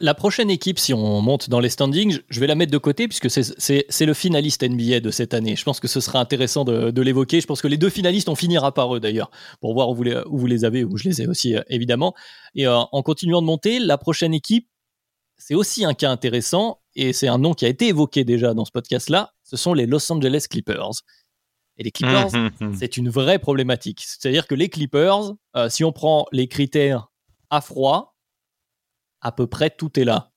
La, 0.00 0.14
prochaine 0.14 0.50
équipe, 0.50 0.78
si 0.78 0.92
on 0.92 1.20
monte 1.20 1.48
dans 1.48 1.60
les 1.60 1.68
standings, 1.68 2.18
je 2.28 2.40
vais 2.40 2.48
la 2.48 2.56
mettre 2.56 2.72
de 2.72 2.78
côté 2.78 3.06
puisque 3.06 3.30
c'est 3.30 4.06
le 4.06 4.14
finaliste 4.14 4.68
NBA 4.68 5.00
de 5.00 5.10
cette 5.10 5.32
année. 5.32 5.54
Je 5.54 5.62
pense 5.62 5.78
que 5.78 5.86
ce 5.86 6.00
sera 6.00 6.18
intéressant 6.18 6.64
de, 6.64 7.00
l'évoquer. 7.02 7.40
Je 7.40 7.46
pense 7.46 7.62
que 7.62 7.68
les 7.68 7.76
deux 7.76 7.90
finalistes, 7.90 8.28
on 8.28 8.34
finira 8.34 8.72
par 8.74 8.94
eux 8.96 9.00
d'ailleurs, 9.00 9.30
pour 9.60 9.74
voir 9.74 9.88
où 9.90 9.94
vous, 9.94 10.02
les, 10.02 10.16
où 10.26 10.38
vous, 10.38 10.46
les, 10.46 10.64
avez, 10.64 10.82
où 10.82 10.96
je 10.96 11.04
les 11.04 11.22
ai 11.22 11.28
aussi 11.28 11.54
euh, 11.54 11.62
évidemment. 11.68 12.14
Et 12.56 12.66
euh, 12.66 12.76
en 12.76 13.02
continuant 13.02 13.40
de 13.40 13.46
monter, 13.46 13.78
la 13.78 13.96
prochaine 13.96 14.34
équipe, 14.34 14.68
c'est 15.38 15.54
aussi 15.54 15.84
un 15.84 15.94
cas 15.94 16.10
intéressant 16.10 16.80
et 16.96 17.12
c'est 17.12 17.28
un 17.28 17.38
nom 17.38 17.54
qui 17.54 17.64
a 17.64 17.68
été 17.68 17.88
évoqué 17.88 18.24
déjà 18.24 18.54
dans 18.54 18.64
ce 18.64 18.72
podcast-là. 18.72 19.34
Ce 19.44 19.56
sont 19.56 19.74
les 19.74 19.86
Los 19.86 20.10
Angeles 20.10 20.46
Clippers. 20.50 21.02
Et 21.78 21.84
les 21.84 21.90
Clippers, 21.92 22.34
hum, 22.34 22.50
hum, 22.60 22.68
hum. 22.68 22.74
c'est 22.74 22.96
une 22.96 23.10
vraie 23.10 23.38
problématique. 23.38 24.02
C'est-à-dire 24.04 24.46
que 24.46 24.54
les 24.54 24.68
Clippers, 24.68 25.34
euh, 25.54 25.68
si 25.68 25.84
on 25.84 25.92
prend 25.92 26.26
les 26.32 26.48
critères 26.48 27.08
à 27.50 27.60
froid, 27.60 28.15
à 29.26 29.32
peu 29.32 29.46
près 29.46 29.70
tout 29.70 29.98
est 29.98 30.04
là. 30.04 30.30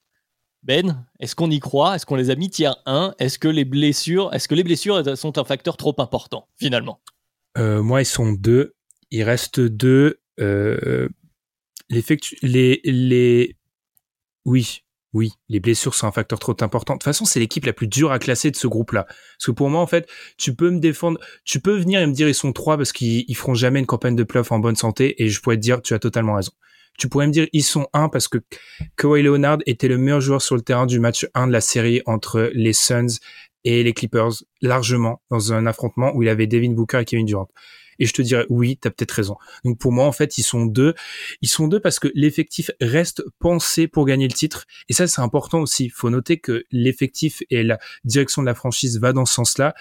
Ben, 0.64 1.06
est-ce 1.20 1.36
qu'on 1.36 1.50
y 1.50 1.60
croit? 1.60 1.96
Est-ce 1.96 2.06
qu'on 2.06 2.16
les 2.16 2.32
a 2.32 2.36
mis 2.36 2.50
tiers 2.50 2.76
1 2.86 3.14
Est-ce 3.20 3.40
que 3.40 3.48
les 3.48 3.66
blessures, 3.66 4.34
est-ce 4.34 4.48
que 4.48 4.56
les 4.56 4.64
blessures 4.64 5.18
sont 5.18 5.38
un 5.38 5.44
facteur 5.44 5.78
trop 5.78 5.96
important 6.00 6.48
finalement? 6.58 7.00
Euh, 7.58 7.82
Moi, 7.82 8.02
ils 8.02 8.06
sont 8.06 8.34
deux. 8.34 8.74
Il 9.12 9.24
reste 9.24 9.60
deux. 9.60 10.20
Euh, 10.40 11.08
les, 11.90 13.56
oui, 14.46 14.84
oui, 15.14 15.32
les 15.48 15.60
blessures 15.60 15.96
sont 15.96 16.08
un 16.08 16.12
facteur 16.12 16.40
trop 16.40 16.56
important. 16.60 16.94
De 16.94 16.98
toute 17.00 17.04
façon, 17.04 17.26
c'est 17.26 17.40
l'équipe 17.40 17.66
la 17.66 17.74
plus 17.74 17.88
dure 17.88 18.12
à 18.12 18.20
classer 18.20 18.52
de 18.52 18.56
ce 18.56 18.68
groupe-là. 18.68 19.06
Parce 19.06 19.46
que 19.46 19.52
pour 19.52 19.70
moi, 19.70 19.82
en 19.82 19.88
fait, 19.88 20.10
tu 20.38 20.54
peux 20.56 20.70
me 20.70 20.80
défendre, 20.80 21.20
tu 21.46 21.60
peux 21.60 21.78
venir 21.78 22.02
et 22.02 22.08
me 22.08 22.14
dire 22.14 22.28
ils 22.28 22.36
sont 22.36 22.54
trois 22.54 22.78
parce 22.78 22.92
qu'ils 22.92 23.36
feront 23.36 23.54
jamais 23.54 23.80
une 23.80 23.86
campagne 23.86 24.16
de 24.16 24.24
playoff 24.24 24.52
en 24.52 24.60
bonne 24.60 24.76
santé 24.76 25.24
et 25.24 25.30
je 25.30 25.42
pourrais 25.42 25.56
te 25.56 25.62
dire 25.62 25.82
tu 25.82 25.94
as 25.94 26.00
totalement 26.00 26.36
raison 26.36 26.52
tu 27.00 27.10
pourrais 27.10 27.28
me 27.28 27.32
dire 27.32 27.47
ils 27.54 27.64
sont 27.64 27.88
un 27.93 28.10
parce 28.10 28.28
que 28.28 28.38
Kawhi 28.97 29.24
Leonard 29.24 29.60
était 29.66 29.88
le 29.88 29.97
meilleur 29.97 30.22
joueur 30.22 30.41
sur 30.41 30.56
le 30.56 30.62
terrain 30.62 30.86
du 30.86 31.00
match 31.00 31.26
1 31.34 31.47
de 31.47 31.52
la 31.52 31.62
série 31.62 32.02
entre 32.06 32.52
les 32.54 32.74
Suns 32.74 33.18
et 33.64 33.84
les 33.84 33.93
Clippers 33.93 34.43
largement 34.62 35.22
dans 35.32 35.54
un 35.54 35.66
affrontement 35.66 36.14
où 36.14 36.22
il 36.22 36.30
avait 36.30 36.47
Devin 36.47 36.72
Booker 36.72 37.00
et 37.00 37.06
Kevin 37.06 37.26
Durant. 37.26 37.50
Et 38.02 38.06
je 38.06 38.14
te 38.14 38.22
dirais 38.22 38.45
oui, 38.50 38.78
tu 38.82 38.88
as 38.88 38.91
peut-être 38.91 39.12
raison. 39.12 39.36
Donc 39.66 39.78
pour 39.78 39.91
moi 39.91 40.06
en 40.06 40.12
fait, 40.12 40.38
ils 40.38 40.43
sont 40.43 40.66
deux. 40.66 40.93
Ils 41.41 41.50
sont 41.50 41.68
deux 41.68 41.80
parce 41.80 42.00
que 42.00 42.10
l'effectif 42.14 42.72
reste 42.80 43.24
pensé 43.39 43.88
pour 43.88 44.06
gagner 44.06 44.28
le 44.28 44.34
titre 44.34 44.66
et 44.88 44.93
ça 44.93 45.08
c'est 45.08 45.22
important 45.22 45.60
aussi. 45.62 45.89
Faut 45.89 46.10
noter 46.10 46.38
que 46.39 46.64
l'effectif 46.72 47.43
et 47.50 47.64
la 47.64 47.80
direction 48.04 48.41
de 48.41 48.47
la 48.47 48.56
franchise 48.56 49.00
va 49.00 49.14
dans 49.14 49.26
ce 49.26 49.34
sens-là 49.34 49.74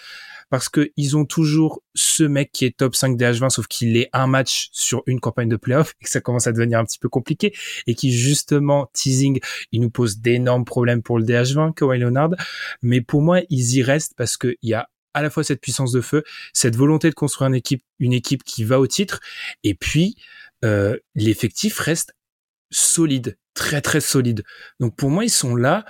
parce 0.50 0.68
que 0.68 0.90
ils 0.96 1.16
ont 1.16 1.24
toujours 1.24 1.82
ce 1.94 2.22
mec 2.22 2.50
qui 2.52 2.64
est 2.64 2.76
top 2.76 2.94
5 2.94 3.18
DH20 3.18 3.50
sauf 3.50 3.66
qu'il 3.66 3.96
est 3.96 4.08
un 4.12 4.26
match 4.26 4.68
sur 4.72 5.02
une 5.06 5.20
campagne 5.20 5.48
de 5.48 5.56
playoff 5.56 5.94
et 6.00 6.04
que 6.04 6.10
ça 6.10 6.20
commence 6.20 6.46
à 6.46 6.52
devenir 6.52 6.78
un 6.78 6.84
petit 6.84 6.98
peu 6.98 7.08
compliqué 7.08 7.54
et 7.86 7.94
qui 7.94 8.12
justement 8.12 8.90
teasing 8.92 9.40
il 9.72 9.80
nous 9.80 9.90
pose 9.90 10.18
d'énormes 10.18 10.64
problèmes 10.64 11.02
pour 11.02 11.18
le 11.18 11.24
DH20 11.24 11.74
Kawhi 11.74 11.98
Leonard 11.98 12.30
mais 12.82 13.00
pour 13.00 13.22
moi 13.22 13.40
ils 13.48 13.76
y 13.76 13.82
restent 13.82 14.14
parce 14.16 14.36
que 14.36 14.56
il 14.62 14.70
y 14.70 14.74
a 14.74 14.88
à 15.14 15.22
la 15.22 15.30
fois 15.30 15.42
cette 15.42 15.60
puissance 15.60 15.92
de 15.92 16.00
feu, 16.00 16.22
cette 16.52 16.76
volonté 16.76 17.10
de 17.10 17.14
construire 17.14 17.48
une 17.48 17.54
équipe, 17.54 17.82
une 17.98 18.12
équipe 18.12 18.44
qui 18.44 18.64
va 18.64 18.78
au 18.78 18.86
titre, 18.86 19.20
et 19.64 19.74
puis 19.74 20.16
euh, 20.64 20.96
l'effectif 21.14 21.78
reste 21.78 22.14
solide, 22.70 23.38
très 23.54 23.80
très 23.80 24.00
solide. 24.00 24.44
Donc 24.80 24.96
pour 24.96 25.10
moi 25.10 25.24
ils 25.24 25.30
sont 25.30 25.56
là, 25.56 25.84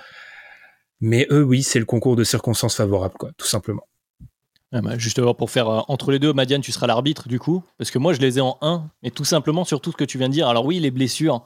mais 0.99 1.27
eux 1.31 1.43
oui 1.43 1.63
c'est 1.63 1.79
le 1.79 1.85
concours 1.85 2.15
de 2.15 2.23
circonstances 2.23 2.75
favorables 2.75 3.15
quoi, 3.17 3.31
tout 3.37 3.47
simplement. 3.47 3.88
Ah 4.71 4.81
bah, 4.81 4.97
justement, 4.97 5.33
pour 5.33 5.49
faire 5.49 5.67
euh, 5.67 5.81
entre 5.87 6.11
les 6.11 6.19
deux, 6.19 6.31
Madiane, 6.31 6.61
tu 6.61 6.71
seras 6.71 6.85
l'arbitre 6.85 7.27
du 7.27 7.39
coup, 7.39 7.63
parce 7.77 7.89
que 7.89 7.97
moi 7.97 8.13
je 8.13 8.19
les 8.19 8.37
ai 8.37 8.41
en 8.41 8.57
1, 8.61 8.91
mais 9.01 9.09
tout 9.09 9.25
simplement 9.25 9.65
sur 9.65 9.81
tout 9.81 9.91
ce 9.91 9.97
que 9.97 10.03
tu 10.03 10.19
viens 10.19 10.29
de 10.29 10.33
dire. 10.33 10.47
Alors 10.47 10.65
oui, 10.65 10.79
les 10.79 10.91
blessures, 10.91 11.43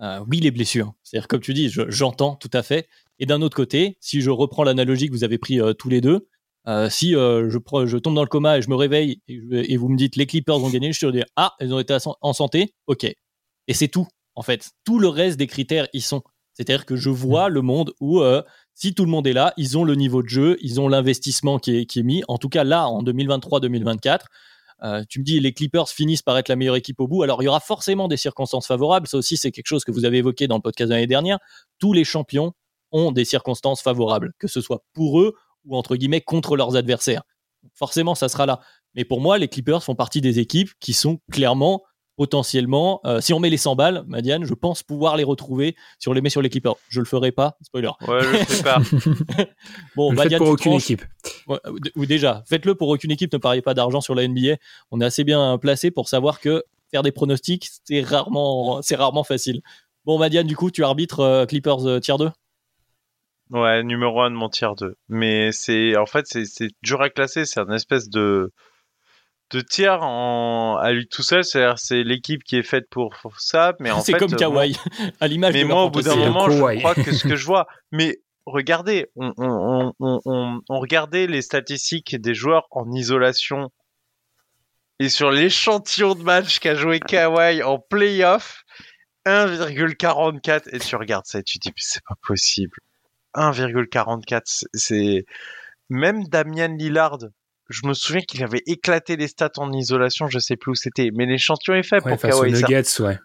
euh, 0.00 0.20
oui, 0.28 0.40
les 0.40 0.50
blessures. 0.50 0.92
C'est-à-dire, 1.04 1.28
comme 1.28 1.40
tu 1.40 1.54
dis, 1.54 1.68
j'entends 1.88 2.34
tout 2.34 2.50
à 2.52 2.62
fait. 2.62 2.88
Et 3.20 3.26
d'un 3.26 3.40
autre 3.40 3.56
côté, 3.56 3.96
si 4.00 4.20
je 4.20 4.30
reprends 4.30 4.64
l'analogie 4.64 5.06
que 5.06 5.12
vous 5.12 5.24
avez 5.24 5.38
pris 5.38 5.60
euh, 5.60 5.74
tous 5.74 5.88
les 5.88 6.00
deux, 6.00 6.28
si 6.90 7.12
je, 7.12 7.48
je, 7.48 7.96
tombe 7.98 8.16
dans 8.16 8.22
le 8.22 8.28
coma 8.28 8.58
et 8.58 8.62
je 8.62 8.68
me 8.68 8.74
réveille 8.74 9.20
et, 9.28 9.76
vous 9.76 9.88
me 9.88 9.96
dites 9.96 10.16
les 10.16 10.26
Clippers 10.26 10.56
ont 10.56 10.68
gagné, 10.68 10.92
je 10.92 10.98
te 10.98 11.12
dis 11.12 11.22
ah, 11.36 11.54
ils 11.60 11.72
ont 11.72 11.78
été 11.78 11.96
en 12.20 12.32
santé, 12.32 12.74
ok. 12.88 13.04
Et 13.04 13.74
c'est 13.74 13.86
tout, 13.86 14.08
en 14.34 14.42
fait. 14.42 14.72
Tout 14.84 14.98
le 14.98 15.06
reste 15.06 15.38
des 15.38 15.46
critères 15.46 15.86
y 15.92 16.00
sont. 16.00 16.24
C'est-à-dire 16.56 16.86
que 16.86 16.96
je 16.96 17.10
vois 17.10 17.50
le 17.50 17.60
monde 17.60 17.92
où 18.00 18.22
si 18.76 18.94
tout 18.94 19.04
le 19.04 19.10
monde 19.10 19.26
est 19.26 19.32
là, 19.32 19.54
ils 19.56 19.78
ont 19.78 19.84
le 19.84 19.94
niveau 19.94 20.22
de 20.22 20.28
jeu, 20.28 20.58
ils 20.60 20.80
ont 20.80 20.88
l'investissement 20.88 21.58
qui 21.58 21.76
est, 21.76 21.96
mis. 22.02 22.22
En 22.28 22.36
tout 22.36 22.50
cas, 22.50 22.62
là, 22.62 22.88
en 22.88 23.02
2023-2024, 23.02 24.20
euh, 24.82 25.02
tu 25.08 25.20
me 25.20 25.24
dis 25.24 25.40
les 25.40 25.54
Clippers 25.54 25.88
finissent 25.88 26.22
par 26.22 26.36
être 26.36 26.50
la 26.50 26.56
meilleure 26.56 26.76
équipe 26.76 27.00
au 27.00 27.08
bout. 27.08 27.22
Alors, 27.22 27.42
il 27.42 27.46
y 27.46 27.48
aura 27.48 27.60
forcément 27.60 28.06
des 28.06 28.18
circonstances 28.18 28.66
favorables. 28.66 29.06
Ça 29.06 29.16
aussi, 29.16 29.38
c'est 29.38 29.50
quelque 29.50 29.66
chose 29.66 29.84
que 29.84 29.90
vous 29.90 30.04
avez 30.04 30.18
évoqué 30.18 30.46
dans 30.46 30.56
le 30.56 30.60
podcast 30.60 30.90
de 30.90 30.94
l'année 30.94 31.06
dernière. 31.06 31.38
Tous 31.78 31.94
les 31.94 32.04
champions 32.04 32.52
ont 32.92 33.12
des 33.12 33.24
circonstances 33.24 33.80
favorables, 33.80 34.34
que 34.38 34.46
ce 34.46 34.60
soit 34.60 34.84
pour 34.92 35.20
eux 35.20 35.34
ou 35.64 35.76
entre 35.76 35.96
guillemets 35.96 36.20
contre 36.20 36.56
leurs 36.56 36.76
adversaires. 36.76 37.22
Forcément, 37.72 38.14
ça 38.14 38.28
sera 38.28 38.44
là. 38.44 38.60
Mais 38.94 39.06
pour 39.06 39.22
moi, 39.22 39.38
les 39.38 39.48
Clippers 39.48 39.82
font 39.82 39.94
partie 39.94 40.20
des 40.20 40.38
équipes 40.38 40.70
qui 40.80 40.92
sont 40.92 41.18
clairement 41.32 41.82
potentiellement, 42.16 43.00
euh, 43.04 43.20
si 43.20 43.32
on 43.34 43.40
met 43.40 43.50
les 43.50 43.56
100 43.56 43.76
balles, 43.76 44.04
Madiane, 44.06 44.44
je 44.44 44.54
pense 44.54 44.82
pouvoir 44.82 45.16
les 45.16 45.24
retrouver 45.24 45.76
si 45.98 46.08
on 46.08 46.12
les 46.12 46.20
met 46.20 46.30
sur 46.30 46.42
l'équipe. 46.42 46.66
Je 46.88 47.00
le 47.00 47.06
ferai 47.06 47.32
pas, 47.32 47.56
spoiler. 47.62 47.90
Ouais, 48.08 48.20
je 48.48 48.54
sais 48.54 48.62
pas. 48.62 48.78
bon, 49.96 50.12
Madiane, 50.12 50.38
pour 50.38 50.48
aucune 50.48 50.72
équipe. 50.72 51.02
ou 51.94 52.06
déjà, 52.06 52.42
faites-le 52.48 52.74
pour 52.74 52.88
aucune 52.88 53.10
équipe, 53.10 53.32
ne 53.32 53.38
pariez 53.38 53.62
pas 53.62 53.74
d'argent 53.74 54.00
sur 54.00 54.14
la 54.14 54.26
NBA. 54.26 54.56
On 54.90 55.00
est 55.00 55.04
assez 55.04 55.24
bien 55.24 55.58
placé 55.58 55.90
pour 55.90 56.08
savoir 56.08 56.40
que 56.40 56.64
faire 56.90 57.02
des 57.02 57.12
pronostics, 57.12 57.68
c'est 57.84 58.02
rarement, 58.02 58.80
c'est 58.82 58.96
rarement 58.96 59.24
facile. 59.24 59.60
Bon, 60.04 60.18
Madiane, 60.18 60.46
du 60.46 60.56
coup, 60.56 60.70
tu 60.70 60.84
arbitres 60.84 61.20
euh, 61.20 61.46
Clippers 61.46 61.86
euh, 61.86 61.98
tier 61.98 62.14
2 62.18 62.30
Ouais, 63.50 63.82
numéro 63.82 64.20
1 64.22 64.30
de 64.30 64.36
mon 64.36 64.48
tier 64.48 64.68
2. 64.78 64.96
Mais 65.08 65.52
c'est, 65.52 65.96
en 65.96 66.06
fait, 66.06 66.26
c'est 66.26 66.70
dur 66.82 67.00
à 67.02 67.10
classer, 67.10 67.44
c'est 67.44 67.60
un 67.60 67.72
espèce 67.72 68.08
de, 68.08 68.52
de 69.50 69.60
tiers 69.60 70.02
en, 70.02 70.76
à 70.76 70.92
lui 70.92 71.06
tout 71.06 71.22
seul, 71.22 71.44
c'est-à-dire 71.44 71.78
c'est 71.78 72.02
l'équipe 72.02 72.42
qui 72.42 72.56
est 72.56 72.62
faite 72.62 72.88
pour, 72.90 73.14
ça, 73.38 73.74
mais 73.80 73.90
en 73.90 73.98
fait. 73.98 74.12
C'est 74.12 74.18
comme 74.18 74.32
euh, 74.32 74.36
Kawhi, 74.36 74.76
à 75.20 75.28
l'image 75.28 75.54
Mais 75.54 75.64
moi, 75.64 75.84
au 75.84 75.90
bout 75.90 76.02
d'un 76.02 76.16
moment, 76.16 76.50
je 76.50 76.78
crois 76.78 76.94
que 76.94 77.12
ce 77.12 77.26
que 77.26 77.36
je 77.36 77.46
vois, 77.46 77.66
mais 77.92 78.18
regardez, 78.44 79.06
on, 79.16 79.32
on, 79.38 79.92
on, 80.00 80.60
on, 80.68 80.80
regardait 80.80 81.26
les 81.26 81.42
statistiques 81.42 82.20
des 82.20 82.34
joueurs 82.34 82.66
en 82.70 82.90
isolation 82.92 83.70
et 84.98 85.08
sur 85.08 85.30
l'échantillon 85.30 86.14
de 86.14 86.22
match 86.22 86.58
qu'a 86.58 86.74
joué 86.74 87.00
Kawhi 87.00 87.62
en 87.62 87.78
playoff, 87.78 88.64
1,44 89.26 90.68
et 90.72 90.78
tu 90.78 90.96
regardes 90.96 91.26
ça 91.26 91.40
et 91.40 91.42
tu 91.42 91.58
dis 91.58 91.72
c'est 91.76 92.02
pas 92.08 92.14
possible. 92.22 92.78
1,44 93.34 94.64
c'est 94.72 95.26
même 95.90 96.24
Damien 96.28 96.68
Lillard 96.68 97.18
je 97.68 97.86
me 97.86 97.94
souviens 97.94 98.22
qu'il 98.22 98.42
avait 98.44 98.62
éclaté 98.66 99.16
les 99.16 99.28
stats 99.28 99.52
en 99.56 99.72
isolation, 99.72 100.28
je 100.28 100.38
sais 100.38 100.56
plus 100.56 100.72
où 100.72 100.74
c'était, 100.74 101.10
mais 101.12 101.26
l'échantillon 101.26 101.76
est 101.76 101.82
fait 101.82 102.00
pour 102.00 102.16
Kawhi. 102.18 102.52
Nuggets, 102.52 103.00
ouais. 103.00 103.18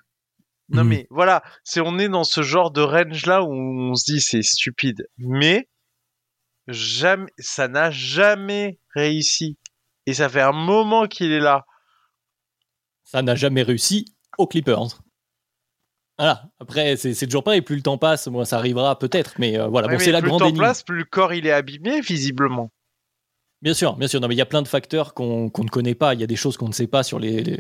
Non 0.70 0.84
hmm. 0.84 0.88
mais 0.88 1.08
voilà, 1.10 1.44
c'est 1.64 1.82
on 1.82 2.00
est 2.00 2.08
dans 2.08 2.24
ce 2.24 2.42
genre 2.42 2.72
de 2.72 2.82
range 2.82 3.26
là 3.26 3.44
où 3.44 3.52
on 3.52 3.94
se 3.94 4.06
dit 4.06 4.22
c'est 4.22 4.42
stupide, 4.42 5.08
mais 5.18 5.68
jamais 6.68 7.30
ça 7.38 7.68
n'a 7.68 7.92
jamais 7.92 8.80
réussi 8.96 9.58
et 10.06 10.14
ça 10.14 10.30
fait 10.30 10.42
un 10.42 10.54
moment 10.54 11.08
qu'il 11.08 11.32
est 11.32 11.40
là. 11.40 11.66
Ça 13.04 13.22
n'a 13.22 13.36
jamais 13.36 13.64
réussi 13.64 14.06
aux 14.38 14.48
Clippers. 14.48 15.02
Voilà. 16.18 16.44
Après, 16.60 16.96
c'est 16.96 17.26
toujours 17.26 17.44
pas 17.44 17.58
et 17.58 17.62
plus 17.62 17.76
le 17.76 17.82
temps 17.82 17.98
passe, 17.98 18.28
moi 18.28 18.46
ça 18.46 18.58
arrivera 18.58 18.98
peut-être, 18.98 19.34
mais 19.40 19.60
euh, 19.60 19.68
voilà. 19.68 19.90
bon, 19.90 20.00
c'est 20.00 20.12
la 20.12 20.22
grande 20.22 20.42
énigme. 20.42 20.56
Plus 20.56 20.62
le 20.62 20.64
temps 20.64 20.70
passe, 20.70 20.84
plus 20.84 20.98
le 21.00 21.06
corps 21.06 21.34
il 21.34 21.48
est 21.48 21.52
abîmé 21.52 22.00
visiblement. 22.00 22.72
Bien 23.62 23.76
sûr, 23.76 23.96
bien 23.96 24.08
sûr. 24.08 24.20
Non, 24.20 24.28
mais 24.28 24.34
il 24.34 24.40
y 24.40 24.42
a 24.42 24.48
plein 24.48 24.64
de 24.64 24.68
facteurs 24.68 25.14
qu'on 25.14 25.46
ne 25.46 25.70
connaît 25.70 25.94
pas. 25.94 26.16
Il 26.16 26.20
y 26.20 26.24
a 26.24 26.28
des 26.28 26.36
choses 26.36 26.58
qu'on 26.58 26.68
ne 26.68 26.74
sait 26.74 26.88
pas 26.88 27.04
sur 27.04 27.20
les, 27.20 27.60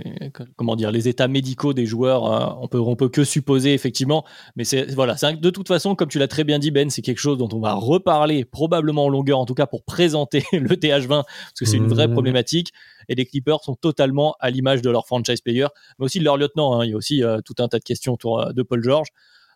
comment 0.55 0.75
dire 0.75 0.89
les 0.89 1.07
états 1.07 1.27
médicaux 1.27 1.73
des 1.73 1.85
joueurs. 1.85 2.25
Hein. 2.25 2.57
On 2.59 2.67
peut 2.67 2.79
on 2.79 2.95
peut 2.95 3.07
que 3.07 3.23
supposer 3.23 3.75
effectivement. 3.75 4.25
Mais 4.55 4.63
c'est 4.63 4.91
voilà, 4.95 5.13
de 5.13 5.49
toute 5.51 5.67
façon, 5.67 5.93
comme 5.93 6.09
tu 6.09 6.17
l'as 6.17 6.27
très 6.27 6.43
bien 6.43 6.57
dit 6.57 6.71
Ben, 6.71 6.89
c'est 6.89 7.03
quelque 7.03 7.19
chose 7.19 7.37
dont 7.37 7.49
on 7.53 7.59
va 7.59 7.75
reparler 7.75 8.45
probablement 8.45 9.05
en 9.05 9.09
longueur, 9.09 9.37
en 9.37 9.45
tout 9.45 9.53
cas 9.53 9.67
pour 9.67 9.83
présenter 9.83 10.43
le 10.53 10.75
TH20 10.75 11.07
parce 11.07 11.53
que 11.59 11.65
c'est 11.65 11.77
une 11.77 11.87
vraie 11.87 12.07
mmh. 12.07 12.13
problématique. 12.13 12.71
Et 13.07 13.13
les 13.13 13.25
Clippers 13.25 13.63
sont 13.63 13.75
totalement 13.75 14.35
à 14.39 14.49
l'image 14.49 14.81
de 14.81 14.89
leur 14.89 15.05
franchise 15.05 15.41
player, 15.41 15.67
mais 15.99 16.05
aussi 16.05 16.17
de 16.17 16.23
leur 16.23 16.37
lieutenant. 16.37 16.79
Hein. 16.79 16.85
Il 16.85 16.91
y 16.91 16.93
a 16.93 16.97
aussi 16.97 17.23
euh, 17.23 17.41
tout 17.45 17.55
un 17.59 17.67
tas 17.67 17.77
de 17.77 17.83
questions 17.83 18.13
autour 18.13 18.41
euh, 18.41 18.53
de 18.53 18.63
Paul 18.63 18.83
George. 18.83 19.09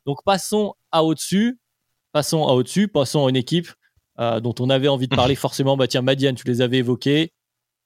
Donc 0.05 0.19
passons 0.23 0.75
à 0.91 1.03
au-dessus. 1.03 1.59
Passons 2.11 2.47
à 2.47 2.53
au-dessus. 2.53 2.87
Passons 2.87 3.25
à 3.25 3.29
une 3.31 3.35
équipe 3.35 3.69
euh, 4.19 4.39
dont 4.39 4.55
on 4.59 4.69
avait 4.69 4.87
envie 4.87 5.07
de 5.07 5.15
parler 5.15 5.35
forcément. 5.35 5.77
Bah 5.77 5.87
tiens, 5.87 6.01
Madiane, 6.01 6.35
tu 6.35 6.47
les 6.47 6.61
avais 6.61 6.77
évoqués. 6.77 7.33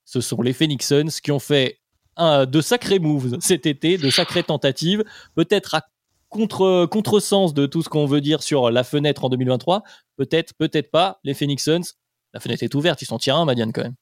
Ce 0.06 0.22
sont 0.22 0.42
les 0.42 0.54
Phoenix 0.54 0.88
Suns 0.88 1.20
qui 1.22 1.32
ont 1.32 1.40
fait 1.40 1.80
un, 2.16 2.46
de 2.46 2.62
sacrés 2.62 3.00
moves 3.00 3.38
cet 3.40 3.66
été, 3.66 3.98
de 3.98 4.10
sacrées 4.10 4.44
tentatives, 4.44 5.04
peut-être 5.36 5.76
à 5.76 5.86
contre 6.30 6.86
contresens 6.86 7.54
de 7.54 7.66
tout 7.66 7.82
ce 7.82 7.90
qu'on 7.90 8.06
veut 8.06 8.22
dire 8.22 8.44
sur 8.44 8.70
la 8.70 8.84
fenêtre 8.84 9.26
en 9.26 9.30
2023. 9.30 9.84
Peut-être, 10.16 10.54
peut-être 10.54 10.92
pas. 10.92 11.20
Les 11.24 11.34
Phoenix 11.34 11.64
Suns, 11.64 11.96
la 12.34 12.40
fenêtre 12.40 12.64
est 12.64 12.76
ouverte. 12.76 13.02
Ils 13.02 13.06
sont 13.06 13.18
tiers 13.18 13.36
1, 13.36 13.46
Madiane, 13.46 13.74
quand 13.74 13.84
même. 13.84 13.96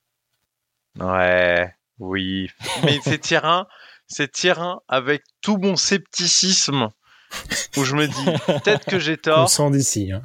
Ouais, 0.99 1.73
oui. 1.99 2.49
Mais 2.83 2.99
c'est 3.03 3.19
1, 3.45 3.67
c'est 4.07 4.31
tiers 4.31 4.59
1 4.59 4.81
avec 4.87 5.23
tout 5.41 5.57
mon 5.57 5.75
scepticisme 5.75 6.89
où 7.77 7.83
je 7.83 7.95
me 7.95 8.07
dis 8.07 8.25
peut-être 8.45 8.85
que 8.85 8.99
j'ai 8.99 9.17
tort. 9.17 9.43
On 9.43 9.47
sent 9.47 9.71
d'ici. 9.71 10.11
Hein. 10.11 10.21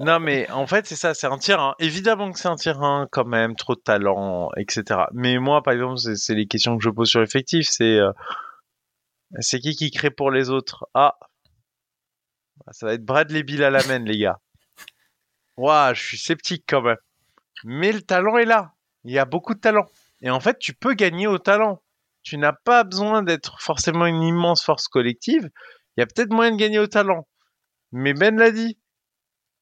Non, 0.00 0.18
mais 0.18 0.50
en 0.50 0.66
fait, 0.66 0.86
c'est 0.86 0.96
ça, 0.96 1.14
c'est 1.14 1.28
un 1.28 1.38
tir 1.38 1.74
Évidemment 1.78 2.32
que 2.32 2.38
c'est 2.38 2.48
un 2.48 2.56
tir 2.56 2.80
quand 3.12 3.24
même, 3.24 3.54
trop 3.54 3.76
de 3.76 3.80
talent, 3.80 4.50
etc. 4.56 5.02
Mais 5.12 5.38
moi, 5.38 5.62
par 5.62 5.72
exemple, 5.74 5.98
c'est 5.98 6.34
les 6.34 6.46
questions 6.46 6.76
que 6.76 6.82
je 6.82 6.90
pose 6.90 7.08
sur 7.08 7.20
l'effectif, 7.20 7.68
c'est 7.70 7.98
euh, 7.98 8.10
c'est 9.40 9.60
qui 9.60 9.74
qui 9.76 9.90
crée 9.90 10.10
pour 10.10 10.30
les 10.30 10.50
autres? 10.50 10.86
Ah, 10.94 11.16
ça 12.72 12.86
va 12.86 12.94
être 12.94 13.04
Bradley 13.04 13.42
Bill 13.42 13.62
à 13.62 13.70
la 13.70 13.84
main, 13.86 13.98
les 14.00 14.18
gars. 14.18 14.40
Waouh, 15.56 15.94
je 15.94 16.02
suis 16.02 16.18
sceptique 16.18 16.64
quand 16.68 16.82
même. 16.82 16.96
Mais 17.64 17.92
le 17.92 18.02
talent 18.02 18.36
est 18.38 18.44
là. 18.44 18.74
Il 19.04 19.12
y 19.12 19.18
a 19.18 19.24
beaucoup 19.24 19.54
de 19.54 19.60
talent. 19.60 19.86
Et 20.20 20.30
en 20.30 20.40
fait, 20.40 20.58
tu 20.58 20.74
peux 20.74 20.94
gagner 20.94 21.26
au 21.26 21.38
talent. 21.38 21.82
Tu 22.22 22.38
n'as 22.38 22.52
pas 22.52 22.84
besoin 22.84 23.22
d'être 23.22 23.60
forcément 23.60 24.06
une 24.06 24.22
immense 24.22 24.64
force 24.64 24.88
collective. 24.88 25.50
Il 25.96 26.00
y 26.00 26.02
a 26.02 26.06
peut-être 26.06 26.32
moyen 26.32 26.52
de 26.52 26.56
gagner 26.56 26.78
au 26.78 26.86
talent. 26.86 27.28
Mais 27.92 28.14
Ben 28.14 28.36
l'a 28.36 28.50
dit, 28.50 28.78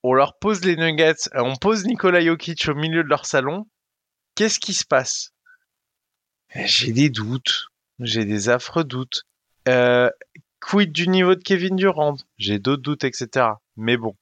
on 0.02 0.14
leur 0.14 0.38
pose 0.38 0.64
les 0.64 0.76
Nuggets, 0.76 1.28
euh, 1.34 1.42
on 1.42 1.56
pose 1.56 1.84
Nikola 1.84 2.20
Jokic 2.24 2.68
au 2.68 2.74
milieu 2.74 3.02
de 3.02 3.08
leur 3.08 3.26
salon. 3.26 3.66
Qu'est-ce 4.34 4.58
qui 4.58 4.72
se 4.72 4.84
passe? 4.84 5.32
J'ai 6.54 6.92
des 6.92 7.08
doutes, 7.08 7.66
j'ai 8.00 8.24
des 8.24 8.48
affreux 8.48 8.84
doutes. 8.84 9.22
Euh, 9.68 10.10
quid 10.60 10.92
du 10.92 11.08
niveau 11.08 11.34
de 11.34 11.42
Kevin 11.42 11.76
Durant? 11.76 12.16
J'ai 12.38 12.58
d'autres 12.58 12.82
doutes, 12.82 13.04
etc. 13.04 13.46
Mais 13.76 13.96
bon, 13.96 14.16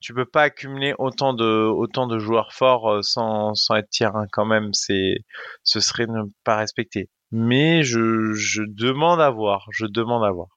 tu 0.00 0.14
peux 0.14 0.26
pas 0.26 0.42
accumuler 0.42 0.94
autant 0.98 1.32
de 1.32 2.18
joueurs 2.18 2.52
forts 2.52 2.90
euh, 2.90 3.02
sans, 3.02 3.54
être 3.74 3.88
tiers 3.88 4.12
quand 4.32 4.44
même. 4.44 4.72
C'est 4.72 5.16
ce 5.62 5.80
serait 5.80 6.06
ne 6.06 6.22
pas 6.44 6.56
respecter. 6.56 7.08
Mais 7.32 7.82
je, 7.82 8.34
je 8.34 8.62
demande 8.62 9.20
à 9.20 9.30
voir. 9.30 9.66
Je 9.70 9.86
demande 9.86 10.24
à 10.24 10.30
voir. 10.30 10.48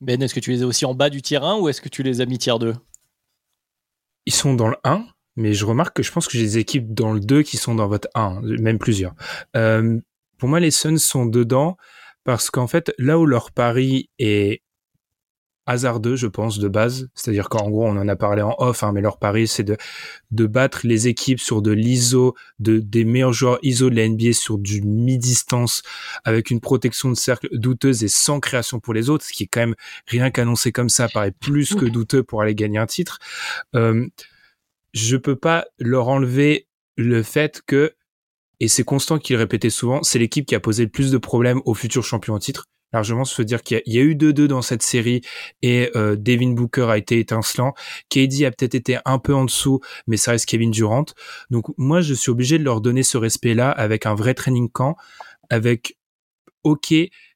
Ben, 0.00 0.22
est-ce 0.22 0.34
que 0.34 0.40
tu 0.40 0.50
les 0.50 0.62
as 0.62 0.66
aussi 0.66 0.84
en 0.84 0.94
bas 0.94 1.10
du 1.10 1.22
tiers 1.22 1.44
1 1.44 1.58
ou 1.58 1.68
est-ce 1.68 1.80
que 1.80 1.88
tu 1.88 2.02
les 2.02 2.20
as 2.20 2.26
mis 2.26 2.38
tiers 2.38 2.58
2 2.58 2.74
ils 4.26 4.34
sont 4.34 4.54
dans 4.54 4.68
le 4.68 4.76
1, 4.84 5.04
mais 5.36 5.54
je 5.54 5.64
remarque 5.64 5.96
que 5.96 6.02
je 6.02 6.12
pense 6.12 6.26
que 6.26 6.36
j'ai 6.36 6.44
des 6.44 6.58
équipes 6.58 6.94
dans 6.94 7.12
le 7.12 7.20
2 7.20 7.42
qui 7.42 7.56
sont 7.56 7.74
dans 7.74 7.88
votre 7.88 8.08
1, 8.14 8.40
même 8.42 8.78
plusieurs. 8.78 9.14
Euh, 9.56 9.98
pour 10.38 10.48
moi, 10.48 10.60
les 10.60 10.70
Suns 10.70 10.98
sont 10.98 11.26
dedans 11.26 11.76
parce 12.24 12.50
qu'en 12.50 12.66
fait, 12.66 12.92
là 12.98 13.18
où 13.18 13.26
leur 13.26 13.52
pari 13.52 14.10
est 14.18 14.62
hasardeux, 15.66 16.16
je 16.16 16.26
pense, 16.26 16.58
de 16.58 16.68
base. 16.68 17.08
C'est-à-dire 17.14 17.48
qu'en 17.48 17.70
gros, 17.70 17.86
on 17.86 17.96
en 17.96 18.08
a 18.08 18.16
parlé 18.16 18.42
en 18.42 18.54
off, 18.58 18.82
hein, 18.82 18.92
mais 18.92 19.00
leur 19.00 19.18
pari, 19.18 19.48
c'est 19.48 19.62
de, 19.62 19.76
de 20.30 20.46
battre 20.46 20.80
les 20.84 21.08
équipes 21.08 21.40
sur 21.40 21.62
de 21.62 21.72
l'ISO, 21.72 22.34
de, 22.58 22.78
des 22.78 23.04
meilleurs 23.04 23.32
joueurs 23.32 23.58
ISO 23.62 23.90
de 23.90 23.96
la 23.96 24.08
NBA 24.08 24.32
sur 24.32 24.58
du 24.58 24.82
mi-distance, 24.82 25.82
avec 26.24 26.50
une 26.50 26.60
protection 26.60 27.08
de 27.10 27.14
cercle 27.14 27.48
douteuse 27.52 28.04
et 28.04 28.08
sans 28.08 28.40
création 28.40 28.80
pour 28.80 28.94
les 28.94 29.10
autres, 29.10 29.24
ce 29.24 29.32
qui 29.32 29.44
est 29.44 29.48
quand 29.48 29.60
même 29.60 29.74
rien 30.06 30.30
qu'annoncé 30.30 30.72
comme 30.72 30.88
ça, 30.88 31.08
paraît 31.08 31.32
plus 31.32 31.74
que 31.74 31.86
douteux 31.86 32.22
pour 32.22 32.42
aller 32.42 32.54
gagner 32.54 32.78
un 32.78 32.86
titre. 32.86 33.18
Euh, 33.74 34.06
je 34.92 35.16
peux 35.16 35.36
pas 35.36 35.66
leur 35.78 36.08
enlever 36.08 36.68
le 36.96 37.22
fait 37.22 37.62
que 37.66 37.94
et 38.60 38.68
c'est 38.68 38.84
constant 38.84 39.18
qu'il 39.18 39.36
répétait 39.36 39.68
souvent, 39.70 40.02
c'est 40.02 40.18
l'équipe 40.18 40.46
qui 40.46 40.54
a 40.54 40.60
posé 40.60 40.84
le 40.84 40.90
plus 40.90 41.10
de 41.10 41.18
problèmes 41.18 41.60
aux 41.64 41.74
futurs 41.74 42.04
champions 42.04 42.34
en 42.34 42.38
titre 42.38 42.66
largement 42.94 43.24
se 43.24 43.42
dire 43.42 43.62
qu'il 43.62 43.82
y, 43.86 43.98
a 43.98 44.02
eu 44.02 44.14
2-2 44.14 44.46
dans 44.46 44.62
cette 44.62 44.82
série 44.82 45.20
et 45.62 45.90
euh, 45.96 46.16
Devin 46.16 46.52
Booker 46.52 46.86
a 46.88 46.96
été 46.96 47.18
étincelant. 47.18 47.74
KD 48.08 48.44
a 48.44 48.50
peut-être 48.50 48.74
été 48.74 48.98
un 49.04 49.18
peu 49.18 49.34
en 49.34 49.44
dessous, 49.44 49.80
mais 50.06 50.16
ça 50.16 50.30
reste 50.30 50.46
Kevin 50.46 50.70
Durant. 50.70 51.04
Donc 51.50 51.66
moi, 51.76 52.00
je 52.00 52.14
suis 52.14 52.30
obligé 52.30 52.58
de 52.58 52.64
leur 52.64 52.80
donner 52.80 53.02
ce 53.02 53.18
respect-là 53.18 53.70
avec 53.70 54.06
un 54.06 54.14
vrai 54.14 54.34
training 54.34 54.70
camp, 54.70 54.96
avec 55.50 55.98
ok 56.62 56.94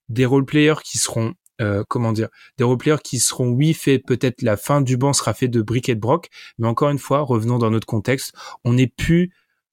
des 0.09 0.25
role 0.25 0.47
players 0.47 0.81
qui 0.83 0.99
seront 0.99 1.35
euh, 1.61 1.83
comment 1.89 2.13
dire, 2.13 2.29
des 2.57 2.63
role-players 2.63 3.03
qui 3.03 3.19
seront, 3.19 3.49
oui, 3.49 3.75
fait 3.75 3.99
peut-être 3.99 4.43
la 4.43 4.57
fin 4.57 4.81
du 4.81 4.97
banc 4.97 5.13
sera 5.13 5.35
fait 5.35 5.49
de 5.49 5.61
brick 5.61 5.89
et 5.89 5.97
de 5.97 6.01
broc, 6.01 6.29
mais 6.59 6.69
encore 6.69 6.91
une 6.91 7.01
fois, 7.01 7.19
revenons 7.23 7.59
dans 7.59 7.71
notre 7.71 7.87
contexte, 7.87 8.33
on 8.63 8.75
n'est 8.75 8.87
plus 8.87 9.33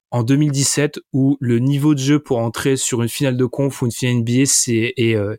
en 0.09 0.23
2017 0.23 0.99
où 1.13 1.37
le 1.39 1.59
niveau 1.59 1.93
de 1.93 1.99
jeu 1.99 2.19
pour 2.19 2.39
entrer 2.39 2.75
sur 2.75 3.03
une 3.03 3.09
finale 3.09 3.37
de 3.37 3.45
conf 3.45 3.81
ou 3.81 3.85
une 3.85 3.91
finale 3.91 4.15
NBA 4.21 4.45
c'est 4.45 4.93
est, 4.97 5.15
euh, 5.15 5.35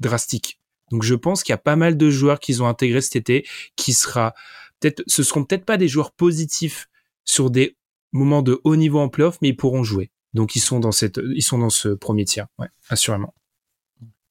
drastique. 0.00 0.60
Donc 0.90 1.02
je 1.02 1.14
pense 1.14 1.42
qu'il 1.42 1.52
y 1.52 1.54
a 1.54 1.58
pas 1.58 1.76
mal 1.76 1.96
de 1.96 2.10
joueurs 2.10 2.40
qu'ils 2.40 2.62
ont 2.62 2.66
intégré 2.66 3.00
cet 3.00 3.16
été 3.16 3.46
qui 3.76 3.92
sera 3.92 4.34
peut-être 4.80 5.02
ce 5.06 5.22
seront 5.22 5.44
peut-être 5.44 5.64
pas 5.64 5.76
des 5.76 5.88
joueurs 5.88 6.12
positifs 6.12 6.88
sur 7.24 7.50
des 7.50 7.76
moments 8.12 8.42
de 8.42 8.60
haut 8.64 8.76
niveau 8.76 9.00
en 9.00 9.08
playoff 9.08 9.38
mais 9.42 9.48
ils 9.48 9.56
pourront 9.56 9.84
jouer. 9.84 10.10
Donc 10.34 10.56
ils 10.56 10.60
sont 10.60 10.80
dans 10.80 10.92
cette 10.92 11.20
ils 11.34 11.42
sont 11.42 11.58
dans 11.58 11.70
ce 11.70 11.88
premier 11.88 12.24
tiers, 12.24 12.46
assurément. 12.88 13.34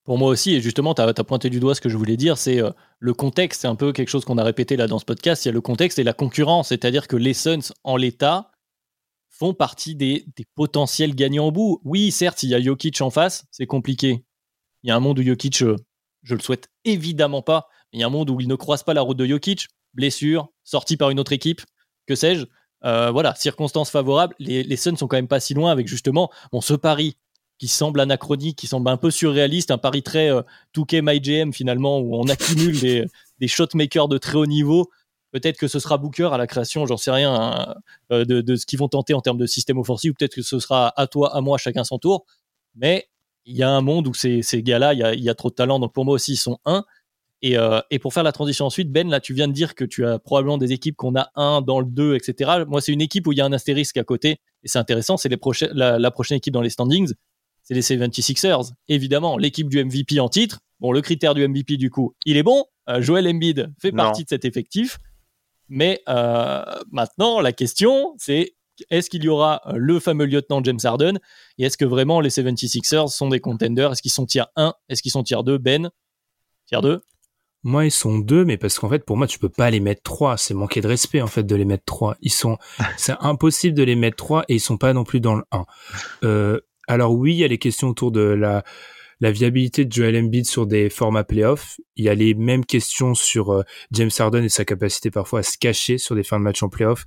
Pour 0.07 0.17
moi 0.17 0.29
aussi, 0.29 0.55
et 0.55 0.61
justement, 0.61 0.93
tu 0.93 1.01
as, 1.01 1.13
pointé 1.25 1.49
du 1.49 1.59
doigt 1.59 1.75
ce 1.75 1.81
que 1.81 1.89
je 1.89 1.97
voulais 1.97 2.15
dire, 2.15 2.37
c'est 2.37 2.61
euh, 2.61 2.69
le 2.97 3.13
contexte, 3.13 3.63
c'est 3.63 3.67
un 3.67 3.75
peu 3.75 3.91
quelque 3.91 4.07
chose 4.07 4.23
qu'on 4.23 4.37
a 4.37 4.43
répété 4.45 4.77
là 4.77 4.87
dans 4.87 4.99
ce 4.99 5.03
podcast, 5.03 5.43
il 5.43 5.49
y 5.49 5.51
a 5.51 5.51
le 5.51 5.59
contexte 5.59 5.99
et 5.99 6.05
la 6.05 6.13
concurrence, 6.13 6.69
c'est-à-dire 6.69 7.09
que 7.09 7.17
les 7.17 7.33
Suns, 7.33 7.73
en 7.83 7.97
l'état, 7.97 8.51
font 9.29 9.53
partie 9.53 9.95
des, 9.95 10.25
des 10.37 10.45
potentiels 10.55 11.13
gagnants 11.13 11.47
au 11.47 11.51
bout. 11.51 11.81
Oui, 11.83 12.11
certes, 12.11 12.41
il 12.43 12.49
y 12.51 12.55
a 12.55 12.61
Jokic 12.61 13.01
en 13.01 13.09
face, 13.09 13.47
c'est 13.51 13.65
compliqué. 13.65 14.23
Il 14.83 14.89
y 14.89 14.91
a 14.91 14.95
un 14.95 14.99
monde 14.99 15.19
où 15.19 15.23
Jokic, 15.23 15.61
euh, 15.61 15.75
je 16.23 16.35
le 16.35 16.41
souhaite 16.41 16.69
évidemment 16.85 17.41
pas, 17.41 17.67
il 17.93 17.99
y 17.99 18.03
a 18.03 18.07
un 18.07 18.11
monde 18.11 18.29
où 18.29 18.39
il 18.41 18.47
ne 18.47 18.55
croise 18.55 18.83
pas 18.83 18.93
la 18.93 19.01
route 19.01 19.17
de 19.17 19.25
Jokic, 19.25 19.67
blessure, 19.93 20.49
sorti 20.63 20.97
par 20.97 21.09
une 21.09 21.19
autre 21.19 21.33
équipe, 21.33 21.61
que 22.05 22.15
sais-je. 22.15 22.45
Euh, 22.85 23.09
voilà, 23.09 23.33
circonstances 23.35 23.89
favorables. 23.89 24.35
Les, 24.37 24.61
les 24.63 24.75
Suns 24.75 24.97
sont 24.97 25.07
quand 25.07 25.17
même 25.17 25.27
pas 25.27 25.39
si 25.39 25.55
loin 25.55 25.71
avec 25.71 25.87
justement 25.87 26.29
bon, 26.51 26.61
ce 26.61 26.75
pari 26.75 27.17
qui 27.57 27.67
semble 27.67 27.99
anachronique, 27.99 28.57
qui 28.57 28.67
semble 28.67 28.87
un 28.89 28.97
peu 28.97 29.09
surréaliste, 29.09 29.71
un 29.71 29.79
pari 29.79 30.03
très 30.03 30.31
euh, 30.31 30.43
2K 30.75 31.01
MyGM 31.01 31.53
finalement, 31.53 31.99
où 31.99 32.15
on 32.15 32.27
accumule 32.27 32.79
des, 32.79 33.05
des 33.39 33.47
shotmakers 33.47 34.07
de 34.07 34.17
très 34.17 34.37
haut 34.37 34.45
niveau. 34.45 34.91
Peut-être 35.31 35.57
que 35.57 35.67
ce 35.67 35.79
sera 35.79 35.97
Booker 35.97 36.29
à 36.31 36.37
la 36.37 36.47
création, 36.47 36.85
j'en 36.85 36.97
sais 36.97 37.11
rien, 37.11 37.33
hein, 37.33 37.75
euh, 38.11 38.25
de, 38.25 38.41
de, 38.41 38.55
ce 38.55 38.65
qu'ils 38.65 38.79
vont 38.79 38.87
tenter 38.87 39.13
en 39.13 39.21
termes 39.21 39.37
de 39.37 39.47
système 39.47 39.77
offensif, 39.77 40.11
ou 40.11 40.13
peut-être 40.13 40.35
que 40.35 40.41
ce 40.41 40.59
sera 40.59 40.93
à 40.95 41.07
toi, 41.07 41.35
à 41.35 41.41
moi, 41.41 41.57
chacun 41.57 41.83
son 41.83 41.97
tour. 41.97 42.25
Mais 42.75 43.09
il 43.47 43.57
y 43.57 43.63
a 43.63 43.69
un 43.69 43.81
monde 43.81 44.07
où 44.07 44.13
ces, 44.13 44.41
ces 44.41 44.61
gars-là, 44.61 44.93
il 44.93 45.23
y, 45.23 45.29
a, 45.29 45.35
trop 45.35 45.49
de 45.49 45.55
talent. 45.55 45.79
Donc 45.79 45.93
pour 45.93 46.05
moi 46.05 46.13
aussi, 46.13 46.33
ils 46.33 46.37
sont 46.37 46.59
un. 46.65 46.83
Et, 47.41 47.57
euh, 47.57 47.79
et, 47.91 47.99
pour 47.99 48.13
faire 48.13 48.23
la 48.23 48.31
transition 48.31 48.65
ensuite, 48.65 48.91
Ben, 48.91 49.09
là, 49.09 49.19
tu 49.19 49.33
viens 49.33 49.47
de 49.47 49.53
dire 49.53 49.75
que 49.75 49.85
tu 49.85 50.05
as 50.05 50.19
probablement 50.19 50.57
des 50.57 50.73
équipes 50.73 50.95
qu'on 50.95 51.15
a 51.15 51.29
un 51.35 51.61
dans 51.61 51.79
le 51.79 51.85
2, 51.85 52.15
etc. 52.15 52.63
Moi, 52.67 52.81
c'est 52.81 52.91
une 52.91 53.01
équipe 53.01 53.27
où 53.27 53.31
il 53.31 53.37
y 53.37 53.41
a 53.41 53.45
un 53.45 53.53
astérisque 53.53 53.97
à 53.97 54.03
côté. 54.03 54.41
Et 54.63 54.67
c'est 54.67 54.79
intéressant, 54.79 55.17
c'est 55.17 55.29
les 55.29 55.37
la, 55.73 55.99
la, 55.99 56.11
prochaine 56.11 56.37
équipe 56.37 56.53
dans 56.53 56.61
les 56.61 56.69
standings. 56.69 57.13
C'est 57.63 57.73
les 57.73 57.81
76ers. 57.81 58.71
Évidemment, 58.87 59.37
l'équipe 59.37 59.69
du 59.69 59.83
MVP 59.83 60.19
en 60.19 60.29
titre, 60.29 60.59
Bon, 60.79 60.91
le 60.91 61.01
critère 61.01 61.33
du 61.33 61.47
MVP, 61.47 61.77
du 61.77 61.89
coup, 61.89 62.15
il 62.25 62.37
est 62.37 62.43
bon. 62.43 62.65
Euh, 62.89 63.01
Joel 63.01 63.27
Embiid 63.27 63.73
fait 63.79 63.91
partie 63.91 64.23
de 64.23 64.29
cet 64.29 64.45
effectif. 64.45 64.99
Mais 65.69 66.01
euh, 66.07 66.63
maintenant, 66.91 67.41
la 67.41 67.51
question, 67.51 68.13
c'est 68.17 68.55
est-ce 68.89 69.09
qu'il 69.09 69.23
y 69.23 69.27
aura 69.27 69.61
le 69.73 69.99
fameux 69.99 70.25
lieutenant 70.25 70.63
James 70.63 70.79
Harden 70.83 71.19
Et 71.57 71.65
est-ce 71.65 71.77
que 71.77 71.85
vraiment 71.85 72.21
les 72.21 72.29
76ers 72.29 73.07
sont 73.07 73.29
des 73.29 73.39
contenders? 73.39 73.91
Est-ce 73.91 74.01
qu'ils 74.01 74.11
sont 74.11 74.25
tier 74.25 74.43
1 74.55 74.73
Est-ce 74.89 75.01
qu'ils 75.01 75.11
sont 75.11 75.23
tier 75.23 75.37
2 75.43 75.57
Ben? 75.57 75.89
Tier 76.67 76.81
2 76.81 77.01
moi, 77.63 77.85
ils 77.85 77.91
sont 77.91 78.19
deux, 78.19 78.45
mais 78.45 78.55
parce 78.55 78.79
qu'en 78.79 78.87
fait, 78.87 79.03
pour 79.03 79.17
moi, 79.17 79.27
tu 79.27 79.39
peux 79.39 79.49
pas 79.49 79.69
les 79.69 79.81
mettre 79.81 80.01
trois. 80.01 80.37
C'est 80.37 80.53
manquer 80.53 80.79
de 80.79 80.87
respect, 80.87 81.21
en 81.21 81.27
fait, 81.27 81.43
de 81.43 81.55
les 81.55 81.65
mettre 81.65 81.83
trois. 81.83 82.15
Ils 82.21 82.31
sont, 82.31 82.57
c'est 82.97 83.15
impossible 83.19 83.75
de 83.75 83.83
les 83.83 83.95
mettre 83.95 84.15
trois 84.15 84.45
et 84.47 84.55
ils 84.55 84.59
sont 84.61 84.77
pas 84.77 84.93
non 84.93 85.03
plus 85.03 85.19
dans 85.19 85.35
le 85.35 85.43
1. 85.51 85.65
Euh, 86.23 86.61
alors 86.87 87.13
oui, 87.13 87.33
il 87.33 87.37
y 87.39 87.43
a 87.43 87.47
les 87.47 87.57
questions 87.57 87.89
autour 87.89 88.11
de 88.11 88.21
la, 88.21 88.63
la 89.19 89.31
viabilité 89.31 89.85
de 89.85 89.91
Joel 89.91 90.15
Embiid 90.15 90.45
sur 90.45 90.67
des 90.67 90.89
formats 90.89 91.23
playoffs. 91.23 91.77
Il 91.95 92.05
y 92.05 92.09
a 92.09 92.15
les 92.15 92.33
mêmes 92.35 92.65
questions 92.65 93.15
sur 93.15 93.51
euh, 93.51 93.63
James 93.91 94.11
Harden 94.17 94.43
et 94.43 94.49
sa 94.49 94.63
capacité 94.63 95.11
parfois 95.11 95.39
à 95.39 95.43
se 95.43 95.57
cacher 95.57 95.97
sur 95.97 96.15
des 96.15 96.23
fins 96.23 96.39
de 96.39 96.43
match 96.43 96.61
en 96.63 96.69
playoffs. 96.69 97.03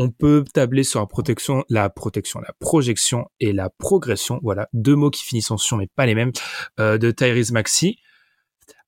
On 0.00 0.10
peut 0.10 0.44
tabler 0.54 0.84
sur 0.84 1.00
la 1.00 1.06
protection, 1.06 1.64
la 1.68 1.90
protection, 1.90 2.40
la 2.40 2.52
projection 2.60 3.28
et 3.40 3.52
la 3.52 3.68
progression. 3.68 4.38
Voilà, 4.42 4.68
deux 4.72 4.94
mots 4.94 5.10
qui 5.10 5.24
finissent 5.24 5.50
en 5.50 5.58
sion 5.58 5.76
mais 5.76 5.88
pas 5.88 6.06
les 6.06 6.14
mêmes 6.14 6.32
euh, 6.78 6.98
de 6.98 7.10
Tyrese 7.10 7.50
Maxi. 7.50 7.98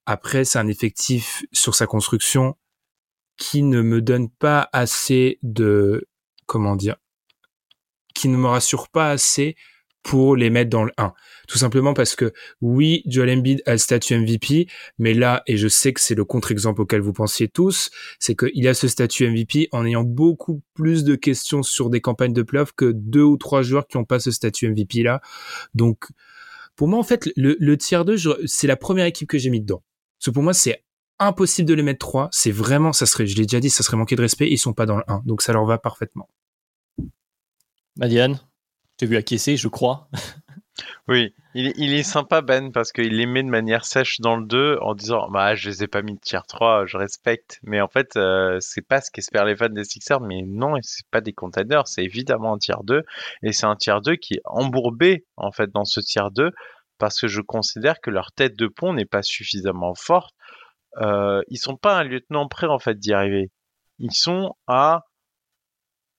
Après, 0.06 0.44
c'est 0.44 0.58
un 0.58 0.68
effectif 0.68 1.44
sur 1.52 1.74
sa 1.74 1.86
construction 1.86 2.56
qui 3.36 3.62
ne 3.62 3.82
me 3.82 4.00
donne 4.00 4.30
pas 4.30 4.68
assez 4.72 5.38
de, 5.42 6.06
comment 6.46 6.76
dire, 6.76 6.96
qui 8.14 8.28
ne 8.28 8.36
me 8.36 8.46
rassure 8.46 8.88
pas 8.88 9.10
assez 9.10 9.56
pour 10.02 10.36
les 10.36 10.50
mettre 10.50 10.70
dans 10.70 10.84
le 10.84 10.92
1. 10.96 11.12
Tout 11.48 11.58
simplement 11.58 11.94
parce 11.94 12.16
que 12.16 12.32
oui, 12.60 13.02
Joel 13.06 13.38
Embiid 13.38 13.62
a 13.66 13.72
le 13.72 13.78
statut 13.78 14.16
MVP, 14.16 14.66
mais 14.98 15.14
là, 15.14 15.42
et 15.46 15.56
je 15.56 15.68
sais 15.68 15.92
que 15.92 16.00
c'est 16.00 16.14
le 16.14 16.24
contre-exemple 16.24 16.80
auquel 16.80 17.00
vous 17.00 17.12
pensiez 17.12 17.48
tous, 17.48 17.90
c'est 18.18 18.34
qu'il 18.34 18.66
a 18.68 18.74
ce 18.74 18.88
statut 18.88 19.28
MVP 19.28 19.68
en 19.72 19.84
ayant 19.84 20.04
beaucoup 20.04 20.62
plus 20.74 21.04
de 21.04 21.14
questions 21.14 21.62
sur 21.62 21.90
des 21.90 22.00
campagnes 22.00 22.32
de 22.32 22.42
playoff 22.42 22.72
que 22.72 22.92
deux 22.92 23.22
ou 23.22 23.36
trois 23.36 23.62
joueurs 23.62 23.86
qui 23.86 23.98
n'ont 23.98 24.04
pas 24.04 24.20
ce 24.20 24.30
statut 24.30 24.68
MVP 24.68 25.02
là. 25.02 25.20
Donc, 25.74 26.06
pour 26.76 26.88
moi, 26.88 26.98
en 26.98 27.02
fait, 27.02 27.28
le, 27.36 27.56
le 27.60 27.76
tiers 27.76 28.04
2, 28.04 28.16
c'est 28.46 28.66
la 28.66 28.76
première 28.76 29.04
équipe 29.04 29.28
que 29.28 29.38
j'ai 29.38 29.50
mis 29.50 29.60
dedans. 29.60 29.82
Parce 30.18 30.26
que 30.26 30.30
pour 30.30 30.42
moi, 30.42 30.54
c'est 30.54 30.82
impossible 31.18 31.68
de 31.68 31.74
les 31.74 31.82
mettre 31.82 31.98
3. 31.98 32.30
C'est 32.32 32.50
vraiment, 32.50 32.92
ça 32.92 33.06
serait, 33.06 33.26
je 33.26 33.36
l'ai 33.36 33.42
déjà 33.42 33.60
dit, 33.60 33.70
ça 33.70 33.82
serait 33.82 33.96
manquer 33.96 34.16
de 34.16 34.22
respect. 34.22 34.48
Ils 34.50 34.58
sont 34.58 34.72
pas 34.72 34.86
dans 34.86 34.96
le 34.96 35.04
1. 35.06 35.22
Donc 35.26 35.42
ça 35.42 35.52
leur 35.52 35.66
va 35.66 35.78
parfaitement. 35.78 36.28
Madiane, 37.96 38.40
t'as 39.00 39.06
vu 39.06 39.16
acquiescer, 39.16 39.56
je 39.56 39.68
crois. 39.68 40.08
Oui, 41.08 41.34
il, 41.54 41.92
est 41.92 42.02
sympa 42.02 42.40
Ben 42.40 42.70
parce 42.72 42.92
qu'il 42.92 43.16
les 43.16 43.26
met 43.26 43.42
de 43.42 43.48
manière 43.48 43.84
sèche 43.84 44.20
dans 44.20 44.36
le 44.36 44.46
2 44.46 44.78
en 44.80 44.94
disant 44.94 45.28
bah 45.28 45.54
je 45.54 45.68
les 45.68 45.82
ai 45.82 45.88
pas 45.88 46.02
mis 46.02 46.14
de 46.14 46.20
tier 46.20 46.38
3, 46.46 46.86
je 46.86 46.96
respecte. 46.96 47.58
Mais 47.64 47.80
en 47.80 47.88
fait, 47.88 48.16
euh, 48.16 48.58
c'est 48.60 48.86
pas 48.86 49.00
ce 49.00 49.10
qu'espèrent 49.10 49.44
les 49.44 49.56
fans 49.56 49.68
des 49.68 49.84
Sixers, 49.84 50.20
mais 50.20 50.42
non, 50.46 50.74
c'est 50.82 51.06
pas 51.10 51.20
des 51.20 51.32
containers, 51.32 51.88
c'est 51.88 52.04
évidemment 52.04 52.54
un 52.54 52.58
tier 52.58 52.76
2 52.84 53.02
et 53.42 53.52
c'est 53.52 53.66
un 53.66 53.76
tier 53.76 53.96
2 54.02 54.16
qui 54.16 54.34
est 54.34 54.42
embourbé 54.44 55.26
en 55.36 55.50
fait 55.50 55.70
dans 55.72 55.84
ce 55.84 56.00
tier 56.00 56.22
2 56.32 56.52
parce 56.98 57.20
que 57.20 57.26
je 57.26 57.40
considère 57.40 58.00
que 58.00 58.10
leur 58.10 58.32
tête 58.32 58.56
de 58.56 58.68
pont 58.68 58.92
n'est 58.92 59.04
pas 59.06 59.22
suffisamment 59.22 59.94
forte. 59.94 60.34
Euh, 60.98 61.42
ils 61.48 61.58
sont 61.58 61.76
pas 61.76 61.98
un 61.98 62.04
lieutenant 62.04 62.46
prêt 62.48 62.68
en 62.68 62.78
fait 62.78 62.98
d'y 62.98 63.12
arriver. 63.12 63.50
Ils 63.98 64.14
sont 64.14 64.54
à 64.66 65.06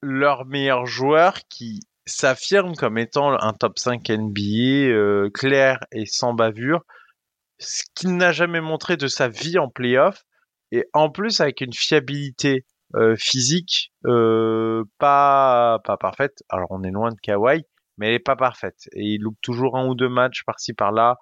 leur 0.01 0.45
meilleur 0.45 0.85
joueur 0.85 1.35
qui 1.49 1.81
s'affirme 2.05 2.75
comme 2.75 2.97
étant 2.97 3.31
un 3.31 3.53
top 3.53 3.79
5 3.79 4.09
NBA 4.09 4.89
euh, 4.89 5.29
clair 5.33 5.79
et 5.91 6.05
sans 6.05 6.33
bavure, 6.33 6.83
ce 7.59 7.83
qu'il 7.95 8.17
n'a 8.17 8.31
jamais 8.31 8.61
montré 8.61 8.97
de 8.97 9.07
sa 9.07 9.27
vie 9.27 9.59
en 9.59 9.69
playoff, 9.69 10.23
et 10.71 10.85
en 10.93 11.09
plus 11.09 11.41
avec 11.41 11.61
une 11.61 11.73
fiabilité 11.73 12.65
euh, 12.95 13.15
physique 13.17 13.91
euh, 14.05 14.83
pas 14.97 15.79
pas 15.85 15.97
parfaite. 15.97 16.43
Alors 16.49 16.67
on 16.71 16.83
est 16.83 16.91
loin 16.91 17.09
de 17.11 17.19
Kawhi, 17.21 17.63
mais 17.97 18.07
elle 18.07 18.13
est 18.15 18.19
pas 18.19 18.35
parfaite. 18.35 18.89
Et 18.93 19.03
il 19.03 19.21
loupe 19.21 19.39
toujours 19.41 19.77
un 19.77 19.87
ou 19.87 19.95
deux 19.95 20.09
matchs 20.09 20.43
par-ci 20.45 20.73
par-là 20.73 21.15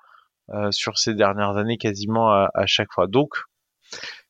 euh, 0.51 0.71
sur 0.71 0.97
ces 0.97 1.13
dernières 1.13 1.57
années 1.57 1.77
quasiment 1.77 2.31
à, 2.31 2.65
chaque 2.65 2.91
fois. 2.91 3.07
Donc 3.07 3.29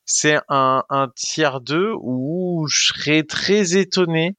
c'est 0.04 0.38
un, 0.48 0.84
un 0.90 1.08
tiers 1.14 1.60
2 1.60 1.92
où 2.00 2.66
je 2.68 2.92
serais 2.92 3.22
très 3.22 3.76
étonné 3.76 4.36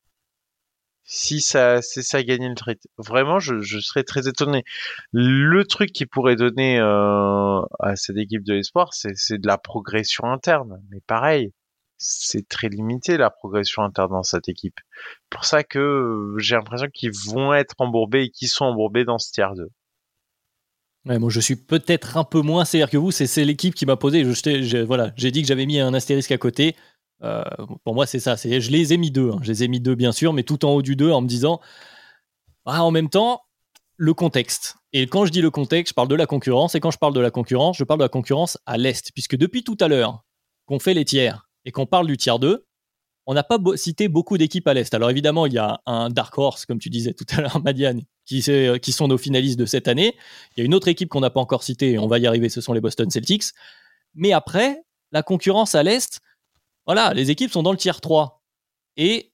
si 1.14 1.42
ça 1.42 1.82
c'est 1.82 2.04
ça 2.04 2.24
gagner 2.24 2.48
le 2.48 2.56
trade. 2.56 2.80
Vraiment, 2.98 3.38
je, 3.40 3.60
je, 3.60 3.80
serais 3.80 4.04
très 4.04 4.30
étonné. 4.30 4.64
Le 5.12 5.66
truc 5.66 5.92
qui 5.92 6.06
pourrait 6.06 6.38
donner 6.38 6.80
euh, 6.80 7.62
à 7.80 7.98
cette 7.98 8.16
équipe 8.16 8.44
de 8.46 8.54
l'espoir, 8.54 8.94
c'est 8.94 9.38
de 9.38 9.48
la 9.48 9.58
progression 9.58 10.32
interne. 10.32 10.82
Mais 10.90 11.02
pareil, 11.06 11.52
c'est 11.98 12.48
très 12.48 12.70
limité 12.70 13.18
la 13.18 13.30
progression 13.30 13.84
interne 13.84 14.12
dans 14.12 14.24
cette 14.24 14.48
équipe. 14.48 14.80
Pour 15.30 15.44
ça 15.44 15.64
que 15.66 15.80
euh, 15.80 16.40
j'ai 16.40 16.56
l'impression 16.56 16.88
qu'ils 16.94 17.12
vont 17.28 17.54
être 17.54 17.76
embourbés 17.80 18.24
et 18.24 18.30
qu'ils 18.30 18.48
sont 18.48 18.66
embourbés 18.66 19.04
dans 19.04 19.18
ce 19.20 19.34
tiers 19.34 19.54
2. 19.54 19.68
Ouais, 21.08 21.20
moi 21.20 21.30
je 21.30 21.42
suis 21.42 21.58
peut-être 21.58 22.16
un 22.16 22.24
peu 22.24 22.42
moins 22.42 22.64
sévère 22.64 22.90
que 22.90 22.98
vous, 22.98 23.12
c'est 23.12 23.44
l'équipe 23.44 23.76
qui 23.76 23.86
m'a 23.86 23.98
posé, 23.98 24.24
je, 24.24 24.78
voilà, 24.84 25.12
j'ai 25.18 25.32
dit 25.32 25.42
que 25.42 25.48
j'avais 25.48 25.66
mis 25.66 25.80
un 25.80 25.94
astérisque 25.94 26.32
à 26.32 26.38
côté. 26.38 26.76
Euh, 27.24 27.44
pour 27.84 27.94
moi 27.94 28.08
c'est 28.08 28.20
ça, 28.20 28.36
je 28.36 28.72
les 28.72 28.94
ai 28.94 28.98
mis 28.98 29.12
deux, 29.12 29.30
hein. 29.32 29.40
je 29.44 29.52
les 29.52 29.64
ai 29.64 29.68
mis 29.68 29.80
deux 29.80 29.94
bien 29.94 30.12
sûr, 30.12 30.34
mais 30.34 30.44
tout 30.44 30.66
en 30.66 30.72
haut 30.72 30.82
du 30.82 30.96
2 30.96 31.12
en 31.12 31.22
me 31.22 31.28
disant, 31.28 31.60
ah, 32.66 32.84
en 32.84 32.92
même 32.92 33.10
temps, 33.10 33.42
le 33.98 34.14
contexte. 34.14 34.76
Et 34.94 35.08
quand 35.08 35.26
je 35.26 35.32
dis 35.32 35.42
le 35.42 35.52
contexte, 35.52 35.92
je 35.92 35.94
parle 35.94 36.08
de 36.08 36.16
la 36.16 36.26
concurrence, 36.26 36.76
et 36.76 36.80
quand 36.80 36.92
je 36.92 36.98
parle 36.98 37.14
de 37.14 37.20
la 37.20 37.32
concurrence, 37.32 37.78
je 37.78 37.84
parle 37.84 38.00
de 38.00 38.06
la 38.06 38.10
concurrence 38.10 38.58
à 38.66 38.78
l'Est, 38.78 39.12
puisque 39.14 39.36
depuis 39.36 39.64
tout 39.64 39.78
à 39.80 39.88
l'heure 39.88 40.24
qu'on 40.66 40.80
fait 40.80 40.94
les 40.94 41.06
tiers, 41.06 41.48
et 41.66 41.72
qu'on 41.72 41.86
parle 41.86 42.08
du 42.08 42.18
tiers 42.18 42.40
2, 42.40 42.66
on 43.28 43.34
n'a 43.34 43.44
pas 43.44 43.60
cité 43.76 44.08
beaucoup 44.08 44.38
d'équipes 44.38 44.68
à 44.68 44.74
l'Est. 44.74 44.94
Alors 44.94 45.10
évidemment, 45.10 45.46
il 45.46 45.54
y 45.54 45.58
a 45.60 45.82
un 45.86 46.10
Dark 46.10 46.36
Horse, 46.38 46.66
comme 46.66 46.80
tu 46.80 46.90
disais 46.90 47.14
tout 47.14 47.26
à 47.30 47.42
l'heure, 47.42 47.62
Madiane, 47.64 48.02
qui, 48.26 48.44
euh, 48.50 48.78
qui, 48.78 48.92
sont 48.92 49.08
nos 49.08 49.18
finalistes 49.18 49.60
de 49.60 49.66
cette 49.66 49.88
année. 49.88 50.16
Il 50.56 50.60
y 50.60 50.64
a 50.64 50.66
une 50.66 50.74
autre 50.74 50.88
équipe 50.88 51.10
qu'on 51.10 51.20
n'a 51.20 51.30
pas 51.30 51.40
encore 51.40 51.64
citée, 51.64 51.92
et 51.92 52.00
on 52.00 52.08
va 52.08 52.20
y 52.20 52.28
arriver, 52.28 52.50
ce 52.50 52.62
sont 52.62 52.74
les 52.74 52.82
Boston 52.82 53.10
Celtics. 53.10 53.46
Mais 54.16 54.34
après, 54.34 54.82
la 55.12 55.24
concurrence 55.24 55.76
à 55.76 55.84
l'Est, 55.84 56.20
voilà, 56.86 57.14
les 57.14 57.32
équipes 57.32 57.52
sont 57.52 57.64
dans 57.64 57.72
le 57.72 57.78
tiers 57.78 58.02
3. 58.02 58.42
Et 58.98 59.32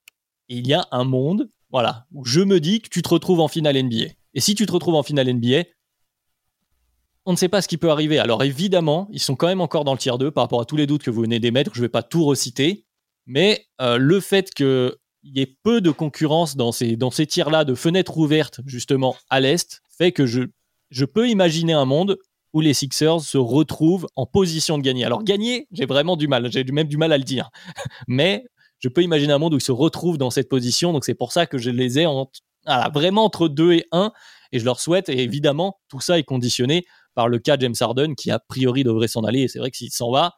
il 0.50 0.68
y 0.68 0.74
a 0.74 0.88
un 0.91 1.04
monde, 1.04 1.50
voilà, 1.72 2.06
où 2.14 2.26
je 2.26 2.41
me 2.41 2.60
dis 2.60 2.82
que 2.82 2.89
tu 2.89 3.02
te 3.02 3.10
retrouves 3.10 3.39
en 3.39 3.48
finale 3.48 3.82
NBA. 3.82 4.06
Et 4.34 4.39
si 4.39 4.56
tu 4.56 4.66
te 4.66 4.72
retrouves 4.72 4.95
en 4.95 5.04
finale 5.04 5.34
NBA, 5.34 5.64
on 7.26 7.32
ne 7.32 7.38
sait 7.38 7.50
pas 7.50 7.62
ce 7.62 7.68
qui 7.68 7.78
peut 7.78 7.89
arriver. 7.89 8.20
Alors 8.20 8.43
évidemment, 8.43 9.10
ils 9.12 9.20
sont 9.20 9.36
quand 9.36 9.48
même 9.48 9.62
encore 9.62 9.84
dans 9.84 9.93
le 9.93 9.98
tiers 9.98 10.18
2 10.18 10.32
par 10.32 10.43
rapport 10.43 10.62
à 10.62 10.66
tous 10.66 10.78
les 10.78 10.88
doutes 10.88 11.04
que 11.04 11.12
vous 11.12 11.22
venez 11.22 11.39
d'émettre. 11.39 11.72
Je 11.74 11.80
ne 11.82 11.86
vais 11.86 11.89
pas 11.89 12.04
tout 12.04 12.24
reciter. 12.24 12.86
Mais 13.26 13.66
euh, 13.82 13.98
le 13.98 14.22
fait 14.22 14.54
qu'il 14.54 14.93
y 15.24 15.41
ait 15.41 15.58
peu 15.64 15.82
de 15.82 15.91
concurrence 15.91 16.56
dans 16.56 16.72
ces, 16.72 16.98
tiers-là, 17.28 17.66
de 17.66 17.76
fenêtres 17.76 18.18
ouvertes 18.18 18.62
justement 18.66 19.18
à 19.30 19.41
l'Est, 19.41 19.82
fait 19.89 20.14
que 20.14 20.26
je 20.26 21.06
peux 21.06 21.28
imaginer 21.28 21.74
un 21.74 21.86
monde 21.86 22.18
où 22.58 22.62
les 22.62 22.74
Sixers 22.74 23.22
se 23.22 23.38
retrouvent 23.38 24.08
en 24.16 24.26
position 24.26 24.80
de 24.80 24.84
gagner. 24.84 25.05
Alors 25.05 25.24
gagner, 25.24 25.68
j'ai 25.72 25.86
vraiment 25.86 26.18
du 26.18 26.28
mal, 26.28 26.51
j'ai 26.51 26.64
même 26.64 26.88
du 26.88 26.97
mal 26.97 27.14
à 27.14 27.18
le 27.18 27.24
dire. 27.24 27.51
Mais 28.07 28.45
je 28.80 28.90
peux 28.90 29.03
imaginer 29.03 29.32
un 29.32 29.38
monde 29.38 29.53
où 29.53 29.57
ils 29.57 29.61
se 29.61 29.72
retrouvent 29.72 30.18
dans 30.18 30.32
cette 30.32 30.49
position. 30.49 30.91
Donc 30.91 31.06
c'est 31.06 31.14
pour 31.14 31.32
ça 31.32 31.45
que 31.45 31.60
je 31.60 31.69
les 31.69 31.99
ai 31.99 32.07
en, 32.07 32.32
vraiment 32.94 33.26
entre 33.26 33.48
2 33.48 33.73
et 33.73 33.86
1. 33.91 34.11
Et 34.52 34.60
je 34.60 34.65
leur 34.65 34.80
souhaite, 34.80 35.10
et 35.10 35.22
évidemment, 35.22 35.80
tout 35.88 35.99
ça 35.99 36.18
est 36.18 36.23
conditionné 36.23 36.86
par 37.14 37.27
le 37.27 37.38
cas 37.38 37.57
James 37.60 37.76
Harden 37.80 38.15
qui 38.15 38.32
a 38.32 38.40
priori 38.40 38.84
devrait 38.84 39.07
s'en 39.07 39.22
aller. 39.22 39.41
Et 39.41 39.48
c'est 39.48 39.60
vrai 39.60 39.69
que 39.69 39.77
s'il 39.77 39.91
s'en 39.91 40.11
va, 40.11 40.34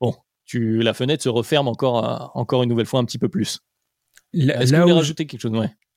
bon, 0.00 0.14
tu, 0.44 0.82
la 0.82 0.92
fenêtre 0.92 1.22
se 1.22 1.30
referme 1.30 1.68
encore, 1.68 2.04
euh, 2.04 2.26
encore 2.34 2.62
une 2.62 2.68
nouvelle 2.68 2.86
fois 2.86 3.00
un 3.00 3.04
petit 3.04 3.18
peu 3.18 3.28
plus. 3.28 3.60
Est-ce 4.34 4.72
que 4.72 4.76
vous 4.76 4.82
voulez 4.82 4.92
rajouter 4.92 5.26
quelque 5.26 5.40
chose? 5.40 5.52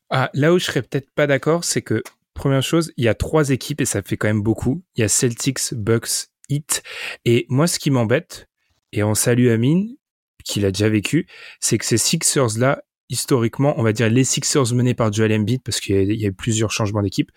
Ah, 0.09 0.29
Là 0.33 0.53
où 0.53 0.59
je 0.59 0.65
serais 0.65 0.81
peut-être 0.81 1.09
pas 1.13 1.27
d'accord, 1.27 1.63
c'est 1.63 1.81
que 1.81 2.03
première 2.35 2.61
chose, 2.61 2.91
il 2.97 3.05
y 3.05 3.07
a 3.07 3.15
trois 3.15 3.49
équipes 3.49 3.81
et 3.81 3.85
ça 3.85 4.03
fait 4.03 4.17
quand 4.17 4.27
même 4.27 4.43
beaucoup. 4.43 4.83
Il 4.95 5.01
y 5.01 5.03
a 5.03 5.07
Celtics, 5.07 5.73
Bucks, 5.73 6.27
Heat. 6.49 6.83
Et 7.25 7.47
moi, 7.49 7.65
ce 7.65 7.79
qui 7.79 7.89
m'embête, 7.89 8.47
et 8.91 9.01
on 9.01 9.15
salue 9.15 9.49
Amine, 9.49 9.95
qui 10.43 10.59
l'a 10.59 10.71
déjà 10.71 10.89
vécu, 10.89 11.27
c'est 11.59 11.79
que 11.79 11.85
ces 11.85 11.97
Sixers-là, 11.97 12.83
historiquement, 13.09 13.73
on 13.79 13.83
va 13.83 13.93
dire 13.93 14.09
les 14.09 14.23
Sixers 14.23 14.73
menés 14.73 14.93
par 14.93 15.11
Joel 15.11 15.33
Embiid, 15.33 15.63
parce 15.63 15.79
qu'il 15.79 16.13
y, 16.13 16.25
a 16.25 16.29
eu 16.29 16.33
plusieurs 16.33 16.71
changements 16.71 17.01
d'équipe, 17.01 17.31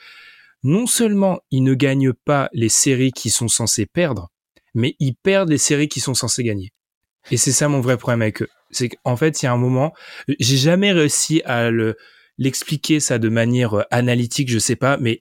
non 0.62 0.86
seulement 0.86 1.40
ils 1.50 1.62
ne 1.62 1.74
gagnent 1.74 2.12
pas 2.12 2.50
les 2.52 2.68
séries 2.68 3.12
qui 3.12 3.30
sont 3.30 3.48
censés 3.48 3.86
perdre, 3.86 4.30
mais 4.74 4.94
ils 4.98 5.14
perdent 5.14 5.48
les 5.48 5.58
séries 5.58 5.88
qui 5.88 6.00
sont 6.00 6.14
censés 6.14 6.44
gagner. 6.44 6.72
Et 7.30 7.36
c'est 7.36 7.52
ça 7.52 7.68
mon 7.68 7.80
vrai 7.80 7.96
problème 7.96 8.22
avec 8.22 8.42
eux. 8.42 8.48
C'est 8.70 8.90
qu'en 8.90 9.16
fait, 9.16 9.40
il 9.40 9.46
y 9.46 9.48
a 9.48 9.52
un 9.52 9.58
moment, 9.58 9.94
j'ai 10.38 10.56
jamais 10.56 10.92
réussi 10.92 11.40
à 11.44 11.70
le, 11.70 11.96
l'expliquer 12.38 13.00
ça 13.00 13.18
de 13.18 13.28
manière 13.28 13.74
euh, 13.74 13.82
analytique, 13.90 14.48
je 14.48 14.58
sais 14.58 14.76
pas, 14.76 14.96
mais 14.96 15.20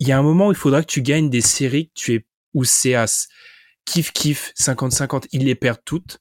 il 0.00 0.08
y 0.08 0.12
a 0.12 0.18
un 0.18 0.22
moment 0.22 0.48
où 0.48 0.52
il 0.52 0.56
faudra 0.56 0.82
que 0.82 0.90
tu 0.90 1.02
gagnes 1.02 1.30
des 1.30 1.40
séries 1.40 1.88
que 1.88 1.92
tu 1.94 2.14
es, 2.14 2.26
où 2.52 2.64
c'est 2.64 2.94
à 2.94 3.06
kiff 3.84 4.12
kiff 4.12 4.52
50-50, 4.58 5.26
ils 5.32 5.44
les 5.44 5.54
perdent 5.54 5.84
toutes. 5.84 6.18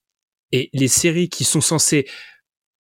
Et 0.52 0.70
les 0.74 0.88
séries 0.88 1.30
qui 1.30 1.44
sont 1.44 1.62
censées 1.62 2.08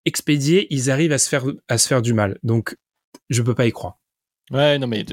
expédier, 0.05 0.67
ils 0.71 0.91
arrivent 0.91 1.13
à 1.13 1.17
se 1.17 1.29
faire, 1.29 1.45
à 1.69 1.77
se 1.77 1.87
faire 1.87 2.01
du 2.01 2.13
mal. 2.13 2.37
Donc, 2.43 2.75
je 3.29 3.41
peux 3.41 3.55
pas 3.55 3.65
y 3.65 3.71
croire. 3.71 3.97
Ouais, 4.51 4.77
non, 4.77 4.87
mais 4.87 5.05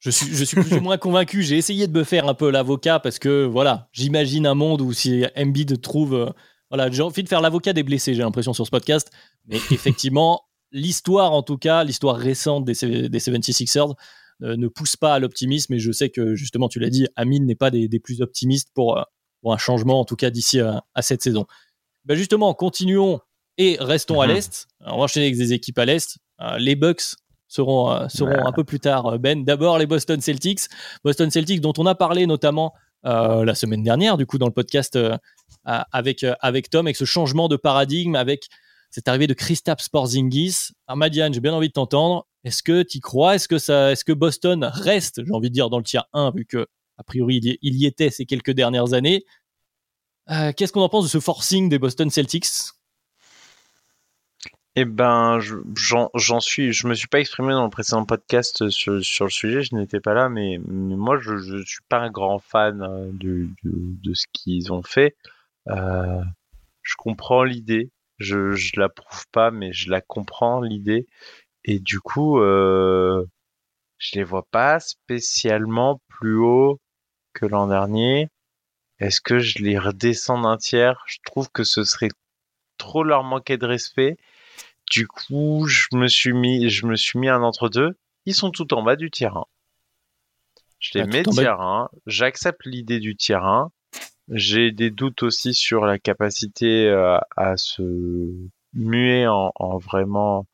je, 0.00 0.10
suis, 0.10 0.26
je 0.34 0.44
suis 0.44 0.60
plus 0.60 0.74
ou 0.74 0.80
moins 0.80 0.98
convaincu. 0.98 1.42
J'ai 1.42 1.56
essayé 1.56 1.86
de 1.86 1.98
me 1.98 2.04
faire 2.04 2.28
un 2.28 2.34
peu 2.34 2.50
l'avocat 2.50 3.00
parce 3.00 3.18
que, 3.18 3.46
voilà, 3.46 3.88
j'imagine 3.92 4.46
un 4.46 4.54
monde 4.54 4.82
où 4.82 4.92
si 4.92 5.24
Embiid 5.36 5.80
trouve. 5.80 6.14
Euh, 6.14 6.30
voilà, 6.70 6.90
j'ai 6.90 7.02
envie 7.02 7.22
de 7.22 7.28
faire 7.28 7.40
l'avocat 7.40 7.72
des 7.72 7.82
blessés, 7.82 8.14
j'ai 8.14 8.22
l'impression, 8.22 8.52
sur 8.52 8.66
ce 8.66 8.70
podcast. 8.70 9.10
Mais 9.46 9.56
effectivement, 9.70 10.42
l'histoire, 10.72 11.32
en 11.32 11.42
tout 11.42 11.58
cas, 11.58 11.84
l'histoire 11.84 12.16
récente 12.16 12.64
des, 12.64 13.08
des 13.08 13.18
76ers 13.18 13.94
euh, 14.42 14.56
ne 14.56 14.68
pousse 14.68 14.96
pas 14.96 15.14
à 15.14 15.18
l'optimisme. 15.18 15.74
Et 15.74 15.78
je 15.78 15.92
sais 15.92 16.10
que, 16.10 16.34
justement, 16.34 16.68
tu 16.68 16.78
l'as 16.78 16.90
dit, 16.90 17.06
Amine 17.16 17.46
n'est 17.46 17.54
pas 17.54 17.70
des, 17.70 17.88
plus 18.00 18.22
optimistes 18.22 18.70
pour, 18.74 18.98
euh, 18.98 19.02
pour, 19.40 19.52
un 19.52 19.58
changement, 19.58 20.00
en 20.00 20.04
tout 20.04 20.16
cas, 20.16 20.30
d'ici 20.30 20.60
à, 20.60 20.82
cette 21.00 21.22
saison. 21.22 21.46
Ben 22.04 22.16
justement, 22.16 22.52
continuons 22.54 23.20
et 23.58 23.76
restons 23.80 24.20
à 24.20 24.26
mhm. 24.26 24.34
l'Est. 24.34 24.66
On 24.80 24.96
va 24.96 25.04
enchaîner 25.04 25.26
avec 25.26 25.38
des 25.38 25.52
équipes 25.52 25.78
à 25.78 25.84
l'Est. 25.84 26.18
les 26.58 26.74
Bucks 26.74 27.16
seront, 27.52 27.92
euh, 27.92 28.08
seront 28.08 28.46
un 28.46 28.52
peu 28.52 28.64
plus 28.64 28.80
tard, 28.80 29.06
euh, 29.06 29.18
Ben. 29.18 29.44
D'abord, 29.44 29.78
les 29.78 29.86
Boston 29.86 30.20
Celtics. 30.20 30.62
Boston 31.04 31.30
Celtics, 31.30 31.60
dont 31.60 31.74
on 31.78 31.86
a 31.86 31.94
parlé 31.94 32.26
notamment 32.26 32.72
euh, 33.04 33.44
la 33.44 33.54
semaine 33.54 33.82
dernière, 33.82 34.16
du 34.16 34.26
coup, 34.26 34.38
dans 34.38 34.46
le 34.46 34.52
podcast 34.52 34.98
avec, 35.64 36.26
avec 36.40 36.70
Tom, 36.70 36.86
avec 36.86 36.96
ce 36.96 37.04
changement 37.04 37.48
de 37.48 37.56
paradigme, 37.56 38.16
avec 38.16 38.48
cette 38.92 39.08
arrivée 39.08 39.26
de 39.26 39.34
Kristaps 39.34 39.88
Porzingis. 39.88 40.68
Armadian, 40.86 41.32
j'ai 41.32 41.40
bien 41.40 41.54
envie 41.54 41.68
de 41.68 41.72
t'entendre. 41.72 42.26
Est-ce 42.44 42.62
que 42.62 42.82
tu 42.82 43.00
crois? 43.00 43.34
Est-ce 43.34 43.48
que, 43.48 43.58
ça, 43.58 43.90
est-ce 43.90 44.04
que 44.04 44.12
Boston 44.12 44.62
reste, 44.64 45.24
j'ai 45.24 45.32
envie 45.32 45.48
de 45.48 45.54
dire, 45.54 45.70
dans 45.70 45.78
le 45.78 45.84
tiers 45.84 46.04
1, 46.12 46.30
vu 46.32 46.44
que 46.44 46.66
a 46.98 47.02
priori 47.02 47.40
il 47.42 47.74
y, 47.74 47.86
était 47.86 48.10
ces 48.10 48.26
quelques 48.26 48.50
dernières 48.50 48.92
années? 48.92 49.24
Qu'est-ce 50.28 50.72
qu'on 50.72 50.82
en 50.82 50.88
pense 50.88 51.04
de 51.04 51.10
ce 51.10 51.20
forcing 51.20 51.68
des 51.68 51.78
Boston 51.78 52.10
Celtics? 52.10 52.46
Eh 54.74 54.84
ben, 54.86 55.38
j'en 56.14 56.40
suis, 56.40 56.72
je 56.72 56.86
me 56.86 56.94
suis 56.94 57.08
pas 57.08 57.20
exprimé 57.20 57.52
dans 57.52 57.64
le 57.64 57.70
précédent 57.70 58.06
podcast 58.06 58.70
sur, 58.70 59.04
sur 59.04 59.26
le 59.26 59.30
sujet, 59.30 59.62
je 59.62 59.74
n'étais 59.74 60.00
pas 60.00 60.14
là, 60.14 60.30
mais, 60.30 60.58
moi, 60.66 61.18
je, 61.18 61.36
je 61.36 61.62
suis 61.64 61.82
pas 61.88 61.98
un 61.98 62.10
grand 62.10 62.38
fan 62.38 62.82
euh, 62.82 63.10
de, 63.12 64.14
ce 64.14 64.26
qu'ils 64.32 64.72
ont 64.72 64.82
fait. 64.82 65.14
Euh, 65.68 66.22
je 66.82 66.94
comprends 66.96 67.44
l'idée, 67.44 67.90
je, 68.22 68.52
je 68.52 68.78
l'approuve 68.78 69.26
pas, 69.32 69.50
mais 69.50 69.72
je 69.72 69.90
la 69.90 70.00
comprends 70.00 70.60
l'idée, 70.60 71.06
et 71.64 71.78
du 71.78 72.00
coup, 72.00 72.38
euh, 72.38 73.24
je 73.98 74.16
les 74.16 74.24
vois 74.24 74.46
pas 74.50 74.80
spécialement 74.80 76.00
plus 76.08 76.36
haut 76.36 76.80
que 77.32 77.46
l'an 77.46 77.68
dernier. 77.68 78.28
Est-ce 78.98 79.20
que 79.20 79.38
je 79.38 79.58
les 79.58 79.78
redescends 79.78 80.40
d'un 80.40 80.56
tiers? 80.56 81.02
Je 81.06 81.18
trouve 81.24 81.50
que 81.50 81.64
ce 81.64 81.84
serait 81.84 82.10
trop 82.78 83.04
leur 83.04 83.22
manquer 83.22 83.58
de 83.58 83.66
respect. 83.66 84.16
Du 84.90 85.06
coup, 85.06 85.66
je 85.66 85.86
me 85.92 86.08
suis 86.08 86.32
mis, 86.32 86.68
je 86.68 86.86
me 86.86 86.96
suis 86.96 87.18
mis 87.18 87.28
un 87.28 87.42
entre 87.42 87.68
deux. 87.68 87.96
Ils 88.26 88.34
sont 88.34 88.50
tout 88.50 88.74
en 88.74 88.82
bas 88.82 88.96
du 88.96 89.10
terrain. 89.10 89.46
Je 90.78 90.98
les 90.98 91.04
ah, 91.04 91.06
mets 91.06 91.22
tiers 91.22 91.60
1. 91.60 91.90
J'accepte 92.06 92.66
l'idée 92.66 92.98
du 92.98 93.16
tiers 93.16 93.44
1. 93.44 93.70
J'ai 94.34 94.72
des 94.72 94.90
doutes 94.90 95.22
aussi 95.24 95.52
sur 95.52 95.84
la 95.84 95.98
capacité 95.98 96.88
euh, 96.88 97.18
à 97.36 97.58
se 97.58 98.32
muer 98.72 99.26
en, 99.26 99.52
vraiment 99.76 100.46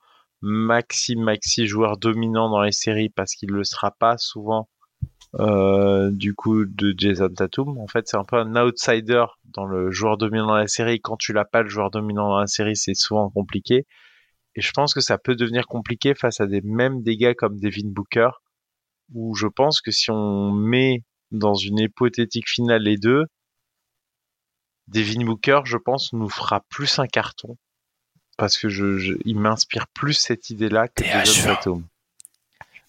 maxi 0.43 1.15
maxi 1.15 1.67
joueur 1.69 1.97
dominant 1.97 2.51
dans 2.51 2.63
les 2.63 2.73
séries 2.73 3.09
parce 3.09 3.35
qu'il 3.35 3.51
le 3.51 3.63
sera 3.63 3.93
pas 3.93 4.19
souvent 4.19 4.69
euh, 5.39 6.11
du 6.11 6.35
coup 6.35 6.65
de 6.65 6.93
Jason 6.97 7.29
Tatum. 7.29 7.79
En 7.79 7.87
fait, 7.87 8.09
c'est 8.09 8.17
un 8.17 8.25
peu 8.25 8.37
un 8.37 8.57
outsider 8.57 9.27
dans 9.45 9.65
le 9.65 9.93
joueur 9.93 10.19
dominant 10.19 10.49
dans 10.49 10.57
la 10.57 10.67
série. 10.67 11.01
Quand 11.01 11.17
tu 11.17 11.33
l'as 11.33 11.45
pas 11.45 11.63
le 11.63 11.69
joueur 11.69 11.93
dominant 11.93 12.31
dans 12.31 12.41
la 12.41 12.49
série, 12.49 12.77
c'est 12.77 12.95
souvent 12.95 13.31
compliqué. 13.31 13.87
Et 14.57 14.61
je 14.61 14.73
pense 14.73 14.93
que 14.93 15.01
ça 15.01 15.19
peut 15.19 15.37
devenir 15.37 15.69
compliqué 15.69 16.15
face 16.17 16.41
à 16.41 16.49
des 16.49 16.63
mêmes 16.63 17.03
dégâts 17.05 17.35
comme 17.35 17.61
Devin 17.61 17.87
Booker, 17.91 18.31
où 19.15 19.37
je 19.37 19.47
pense 19.47 19.81
que 19.81 19.93
si 19.93 20.11
on 20.11 20.51
met 20.51 21.05
dans 21.31 21.55
une 21.55 21.79
hypothétique 21.79 22.49
finale 22.49 22.83
les 22.83 22.97
deux, 22.97 23.27
Devin 24.89 25.25
Booker, 25.25 25.61
je 25.65 25.77
pense, 25.77 26.13
nous 26.13 26.29
fera 26.29 26.65
plus 26.69 26.99
un 26.99 27.07
carton. 27.07 27.57
Parce 28.37 28.57
que 28.57 28.69
je, 28.69 29.17
il 29.25 29.39
m'inspire 29.39 29.87
plus 29.89 30.15
cette 30.15 30.51
idée-là 30.51 30.89
que 30.89 31.05
Jason 31.05 31.83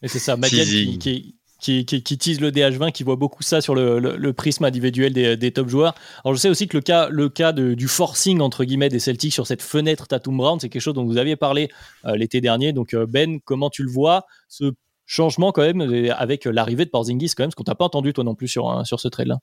Et 0.01 0.07
c'est 0.07 0.19
ça, 0.19 0.37
Madiane 0.37 0.97
qui, 0.99 1.35
qui, 1.59 1.85
qui, 1.85 2.17
tease 2.17 2.39
le 2.39 2.51
DH20, 2.51 2.91
qui 2.91 3.03
voit 3.03 3.15
beaucoup 3.15 3.43
ça 3.43 3.59
sur 3.59 3.75
le, 3.75 4.31
prisme 4.31 4.63
individuel 4.63 5.11
des, 5.13 5.51
top 5.51 5.67
joueurs. 5.67 5.95
Alors 6.23 6.35
je 6.35 6.39
sais 6.39 6.49
aussi 6.49 6.67
que 6.67 6.77
le 6.77 6.81
cas, 6.81 7.09
le 7.09 7.29
cas 7.29 7.51
du 7.51 7.87
forcing 7.87 8.39
entre 8.41 8.63
guillemets 8.63 8.89
des 8.89 8.99
Celtics 8.99 9.33
sur 9.33 9.45
cette 9.45 9.61
fenêtre 9.61 10.07
Tatum 10.07 10.37
Brown, 10.37 10.59
c'est 10.59 10.69
quelque 10.69 10.81
chose 10.81 10.93
dont 10.93 11.05
vous 11.05 11.17
aviez 11.17 11.35
parlé 11.35 11.69
euh, 12.05 12.15
l'été 12.15 12.41
dernier. 12.41 12.71
Donc 12.71 12.93
euh, 12.93 13.05
Ben, 13.05 13.39
comment 13.41 13.69
tu 13.69 13.83
le 13.83 13.91
vois 13.91 14.25
ce 14.47 14.71
changement 15.05 15.51
quand 15.51 15.63
même 15.63 15.81
avec 16.15 16.45
l'arrivée 16.45 16.85
de 16.85 16.91
Porzingis 16.91 17.31
quand 17.35 17.43
même, 17.43 17.51
ce 17.51 17.55
qu'on 17.55 17.63
t'a 17.63 17.75
pas 17.75 17.85
entendu 17.85 18.13
toi 18.13 18.23
non 18.23 18.35
plus 18.35 18.47
sur, 18.47 18.85
sur 18.85 18.99
ce 18.99 19.07
trade-là. 19.07 19.39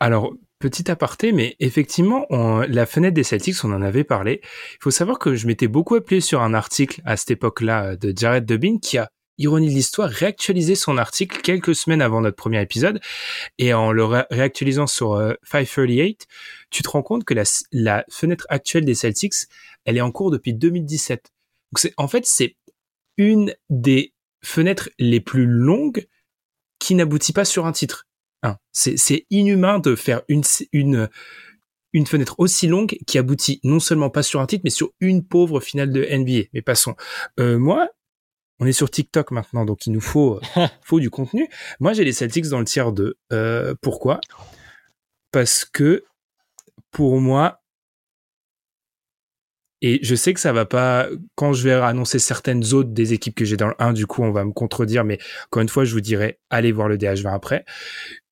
Alors, 0.00 0.34
petit 0.58 0.90
aparté, 0.90 1.32
mais 1.32 1.56
effectivement, 1.60 2.26
la 2.30 2.86
fenêtre 2.86 3.14
des 3.14 3.22
Celtics, 3.22 3.64
on 3.64 3.72
en 3.72 3.82
avait 3.82 4.04
parlé. 4.04 4.40
Il 4.42 4.82
faut 4.82 4.90
savoir 4.90 5.18
que 5.18 5.34
je 5.34 5.46
m'étais 5.46 5.68
beaucoup 5.68 5.94
appuyé 5.94 6.20
sur 6.20 6.42
un 6.42 6.54
article 6.54 7.00
à 7.04 7.16
cette 7.16 7.32
époque-là 7.32 7.96
de 7.96 8.12
Jared 8.16 8.44
Dubin 8.44 8.78
qui 8.78 8.98
a 8.98 9.10
ironie 9.38 9.68
de 9.68 9.74
l'histoire, 9.74 10.08
réactualisé 10.08 10.74
son 10.74 10.96
article 10.96 11.40
quelques 11.42 11.74
semaines 11.74 12.02
avant 12.02 12.20
notre 12.20 12.36
premier 12.36 12.62
épisode. 12.62 13.00
Et 13.58 13.74
en 13.74 13.92
le 13.92 14.04
réactualisant 14.04 14.86
sur 14.86 15.16
538, 15.42 16.22
euh, 16.22 16.34
tu 16.70 16.82
te 16.82 16.88
rends 16.88 17.02
compte 17.02 17.24
que 17.24 17.34
la, 17.34 18.04
fenêtre 18.10 18.46
actuelle 18.48 18.84
des 18.84 18.94
Celtics, 18.94 19.34
elle 19.84 19.96
est 19.96 20.02
en 20.02 20.12
cours 20.12 20.30
depuis 20.30 20.54
2017. 20.54 21.32
Donc 21.72 21.92
en 21.96 22.08
fait, 22.08 22.26
c'est 22.26 22.56
une 23.16 23.54
des 23.70 24.12
fenêtres 24.42 24.90
les 24.98 25.20
plus 25.20 25.46
longues 25.46 26.06
qui 26.78 26.94
n'aboutit 26.94 27.32
pas 27.32 27.44
sur 27.44 27.66
un 27.66 27.72
titre. 27.72 28.06
C'est, 28.72 29.26
inhumain 29.30 29.78
de 29.78 29.94
faire 29.94 30.22
une, 30.28 30.42
une, 30.72 31.08
une 31.92 32.06
fenêtre 32.06 32.34
aussi 32.38 32.66
longue 32.66 32.98
qui 33.06 33.18
aboutit 33.18 33.60
non 33.64 33.80
seulement 33.80 34.10
pas 34.10 34.22
sur 34.22 34.40
un 34.40 34.46
titre, 34.46 34.62
mais 34.64 34.70
sur 34.70 34.90
une 35.00 35.24
pauvre 35.24 35.60
finale 35.60 35.92
de 35.92 36.04
NBA. 36.04 36.48
Mais 36.52 36.62
passons. 36.62 36.94
Euh, 37.40 37.58
moi, 37.58 37.88
on 38.60 38.66
est 38.66 38.72
sur 38.72 38.90
TikTok 38.90 39.30
maintenant, 39.30 39.64
donc 39.64 39.86
il 39.86 39.92
nous 39.92 40.00
faut, 40.00 40.40
faut 40.82 41.00
du 41.00 41.10
contenu. 41.10 41.48
Moi, 41.80 41.92
j'ai 41.92 42.04
les 42.04 42.12
Celtics 42.12 42.48
dans 42.48 42.58
le 42.58 42.64
tiers 42.64 42.92
2. 42.92 43.16
Euh, 43.32 43.74
pourquoi? 43.80 44.20
Parce 45.32 45.64
que 45.64 46.04
pour 46.90 47.20
moi, 47.20 47.63
et 49.86 49.98
je 50.00 50.14
sais 50.14 50.32
que 50.32 50.40
ça 50.40 50.54
va 50.54 50.64
pas, 50.64 51.10
quand 51.34 51.52
je 51.52 51.62
vais 51.64 51.74
annoncer 51.74 52.18
certaines 52.18 52.72
autres 52.72 52.88
des 52.88 53.12
équipes 53.12 53.34
que 53.34 53.44
j'ai 53.44 53.58
dans 53.58 53.68
le 53.68 53.74
1, 53.78 53.92
du 53.92 54.06
coup, 54.06 54.22
on 54.22 54.30
va 54.30 54.42
me 54.42 54.52
contredire, 54.52 55.04
mais 55.04 55.18
encore 55.48 55.60
une 55.60 55.68
fois, 55.68 55.84
je 55.84 55.92
vous 55.92 56.00
dirai, 56.00 56.38
allez 56.48 56.72
voir 56.72 56.88
le 56.88 56.96
DH20 56.96 57.34
après. 57.34 57.66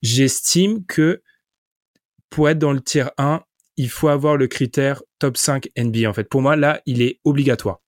J'estime 0.01 0.83
que 0.87 1.21
pour 2.31 2.49
être 2.49 2.57
dans 2.57 2.73
le 2.73 2.81
tiers 2.81 3.11
1, 3.19 3.43
il 3.77 3.87
faut 3.87 4.07
avoir 4.07 4.35
le 4.35 4.47
critère 4.47 5.03
top 5.19 5.37
5 5.37 5.69
NBA. 5.77 6.09
En 6.09 6.13
fait, 6.13 6.27
pour 6.27 6.41
moi, 6.41 6.55
là, 6.55 6.81
il 6.87 7.03
est 7.03 7.19
obligatoire. 7.23 7.81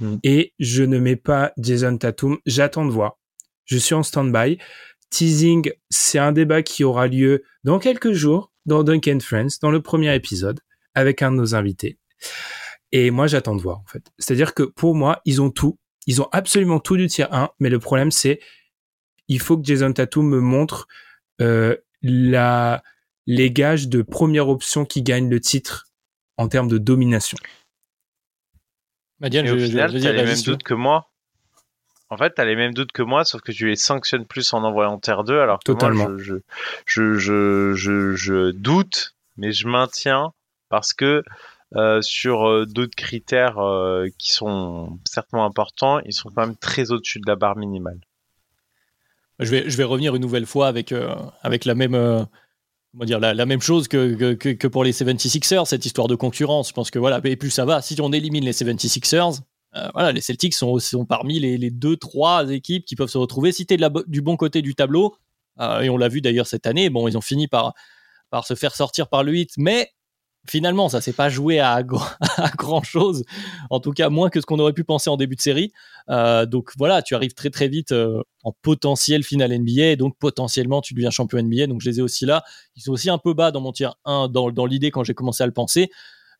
Mm. 0.00 0.16
Et 0.22 0.52
je 0.58 0.82
ne 0.82 0.98
mets 0.98 1.16
pas 1.16 1.54
Jason 1.56 1.96
Tatum. 1.96 2.36
J'attends 2.44 2.84
de 2.84 2.90
voir. 2.90 3.18
Je 3.64 3.78
suis 3.78 3.94
en 3.94 4.02
stand-by. 4.02 4.58
Teasing, 5.08 5.72
c'est 5.88 6.18
un 6.18 6.32
débat 6.32 6.62
qui 6.62 6.84
aura 6.84 7.06
lieu 7.06 7.44
dans 7.64 7.78
quelques 7.78 8.12
jours 8.12 8.52
dans 8.66 8.82
Duncan 8.84 9.20
Friends, 9.20 9.56
dans 9.62 9.70
le 9.70 9.80
premier 9.80 10.14
épisode, 10.14 10.60
avec 10.94 11.22
un 11.22 11.32
de 11.32 11.36
nos 11.38 11.54
invités. 11.54 11.96
Et 12.92 13.10
moi, 13.10 13.26
j'attends 13.26 13.54
de 13.54 13.62
voir, 13.62 13.78
en 13.78 13.86
fait. 13.86 14.10
C'est-à-dire 14.18 14.54
que 14.54 14.62
pour 14.62 14.94
moi, 14.94 15.20
ils 15.24 15.40
ont 15.40 15.50
tout. 15.50 15.78
Ils 16.06 16.20
ont 16.22 16.28
absolument 16.32 16.80
tout 16.80 16.96
du 16.96 17.06
tier 17.06 17.26
1, 17.30 17.50
mais 17.60 17.68
le 17.68 17.78
problème, 17.78 18.10
c'est 18.10 18.40
il 19.28 19.38
faut 19.38 19.56
que 19.56 19.64
Jason 19.64 19.92
Tatum 19.92 20.28
me 20.28 20.40
montre 20.40 20.88
euh, 21.40 21.76
la, 22.02 22.82
les 23.26 23.50
gages 23.52 23.88
de 23.88 24.02
première 24.02 24.48
option 24.48 24.84
qui 24.84 25.02
gagnent 25.02 25.30
le 25.30 25.40
titre 25.40 25.86
en 26.36 26.48
termes 26.48 26.68
de 26.68 26.78
domination. 26.78 27.38
Madiane, 29.20 29.48
au 29.50 29.58
final, 29.58 29.90
tu 29.90 30.06
as 30.06 30.12
les 30.12 30.24
mêmes 30.24 30.42
doutes 30.42 30.62
que 30.62 30.74
moi. 30.74 31.10
En 32.08 32.16
fait, 32.16 32.34
tu 32.34 32.40
as 32.40 32.44
les 32.44 32.56
mêmes 32.56 32.74
doutes 32.74 32.90
que 32.90 33.02
moi, 33.02 33.24
sauf 33.24 33.40
que 33.40 33.52
tu 33.52 33.68
les 33.68 33.76
sanctionnes 33.76 34.26
plus 34.26 34.52
en 34.52 34.64
envoyant 34.64 34.98
Terre 34.98 35.22
2, 35.22 35.38
alors 35.38 35.60
que 35.60 35.64
Totalement. 35.64 36.08
moi, 36.08 36.18
je, 36.18 36.34
je, 36.86 37.14
je, 37.14 37.72
je, 37.74 38.16
je 38.16 38.50
doute, 38.50 39.14
mais 39.36 39.52
je 39.52 39.68
maintiens 39.68 40.32
parce 40.70 40.92
que 40.92 41.22
euh, 41.76 42.02
sur 42.02 42.48
euh, 42.48 42.66
d'autres 42.66 42.96
critères 42.96 43.58
euh, 43.58 44.08
qui 44.18 44.32
sont 44.32 44.98
certainement 45.04 45.44
importants, 45.44 46.00
ils 46.00 46.12
sont 46.12 46.28
quand 46.28 46.44
même 46.44 46.56
très 46.56 46.90
au-dessus 46.90 47.20
de 47.20 47.28
la 47.28 47.36
barre 47.36 47.56
minimale. 47.56 48.00
Je 49.38 49.50
vais, 49.50 49.70
je 49.70 49.76
vais 49.76 49.84
revenir 49.84 50.16
une 50.16 50.22
nouvelle 50.22 50.46
fois 50.46 50.66
avec, 50.66 50.92
avec 51.42 51.64
la 51.64 51.74
même 51.74 52.26
dire, 52.94 53.20
la, 53.20 53.46
même 53.46 53.62
chose 53.62 53.88
que, 53.88 54.34
que, 54.34 54.50
que, 54.50 54.66
pour 54.66 54.84
les 54.84 54.92
76ers, 54.92 55.64
cette 55.64 55.86
histoire 55.86 56.08
de 56.08 56.14
concurrence. 56.14 56.68
Je 56.68 56.74
pense 56.74 56.90
que 56.90 56.98
voilà, 56.98 57.20
et 57.24 57.36
plus 57.36 57.48
ça 57.48 57.64
va, 57.64 57.80
si 57.80 57.98
on 58.02 58.12
élimine 58.12 58.44
les 58.44 58.52
76ers, 58.52 59.40
euh, 59.76 59.88
voilà, 59.94 60.12
les 60.12 60.20
Celtics 60.20 60.52
sont, 60.52 60.78
sont 60.78 61.06
parmi 61.06 61.38
les, 61.38 61.56
les, 61.56 61.70
deux, 61.70 61.96
trois 61.96 62.50
équipes 62.50 62.84
qui 62.84 62.96
peuvent 62.96 63.08
se 63.08 63.16
retrouver. 63.16 63.52
Si 63.52 63.64
tu 63.64 63.74
es 63.74 63.78
du 64.08 64.20
bon 64.20 64.36
côté 64.36 64.60
du 64.60 64.74
tableau, 64.74 65.16
et 65.58 65.88
on 65.90 65.96
l'a 65.96 66.08
vu 66.08 66.20
d'ailleurs 66.20 66.46
cette 66.46 66.66
année, 66.66 66.90
bon, 66.90 67.06
ils 67.06 67.16
ont 67.16 67.22
fini 67.22 67.46
par, 67.46 67.74
par 68.30 68.46
se 68.46 68.54
faire 68.54 68.74
sortir 68.74 69.08
par 69.08 69.22
le 69.22 69.32
8, 69.32 69.52
mais 69.58 69.90
finalement, 70.48 70.88
ça 70.88 71.00
s'est 71.00 71.12
pas 71.12 71.28
joué 71.28 71.60
à, 71.60 71.82
grand 72.56 72.82
chose, 72.82 73.24
en 73.70 73.80
tout 73.80 73.92
cas 73.92 74.08
moins 74.08 74.30
que 74.30 74.40
ce 74.40 74.46
qu'on 74.46 74.58
aurait 74.58 74.72
pu 74.72 74.84
penser 74.84 75.10
en 75.10 75.16
début 75.16 75.36
de 75.36 75.40
série. 75.40 75.72
Euh, 76.08 76.46
donc 76.46 76.70
voilà, 76.76 77.02
tu 77.02 77.14
arrives 77.14 77.34
très 77.34 77.50
très 77.50 77.68
vite 77.68 77.92
euh, 77.92 78.22
en 78.42 78.52
potentiel 78.62 79.22
final 79.22 79.56
NBA, 79.56 79.96
donc 79.96 80.16
potentiellement 80.18 80.80
tu 80.80 80.94
deviens 80.94 81.10
champion 81.10 81.42
NBA. 81.42 81.66
Donc 81.66 81.80
je 81.80 81.90
les 81.90 81.98
ai 81.98 82.02
aussi 82.02 82.26
là. 82.26 82.42
Ils 82.76 82.82
sont 82.82 82.92
aussi 82.92 83.10
un 83.10 83.18
peu 83.18 83.34
bas 83.34 83.50
dans 83.50 83.60
mon 83.60 83.72
tiers 83.72 83.94
1 84.04 84.28
dans, 84.28 84.50
dans 84.50 84.66
l'idée 84.66 84.90
quand 84.90 85.04
j'ai 85.04 85.14
commencé 85.14 85.42
à 85.42 85.46
le 85.46 85.52
penser. 85.52 85.90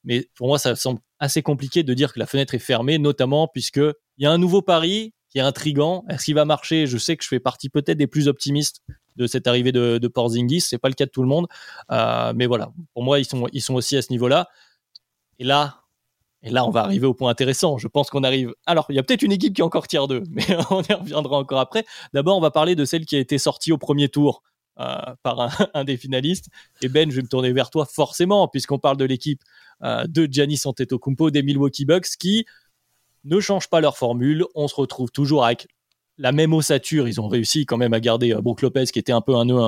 Mais 0.04 0.28
pour 0.34 0.46
moi, 0.46 0.58
ça 0.58 0.74
semble 0.76 1.00
assez 1.18 1.42
compliqué 1.42 1.82
de 1.82 1.92
dire 1.92 2.12
que 2.12 2.18
la 2.18 2.26
fenêtre 2.26 2.54
est 2.54 2.58
fermée, 2.58 2.98
notamment 2.98 3.48
puisque 3.48 3.76
il 3.76 4.24
y 4.24 4.26
a 4.26 4.30
un 4.30 4.38
nouveau 4.38 4.62
pari 4.62 5.12
qui 5.28 5.38
est 5.38 5.42
intrigant. 5.42 6.04
Est-ce 6.08 6.24
qu'il 6.24 6.34
va 6.34 6.44
marcher? 6.44 6.86
Je 6.86 6.98
sais 6.98 7.16
que 7.16 7.22
je 7.22 7.28
fais 7.28 7.40
partie 7.40 7.68
peut-être 7.68 7.98
des 7.98 8.06
plus 8.06 8.26
optimistes 8.26 8.82
de 9.16 9.26
cette 9.26 9.46
arrivée 9.46 9.72
de, 9.72 9.98
de 9.98 10.08
Porzingis. 10.08 10.60
C'est 10.62 10.78
pas 10.78 10.88
le 10.88 10.94
cas 10.94 11.06
de 11.06 11.10
tout 11.10 11.22
le 11.22 11.28
monde, 11.28 11.46
euh, 11.90 12.32
mais 12.34 12.46
voilà. 12.46 12.72
Pour 12.94 13.02
moi, 13.02 13.18
ils 13.18 13.24
sont 13.24 13.46
ils 13.52 13.62
sont 13.62 13.74
aussi 13.74 13.96
à 13.96 14.02
ce 14.02 14.12
niveau-là. 14.12 14.48
Et 15.38 15.44
là, 15.44 15.80
et 16.42 16.50
là, 16.50 16.64
on 16.64 16.70
va 16.70 16.80
arriver 16.80 17.06
au 17.06 17.14
point 17.14 17.30
intéressant. 17.30 17.76
Je 17.78 17.88
pense 17.88 18.08
qu'on 18.08 18.24
arrive. 18.24 18.54
Alors, 18.64 18.86
il 18.88 18.96
y 18.96 18.98
a 18.98 19.02
peut-être 19.02 19.22
une 19.22 19.32
équipe 19.32 19.54
qui 19.54 19.60
est 19.60 19.64
encore 19.64 19.86
tiers 19.86 20.08
2, 20.08 20.22
mais 20.30 20.44
on 20.70 20.82
y 20.82 20.92
reviendra 20.92 21.38
encore 21.38 21.60
après. 21.60 21.84
D'abord, 22.14 22.36
on 22.36 22.40
va 22.40 22.50
parler 22.50 22.74
de 22.74 22.84
celle 22.84 23.04
qui 23.04 23.16
a 23.16 23.18
été 23.18 23.38
sortie 23.38 23.72
au 23.72 23.78
premier 23.78 24.08
tour 24.08 24.42
euh, 24.78 24.96
par 25.22 25.50
un, 25.74 25.84
des 25.84 25.96
finalistes. 25.96 26.48
Et 26.80 26.88
Ben, 26.88 27.10
je 27.10 27.16
vais 27.16 27.22
me 27.22 27.28
tourner 27.28 27.52
vers 27.52 27.70
toi 27.70 27.84
forcément, 27.84 28.48
puisqu'on 28.48 28.78
parle 28.78 28.96
de 28.96 29.04
l'équipe 29.04 29.42
euh, 29.82 30.06
de 30.06 30.26
Giannis 30.30 30.62
Antetokounmpo 30.64 31.30
des 31.30 31.42
Milwaukee 31.42 31.84
Bucks, 31.84 32.16
qui 32.18 32.46
ne 33.24 33.38
changent 33.40 33.68
pas 33.68 33.82
leur 33.82 33.98
formule. 33.98 34.44
On 34.54 34.66
se 34.66 34.74
retrouve 34.74 35.10
toujours 35.10 35.44
avec 35.44 35.68
la 36.20 36.32
même 36.32 36.52
ossature, 36.52 37.08
ils 37.08 37.20
ont 37.20 37.28
réussi 37.28 37.64
quand 37.64 37.78
même 37.78 37.94
à 37.94 38.00
garder 38.00 38.32
euh, 38.32 38.40
Brook 38.40 38.62
Lopez, 38.62 38.84
qui 38.92 38.98
était 38.98 39.12
un 39.12 39.22
peu 39.22 39.34
un 39.34 39.46
nœud 39.46 39.58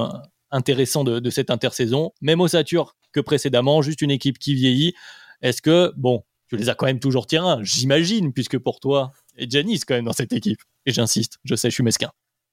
intéressant 0.51 1.03
de, 1.03 1.31
cette 1.31 1.51
intersaison. 1.51 2.13
Même 2.21 2.41
ossature 2.41 2.95
que 3.13 3.21
précédemment, 3.21 3.81
juste 3.83 4.03
une 4.03 4.11
équipe 4.11 4.39
qui 4.39 4.55
vieillit. 4.55 4.93
Est-ce 5.41 5.63
que, 5.63 5.93
bon, 5.97 6.23
tu 6.49 6.57
les 6.57 6.69
as 6.69 6.75
quand 6.75 6.87
même 6.87 7.01
toujours 7.01 7.27
tiers 7.27 7.59
j'imagine, 7.63 8.33
puisque 8.33 8.59
pour 8.59 8.81
toi, 8.81 9.13
et 9.39 9.49
Janis 9.49 9.81
quand 9.81 9.95
même 9.95 10.05
dans 10.05 10.13
cette 10.13 10.33
équipe. 10.35 10.61
Et 10.85 10.93
j'insiste, 10.93 11.39
je 11.45 11.55
sais, 11.55 11.71
je 11.71 11.75
suis 11.75 11.83
mesquin. 11.83 12.11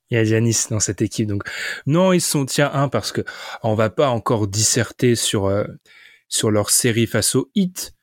Il 0.10 0.16
y 0.16 0.18
a 0.18 0.24
Janis 0.24 0.68
dans 0.70 0.80
cette 0.80 1.02
équipe, 1.02 1.28
donc 1.28 1.44
non, 1.86 2.14
ils 2.14 2.22
sont 2.22 2.46
tiers 2.46 2.76
1 2.76 2.90
parce 2.90 3.12
que 3.12 3.22
on 3.62 3.76
va 3.76 3.92
pas 3.92 4.10
encore 4.10 4.48
disserter 4.48 5.16
sur 5.16 5.46
euh, 5.46 5.66
sur 6.30 6.50
leur 6.50 6.72
série 6.72 7.06
face 7.06 7.36
au 7.36 7.52
Hit, 7.54 7.94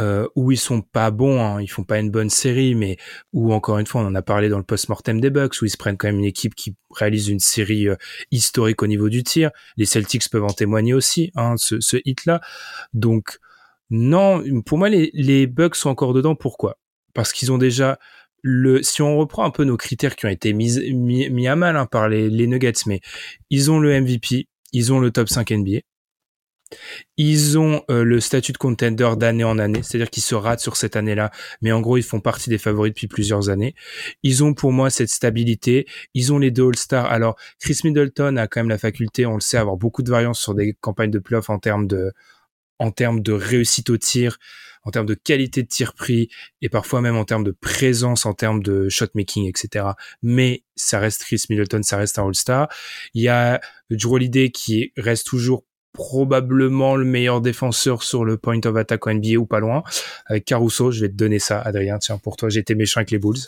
euh, 0.00 0.28
où 0.36 0.52
ils 0.52 0.58
sont 0.58 0.82
pas 0.82 1.10
bons, 1.10 1.40
hein, 1.40 1.60
ils 1.60 1.68
font 1.68 1.84
pas 1.84 1.98
une 1.98 2.10
bonne 2.10 2.30
série, 2.30 2.74
mais 2.74 2.98
où 3.32 3.52
encore 3.52 3.78
une 3.78 3.86
fois, 3.86 4.02
on 4.02 4.06
en 4.06 4.14
a 4.14 4.22
parlé 4.22 4.48
dans 4.48 4.58
le 4.58 4.64
post-mortem 4.64 5.20
des 5.20 5.30
Bucks, 5.30 5.56
où 5.62 5.64
ils 5.64 5.70
se 5.70 5.76
prennent 5.76 5.96
quand 5.96 6.08
même 6.08 6.18
une 6.18 6.24
équipe 6.24 6.54
qui 6.54 6.74
réalise 6.90 7.28
une 7.28 7.40
série 7.40 7.88
euh, 7.88 7.96
historique 8.30 8.82
au 8.82 8.86
niveau 8.86 9.08
du 9.08 9.24
tir. 9.24 9.50
Les 9.76 9.86
Celtics 9.86 10.28
peuvent 10.30 10.44
en 10.44 10.52
témoigner 10.52 10.94
aussi, 10.94 11.32
hein, 11.34 11.54
ce, 11.56 11.80
ce 11.80 11.96
hit-là. 12.04 12.40
Donc 12.92 13.38
non, 13.90 14.42
pour 14.64 14.78
moi, 14.78 14.88
les, 14.88 15.10
les 15.14 15.46
Bucks 15.46 15.76
sont 15.76 15.90
encore 15.90 16.12
dedans. 16.12 16.34
Pourquoi? 16.34 16.78
Parce 17.14 17.32
qu'ils 17.32 17.52
ont 17.52 17.58
déjà 17.58 17.98
le. 18.42 18.82
Si 18.82 19.02
on 19.02 19.16
reprend 19.16 19.44
un 19.44 19.50
peu 19.50 19.64
nos 19.64 19.76
critères 19.76 20.16
qui 20.16 20.26
ont 20.26 20.30
été 20.30 20.52
mis, 20.52 20.92
mis, 20.92 21.48
à 21.48 21.56
mal 21.56 21.76
hein, 21.76 21.86
par 21.86 22.08
les, 22.08 22.28
les 22.28 22.46
Nuggets, 22.46 22.72
mais 22.86 23.00
ils 23.50 23.70
ont 23.70 23.78
le 23.78 24.00
MVP, 24.00 24.48
ils 24.72 24.92
ont 24.92 24.98
le 24.98 25.10
top 25.10 25.28
5 25.28 25.50
NBA. 25.52 25.80
Ils 27.16 27.58
ont 27.58 27.82
euh, 27.90 28.04
le 28.04 28.20
statut 28.20 28.52
de 28.52 28.58
contender 28.58 29.10
d'année 29.16 29.44
en 29.44 29.58
année, 29.58 29.82
c'est-à-dire 29.82 30.10
qu'ils 30.10 30.22
se 30.22 30.34
ratent 30.34 30.60
sur 30.60 30.76
cette 30.76 30.96
année-là, 30.96 31.30
mais 31.62 31.72
en 31.72 31.80
gros 31.80 31.96
ils 31.96 32.02
font 32.02 32.20
partie 32.20 32.50
des 32.50 32.58
favoris 32.58 32.92
depuis 32.92 33.08
plusieurs 33.08 33.48
années. 33.48 33.74
Ils 34.22 34.44
ont 34.44 34.54
pour 34.54 34.72
moi 34.72 34.90
cette 34.90 35.08
stabilité. 35.08 35.86
Ils 36.14 36.32
ont 36.32 36.38
les 36.38 36.50
deux 36.50 36.66
All-Stars. 36.68 37.06
Alors 37.06 37.36
Chris 37.60 37.80
Middleton 37.84 38.36
a 38.36 38.46
quand 38.46 38.60
même 38.60 38.68
la 38.68 38.78
faculté, 38.78 39.26
on 39.26 39.34
le 39.34 39.40
sait, 39.40 39.56
avoir 39.56 39.76
beaucoup 39.76 40.02
de 40.02 40.10
variance 40.10 40.40
sur 40.40 40.54
des 40.54 40.74
campagnes 40.80 41.10
de 41.10 41.18
playoffs 41.18 41.50
en 41.50 41.58
termes 41.58 41.86
de 41.86 42.12
en 42.78 42.90
termes 42.90 43.22
de 43.22 43.32
réussite 43.32 43.90
au 43.90 43.96
tir, 43.96 44.38
en 44.86 44.90
termes 44.90 45.06
de 45.06 45.14
qualité 45.14 45.62
de 45.62 45.68
tir 45.68 45.94
pris 45.94 46.28
et 46.62 46.68
parfois 46.68 47.00
même 47.00 47.16
en 47.16 47.24
termes 47.24 47.44
de 47.44 47.50
présence, 47.50 48.24
en 48.24 48.34
termes 48.34 48.62
de 48.62 48.88
shot 48.88 49.06
making, 49.14 49.48
etc. 49.48 49.84
Mais 50.22 50.62
ça 50.76 51.00
reste 51.00 51.24
Chris 51.24 51.44
Middleton, 51.50 51.82
ça 51.82 51.96
reste 51.96 52.18
un 52.18 52.26
All-Star. 52.26 52.68
Il 53.12 53.22
y 53.22 53.28
a 53.28 53.60
Drew 53.90 54.14
Holiday 54.14 54.50
qui 54.50 54.92
reste 54.96 55.26
toujours 55.26 55.65
probablement 55.96 56.94
le 56.94 57.06
meilleur 57.06 57.40
défenseur 57.40 58.02
sur 58.02 58.24
le 58.24 58.36
point 58.36 58.60
of 58.66 58.76
attack 58.76 59.06
en 59.06 59.14
NBA 59.14 59.38
ou 59.38 59.46
pas 59.46 59.60
loin. 59.60 59.82
Avec 60.26 60.44
Caruso, 60.44 60.90
je 60.90 61.00
vais 61.00 61.08
te 61.08 61.14
donner 61.14 61.38
ça, 61.38 61.60
Adrien. 61.60 61.98
Tiens, 61.98 62.18
pour 62.18 62.36
toi, 62.36 62.50
j'étais 62.50 62.74
méchant 62.74 63.00
avec 63.00 63.10
les 63.10 63.18
Bulls. 63.18 63.38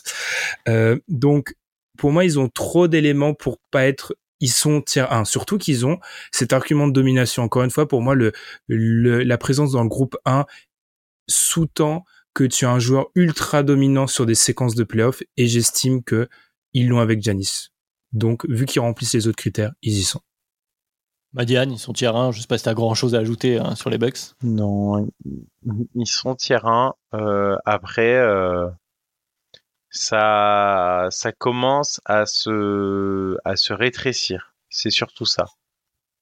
Euh, 0.66 0.98
donc, 1.08 1.54
pour 1.98 2.10
moi, 2.10 2.24
ils 2.24 2.38
ont 2.38 2.48
trop 2.48 2.88
d'éléments 2.88 3.34
pour 3.34 3.58
pas 3.70 3.86
être 3.86 4.16
ils 4.40 4.52
sont 4.52 4.80
tier 4.80 5.04
1. 5.10 5.24
Surtout 5.24 5.58
qu'ils 5.58 5.84
ont 5.84 5.98
cet 6.32 6.52
argument 6.52 6.86
de 6.86 6.92
domination. 6.92 7.42
Encore 7.42 7.64
une 7.64 7.70
fois, 7.70 7.88
pour 7.88 8.02
moi, 8.02 8.14
le, 8.14 8.32
la 8.68 9.38
présence 9.38 9.72
dans 9.72 9.82
le 9.82 9.88
groupe 9.88 10.16
1 10.24 10.46
sous-tend 11.28 12.04
que 12.34 12.44
tu 12.44 12.64
as 12.64 12.70
un 12.70 12.78
joueur 12.78 13.08
ultra 13.14 13.62
dominant 13.62 14.06
sur 14.06 14.26
des 14.26 14.36
séquences 14.36 14.76
de 14.76 14.84
playoffs 14.84 15.22
et 15.36 15.48
j'estime 15.48 16.02
que 16.04 16.28
ils 16.72 16.88
l'ont 16.88 17.00
avec 17.00 17.20
Janis. 17.20 17.70
Donc, 18.12 18.48
vu 18.48 18.64
qu'ils 18.64 18.80
remplissent 18.80 19.14
les 19.14 19.26
autres 19.26 19.36
critères, 19.36 19.72
ils 19.82 19.98
y 19.98 20.04
sont. 20.04 20.20
Madiane, 21.34 21.72
ils 21.72 21.78
sont 21.78 21.92
tiers 21.92 22.16
1. 22.16 22.32
Je 22.32 22.40
sais 22.40 22.46
pas 22.46 22.58
si 22.58 22.64
tu 22.64 22.70
as 22.70 22.74
grand 22.74 22.94
chose 22.94 23.14
à 23.14 23.18
ajouter 23.18 23.58
hein, 23.58 23.74
sur 23.74 23.90
les 23.90 23.98
Bucks. 23.98 24.34
Non, 24.42 25.08
ils 25.94 26.06
sont 26.06 26.34
tiers 26.34 26.66
1. 26.66 26.94
Euh, 27.14 27.56
après, 27.66 28.14
euh, 28.14 28.68
ça, 29.90 31.08
ça 31.10 31.32
commence 31.32 32.00
à 32.04 32.26
se, 32.26 33.36
à 33.44 33.56
se 33.56 33.72
rétrécir. 33.72 34.54
C'est 34.70 34.90
surtout 34.90 35.26
ça. 35.26 35.46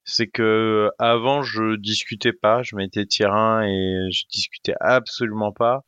C'est 0.04 0.28
que 0.28 0.90
avant, 0.98 1.42
je 1.42 1.76
discutais 1.76 2.32
pas. 2.32 2.62
Je 2.62 2.76
mettais 2.76 3.06
tiers 3.06 3.32
1 3.32 3.62
et 3.62 4.08
je 4.10 4.24
discutais 4.32 4.74
absolument 4.80 5.52
pas. 5.52 5.82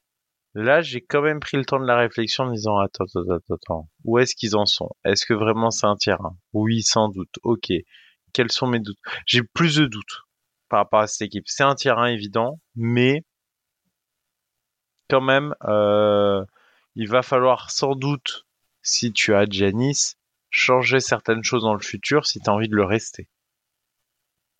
Là, 0.54 0.80
j'ai 0.80 1.00
quand 1.02 1.22
même 1.22 1.40
pris 1.40 1.56
le 1.56 1.64
temps 1.64 1.78
de 1.78 1.86
la 1.86 1.96
réflexion 1.96 2.44
en 2.44 2.52
disant 2.52 2.78
attends, 2.78 3.04
attends, 3.04 3.30
attends, 3.32 3.54
attends. 3.54 3.88
Où 4.04 4.18
est-ce 4.18 4.34
qu'ils 4.34 4.56
en 4.56 4.66
sont? 4.66 4.90
Est-ce 5.04 5.26
que 5.26 5.34
vraiment 5.34 5.70
c'est 5.70 5.86
un 5.86 5.96
tiers 5.96 6.20
1 6.24 6.36
Oui, 6.52 6.82
sans 6.82 7.08
doute. 7.08 7.34
Ok 7.42 7.70
quels 8.32 8.52
sont 8.52 8.66
mes 8.66 8.80
doutes 8.80 8.98
J'ai 9.26 9.42
plus 9.42 9.76
de 9.76 9.86
doutes 9.86 10.22
par 10.68 10.80
rapport 10.80 11.00
à 11.00 11.06
cette 11.06 11.22
équipe. 11.22 11.44
C'est 11.46 11.62
un 11.62 11.74
1 11.84 12.06
évident, 12.06 12.60
mais 12.76 13.24
quand 15.08 15.20
même, 15.20 15.54
euh, 15.64 16.44
il 16.94 17.08
va 17.08 17.22
falloir 17.22 17.70
sans 17.70 17.94
doute, 17.94 18.46
si 18.82 19.12
tu 19.12 19.34
as 19.34 19.46
Janis, 19.48 20.14
changer 20.50 21.00
certaines 21.00 21.44
choses 21.44 21.62
dans 21.62 21.74
le 21.74 21.80
futur 21.80 22.26
si 22.26 22.40
tu 22.40 22.48
as 22.48 22.52
envie 22.52 22.68
de 22.68 22.76
le 22.76 22.84
rester. 22.84 23.28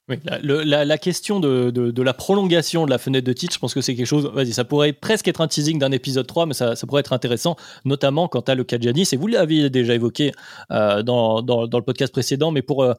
Oui, 0.09 0.16
la, 0.24 0.99
question 0.99 1.39
de, 1.39 2.03
la 2.03 2.15
prolongation 2.15 2.86
de 2.86 2.90
la 2.90 2.97
fenêtre 2.97 3.27
de 3.27 3.32
titre, 3.35 3.53
je 3.53 3.59
pense 3.59 3.74
que 3.74 3.82
c'est 3.82 3.95
quelque 3.95 4.07
chose. 4.07 4.31
Vas-y, 4.32 4.55
ça 4.55 4.65
pourrait 4.65 4.95
presque 4.95 5.28
être 5.28 5.43
un 5.43 5.49
teasing 5.49 5.78
d'un 5.78 5.93
épisode 5.93 6.27
3, 6.27 6.47
mais 6.47 6.55
ça, 6.55 6.74
pourrait 6.86 7.01
être 7.01 7.12
intéressant, 7.12 7.57
notamment 7.85 8.27
quand 8.27 8.43
tu 8.43 8.51
as 8.51 8.55
le 8.55 8.65
cas 8.65 8.78
de 8.78 8.85
Janis, 8.85 9.09
et 9.12 9.19
vous 9.19 9.27
l'aviez 9.27 9.69
déjà 9.69 9.95
évoqué 9.95 10.32
euh, 10.70 11.03
dans, 11.03 11.43
le 11.43 11.81
podcast 11.82 12.11
précédent, 12.11 12.51
mais 12.53 12.62
pour, 12.62 12.85
euh, 12.85 12.95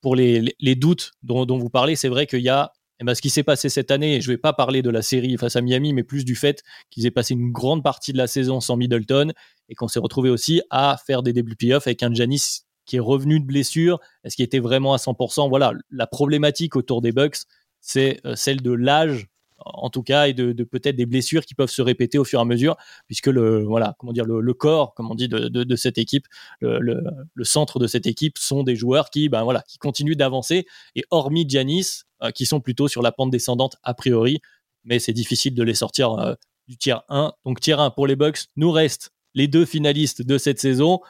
pour 0.00 0.16
les, 0.16 0.54
doutes 0.76 1.12
dont, 1.22 1.58
vous 1.58 1.70
parlez, 1.70 1.96
c'est 1.96 2.08
vrai 2.08 2.26
qu'il 2.26 2.40
y 2.40 2.48
a 2.48 2.72
eh 2.98 3.04
ben, 3.04 3.14
ce 3.14 3.20
qui 3.20 3.28
s'est 3.28 3.42
passé 3.42 3.68
cette 3.68 3.90
année, 3.90 4.16
et 4.16 4.20
je 4.22 4.30
ne 4.30 4.34
vais 4.34 4.38
pas 4.38 4.54
parler 4.54 4.80
de 4.80 4.88
la 4.88 5.02
série 5.02 5.36
face 5.36 5.56
à 5.56 5.60
Miami, 5.60 5.92
mais 5.92 6.02
plus 6.02 6.24
du 6.24 6.34
fait 6.34 6.62
qu'ils 6.90 7.04
aient 7.04 7.10
passé 7.10 7.34
une 7.34 7.52
grande 7.52 7.82
partie 7.82 8.12
de 8.12 8.18
la 8.18 8.26
saison 8.26 8.60
sans 8.60 8.76
Middleton 8.76 9.32
et 9.68 9.74
qu'on 9.74 9.88
s'est 9.88 9.98
retrouvé 9.98 10.30
aussi 10.30 10.62
à 10.70 10.96
faire 11.06 11.22
des 11.22 11.34
débuts 11.34 11.56
playoffs 11.56 11.86
avec 11.86 12.02
un 12.02 12.14
Janis 12.14 12.62
qui 12.86 12.96
est 12.96 13.00
revenu 13.00 13.40
de 13.40 13.44
blessure. 13.44 14.00
Est-ce 14.24 14.36
qu'il 14.36 14.44
était 14.44 14.60
vraiment 14.60 14.94
à 14.94 14.96
100% 14.96 15.48
Voilà, 15.48 15.72
la 15.90 16.06
problématique 16.06 16.76
autour 16.76 17.02
des 17.02 17.12
Bucks, 17.12 17.38
c'est 17.80 18.20
euh, 18.24 18.34
celle 18.34 18.62
de 18.62 18.72
l'âge 18.72 19.26
en 19.58 19.90
tout 19.90 20.02
cas, 20.02 20.28
et 20.28 20.34
de, 20.34 20.52
peut-être 20.64 20.96
des 20.96 21.06
blessures 21.06 21.44
qui 21.44 21.54
peuvent 21.54 21.70
se 21.70 21.82
répéter 21.82 22.18
au 22.18 22.24
fur 22.24 22.38
et 22.38 22.42
à 22.42 22.44
mesure, 22.44 22.76
puisque 23.06 23.28
le 23.28 23.64
voilà, 23.64 23.96
comment 23.98 24.12
dire, 24.12 24.24
le, 24.24 24.54
corps, 24.54 24.94
on 24.98 25.14
dit, 25.14 25.28
de, 25.28 25.76
cette 25.76 25.98
équipe, 25.98 26.26
le, 26.60 27.00
centre 27.42 27.78
de 27.78 27.86
cette 27.86 28.06
équipe 28.06 28.38
sont 28.38 28.62
des 28.62 28.76
joueurs 28.76 29.10
qui, 29.10 29.28
ben 29.28 29.42
voilà, 29.44 29.62
qui 29.62 29.78
continuent 29.78 30.16
d'avancer. 30.16 30.66
Et 30.94 31.04
hormis 31.10 31.48
Giannis, 31.48 32.02
euh, 32.22 32.30
qui 32.30 32.46
sont 32.46 32.60
plutôt 32.60 32.88
sur 32.88 33.02
la 33.02 33.12
pente 33.12 33.30
descendante 33.30 33.76
a 33.82 33.92
priori, 33.92 34.40
mais 34.84 34.98
c'est 34.98 35.12
difficile 35.12 35.54
de 35.54 35.62
les 35.62 35.74
sortir 35.74 36.12
euh, 36.12 36.34
du 36.66 36.78
tiers 36.78 37.02
1. 37.10 37.34
Donc 37.44 37.60
tiers 37.60 37.78
1 37.78 37.90
pour 37.90 38.06
les 38.06 38.16
Bucks, 38.16 38.46
nous 38.56 38.70
restent 38.70 39.10
les 39.34 39.48
deux 39.48 39.66
finalistes 39.66 40.22
de 40.22 40.38
cette 40.38 40.58
saison. 40.58 41.00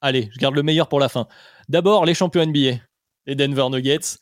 Allez, 0.00 0.30
je 0.32 0.38
garde 0.38 0.54
le 0.54 0.62
meilleur 0.62 0.88
pour 0.88 0.98
la 0.98 1.10
fin. 1.10 1.28
D'abord, 1.68 2.06
les 2.06 2.14
champions 2.14 2.46
NBA, 2.46 2.78
les 3.26 3.34
Denver 3.34 3.68
Nuggets. 3.70 4.16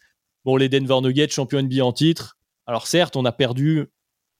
Bon, 0.44 0.56
les 0.56 0.68
Denver 0.68 1.00
Nuggets, 1.00 1.28
champions 1.28 1.62
NBA 1.62 1.84
en 1.84 1.92
titre, 1.92 2.36
alors 2.70 2.86
certes, 2.86 3.16
on 3.16 3.24
a 3.24 3.32
perdu 3.32 3.88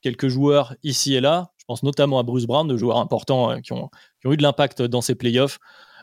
quelques 0.02 0.28
joueurs 0.28 0.76
ici 0.84 1.16
et 1.16 1.20
là. 1.20 1.50
Je 1.58 1.64
pense 1.66 1.82
notamment 1.82 2.20
à 2.20 2.22
Bruce 2.22 2.46
Brown, 2.46 2.68
de 2.68 2.76
joueurs 2.76 2.98
importants 2.98 3.50
euh, 3.50 3.58
qui, 3.58 3.72
ont, 3.72 3.90
eu 4.24 4.36
de 4.36 4.42
l'impact 4.42 4.82
dans 4.82 5.00
ces 5.00 5.16
playoffs. 5.16 5.58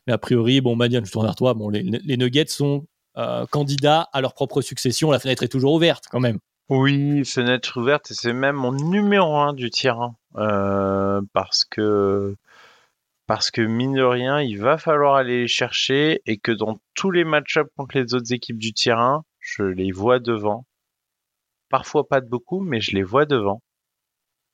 Mais 0.06 0.14
a 0.14 0.18
priori, 0.18 0.60
bon, 0.60 0.76
Madiane, 0.76 1.06
je 1.06 1.12
tourne 1.12 1.26
vers 1.26 1.36
toi. 1.36 1.56
Les, 1.72 2.18
Nuggets 2.18 2.48
sont 2.48 2.86
euh, 3.18 3.46
candidats 3.46 4.10
à 4.12 4.20
leur 4.20 4.34
propre 4.34 4.60
succession. 4.60 5.10
La 5.10 5.20
fenêtre 5.20 5.44
est 5.44 5.48
toujours 5.48 5.74
ouverte, 5.74 6.08
quand 6.12 6.20
même. 6.20 6.40
Oui, 6.68 7.24
fenêtre 7.24 7.80
ouverte, 7.80 8.12
et 8.12 8.14
c'est 8.14 8.34
même 8.34 8.58
mon 8.58 8.74
numéro 8.74 9.38
un 9.38 9.54
du 9.54 9.70
tir 9.70 10.12
euh, 10.36 11.22
parce 11.32 11.64
que 11.64 12.36
parce 13.26 13.52
mine 13.58 13.96
de 13.96 14.04
rien, 14.04 14.42
il 14.42 14.60
va 14.60 14.78
falloir 14.78 15.16
aller 15.16 15.44
les 15.44 15.48
chercher 15.48 16.22
et 16.26 16.38
que 16.38 16.52
dans 16.52 16.78
tous 16.94 17.12
les 17.12 17.24
match-ups 17.24 17.70
contre 17.78 17.98
les 17.98 18.14
autres 18.14 18.34
équipes 18.34 18.58
du 18.58 18.74
tir 18.74 19.22
je 19.40 19.64
les 19.64 19.94
vois 19.94 20.20
devant. 20.20 20.66
Parfois 21.70 22.08
pas 22.08 22.22
de 22.22 22.28
beaucoup, 22.28 22.62
mais 22.62 22.82
je 22.82 22.96
les 22.96 23.04
vois 23.04 23.26
devant. 23.26 23.62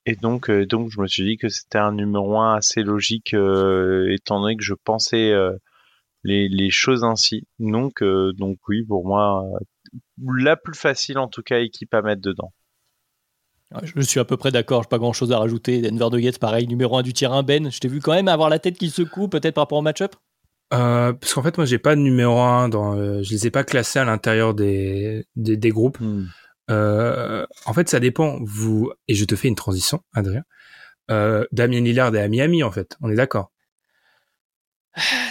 Et 0.05 0.15
donc, 0.15 0.49
euh, 0.49 0.65
donc 0.65 0.89
je 0.91 0.99
me 0.99 1.07
suis 1.07 1.23
dit 1.23 1.37
que 1.37 1.49
c'était 1.49 1.77
un 1.77 1.93
numéro 1.93 2.37
un 2.37 2.55
assez 2.55 2.83
logique, 2.83 3.33
euh, 3.33 4.11
étant 4.11 4.41
donné 4.41 4.57
que 4.57 4.63
je 4.63 4.73
pensais 4.73 5.31
euh, 5.31 5.53
les, 6.23 6.49
les, 6.49 6.69
choses 6.69 7.03
ainsi. 7.03 7.47
Donc, 7.59 8.03
donc 8.03 8.57
oui, 8.67 8.83
pour 8.83 9.05
moi, 9.05 9.45
la 10.21 10.57
plus 10.57 10.77
facile 10.77 11.17
en 11.17 11.27
tout 11.27 11.41
cas 11.41 11.59
équipe 11.59 11.93
à 11.93 12.01
mettre 12.01 12.21
dedans. 12.21 12.51
Je 13.81 14.01
suis 14.01 14.19
à 14.19 14.25
peu 14.25 14.37
près 14.37 14.51
d'accord, 14.51 14.83
je 14.83 14.87
pas 14.87 14.99
grand 14.99 15.13
chose 15.13 15.31
à 15.31 15.39
rajouter. 15.39 15.81
Denver 15.81 16.09
Nuggets, 16.11 16.37
pareil, 16.39 16.67
numéro 16.67 16.95
1 16.97 17.01
du 17.01 17.11
tir 17.11 17.33
1, 17.33 17.41
Ben. 17.41 17.71
Je 17.71 17.79
t'ai 17.79 17.87
vu 17.87 18.01
quand 18.01 18.13
même 18.13 18.27
avoir 18.27 18.49
la 18.49 18.59
tête 18.59 18.77
qui 18.77 18.89
secoue, 18.89 19.27
peut-être 19.27 19.55
par 19.55 19.63
rapport 19.63 19.79
au 19.79 19.81
match-up? 19.81 20.15
Parce 20.69 21.33
qu'en 21.33 21.41
fait, 21.41 21.57
moi, 21.57 21.65
j'ai 21.65 21.79
pas 21.79 21.95
de 21.95 22.01
numéro 22.01 22.39
1, 22.39 22.69
dans, 22.69 23.23
je 23.23 23.29
les 23.31 23.47
ai 23.47 23.51
pas 23.51 23.63
classés 23.63 23.99
à 23.99 24.05
l'intérieur 24.05 24.53
des, 24.53 25.25
des, 25.35 25.69
groupes. 25.69 25.99
Hmm. 25.99 26.25
Euh, 26.69 27.45
en 27.65 27.73
fait, 27.73 27.89
ça 27.89 27.99
dépend. 27.99 28.39
Vous 28.41 28.91
et 29.07 29.15
je 29.15 29.25
te 29.25 29.35
fais 29.35 29.47
une 29.47 29.55
transition, 29.55 30.03
Adrien. 30.13 30.43
Euh, 31.11 31.45
Damien 31.51 31.81
Lillard 31.81 32.15
est 32.15 32.21
à 32.21 32.27
Miami, 32.27 32.63
en 32.63 32.71
fait. 32.71 32.95
On 33.01 33.09
est 33.09 33.15
d'accord. 33.15 33.51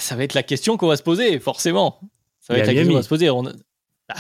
Ça 0.01 0.17
va 0.17 0.25
être 0.25 0.35
la 0.35 0.43
question 0.43 0.77
qu'on 0.77 0.89
va 0.89 0.97
se 0.97 1.03
poser, 1.03 1.39
forcément. 1.39 2.01
Ça 2.41 2.55
va 2.55 2.61
être 2.61 2.67
la 2.67 2.75
question 2.75 2.93
qu'on 2.93 2.99
va 2.99 3.03
se 3.03 3.09
poser. 3.09 3.29
Bah, 3.29 4.15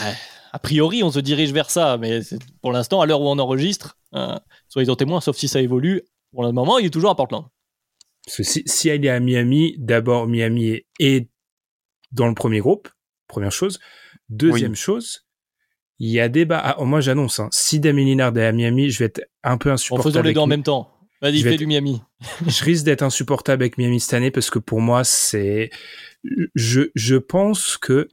a 0.52 0.58
priori, 0.58 1.02
on 1.02 1.10
se 1.10 1.18
dirige 1.18 1.52
vers 1.52 1.70
ça, 1.70 1.96
mais 1.98 2.20
pour 2.60 2.72
l'instant, 2.72 3.00
à 3.00 3.06
l'heure 3.06 3.20
où 3.20 3.28
on 3.28 3.38
enregistre, 3.38 3.98
euh, 4.14 4.38
soyez 4.68 4.88
en 4.90 4.96
témoin, 4.96 5.20
sauf 5.20 5.36
si 5.36 5.48
ça 5.48 5.60
évolue. 5.60 6.02
Pour 6.32 6.44
le 6.44 6.52
moment, 6.52 6.78
il 6.78 6.86
est 6.86 6.90
toujours 6.90 7.10
à 7.10 7.16
Portland. 7.16 7.46
Parce 8.24 8.36
que 8.36 8.42
si, 8.42 8.62
si 8.66 8.88
elle 8.88 9.04
est 9.04 9.08
à 9.08 9.18
Miami, 9.18 9.74
d'abord 9.78 10.28
Miami 10.28 10.82
est 11.00 11.28
dans 12.12 12.28
le 12.28 12.34
premier 12.34 12.60
groupe, 12.60 12.88
première 13.26 13.50
chose. 13.50 13.80
Deuxième 14.28 14.76
chose, 14.76 15.26
il 16.02 16.10
y 16.10 16.18
a 16.18 16.28
débat. 16.28 16.58
Ah, 16.58 16.84
moi, 16.84 17.00
j'annonce, 17.00 17.38
hein, 17.38 17.48
si 17.52 17.78
Damien 17.78 18.02
Lillard 18.02 18.36
est 18.36 18.44
à 18.44 18.50
Miami, 18.50 18.90
je 18.90 18.98
vais 18.98 19.04
être 19.04 19.22
un 19.44 19.56
peu 19.56 19.70
insupportable. 19.70 20.08
En 20.08 20.10
faisant 20.10 20.22
les 20.22 20.34
deux 20.34 20.40
en 20.40 20.46
même 20.48 20.64
temps. 20.64 20.90
Vas-y, 21.20 21.42
fais 21.42 21.56
du 21.56 21.66
Miami. 21.66 22.02
je 22.48 22.64
risque 22.64 22.84
d'être 22.84 23.02
insupportable 23.02 23.62
avec 23.62 23.78
Miami 23.78 24.00
cette 24.00 24.14
année 24.14 24.32
parce 24.32 24.50
que 24.50 24.58
pour 24.58 24.80
moi, 24.80 25.04
c'est. 25.04 25.70
Je, 26.56 26.90
je 26.96 27.14
pense 27.14 27.76
que. 27.76 28.08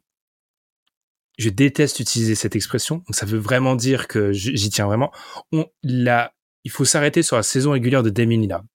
Je 1.40 1.50
déteste 1.50 2.00
utiliser 2.00 2.36
cette 2.36 2.56
expression. 2.56 2.98
Donc, 2.98 3.16
ça 3.16 3.26
veut 3.26 3.40
vraiment 3.40 3.76
dire 3.76 4.08
que 4.08 4.34
j'y 4.34 4.70
tiens 4.70 4.86
vraiment. 4.86 5.12
On, 5.52 5.66
la, 5.82 6.34
il 6.66 6.70
faut 6.70 6.86
s'arrêter 6.86 7.24
sur 7.24 7.38
la 7.38 7.44
saison 7.44 7.72
régulière 7.72 8.04
de 8.04 8.12
Damien 8.12 8.38
Lillard. 8.38 8.66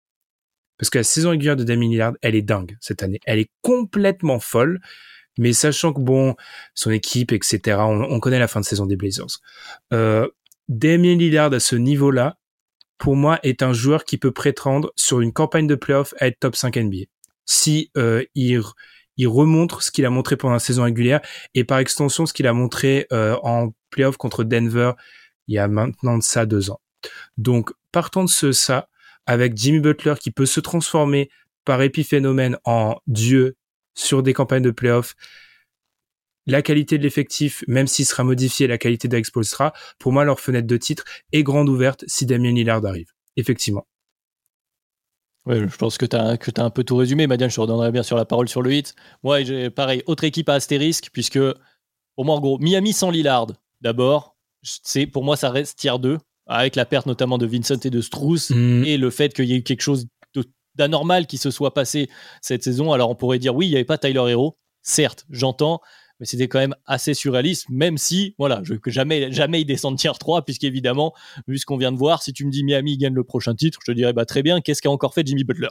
Parce 0.77 0.91
que 0.91 0.99
la 0.99 1.05
saison 1.05 1.31
régulière 1.31 1.55
de 1.55 1.63
Damien 1.63 1.89
Lillard, 1.89 2.15
elle 2.21 2.35
est 2.35 2.43
dingue 2.43 2.77
cette 2.81 3.05
année. 3.05 3.21
Elle 3.27 3.39
est 3.39 3.51
complètement 3.63 4.41
folle. 4.41 4.81
Mais 5.39 5.53
sachant 5.53 5.93
que 5.93 6.01
bon, 6.01 6.37
son 6.75 6.91
équipe, 6.91 7.33
etc., 7.33 7.79
on, 7.81 8.21
connaît 8.21 8.39
la 8.39 8.49
fin 8.49 8.61
de 8.61 8.65
saison 8.65 8.87
des 8.87 8.97
Blazers. 8.97 9.41
Euh, 9.93 10.29
Damien 10.69 11.17
Lillard 11.17 11.53
à 11.53 11.61
ce 11.61 11.77
niveau-là, 11.77 12.39
pour 12.99 13.17
moi, 13.17 13.41
est 13.43 13.63
un 13.63 13.73
joueur 13.73 14.05
qui 14.05 14.19
peut 14.19 14.33
prétendre 14.33 14.93
sur 14.97 15.21
une 15.21 15.33
campagne 15.33 15.67
de 15.67 15.75
playoff 15.75 16.15
à 16.21 16.29
être 16.29 16.39
top 16.39 16.57
5 16.57 16.77
NBA. 16.77 17.07
Si 17.45 17.91
euh, 17.97 18.25
il, 18.35 18.63
il 19.17 19.29
remontre 19.29 19.83
ce 19.83 19.91
qu'il 19.91 20.07
a 20.07 20.11
montré 20.11 20.37
pendant 20.37 20.55
la 20.55 20.61
saison 20.61 20.85
régulière 20.85 21.21
et 21.55 21.65
par 21.65 21.79
extension 21.79 22.27
ce 22.27 22.33
qu'il 22.33 22.47
a 22.47 22.53
montré 22.53 23.07
euh, 23.13 23.37
en 23.43 23.75
playoff 23.91 24.17
contre 24.17 24.45
Denver 24.45 24.93
il 25.49 25.55
y 25.55 25.59
a 25.59 25.69
maintenant 25.69 26.19
de 26.19 26.23
ça 26.23 26.47
deux 26.47 26.71
ans. 26.71 26.81
Donc, 27.37 27.73
partant 27.93 28.25
de 28.25 28.31
ce 28.31 28.53
ça, 28.53 28.89
avec 29.27 29.57
Jimmy 29.57 29.81
Butler 29.81 30.15
qui 30.19 30.31
peut 30.31 30.47
se 30.47 30.61
transformer 30.61 31.31
par 31.65 31.83
épiphénomène 31.83 32.59
en 32.65 32.97
dieu 33.07 33.57
sur 33.95 34.23
des 34.23 34.33
campagnes 34.33 34.63
de 34.63 34.71
playoffs, 34.71 35.15
la 36.47 36.63
qualité 36.63 36.99
de 36.99 37.03
l'effectif, 37.03 37.65
même 37.69 37.87
s'il 37.87 38.05
sera 38.05 38.23
modifié, 38.23 38.67
la 38.67 38.79
qualité 38.79 39.09
de 39.09 39.23
sera, 39.43 39.73
pour 39.99 40.13
moi, 40.13 40.25
leur 40.25 40.41
fenêtre 40.41 40.67
de 40.67 40.77
titre 40.77 41.05
est 41.33 41.43
grande 41.43 41.69
ouverte 41.69 42.05
si 42.07 42.27
Damien 42.27 42.53
Lillard 42.53 42.85
arrive. 42.85 43.11
Effectivement. 43.37 43.87
Oui, 45.47 45.57
je 45.61 45.77
pense 45.77 45.99
que 45.99 46.07
tu 46.07 46.17
as, 46.17 46.37
que 46.39 46.51
as 46.57 46.65
un 46.65 46.71
peu 46.71 46.85
tout 46.85 46.97
résumé. 46.97 47.27
Madiane, 47.27 47.51
je 47.51 47.57
te 47.57 47.61
redonnerai 47.61 47.93
bien 47.93 48.03
sur 48.03 48.17
la 48.17 48.25
parole 48.25 48.49
sur 48.49 48.63
le 48.63 48.73
hit. 48.73 48.95
Moi, 49.23 49.41
pareil, 49.75 50.03
autre 50.07 50.25
équipe 50.25 50.49
à 50.49 50.55
astérisque, 50.55 51.11
puisque 51.13 51.39
pour 52.15 52.25
moi, 52.25 52.37
en 52.37 52.41
gros, 52.41 52.59
Miami 52.59 52.93
sans 52.93 53.11
Lillard, 53.11 53.49
d'abord, 53.81 54.37
c'est 54.63 55.07
pour 55.07 55.25
moi, 55.25 55.37
ça 55.37 55.51
reste 55.51 55.79
tier 55.79 55.99
2, 55.99 56.19
avec 56.47 56.77
la 56.77 56.87
perte 56.87 57.07
notamment 57.07 57.39
de 57.39 57.47
Vincent 57.47 57.79
et 57.85 57.91
de 57.91 58.01
Strauss, 58.01 58.51
mm. 58.51 58.85
et 58.85 58.97
le 58.97 59.11
fait 59.11 59.35
qu'il 59.35 59.47
y 59.47 59.53
ait 59.53 59.59
eu 59.59 59.63
quelque 59.63 59.83
chose 59.83 60.07
d'anormal 60.75 61.27
qui 61.27 61.39
se 61.39 61.51
soit 61.51 61.75
passé 61.75 62.09
cette 62.41 62.63
saison. 62.65 62.93
Alors 62.93 63.11
on 63.11 63.15
pourrait 63.15 63.39
dire 63.39 63.55
oui, 63.55 63.67
il 63.67 63.71
n'y 63.71 63.77
avait 63.77 63.85
pas 63.85 63.99
Tyler 63.99 64.25
Hero, 64.31 64.59
certes, 64.83 65.25
j'entends, 65.31 65.81
mais 66.21 66.27
c'était 66.27 66.49
quand 66.49 66.59
même 66.59 66.75
assez 66.87 67.15
surréaliste, 67.15 67.67
même 67.71 67.99
si, 67.99 68.35
voilà, 68.39 68.61
je, 68.63 68.75
que 68.75 68.91
jamais, 68.91 69.33
jamais 69.33 69.63
il 69.63 69.65
descend 69.65 69.99
tier 69.99 70.13
3, 70.19 70.45
puisqu'évidemment, 70.45 71.13
vu 71.49 71.59
ce 71.59 71.67
qu'on 71.67 71.77
vient 71.77 71.93
de 71.93 71.99
voir, 71.99 72.23
si 72.23 72.33
tu 72.33 72.47
me 72.47 72.51
dis 72.51 72.63
Miami 72.65 72.97
gagne 72.97 73.15
le 73.15 73.25
prochain 73.25 73.55
titre, 73.55 73.79
je 73.85 73.93
te 73.93 73.97
dirais 73.97 74.13
bah 74.13 74.25
très 74.25 74.43
bien, 74.43 74.61
qu'est-ce 74.61 74.83
qu'a 74.83 74.91
encore 74.91 75.15
fait 75.15 75.27
Jimmy 75.27 75.45
Butler? 75.45 75.69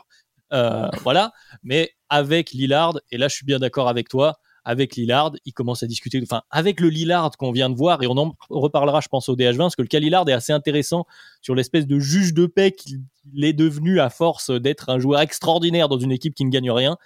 Euh, 0.51 0.89
Voilà, 1.03 1.31
mais 1.63 1.91
avec 2.09 2.51
Lillard, 2.51 2.99
et 3.11 3.17
là 3.17 3.27
je 3.27 3.35
suis 3.35 3.45
bien 3.45 3.59
d'accord 3.59 3.87
avec 3.87 4.09
toi, 4.09 4.37
avec 4.65 4.95
Lillard, 4.95 5.33
il 5.45 5.53
commence 5.53 5.83
à 5.83 5.87
discuter, 5.87 6.19
enfin, 6.23 6.43
avec 6.49 6.79
le 6.79 6.89
Lillard 6.89 7.31
qu'on 7.37 7.51
vient 7.51 7.69
de 7.69 7.75
voir, 7.75 8.01
et 8.01 8.07
on 8.07 8.17
en 8.17 8.35
reparlera, 8.49 9.01
je 9.01 9.09
pense, 9.09 9.27
au 9.29 9.35
DH20, 9.35 9.57
parce 9.57 9.75
que 9.75 9.81
le 9.81 9.87
cas 9.87 9.99
Lillard 9.99 10.27
est 10.29 10.33
assez 10.33 10.53
intéressant 10.53 11.05
sur 11.41 11.55
l'espèce 11.55 11.85
de 11.85 11.99
juge 11.99 12.33
de 12.33 12.45
paix 12.45 12.71
qu'il 12.71 13.01
est 13.41 13.53
devenu 13.53 13.99
à 13.99 14.09
force 14.09 14.51
d'être 14.51 14.89
un 14.89 14.99
joueur 14.99 15.21
extraordinaire 15.21 15.89
dans 15.89 15.99
une 15.99 16.11
équipe 16.11 16.33
qui 16.35 16.45
ne 16.45 16.49
gagne 16.49 16.71
rien. 16.71 16.97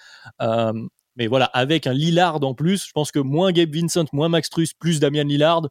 Euh, 0.42 0.74
mais 1.16 1.28
voilà, 1.28 1.46
avec 1.46 1.88
un 1.88 1.94
Lillard 1.94 2.44
en 2.44 2.54
plus, 2.54 2.86
je 2.86 2.92
pense 2.92 3.12
que 3.12 3.20
moins 3.20 3.52
Gabe 3.52 3.74
Vincent, 3.74 4.06
moins 4.14 4.30
Max 4.30 4.50
Truss, 4.50 4.74
plus 4.74 5.00
Damien 5.00 5.24
Lillard, 5.24 5.64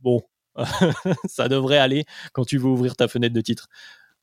bon, 0.00 0.20
ça 1.26 1.48
devrait 1.48 1.78
aller 1.78 2.04
quand 2.34 2.44
tu 2.44 2.58
veux 2.58 2.66
ouvrir 2.66 2.96
ta 2.96 3.08
fenêtre 3.08 3.34
de 3.34 3.40
titre. 3.40 3.68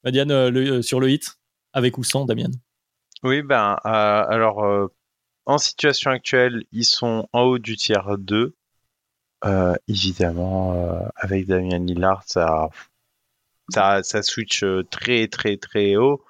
Madiane, 0.04 0.32
euh, 0.32 0.52
euh, 0.52 0.82
sur 0.84 1.00
le 1.00 1.10
hit, 1.10 1.40
avec 1.74 1.98
ou 1.98 2.04
sans 2.04 2.26
Damien 2.26 2.52
Oui, 3.24 3.42
ben, 3.42 3.76
alors 3.84 4.90
en 5.48 5.58
situation 5.58 6.12
actuelle, 6.12 6.66
ils 6.74 6.86
sont 6.86 7.28
en 7.32 7.44
haut 7.44 7.58
du 7.58 7.78
tiers 7.78 8.18
2. 8.18 8.54
Euh, 9.46 9.76
évidemment, 9.88 10.74
euh, 10.74 11.08
avec 11.16 11.48
Damien 11.48 11.80
Lillard, 11.80 12.24
ça, 12.26 12.70
ça, 13.70 14.24
switch 14.24 14.64
euh, 14.64 14.84
très, 14.92 15.28
très, 15.30 15.56
très 15.58 15.96
haut. 15.96 16.24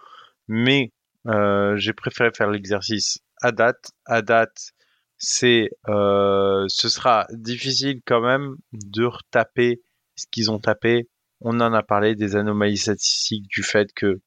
Mais 0.48 0.92
j'ai 1.26 1.94
préféré 1.94 2.30
faire 2.32 2.50
l'exercice 2.52 3.20
à 3.42 3.52
date. 3.52 3.92
À 4.06 4.22
date, 4.22 4.72
c'est, 5.18 5.72
ce 5.88 6.68
sera 6.68 7.28
difficile 7.32 8.02
quand 8.06 8.22
même 8.22 8.56
de 8.72 9.06
retaper 9.06 9.82
ce 10.16 10.26
qu'ils 10.32 10.52
ont 10.52 10.60
tapé. 10.60 11.10
On 11.42 11.60
en 11.60 11.74
a 11.74 11.84
parlé 11.84 12.16
des 12.16 12.36
anomalies 12.36 12.78
statistiques, 12.78 13.48
du 13.50 13.64
fait 13.64 13.92
que 13.94 14.22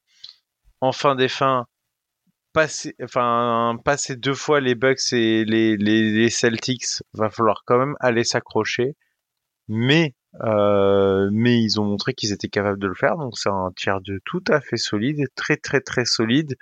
en 0.81 0.91
fin 0.91 1.15
des 1.15 1.29
fins, 1.29 1.65
passer, 2.53 2.95
enfin, 3.03 3.77
passer 3.83 4.15
deux 4.15 4.33
fois 4.33 4.59
les 4.59 4.75
Bucks 4.75 5.13
et 5.13 5.45
les, 5.45 6.29
Celtics, 6.29 7.03
va 7.13 7.29
falloir 7.29 7.63
quand 7.65 7.77
même 7.77 7.95
aller 7.99 8.23
s'accrocher. 8.23 8.95
Mais, 9.67 10.15
euh, 10.43 11.29
mais 11.31 11.61
ils 11.61 11.79
ont 11.79 11.85
montré 11.85 12.13
qu'ils 12.13 12.33
étaient 12.33 12.49
capables 12.49 12.79
de 12.79 12.87
le 12.87 12.95
faire. 12.95 13.17
Donc 13.17 13.37
c'est 13.37 13.49
un 13.49 13.71
tiers 13.75 14.01
de 14.01 14.19
tout 14.25 14.43
à 14.49 14.61
fait 14.61 14.77
solide, 14.77 15.27
très 15.35 15.57
très 15.57 15.81
très 15.81 16.05
solide. 16.05 16.55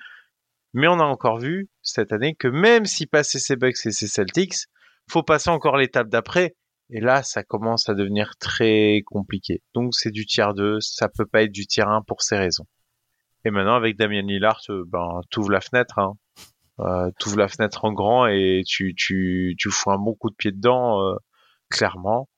Mais 0.73 0.87
on 0.87 0.99
a 0.99 1.03
encore 1.03 1.39
vu 1.39 1.69
cette 1.81 2.13
année 2.13 2.35
que 2.35 2.47
même 2.47 2.85
si 2.85 3.07
passer 3.07 3.39
ces 3.39 3.55
Bucks 3.55 3.85
et 3.85 3.91
ces 3.91 4.07
Celtics, 4.07 4.67
faut 5.09 5.23
passer 5.23 5.49
encore 5.49 5.77
l'étape 5.77 6.09
d'après. 6.09 6.55
Et 6.91 7.01
là, 7.01 7.23
ça 7.23 7.43
commence 7.43 7.89
à 7.89 7.93
devenir 7.95 8.35
très 8.39 9.03
compliqué. 9.05 9.61
Donc 9.73 9.93
c'est 9.95 10.11
du 10.11 10.25
tiers 10.25 10.53
2, 10.53 10.79
ça 10.81 11.07
peut 11.09 11.25
pas 11.25 11.43
être 11.43 11.51
du 11.51 11.67
tiers 11.67 11.89
1 11.89 12.03
pour 12.03 12.21
ces 12.21 12.37
raisons. 12.37 12.65
Et 13.45 13.51
maintenant, 13.51 13.75
avec 13.75 13.97
Damien 13.97 14.21
Lillard, 14.21 14.61
euh, 14.69 14.83
ben, 14.87 15.21
t'ouvres 15.29 15.51
la 15.51 15.61
fenêtre, 15.61 15.99
hein. 15.99 16.15
Euh, 16.79 17.11
la 17.35 17.49
fenêtre 17.49 17.83
en 17.83 17.91
grand 17.91 18.27
et 18.27 18.63
tu, 18.65 18.95
tu, 18.95 19.55
tu 19.57 19.69
fous 19.69 19.91
un 19.91 19.97
bon 19.97 20.13
coup 20.15 20.29
de 20.29 20.35
pied 20.35 20.51
dedans, 20.53 21.01
euh, 21.01 21.15
clairement. 21.69 22.29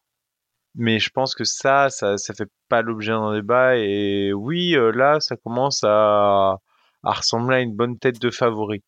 Mais 0.73 0.99
je 0.99 1.11
pense 1.11 1.36
que 1.36 1.44
ça, 1.44 1.90
ça, 1.90 2.18
ça 2.18 2.34
fait 2.34 2.49
pas 2.68 2.82
l'objet 2.82 3.11
d'un 3.11 3.34
débat. 3.34 3.78
Et 3.78 4.34
oui, 4.34 4.76
euh, 4.76 4.91
là, 4.91 5.19
ça 5.19 5.36
commence 5.38 5.84
à, 5.84 6.57
à 7.03 7.14
ressembler 7.14 7.57
à 7.57 7.60
une 7.60 7.76
bonne 7.76 7.99
tête 7.99 8.19
de 8.19 8.32
favori. 8.32 8.84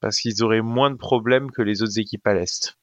Parce 0.00 0.18
qu'ils 0.18 0.42
auraient 0.42 0.62
moins 0.62 0.90
de 0.90 0.96
problèmes 0.96 1.50
que 1.50 1.62
les 1.62 1.82
autres 1.82 1.98
équipes 1.98 2.26
à 2.26 2.32
l'Est. 2.32 2.79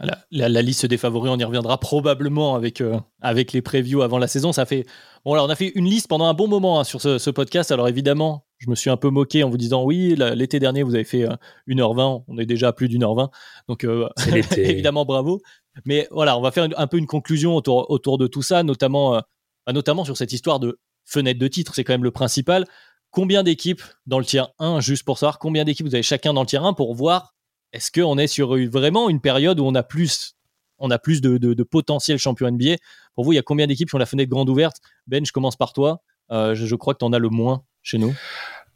La, 0.00 0.48
la, 0.48 0.62
liste 0.62 0.86
des 0.86 0.98
favoris, 0.98 1.30
on 1.30 1.38
y 1.38 1.44
reviendra 1.44 1.78
probablement 1.78 2.56
avec, 2.56 2.80
euh, 2.80 2.98
avec 3.20 3.52
les 3.52 3.62
previews 3.62 4.02
avant 4.02 4.18
la 4.18 4.26
saison. 4.26 4.52
Ça 4.52 4.66
fait 4.66 4.86
bon, 5.24 5.38
on 5.38 5.48
a 5.48 5.54
fait 5.54 5.70
une 5.76 5.84
liste 5.84 6.08
pendant 6.08 6.24
un 6.24 6.34
bon 6.34 6.48
moment 6.48 6.80
hein, 6.80 6.84
sur 6.84 7.00
ce, 7.00 7.30
podcast. 7.30 7.70
Alors 7.70 7.86
évidemment, 7.86 8.44
je 8.58 8.68
me 8.68 8.74
suis 8.74 8.90
un 8.90 8.96
peu 8.96 9.10
moqué 9.10 9.44
en 9.44 9.50
vous 9.50 9.56
disant 9.56 9.84
oui, 9.84 10.16
l'été 10.16 10.58
dernier 10.58 10.82
vous 10.82 10.96
avez 10.96 11.04
fait 11.04 11.28
1h20, 11.68 12.16
euh, 12.18 12.24
on 12.26 12.38
est 12.38 12.46
déjà 12.46 12.68
à 12.68 12.72
plus 12.72 12.88
d'une 12.88 13.04
heure 13.04 13.14
20, 13.14 13.30
donc 13.68 13.84
euh, 13.84 14.08
évidemment 14.56 15.04
bravo. 15.04 15.40
Mais 15.84 16.08
voilà, 16.10 16.36
on 16.36 16.40
va 16.40 16.50
faire 16.50 16.68
un 16.76 16.86
peu 16.88 16.98
une 16.98 17.06
conclusion 17.06 17.54
autour, 17.54 17.88
autour 17.88 18.18
de 18.18 18.26
tout 18.26 18.42
ça, 18.42 18.64
notamment, 18.64 19.22
bah, 19.64 19.72
notamment 19.72 20.04
sur 20.04 20.16
cette 20.16 20.32
histoire 20.32 20.58
de 20.58 20.80
fenêtre 21.04 21.38
de 21.38 21.48
titre. 21.48 21.72
C'est 21.74 21.84
quand 21.84 21.92
même 21.92 22.04
le 22.04 22.10
principal. 22.10 22.66
Combien 23.10 23.44
d'équipes 23.44 23.82
dans 24.06 24.18
le 24.18 24.24
tiers 24.24 24.48
1, 24.58 24.80
juste 24.80 25.04
pour 25.04 25.18
savoir 25.18 25.38
combien 25.38 25.64
d'équipes 25.64 25.86
vous 25.86 25.94
avez 25.94 26.02
chacun 26.02 26.34
dans 26.34 26.40
le 26.40 26.48
tiers 26.48 26.64
1 26.64 26.72
pour 26.72 26.96
voir 26.96 27.34
est-ce 27.74 27.92
qu'on 27.92 28.16
est 28.18 28.26
sur 28.26 28.56
vraiment 28.68 29.10
une 29.10 29.20
période 29.20 29.60
où 29.60 29.64
on 29.64 29.74
a 29.74 29.82
plus 29.82 30.36
on 30.78 30.90
a 30.90 30.98
plus 30.98 31.20
de, 31.20 31.38
de, 31.38 31.62
potentiel 31.62 32.18
champion 32.18 32.50
NBA. 32.50 32.76
Pour 33.14 33.24
vous, 33.24 33.32
il 33.32 33.36
y 33.36 33.38
a 33.38 33.42
combien 33.42 33.66
d'équipes 33.66 33.88
qui 33.88 33.94
ont 33.94 33.98
la 33.98 34.06
fenêtre 34.06 34.28
grande 34.28 34.50
ouverte? 34.50 34.78
Ben, 35.06 35.24
je 35.24 35.32
commence 35.32 35.56
par 35.56 35.72
toi. 35.72 36.02
je, 36.30 36.54
je, 36.54 36.74
crois 36.74 36.94
que 36.94 36.98
tu 36.98 37.04
en 37.04 37.12
as 37.12 37.20
le 37.20 37.28
moins 37.28 37.64
chez 37.82 37.96
nous. 37.96 38.12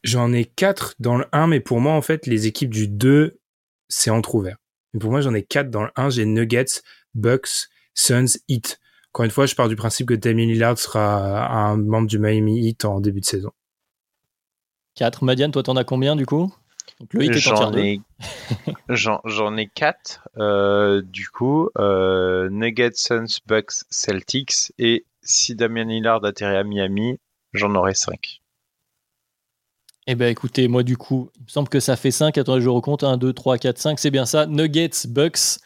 J'en 0.05 0.33
ai 0.33 0.45
4 0.45 0.95
dans 1.01 1.17
le 1.17 1.27
1, 1.33 1.49
mais 1.49 1.61
pour 1.61 1.81
moi, 1.81 1.93
en 1.93 2.03
fait, 2.03 2.27
les 2.27 2.47
équipes 2.47 2.73
du 2.73 2.87
2, 2.87 3.41
c'est 3.89 4.11
entre 4.11 4.37
ouvert. 4.37 4.59
pour 5.01 5.11
moi, 5.11 5.21
j'en 5.21 5.35
ai 5.35 5.43
4 5.43 5.71
dans 5.71 5.83
le 5.83 5.91
1. 5.97 6.11
J'ai 6.11 6.25
Nuggets, 6.25 6.83
Bucks, 7.15 7.69
Suns, 7.95 8.39
Heat. 8.49 8.79
Encore 9.13 9.25
une 9.25 9.31
fois, 9.31 9.47
je 9.47 9.55
pars 9.55 9.69
du 9.69 9.77
principe 9.77 10.07
que 10.07 10.15
Damien 10.15 10.47
Lillard 10.47 10.79
sera 10.79 11.53
un 11.53 11.77
membre 11.77 12.07
du 12.07 12.19
Miami 12.19 12.69
Heat 12.69 12.85
en 12.85 13.01
début 13.01 13.21
de 13.21 13.27
saison. 13.27 13.51
4. 14.95 15.25
Madiane, 15.25 15.51
toi, 15.51 15.63
t'en 15.63 15.77
as 15.77 15.85
combien 15.85 16.15
du 16.15 16.27
coup? 16.27 16.53
J'en 18.89 19.19
ai, 19.19 19.21
j'en 19.25 19.57
ai 19.57 19.67
4. 19.67 20.29
Euh, 20.39 21.03
du 21.03 21.29
coup, 21.29 21.69
euh, 21.79 22.49
Nuggets, 22.51 22.95
Suns, 22.95 23.41
Bucks, 23.47 23.85
Celtics. 23.91 24.73
Et 24.79 25.05
si 25.23 25.55
Damien 25.55 25.85
Lillard 25.85 26.25
atterrit 26.25 26.57
à 26.57 26.65
Miami, 26.65 27.19
j'en 27.53 27.75
aurai 27.75 27.95
5. 27.95 28.41
Eh 30.07 30.15
bien, 30.15 30.29
écoutez, 30.29 30.69
moi, 30.69 30.83
du 30.83 30.97
coup, 30.97 31.31
il 31.37 31.43
me 31.45 31.49
semble 31.49 31.69
que 31.69 31.81
ça 31.81 31.97
fait 31.97 32.11
5. 32.11 32.39
Attendez, 32.39 32.63
je 32.63 32.69
recompte. 32.69 33.05
1, 33.05 33.19
2, 33.19 33.33
3, 33.33 33.59
4, 33.59 33.79
5. 33.79 33.99
C'est 33.99 34.11
bien 34.11 34.25
ça. 34.25 34.47
Nuggets, 34.47 35.07
Bucks, 35.07 35.59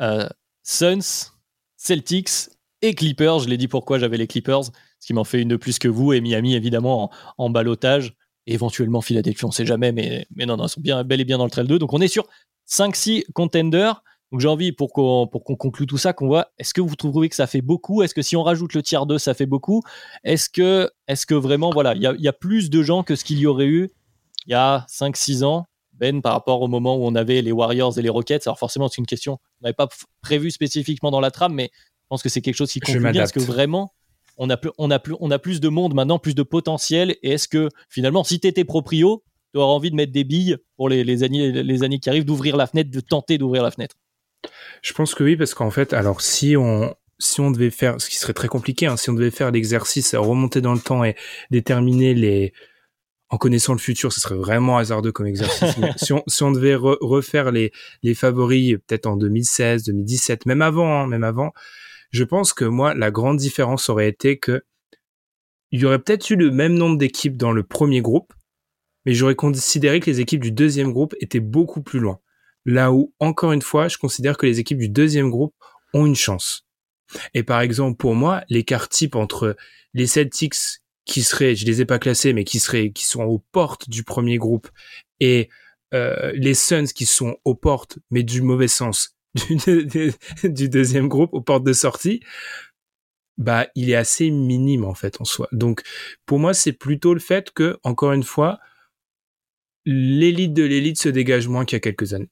euh, 0.00 0.26
Suns, 0.62 1.32
Celtics 1.76 2.48
et 2.80 2.94
Clippers. 2.94 3.40
Je 3.40 3.48
l'ai 3.48 3.58
dit 3.58 3.68
pourquoi 3.68 3.98
j'avais 3.98 4.16
les 4.16 4.26
Clippers, 4.26 4.64
ce 4.64 5.06
qui 5.06 5.12
m'en 5.12 5.24
fait 5.24 5.42
une 5.42 5.48
de 5.48 5.56
plus 5.56 5.78
que 5.78 5.88
vous. 5.88 6.14
Et 6.14 6.22
Miami, 6.22 6.54
évidemment, 6.54 7.04
en, 7.04 7.10
en 7.36 7.50
balotage. 7.50 8.14
Éventuellement, 8.46 9.00
Philadelphie, 9.00 9.44
on 9.44 9.48
ne 9.48 9.52
sait 9.52 9.66
jamais. 9.66 9.92
Mais, 9.92 10.26
mais 10.34 10.46
non, 10.46 10.56
non, 10.56 10.66
ils 10.66 10.70
sont 10.70 10.80
bien, 10.80 11.04
bel 11.04 11.20
et 11.20 11.24
bien 11.24 11.38
dans 11.38 11.44
le 11.44 11.50
trail 11.50 11.66
2. 11.66 11.78
Donc, 11.78 11.92
on 11.92 12.00
est 12.00 12.08
sur 12.08 12.26
5-6 12.68 13.24
contenders. 13.32 14.02
Donc 14.30 14.40
j'ai 14.40 14.48
envie, 14.48 14.72
pour 14.72 14.94
qu'on 14.94 15.26
pour 15.26 15.44
qu'on 15.44 15.56
conclue 15.56 15.86
tout 15.86 15.98
ça, 15.98 16.14
qu'on 16.14 16.26
voit, 16.26 16.52
est-ce 16.56 16.72
que 16.72 16.80
vous 16.80 16.96
trouvez 16.96 17.28
que 17.28 17.36
ça 17.36 17.46
fait 17.46 17.60
beaucoup? 17.60 18.02
Est-ce 18.02 18.14
que 18.14 18.22
si 18.22 18.34
on 18.34 18.42
rajoute 18.42 18.72
le 18.72 18.82
tiers 18.82 19.04
2, 19.04 19.18
ça 19.18 19.34
fait 19.34 19.44
beaucoup? 19.44 19.82
Est-ce 20.24 20.48
que, 20.48 20.90
est 21.06 21.26
que 21.26 21.34
vraiment, 21.34 21.70
voilà, 21.70 21.94
il 21.94 22.00
y 22.00 22.28
a, 22.28 22.32
plus 22.32 22.70
de 22.70 22.82
gens 22.82 23.02
que 23.02 23.14
ce 23.14 23.24
qu'il 23.24 23.38
y 23.38 23.46
aurait 23.46 23.66
eu 23.66 23.90
il 24.46 24.52
y 24.52 24.54
a 24.54 24.86
5-6 24.88 25.44
ans, 25.44 25.66
Ben, 25.92 26.22
par 26.22 26.32
rapport 26.32 26.62
au 26.62 26.68
moment 26.68 26.96
où 26.96 27.04
on 27.04 27.14
avait 27.14 27.42
les 27.42 27.52
Warriors 27.52 27.98
et 27.98 28.02
les 28.02 28.08
Rockets? 28.08 28.46
Alors 28.46 28.58
forcément, 28.58 28.88
c'est 28.88 28.98
une 28.98 29.06
question 29.06 29.36
qu'on 29.36 29.64
n'avait 29.64 29.74
pas 29.74 29.88
prévu 30.22 30.50
spécifiquement 30.50 31.10
dans 31.10 31.20
la 31.20 31.30
trame, 31.30 31.52
mais 31.52 31.70
je 31.74 32.06
pense 32.08 32.22
que 32.22 32.30
c'est 32.30 32.40
quelque 32.40 32.56
chose 32.56 32.72
qui 32.72 32.80
compte 32.80 32.96
bien. 32.96 33.12
Est-ce 33.12 33.34
que 33.34 33.40
vraiment, 33.40 33.92
on 34.38 34.50
a, 34.50 34.56
plus, 34.56 34.70
on, 34.78 34.90
a 34.90 34.98
plus, 34.98 35.14
on 35.20 35.30
a 35.30 35.38
plus 35.38 35.60
de 35.60 35.68
monde 35.68 35.94
maintenant, 35.94 36.18
plus 36.18 36.34
de 36.34 36.42
potentiel 36.42 37.16
Et 37.22 37.32
est-ce 37.32 37.48
que 37.48 37.68
finalement, 37.88 38.24
si 38.24 38.40
tu 38.40 38.48
étais 38.48 38.64
proprio, 38.64 39.22
tu 39.52 39.60
auras 39.60 39.72
envie 39.72 39.90
de 39.90 39.96
mettre 39.96 40.12
des 40.12 40.24
billes 40.24 40.56
pour 40.76 40.88
les, 40.88 41.04
les, 41.04 41.22
années, 41.22 41.50
les 41.50 41.82
années 41.82 41.98
qui 41.98 42.08
arrivent, 42.08 42.24
d'ouvrir 42.24 42.56
la 42.56 42.66
fenêtre, 42.66 42.90
de 42.90 43.00
tenter 43.00 43.38
d'ouvrir 43.38 43.62
la 43.62 43.70
fenêtre? 43.70 43.96
Je 44.82 44.92
pense 44.92 45.14
que 45.14 45.22
oui, 45.22 45.36
parce 45.36 45.54
qu'en 45.54 45.70
fait, 45.70 45.92
alors 45.92 46.20
si 46.20 46.56
on 46.56 46.94
si 47.18 47.40
on 47.40 47.52
devait 47.52 47.70
faire, 47.70 48.00
ce 48.00 48.10
qui 48.10 48.16
serait 48.16 48.32
très 48.32 48.48
compliqué, 48.48 48.86
hein, 48.86 48.96
si 48.96 49.08
on 49.08 49.12
devait 49.12 49.30
faire 49.30 49.52
l'exercice, 49.52 50.14
remonter 50.16 50.60
dans 50.60 50.74
le 50.74 50.80
temps 50.80 51.04
et 51.04 51.14
déterminer 51.50 52.14
les, 52.14 52.52
en 53.32 53.38
connaissant 53.38 53.72
le 53.72 53.78
futur, 53.78 54.12
ce 54.12 54.20
serait 54.20 54.36
vraiment 54.36 54.76
hasardeux 54.76 55.12
comme 55.12 55.26
exercice. 55.26 55.74
si, 55.96 56.12
on, 56.12 56.22
si 56.26 56.42
on 56.42 56.52
devait 56.52 56.74
refaire 56.74 57.50
les, 57.50 57.72
les 58.02 58.14
favoris, 58.14 58.76
peut-être 58.86 59.06
en 59.06 59.16
2016, 59.16 59.84
2017, 59.84 60.46
même 60.46 60.62
avant, 60.62 61.02
hein, 61.02 61.06
même 61.06 61.24
avant, 61.24 61.52
je 62.12 62.24
pense 62.24 62.52
que 62.52 62.64
moi, 62.64 62.94
la 62.94 63.10
grande 63.10 63.38
différence 63.38 63.88
aurait 63.88 64.08
été 64.08 64.38
que 64.38 64.62
il 65.70 65.80
y 65.80 65.86
aurait 65.86 65.98
peut-être 65.98 66.28
eu 66.30 66.36
le 66.36 66.50
même 66.50 66.74
nombre 66.74 66.98
d'équipes 66.98 67.38
dans 67.38 67.52
le 67.52 67.62
premier 67.62 68.02
groupe, 68.02 68.34
mais 69.06 69.14
j'aurais 69.14 69.34
considéré 69.34 70.00
que 70.00 70.10
les 70.10 70.20
équipes 70.20 70.42
du 70.42 70.52
deuxième 70.52 70.92
groupe 70.92 71.14
étaient 71.18 71.40
beaucoup 71.40 71.82
plus 71.82 71.98
loin. 71.98 72.20
Là 72.66 72.92
où, 72.92 73.14
encore 73.18 73.52
une 73.52 73.62
fois, 73.62 73.88
je 73.88 73.96
considère 73.96 74.36
que 74.36 74.46
les 74.46 74.60
équipes 74.60 74.78
du 74.78 74.90
deuxième 74.90 75.30
groupe 75.30 75.54
ont 75.94 76.04
une 76.04 76.14
chance. 76.14 76.66
Et 77.32 77.42
par 77.42 77.62
exemple, 77.62 77.96
pour 77.96 78.14
moi, 78.14 78.44
l'écart 78.50 78.90
type 78.90 79.16
entre 79.16 79.56
les 79.94 80.06
Celtics 80.06 80.54
qui 81.04 81.22
seraient, 81.22 81.56
je 81.56 81.66
les 81.66 81.80
ai 81.80 81.84
pas 81.86 81.98
classés, 81.98 82.34
mais 82.34 82.44
qui 82.44 82.60
seraient, 82.60 82.92
qui 82.92 83.04
sont 83.04 83.24
aux 83.24 83.38
portes 83.38 83.88
du 83.88 84.04
premier 84.04 84.36
groupe, 84.36 84.68
et 85.20 85.48
euh, 85.94 86.32
les 86.34 86.54
Suns 86.54 86.86
qui 86.94 87.06
sont 87.06 87.36
aux 87.44 87.54
portes, 87.54 87.98
mais 88.10 88.22
du 88.22 88.42
mauvais 88.42 88.68
sens, 88.68 89.16
du, 89.34 90.68
deuxième 90.68 91.08
groupe, 91.08 91.32
aux 91.32 91.40
portes 91.40 91.64
de 91.64 91.72
sortie, 91.72 92.20
bah, 93.38 93.66
il 93.74 93.90
est 93.90 93.94
assez 93.94 94.30
minime 94.30 94.84
en 94.84 94.94
fait 94.94 95.20
en 95.20 95.24
soi. 95.24 95.48
Donc, 95.52 95.82
pour 96.26 96.38
moi, 96.38 96.54
c'est 96.54 96.72
plutôt 96.72 97.14
le 97.14 97.20
fait 97.20 97.50
que, 97.50 97.78
encore 97.82 98.12
une 98.12 98.22
fois, 98.22 98.58
l'élite 99.84 100.52
de 100.52 100.62
l'élite 100.62 101.00
se 101.00 101.08
dégage 101.08 101.48
moins 101.48 101.64
qu'il 101.64 101.76
y 101.76 101.78
a 101.78 101.80
quelques 101.80 102.14
années. 102.14 102.30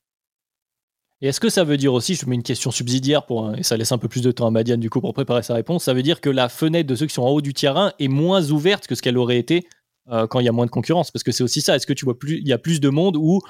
Et 1.22 1.28
est-ce 1.28 1.40
que 1.40 1.50
ça 1.50 1.64
veut 1.64 1.76
dire 1.76 1.92
aussi, 1.92 2.14
je 2.14 2.24
mets 2.26 2.34
une 2.34 2.42
question 2.42 2.70
subsidiaire 2.70 3.26
pour, 3.26 3.54
et 3.54 3.62
ça 3.62 3.76
laisse 3.76 3.92
un 3.92 3.98
peu 3.98 4.08
plus 4.08 4.22
de 4.22 4.32
temps 4.32 4.46
à 4.46 4.50
Madiane 4.50 4.80
du 4.80 4.88
coup 4.88 5.02
pour 5.02 5.12
préparer 5.12 5.42
sa 5.42 5.54
réponse, 5.54 5.84
ça 5.84 5.92
veut 5.92 6.02
dire 6.02 6.22
que 6.22 6.30
la 6.30 6.48
fenêtre 6.48 6.88
de 6.88 6.94
ceux 6.94 7.06
qui 7.06 7.12
sont 7.12 7.22
en 7.22 7.28
haut 7.28 7.42
du 7.42 7.52
terrain 7.52 7.92
est 7.98 8.08
moins 8.08 8.50
ouverte 8.50 8.86
que 8.86 8.94
ce 8.94 9.02
qu'elle 9.02 9.18
aurait 9.18 9.36
été 9.36 9.66
euh, 10.08 10.26
quand 10.26 10.40
il 10.40 10.46
y 10.46 10.48
a 10.48 10.52
moins 10.52 10.64
de 10.64 10.70
concurrence? 10.70 11.10
Parce 11.10 11.22
que 11.22 11.30
c'est 11.30 11.44
aussi 11.44 11.60
ça. 11.60 11.76
Est-ce 11.76 11.86
que 11.86 11.92
tu 11.92 12.06
vois 12.06 12.18
plus, 12.18 12.38
il 12.38 12.48
y 12.48 12.54
a 12.54 12.58
plus 12.58 12.80
de 12.80 12.88
monde 12.88 13.16
où 13.18 13.40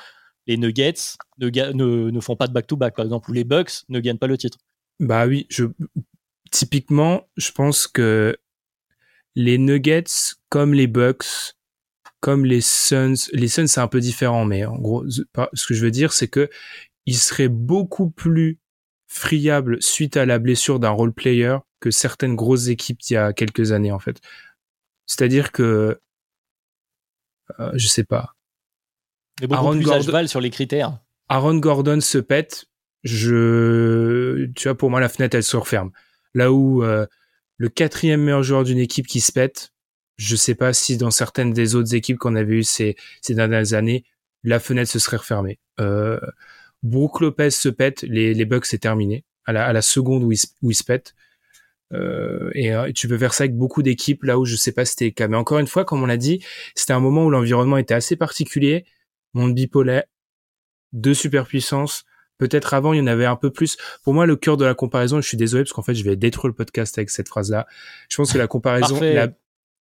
les 0.47 0.57
Nuggets 0.57 1.17
ne, 1.39 1.49
ne, 1.49 2.11
ne 2.11 2.21
font 2.21 2.37
pas 2.37 2.47
de 2.47 2.53
back-to-back, 2.53 2.97
par 2.97 3.05
exemple, 3.05 3.31
ou 3.31 3.33
les 3.33 3.45
Bucks 3.45 3.85
ne 3.89 4.01
gagnent 4.01 4.19
pas 4.19 4.27
le 4.27 4.39
titre 4.39 4.59
Bah 4.99 5.27
oui, 5.27 5.47
typiquement, 6.51 7.29
je 7.37 7.53
pense 7.53 7.87
que 7.87 8.37
les 9.35 9.59
Nuggets, 9.59 10.35
comme 10.49 10.75
les 10.75 10.87
Bucks, 10.87 11.55
comme 12.21 12.45
les 12.45 12.61
Suns, 12.61 13.29
les 13.33 13.49
Suns 13.49 13.67
c'est 13.67 13.81
un 13.81 13.89
peu 13.89 14.01
différent, 14.01 14.45
mais 14.45 14.65
en 14.65 14.77
gros, 14.77 15.09
ce 15.09 15.67
que 15.67 15.75
je 15.75 15.83
veux 15.83 15.91
dire, 15.91 16.13
c'est 16.13 16.29
que 16.29 16.51
il 17.07 17.17
serait 17.17 17.49
beaucoup 17.49 18.11
plus 18.11 18.59
friable 19.07 19.83
suite 19.83 20.17
à 20.17 20.27
la 20.27 20.39
blessure 20.39 20.79
d'un 20.79 20.91
role 20.91 21.13
player 21.13 21.57
que 21.81 21.91
certaines 21.91 22.37
grosses 22.37 22.69
équipes 22.69 23.01
il 23.09 23.15
y 23.15 23.17
a 23.17 23.33
quelques 23.33 23.73
années 23.73 23.91
en 23.91 23.99
fait. 23.99 24.21
C'est-à-dire 25.07 25.51
que 25.51 26.01
euh, 27.59 27.73
je 27.75 27.89
sais 27.89 28.05
pas. 28.05 28.37
Aaron 29.51 29.77
Gordon 29.77 30.27
sur 30.27 30.41
les 30.41 30.51
critères. 30.51 30.99
Aaron 31.29 31.57
Gordon 31.57 32.01
se 32.01 32.19
pète, 32.19 32.67
je 33.05 34.47
tu 34.57 34.69
vois 34.69 34.77
pour 34.77 34.91
moi 34.91 35.01
la 35.01 35.09
fenêtre 35.09 35.37
elle 35.37 35.45
se 35.45 35.57
referme. 35.57 35.91
Là 36.35 36.53
où 36.53 36.83
euh, 36.83 37.07
le 37.57 37.69
quatrième 37.69 38.23
meilleur 38.23 38.43
joueur 38.43 38.65
d'une 38.65 38.79
équipe 38.79 39.07
qui 39.07 39.21
se 39.21 39.33
pète, 39.33 39.73
je 40.17 40.37
sais 40.37 40.55
pas 40.55 40.73
si 40.73 40.97
dans 40.97 41.11
certaines 41.11 41.53
des 41.53 41.75
autres 41.75 41.95
équipes 41.95 42.19
qu'on 42.19 42.37
avait 42.37 42.57
eues 42.57 42.65
ces, 42.65 42.97
ces 43.23 43.35
dernières 43.35 43.75
années, 43.75 44.05
la 44.45 44.61
fenêtre 44.61 44.91
se 44.91 44.99
serait 44.99 45.19
refermée. 45.19 45.59
Euh, 45.81 46.21
Brook 46.83 47.21
Lopez 47.21 47.51
se 47.51 47.69
pète, 47.69 48.03
les, 48.03 48.35
les 48.35 48.45
Bucks 48.45 48.67
c'est 48.67 48.79
terminé 48.79 49.25
à 49.45 49.53
la, 49.53 49.67
à 49.67 49.73
la 49.73 49.83
seconde 49.83 50.23
où 50.25 50.33
il, 50.33 50.39
où 50.63 50.71
il 50.71 50.75
se 50.75 50.85
pète. 50.85 51.15
Euh, 51.93 52.51
et, 52.55 52.73
euh, 52.73 52.93
tu 52.93 53.09
peux 53.09 53.19
faire 53.19 53.35
ça 53.35 53.45
avec 53.45 53.57
beaucoup 53.57 53.83
d'équipes 53.83 54.23
là 54.23 54.39
où 54.39 54.45
je 54.45 54.57
sais 54.57 54.73
pas 54.73 54.85
si 54.85 54.93
c'était 54.93 55.07
le 55.07 55.11
cas. 55.11 55.29
Mais 55.29 55.37
encore 55.37 55.59
une 55.59 55.67
fois, 55.67 55.85
comme 55.85 56.03
on 56.03 56.07
l'a 56.07 56.17
dit, 56.17 56.43
c'était 56.75 56.93
un 56.93 57.01
moment 57.01 57.25
où 57.25 57.31
l'environnement 57.31 57.79
était 57.79 57.95
assez 57.95 58.17
particulier, 58.17 58.85
monde 59.35 59.55
bipolaire, 59.55 60.05
deux 60.93 61.15
superpuissances. 61.15 62.05
Peut-être 62.39 62.73
avant, 62.73 62.95
il 62.95 62.99
y 62.99 63.01
en 63.03 63.07
avait 63.07 63.27
un 63.27 63.37
peu 63.37 63.51
plus. 63.51 63.77
Pour 64.03 64.15
moi, 64.15 64.25
le 64.25 64.35
cœur 64.35 64.57
de 64.57 64.65
la 64.65 64.75
comparaison, 64.75 65.21
je 65.21 65.29
suis 65.29 65.37
désolé 65.37 65.65
parce 65.65 65.73
qu'en 65.73 65.83
fait, 65.83 65.95
je 65.95 66.05
vais 66.05 66.17
détruire 66.17 66.49
le 66.49 66.55
podcast 66.55 66.97
avec 66.97 67.11
cette 67.11 67.29
phrase-là. 67.29 67.67
Je 68.09 68.17
pense 68.17 68.33
que 68.33 68.39
la 68.39 68.47
comparaison 68.47 68.99
la, 69.01 69.29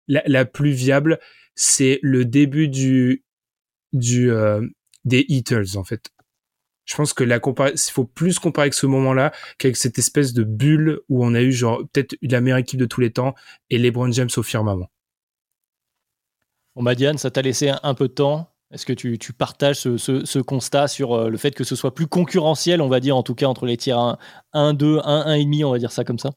la, 0.08 0.22
la, 0.26 0.44
plus 0.44 0.72
viable, 0.72 1.20
c'est 1.54 2.00
le 2.02 2.24
début 2.24 2.68
du 2.68 3.24
du 3.92 4.30
euh, 4.30 4.66
des 5.04 5.24
Eaters 5.28 5.76
en 5.76 5.84
fait 5.84 6.10
je 6.88 6.96
pense 6.96 7.12
que 7.12 7.22
la 7.22 7.36
il 7.36 7.92
faut 7.92 8.04
plus 8.04 8.38
comparer 8.38 8.64
avec 8.64 8.74
ce 8.74 8.86
moment-là 8.86 9.32
qu'avec 9.58 9.76
cette 9.76 9.98
espèce 9.98 10.32
de 10.32 10.42
bulle 10.42 11.00
où 11.10 11.22
on 11.22 11.34
a 11.34 11.42
eu 11.42 11.52
genre 11.52 11.82
peut-être 11.92 12.16
la 12.22 12.40
meilleure 12.40 12.58
équipe 12.58 12.80
de 12.80 12.86
tous 12.86 13.02
les 13.02 13.12
temps 13.12 13.34
et 13.68 13.76
LeBron 13.76 14.10
James 14.10 14.30
au 14.34 14.42
firmament. 14.42 14.90
Bon, 16.74 16.82
Madiane, 16.82 17.18
ça 17.18 17.30
t'a 17.30 17.42
laissé 17.42 17.70
un, 17.82 17.94
peu 17.94 18.08
de 18.08 18.14
temps. 18.14 18.50
Est-ce 18.70 18.84
que 18.84 18.92
tu, 18.92 19.32
partages 19.32 19.80
ce, 19.80 20.38
constat 20.40 20.88
sur 20.88 21.14
euh, 21.14 21.30
le 21.30 21.38
fait 21.38 21.52
que 21.52 21.64
ce 21.64 21.74
soit 21.74 21.94
plus 21.94 22.06
concurrentiel, 22.06 22.82
on 22.82 22.88
va 22.88 23.00
dire, 23.00 23.16
en 23.16 23.22
tout 23.22 23.34
cas, 23.34 23.46
entre 23.46 23.64
les 23.64 23.78
tiers 23.78 23.98
1, 23.98 24.18
1 24.52 24.74
2, 24.74 25.00
1, 25.02 25.36
1,5, 25.38 25.64
on 25.64 25.72
va 25.72 25.78
dire 25.78 25.92
ça 25.92 26.04
comme 26.04 26.18
ça? 26.18 26.30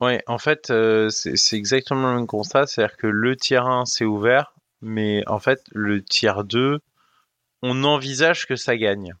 Oui, 0.00 0.18
en 0.26 0.38
fait, 0.38 0.70
euh, 0.70 1.10
c'est 1.10 1.56
exactement 1.56 2.08
le 2.08 2.16
même 2.16 2.26
constat. 2.26 2.66
C'est-à-dire 2.66 2.96
que 2.96 3.06
le 3.06 3.36
tiers 3.36 3.66
1, 3.66 3.84
c'est 3.84 4.06
ouvert, 4.06 4.54
mais 4.80 5.22
en 5.28 5.38
fait, 5.38 5.60
le 5.72 6.02
tiers 6.02 6.44
2, 6.44 6.80
on 7.62 7.84
envisage 7.84 8.46
que 8.46 8.56
ça 8.56 8.76
gagne. 8.76 9.12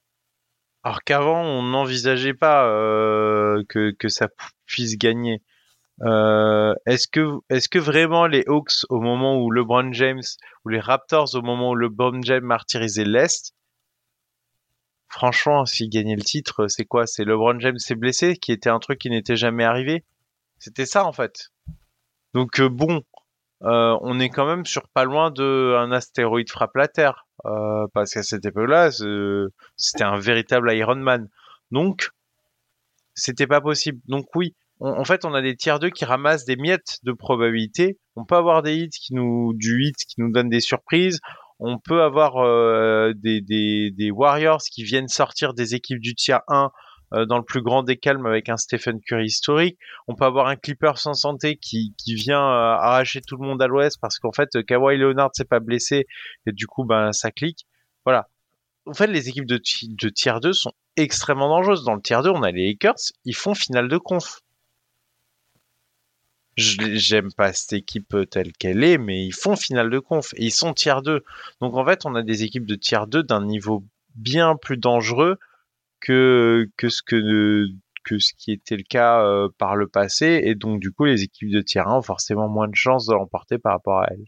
Alors 0.82 1.04
qu'avant, 1.04 1.42
on 1.42 1.62
n'envisageait 1.62 2.34
pas 2.34 2.66
euh, 2.66 3.62
que, 3.68 3.92
que 3.92 4.08
ça 4.08 4.28
puisse 4.66 4.96
gagner. 4.96 5.42
Euh, 6.00 6.74
est-ce 6.86 7.06
que 7.06 7.38
est-ce 7.50 7.68
que 7.68 7.78
vraiment 7.78 8.26
les 8.26 8.44
Hawks 8.46 8.84
au 8.88 9.00
moment 9.00 9.38
où 9.38 9.50
LeBron 9.50 9.92
James 9.92 10.22
ou 10.64 10.70
les 10.70 10.80
Raptors 10.80 11.34
au 11.34 11.42
moment 11.42 11.70
où 11.70 11.74
LeBron 11.74 12.22
James 12.22 12.44
martyrisait 12.44 13.04
l'Est, 13.04 13.54
franchement, 15.08 15.66
s'ils 15.66 15.90
gagnaient 15.90 16.16
le 16.16 16.22
titre, 16.22 16.66
c'est 16.68 16.86
quoi? 16.86 17.06
C'est 17.06 17.24
LeBron 17.24 17.60
James 17.60 17.78
s'est 17.78 17.94
blessé, 17.94 18.36
qui 18.36 18.52
était 18.52 18.70
un 18.70 18.78
truc 18.78 18.98
qui 18.98 19.10
n'était 19.10 19.36
jamais 19.36 19.64
arrivé? 19.64 20.04
C'était 20.58 20.86
ça 20.86 21.04
en 21.04 21.12
fait. 21.12 21.50
Donc 22.34 22.60
euh, 22.60 22.68
bon, 22.68 23.02
euh, 23.62 23.96
on 24.00 24.18
est 24.18 24.30
quand 24.30 24.46
même 24.46 24.64
sur 24.66 24.88
pas 24.88 25.04
loin 25.04 25.30
de 25.30 25.76
un 25.78 25.92
astéroïde 25.92 26.50
frappe 26.50 26.76
la 26.76 26.88
Terre. 26.88 27.26
Euh, 27.44 27.86
parce 27.92 28.14
qu'à 28.14 28.22
cette 28.22 28.44
époque-là, 28.44 28.90
c'était 29.76 30.04
un 30.04 30.18
véritable 30.18 30.72
Iron 30.74 30.96
Man. 30.96 31.28
Donc, 31.72 32.10
c'était 33.14 33.46
pas 33.46 33.60
possible. 33.60 34.00
Donc 34.06 34.26
oui, 34.34 34.54
en 34.84 35.04
fait, 35.04 35.24
on 35.24 35.32
a 35.32 35.42
des 35.42 35.54
tiers 35.54 35.78
2 35.78 35.90
qui 35.90 36.04
ramassent 36.04 36.44
des 36.44 36.56
miettes 36.56 36.98
de 37.04 37.12
probabilité. 37.12 37.98
On 38.16 38.24
peut 38.24 38.34
avoir 38.34 38.62
des 38.62 38.76
hits 38.76 38.88
qui 38.88 39.14
nous, 39.14 39.52
du 39.54 39.84
hit 39.84 39.96
qui 39.96 40.20
nous 40.20 40.32
donne 40.32 40.48
des 40.48 40.60
surprises. 40.60 41.20
On 41.60 41.78
peut 41.78 42.02
avoir 42.02 42.38
euh, 42.38 43.12
des, 43.14 43.40
des, 43.40 43.92
des, 43.92 44.10
Warriors 44.10 44.62
qui 44.62 44.82
viennent 44.82 45.06
sortir 45.06 45.54
des 45.54 45.76
équipes 45.76 46.00
du 46.00 46.16
tiers 46.16 46.40
1 46.48 46.70
euh, 47.12 47.26
dans 47.26 47.38
le 47.38 47.44
plus 47.44 47.62
grand 47.62 47.84
des 47.84 47.96
calmes 47.96 48.26
avec 48.26 48.48
un 48.48 48.56
Stephen 48.56 49.00
Curry 49.00 49.26
historique. 49.26 49.78
On 50.08 50.16
peut 50.16 50.24
avoir 50.24 50.48
un 50.48 50.56
Clipper 50.56 50.92
sans 50.96 51.14
santé 51.14 51.56
qui, 51.56 51.94
qui 51.96 52.14
vient 52.14 52.42
euh, 52.42 52.74
arracher 52.74 53.20
tout 53.20 53.36
le 53.36 53.46
monde 53.46 53.62
à 53.62 53.68
l'ouest 53.68 53.98
parce 54.00 54.18
qu'en 54.18 54.32
fait 54.32 54.48
Kawhi 54.66 54.96
Leonard 54.98 55.30
s'est 55.34 55.44
pas 55.44 55.60
blessé 55.60 56.06
et 56.46 56.52
du 56.52 56.66
coup 56.66 56.84
ben 56.84 57.12
ça 57.12 57.30
clique. 57.30 57.66
Voilà. 58.04 58.28
En 58.86 58.94
fait, 58.94 59.06
les 59.06 59.28
équipes 59.28 59.46
de, 59.46 59.60
de 59.84 60.08
tiers 60.08 60.40
2 60.40 60.52
sont 60.52 60.72
extrêmement 60.96 61.48
dangereuses. 61.48 61.84
Dans 61.84 61.94
le 61.94 62.02
tiers 62.02 62.24
2, 62.24 62.30
on 62.30 62.42
a 62.42 62.50
les 62.50 62.66
Lakers, 62.66 63.12
ils 63.24 63.36
font 63.36 63.54
finale 63.54 63.86
de 63.86 63.96
conf 63.96 64.40
j'aime 66.56 67.32
pas 67.32 67.52
cette 67.52 67.72
équipe 67.72 68.14
euh, 68.14 68.26
telle 68.26 68.52
qu'elle 68.52 68.84
est, 68.84 68.98
mais 68.98 69.24
ils 69.24 69.34
font 69.34 69.56
finale 69.56 69.90
de 69.90 69.98
conf 69.98 70.34
et 70.34 70.46
ils 70.46 70.50
sont 70.50 70.74
tiers 70.74 71.02
2. 71.02 71.24
Donc 71.60 71.74
en 71.74 71.84
fait, 71.84 72.04
on 72.04 72.14
a 72.14 72.22
des 72.22 72.42
équipes 72.42 72.66
de 72.66 72.74
tiers 72.74 73.06
2 73.06 73.22
d'un 73.22 73.44
niveau 73.44 73.84
bien 74.14 74.56
plus 74.56 74.76
dangereux 74.76 75.38
que, 76.00 76.68
que 76.76 76.88
ce 76.88 77.02
que, 77.02 77.66
que 78.04 78.18
ce 78.18 78.32
qui 78.36 78.52
était 78.52 78.76
le 78.76 78.82
cas 78.82 79.24
euh, 79.24 79.48
par 79.58 79.76
le 79.76 79.88
passé. 79.88 80.42
Et 80.44 80.54
donc, 80.54 80.80
du 80.80 80.92
coup, 80.92 81.04
les 81.04 81.22
équipes 81.22 81.50
de 81.50 81.62
tiers 81.62 81.88
1 81.88 81.98
ont 81.98 82.02
forcément 82.02 82.48
moins 82.48 82.68
de 82.68 82.74
chances 82.74 83.06
de 83.06 83.14
l'emporter 83.14 83.58
par 83.58 83.72
rapport 83.72 84.00
à 84.00 84.08
elles. 84.10 84.24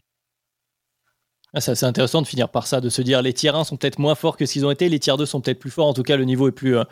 Ah, 1.53 1.61
c'est 1.61 1.71
assez 1.71 1.85
intéressant 1.85 2.21
de 2.21 2.27
finir 2.27 2.49
par 2.49 2.67
ça, 2.67 2.81
de 2.81 2.89
se 2.89 3.01
dire 3.01 3.21
les 3.21 3.33
tiers 3.33 3.55
1 3.55 3.63
sont 3.63 3.77
peut-être 3.77 3.99
moins 3.99 4.15
forts 4.15 4.35
que 4.35 4.45
ce 4.45 4.53
qu'ils 4.53 4.65
ont 4.65 4.71
été, 4.71 4.89
les 4.89 4.99
tiers 4.99 5.17
2 5.17 5.25
sont 5.25 5.41
peut-être 5.41 5.59
plus 5.59 5.69
forts. 5.69 5.87
En 5.87 5.93
tout 5.93 6.03
cas, 6.03 6.17
le 6.17 6.25
niveau 6.25 6.47
est 6.49 6.53
plus, 6.53 6.77
euh, 6.77 6.83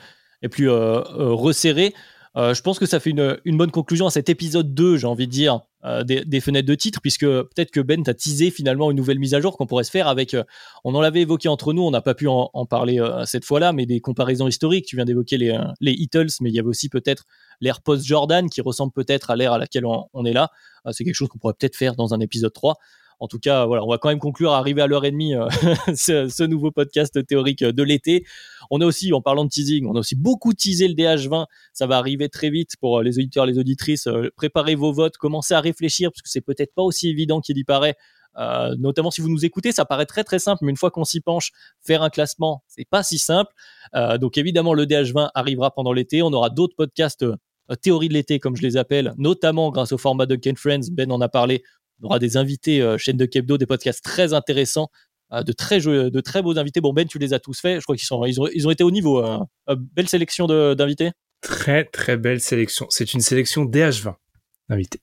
est 0.41 0.49
plus 0.49 0.69
resserré. 0.69 1.93
Euh, 2.35 2.53
je 2.55 2.61
pense 2.64 2.80
que 2.80 2.88
ça 2.88 2.99
fait 2.99 3.11
une, 3.11 3.57
bonne 3.57 3.69
conclusion 3.69 4.07
à 4.07 4.10
cet 4.10 4.27
épisode 4.27 4.73
2, 4.73 4.97
j'ai 4.97 5.05
envie 5.05 5.27
de 5.27 5.31
dire, 5.31 5.61
euh, 5.85 6.03
des, 6.03 6.41
fenêtres 6.41 6.68
de 6.68 6.73
titre, 6.73 6.99
puisque 6.99 7.26
peut-être 7.26 7.69
que 7.69 7.80
Ben 7.80 8.01
t'a 8.01 8.15
teasé 8.15 8.49
finalement 8.49 8.89
une 8.89 8.97
nouvelle 8.97 9.19
mise 9.19 9.35
à 9.35 9.41
jour 9.41 9.55
qu'on 9.55 9.68
pourrait 9.68 9.84
se 9.84 9.91
faire 9.91 10.07
avec, 10.07 10.34
euh, 10.34 10.43
on 10.84 10.95
en 10.95 11.01
l'avait 11.01 11.22
évoqué 11.22 11.47
entre 11.47 11.73
nous, 11.73 11.84
on 11.84 11.91
n'a 11.91 12.01
pas 12.01 12.15
pu 12.15 12.27
en, 12.27 12.49
parler 12.65 12.99
cette 13.26 13.45
fois-là, 13.45 13.72
mais 13.72 13.85
des 13.85 13.99
comparaisons 13.99 14.47
historiques. 14.47 14.85
Tu 14.85 14.95
viens 14.95 15.05
d'évoquer 15.05 15.38
les, 15.38 15.57
les 15.80 15.93
Beatles, 15.93 16.30
mais 16.41 16.49
il 16.49 16.55
y 16.55 16.60
avait 16.60 16.69
aussi 16.69 16.89
peut-être 16.89 17.26
l'ère 17.61 17.81
post-Jordan 17.81 18.49
qui 18.49 18.61
ressemble 18.61 18.93
peut-être 18.93 19.30
à 19.30 19.35
l'ère 19.35 19.53
à 19.53 19.57
laquelle 19.57 19.85
on, 19.85 20.05
on 20.14 20.26
est 20.26 20.34
là. 20.34 20.49
c'est 20.91 21.03
quelque 21.03 21.14
chose 21.14 21.27
qu'on 21.27 21.39
pourrait 21.39 21.53
peut-être 21.60 21.76
faire 21.76 21.95
dans 21.95 22.14
un 22.14 22.19
épisode 22.19 22.53
3. 22.53 22.77
En 23.24 23.30
tout 23.30 23.40
cas, 23.40 23.66
voilà, 23.66 23.86
on 23.86 23.90
va 23.90 23.98
quand 23.98 24.10
même 24.10 24.20
conclure 24.20 24.52
arriver 24.52 24.82
à 24.82 24.88
l'heure 24.88 25.06
et 25.06 25.12
demie 25.12 25.34
euh, 25.34 25.48
ce, 25.95 26.44
nouveau 26.44 26.72
podcast 26.72 27.26
théorique 27.26 27.64
de 27.64 27.82
l'été. 27.82 28.26
On 28.70 28.82
a 28.82 28.86
aussi, 28.86 29.14
en 29.14 29.22
parlant 29.22 29.45
de 29.45 29.50
teasing, 29.50 29.86
on 29.86 29.95
a 29.95 30.00
aussi 30.00 30.18
beaucoup 30.18 30.54
teasé 30.54 30.90
le 30.90 30.94
DH20. 30.94 31.45
Ça 31.72 31.88
va 31.88 31.98
arriver 31.98 32.28
très 32.28 32.50
vite 32.50 32.72
pour 32.82 33.00
euh, 33.00 33.02
les 33.02 33.20
auditeurs, 33.20 33.45
les 33.45 33.58
auditrices. 33.58 34.08
Euh, 34.08 34.30
préparez 34.36 34.76
vos 34.76 34.91
votes, 34.91 35.16
commencez 35.16 35.54
à 35.54 35.62
réfléchir 35.62 36.12
parce 36.12 36.22
que 36.22 36.30
c'est 36.30 36.41
peut-être 36.41 36.74
pas 36.76 36.82
aussi 36.82 37.08
évident 37.08 37.40
qu'il 37.40 37.58
y 37.58 37.64
paraît. 37.64 37.95
notamment 38.78 39.10
si 39.10 39.22
vous 39.22 39.30
nous 39.30 39.45
écoutez, 39.45 39.72
ça 39.72 39.86
paraît 39.86 40.06
très 40.06 40.26
très 40.26 40.40
simple, 40.40 40.66
mais 40.66 40.72
une 40.72 40.78
fois 40.78 40.91
qu'on 40.91 41.06
s'y 41.06 41.22
penche, 41.22 41.54
faire 41.82 42.04
un 42.04 42.10
classement, 42.10 42.62
c'est 42.68 42.90
pas 42.90 43.04
si 43.04 43.20
simple. 43.20 43.54
donc 44.20 44.38
évidemment, 44.38 44.74
le 44.74 44.86
DH20 44.86 45.30
arrivera 45.34 45.72
pendant 45.72 45.94
l'été. 45.94 46.22
On 46.24 46.34
aura 46.34 46.50
d'autres 46.50 46.76
podcasts 46.76 47.24
théorie 47.82 48.10
de 48.10 48.14
l'été, 48.14 48.40
comme 48.40 48.56
je 48.56 48.62
les 48.62 48.78
appelle, 48.78 49.14
notamment 49.18 49.72
grâce 49.72 49.91
au 49.91 49.98
format 49.98 50.26
Duncan 50.26 50.54
Friends. 50.58 50.91
Ben 50.91 51.12
en 51.12 51.22
a 51.22 51.30
parlé 51.30 51.64
on 52.03 52.07
aura 52.07 52.19
des 52.19 52.38
invités 52.38 52.81
euh, 52.81 52.97
chaîne 52.97 53.17
de 53.17 53.25
Kebdo, 53.25 53.57
des 53.57 53.65
podcasts 53.65 54.03
très 54.03 54.34
intéressants, 54.34 54.89
euh, 55.31 55.41
de 55.41 55.53
très 55.53 56.41
beaux 56.41 56.57
invités. 56.59 56.81
Bon 56.81 56.93
Ben, 56.93 57.07
tu 57.07 57.17
les 57.17 57.34
as 57.34 57.39
tous 57.39 57.59
faits. 57.59 57.80
Je 57.80 57.84
crois 57.84 57.95
qu'ils 57.95 58.67
ont, 58.67 58.71
été 58.71 58.84
au 58.84 58.91
niveau. 58.91 59.25
Euh, 59.25 59.39
belle 59.93 60.09
sélection 60.09 60.45
d'invités. 60.47 61.11
Très 61.41 61.85
très 61.85 62.17
belle 62.17 62.41
sélection. 62.41 62.85
C'est 62.89 63.13
une 63.13 63.21
sélection 63.21 63.65
DH20 63.65 64.15
d'invités. 64.69 64.99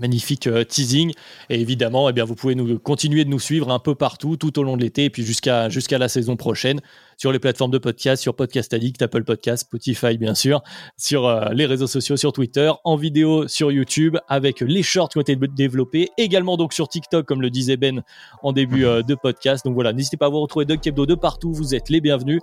Magnifique 0.00 0.46
euh, 0.46 0.64
teasing. 0.64 1.12
Et 1.48 1.60
évidemment, 1.60 2.08
eh 2.08 2.12
bien, 2.12 2.24
vous 2.24 2.34
pouvez 2.34 2.54
nous, 2.54 2.78
continuer 2.78 3.24
de 3.24 3.30
nous 3.30 3.40
suivre 3.40 3.70
un 3.70 3.78
peu 3.78 3.94
partout, 3.94 4.36
tout 4.36 4.58
au 4.58 4.62
long 4.62 4.76
de 4.76 4.82
l'été, 4.82 5.04
et 5.04 5.10
puis 5.10 5.24
jusqu'à 5.24 5.70
jusqu'à 5.70 5.96
la 5.96 6.08
saison 6.08 6.36
prochaine, 6.36 6.80
sur 7.16 7.32
les 7.32 7.38
plateformes 7.38 7.70
de 7.70 7.78
podcast, 7.78 8.20
sur 8.20 8.36
Podcast 8.36 8.74
Addict, 8.74 9.00
Apple 9.00 9.24
Podcast, 9.24 9.62
Spotify, 9.62 10.18
bien 10.18 10.34
sûr, 10.34 10.62
sur 10.98 11.26
euh, 11.26 11.48
les 11.52 11.64
réseaux 11.64 11.86
sociaux, 11.86 12.18
sur 12.18 12.32
Twitter, 12.32 12.70
en 12.84 12.96
vidéo 12.96 13.48
sur 13.48 13.72
YouTube, 13.72 14.18
avec 14.28 14.60
les 14.60 14.82
shorts 14.82 15.08
qui 15.08 15.18
ont 15.18 15.22
été 15.22 15.36
développés, 15.36 16.10
également 16.18 16.56
donc 16.56 16.74
sur 16.74 16.88
TikTok, 16.88 17.24
comme 17.24 17.40
le 17.40 17.48
disait 17.48 17.78
Ben 17.78 18.02
en 18.42 18.52
début 18.52 18.84
euh, 18.84 19.02
de 19.02 19.14
podcast. 19.14 19.64
Donc 19.64 19.74
voilà, 19.74 19.94
n'hésitez 19.94 20.18
pas 20.18 20.26
à 20.26 20.28
vous 20.28 20.40
retrouver 20.40 20.66
Doug 20.66 20.80
Kebdo 20.80 21.06
de 21.06 21.14
partout, 21.14 21.52
vous 21.52 21.74
êtes 21.74 21.88
les 21.88 22.00
bienvenus. 22.02 22.40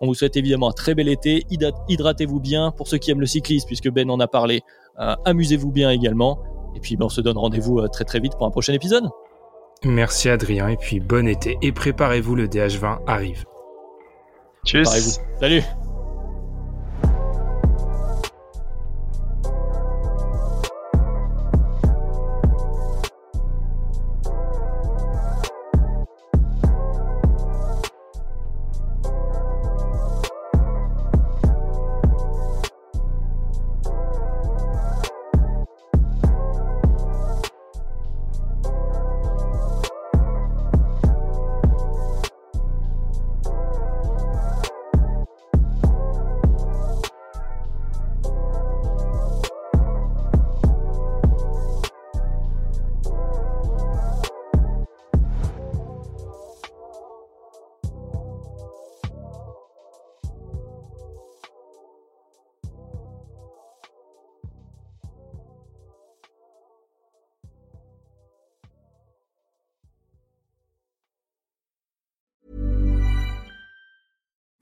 On 0.00 0.06
vous 0.06 0.14
souhaite 0.14 0.38
évidemment 0.38 0.70
un 0.70 0.72
très 0.72 0.94
bel 0.94 1.08
été. 1.08 1.44
Hydratez-vous 1.90 2.40
bien. 2.40 2.70
Pour 2.70 2.88
ceux 2.88 2.96
qui 2.96 3.10
aiment 3.10 3.20
le 3.20 3.26
cyclisme, 3.26 3.66
puisque 3.66 3.90
Ben 3.90 4.08
en 4.08 4.18
a 4.18 4.26
parlé, 4.26 4.62
amusez-vous 4.96 5.70
bien 5.70 5.90
également. 5.90 6.38
Et 6.74 6.80
puis 6.80 6.96
ben, 6.96 7.06
on 7.06 7.08
se 7.08 7.20
donne 7.20 7.38
rendez-vous 7.38 7.80
euh, 7.80 7.88
très 7.88 8.04
très 8.04 8.20
vite 8.20 8.32
pour 8.36 8.46
un 8.46 8.50
prochain 8.50 8.72
épisode. 8.72 9.08
Merci 9.84 10.28
Adrien 10.28 10.68
et 10.68 10.76
puis 10.76 11.00
bon 11.00 11.26
été 11.26 11.56
et 11.62 11.72
préparez-vous 11.72 12.34
le 12.34 12.48
DH20 12.48 12.98
arrive. 13.06 13.44
Tchuss. 14.66 15.20
Salut. 15.40 15.62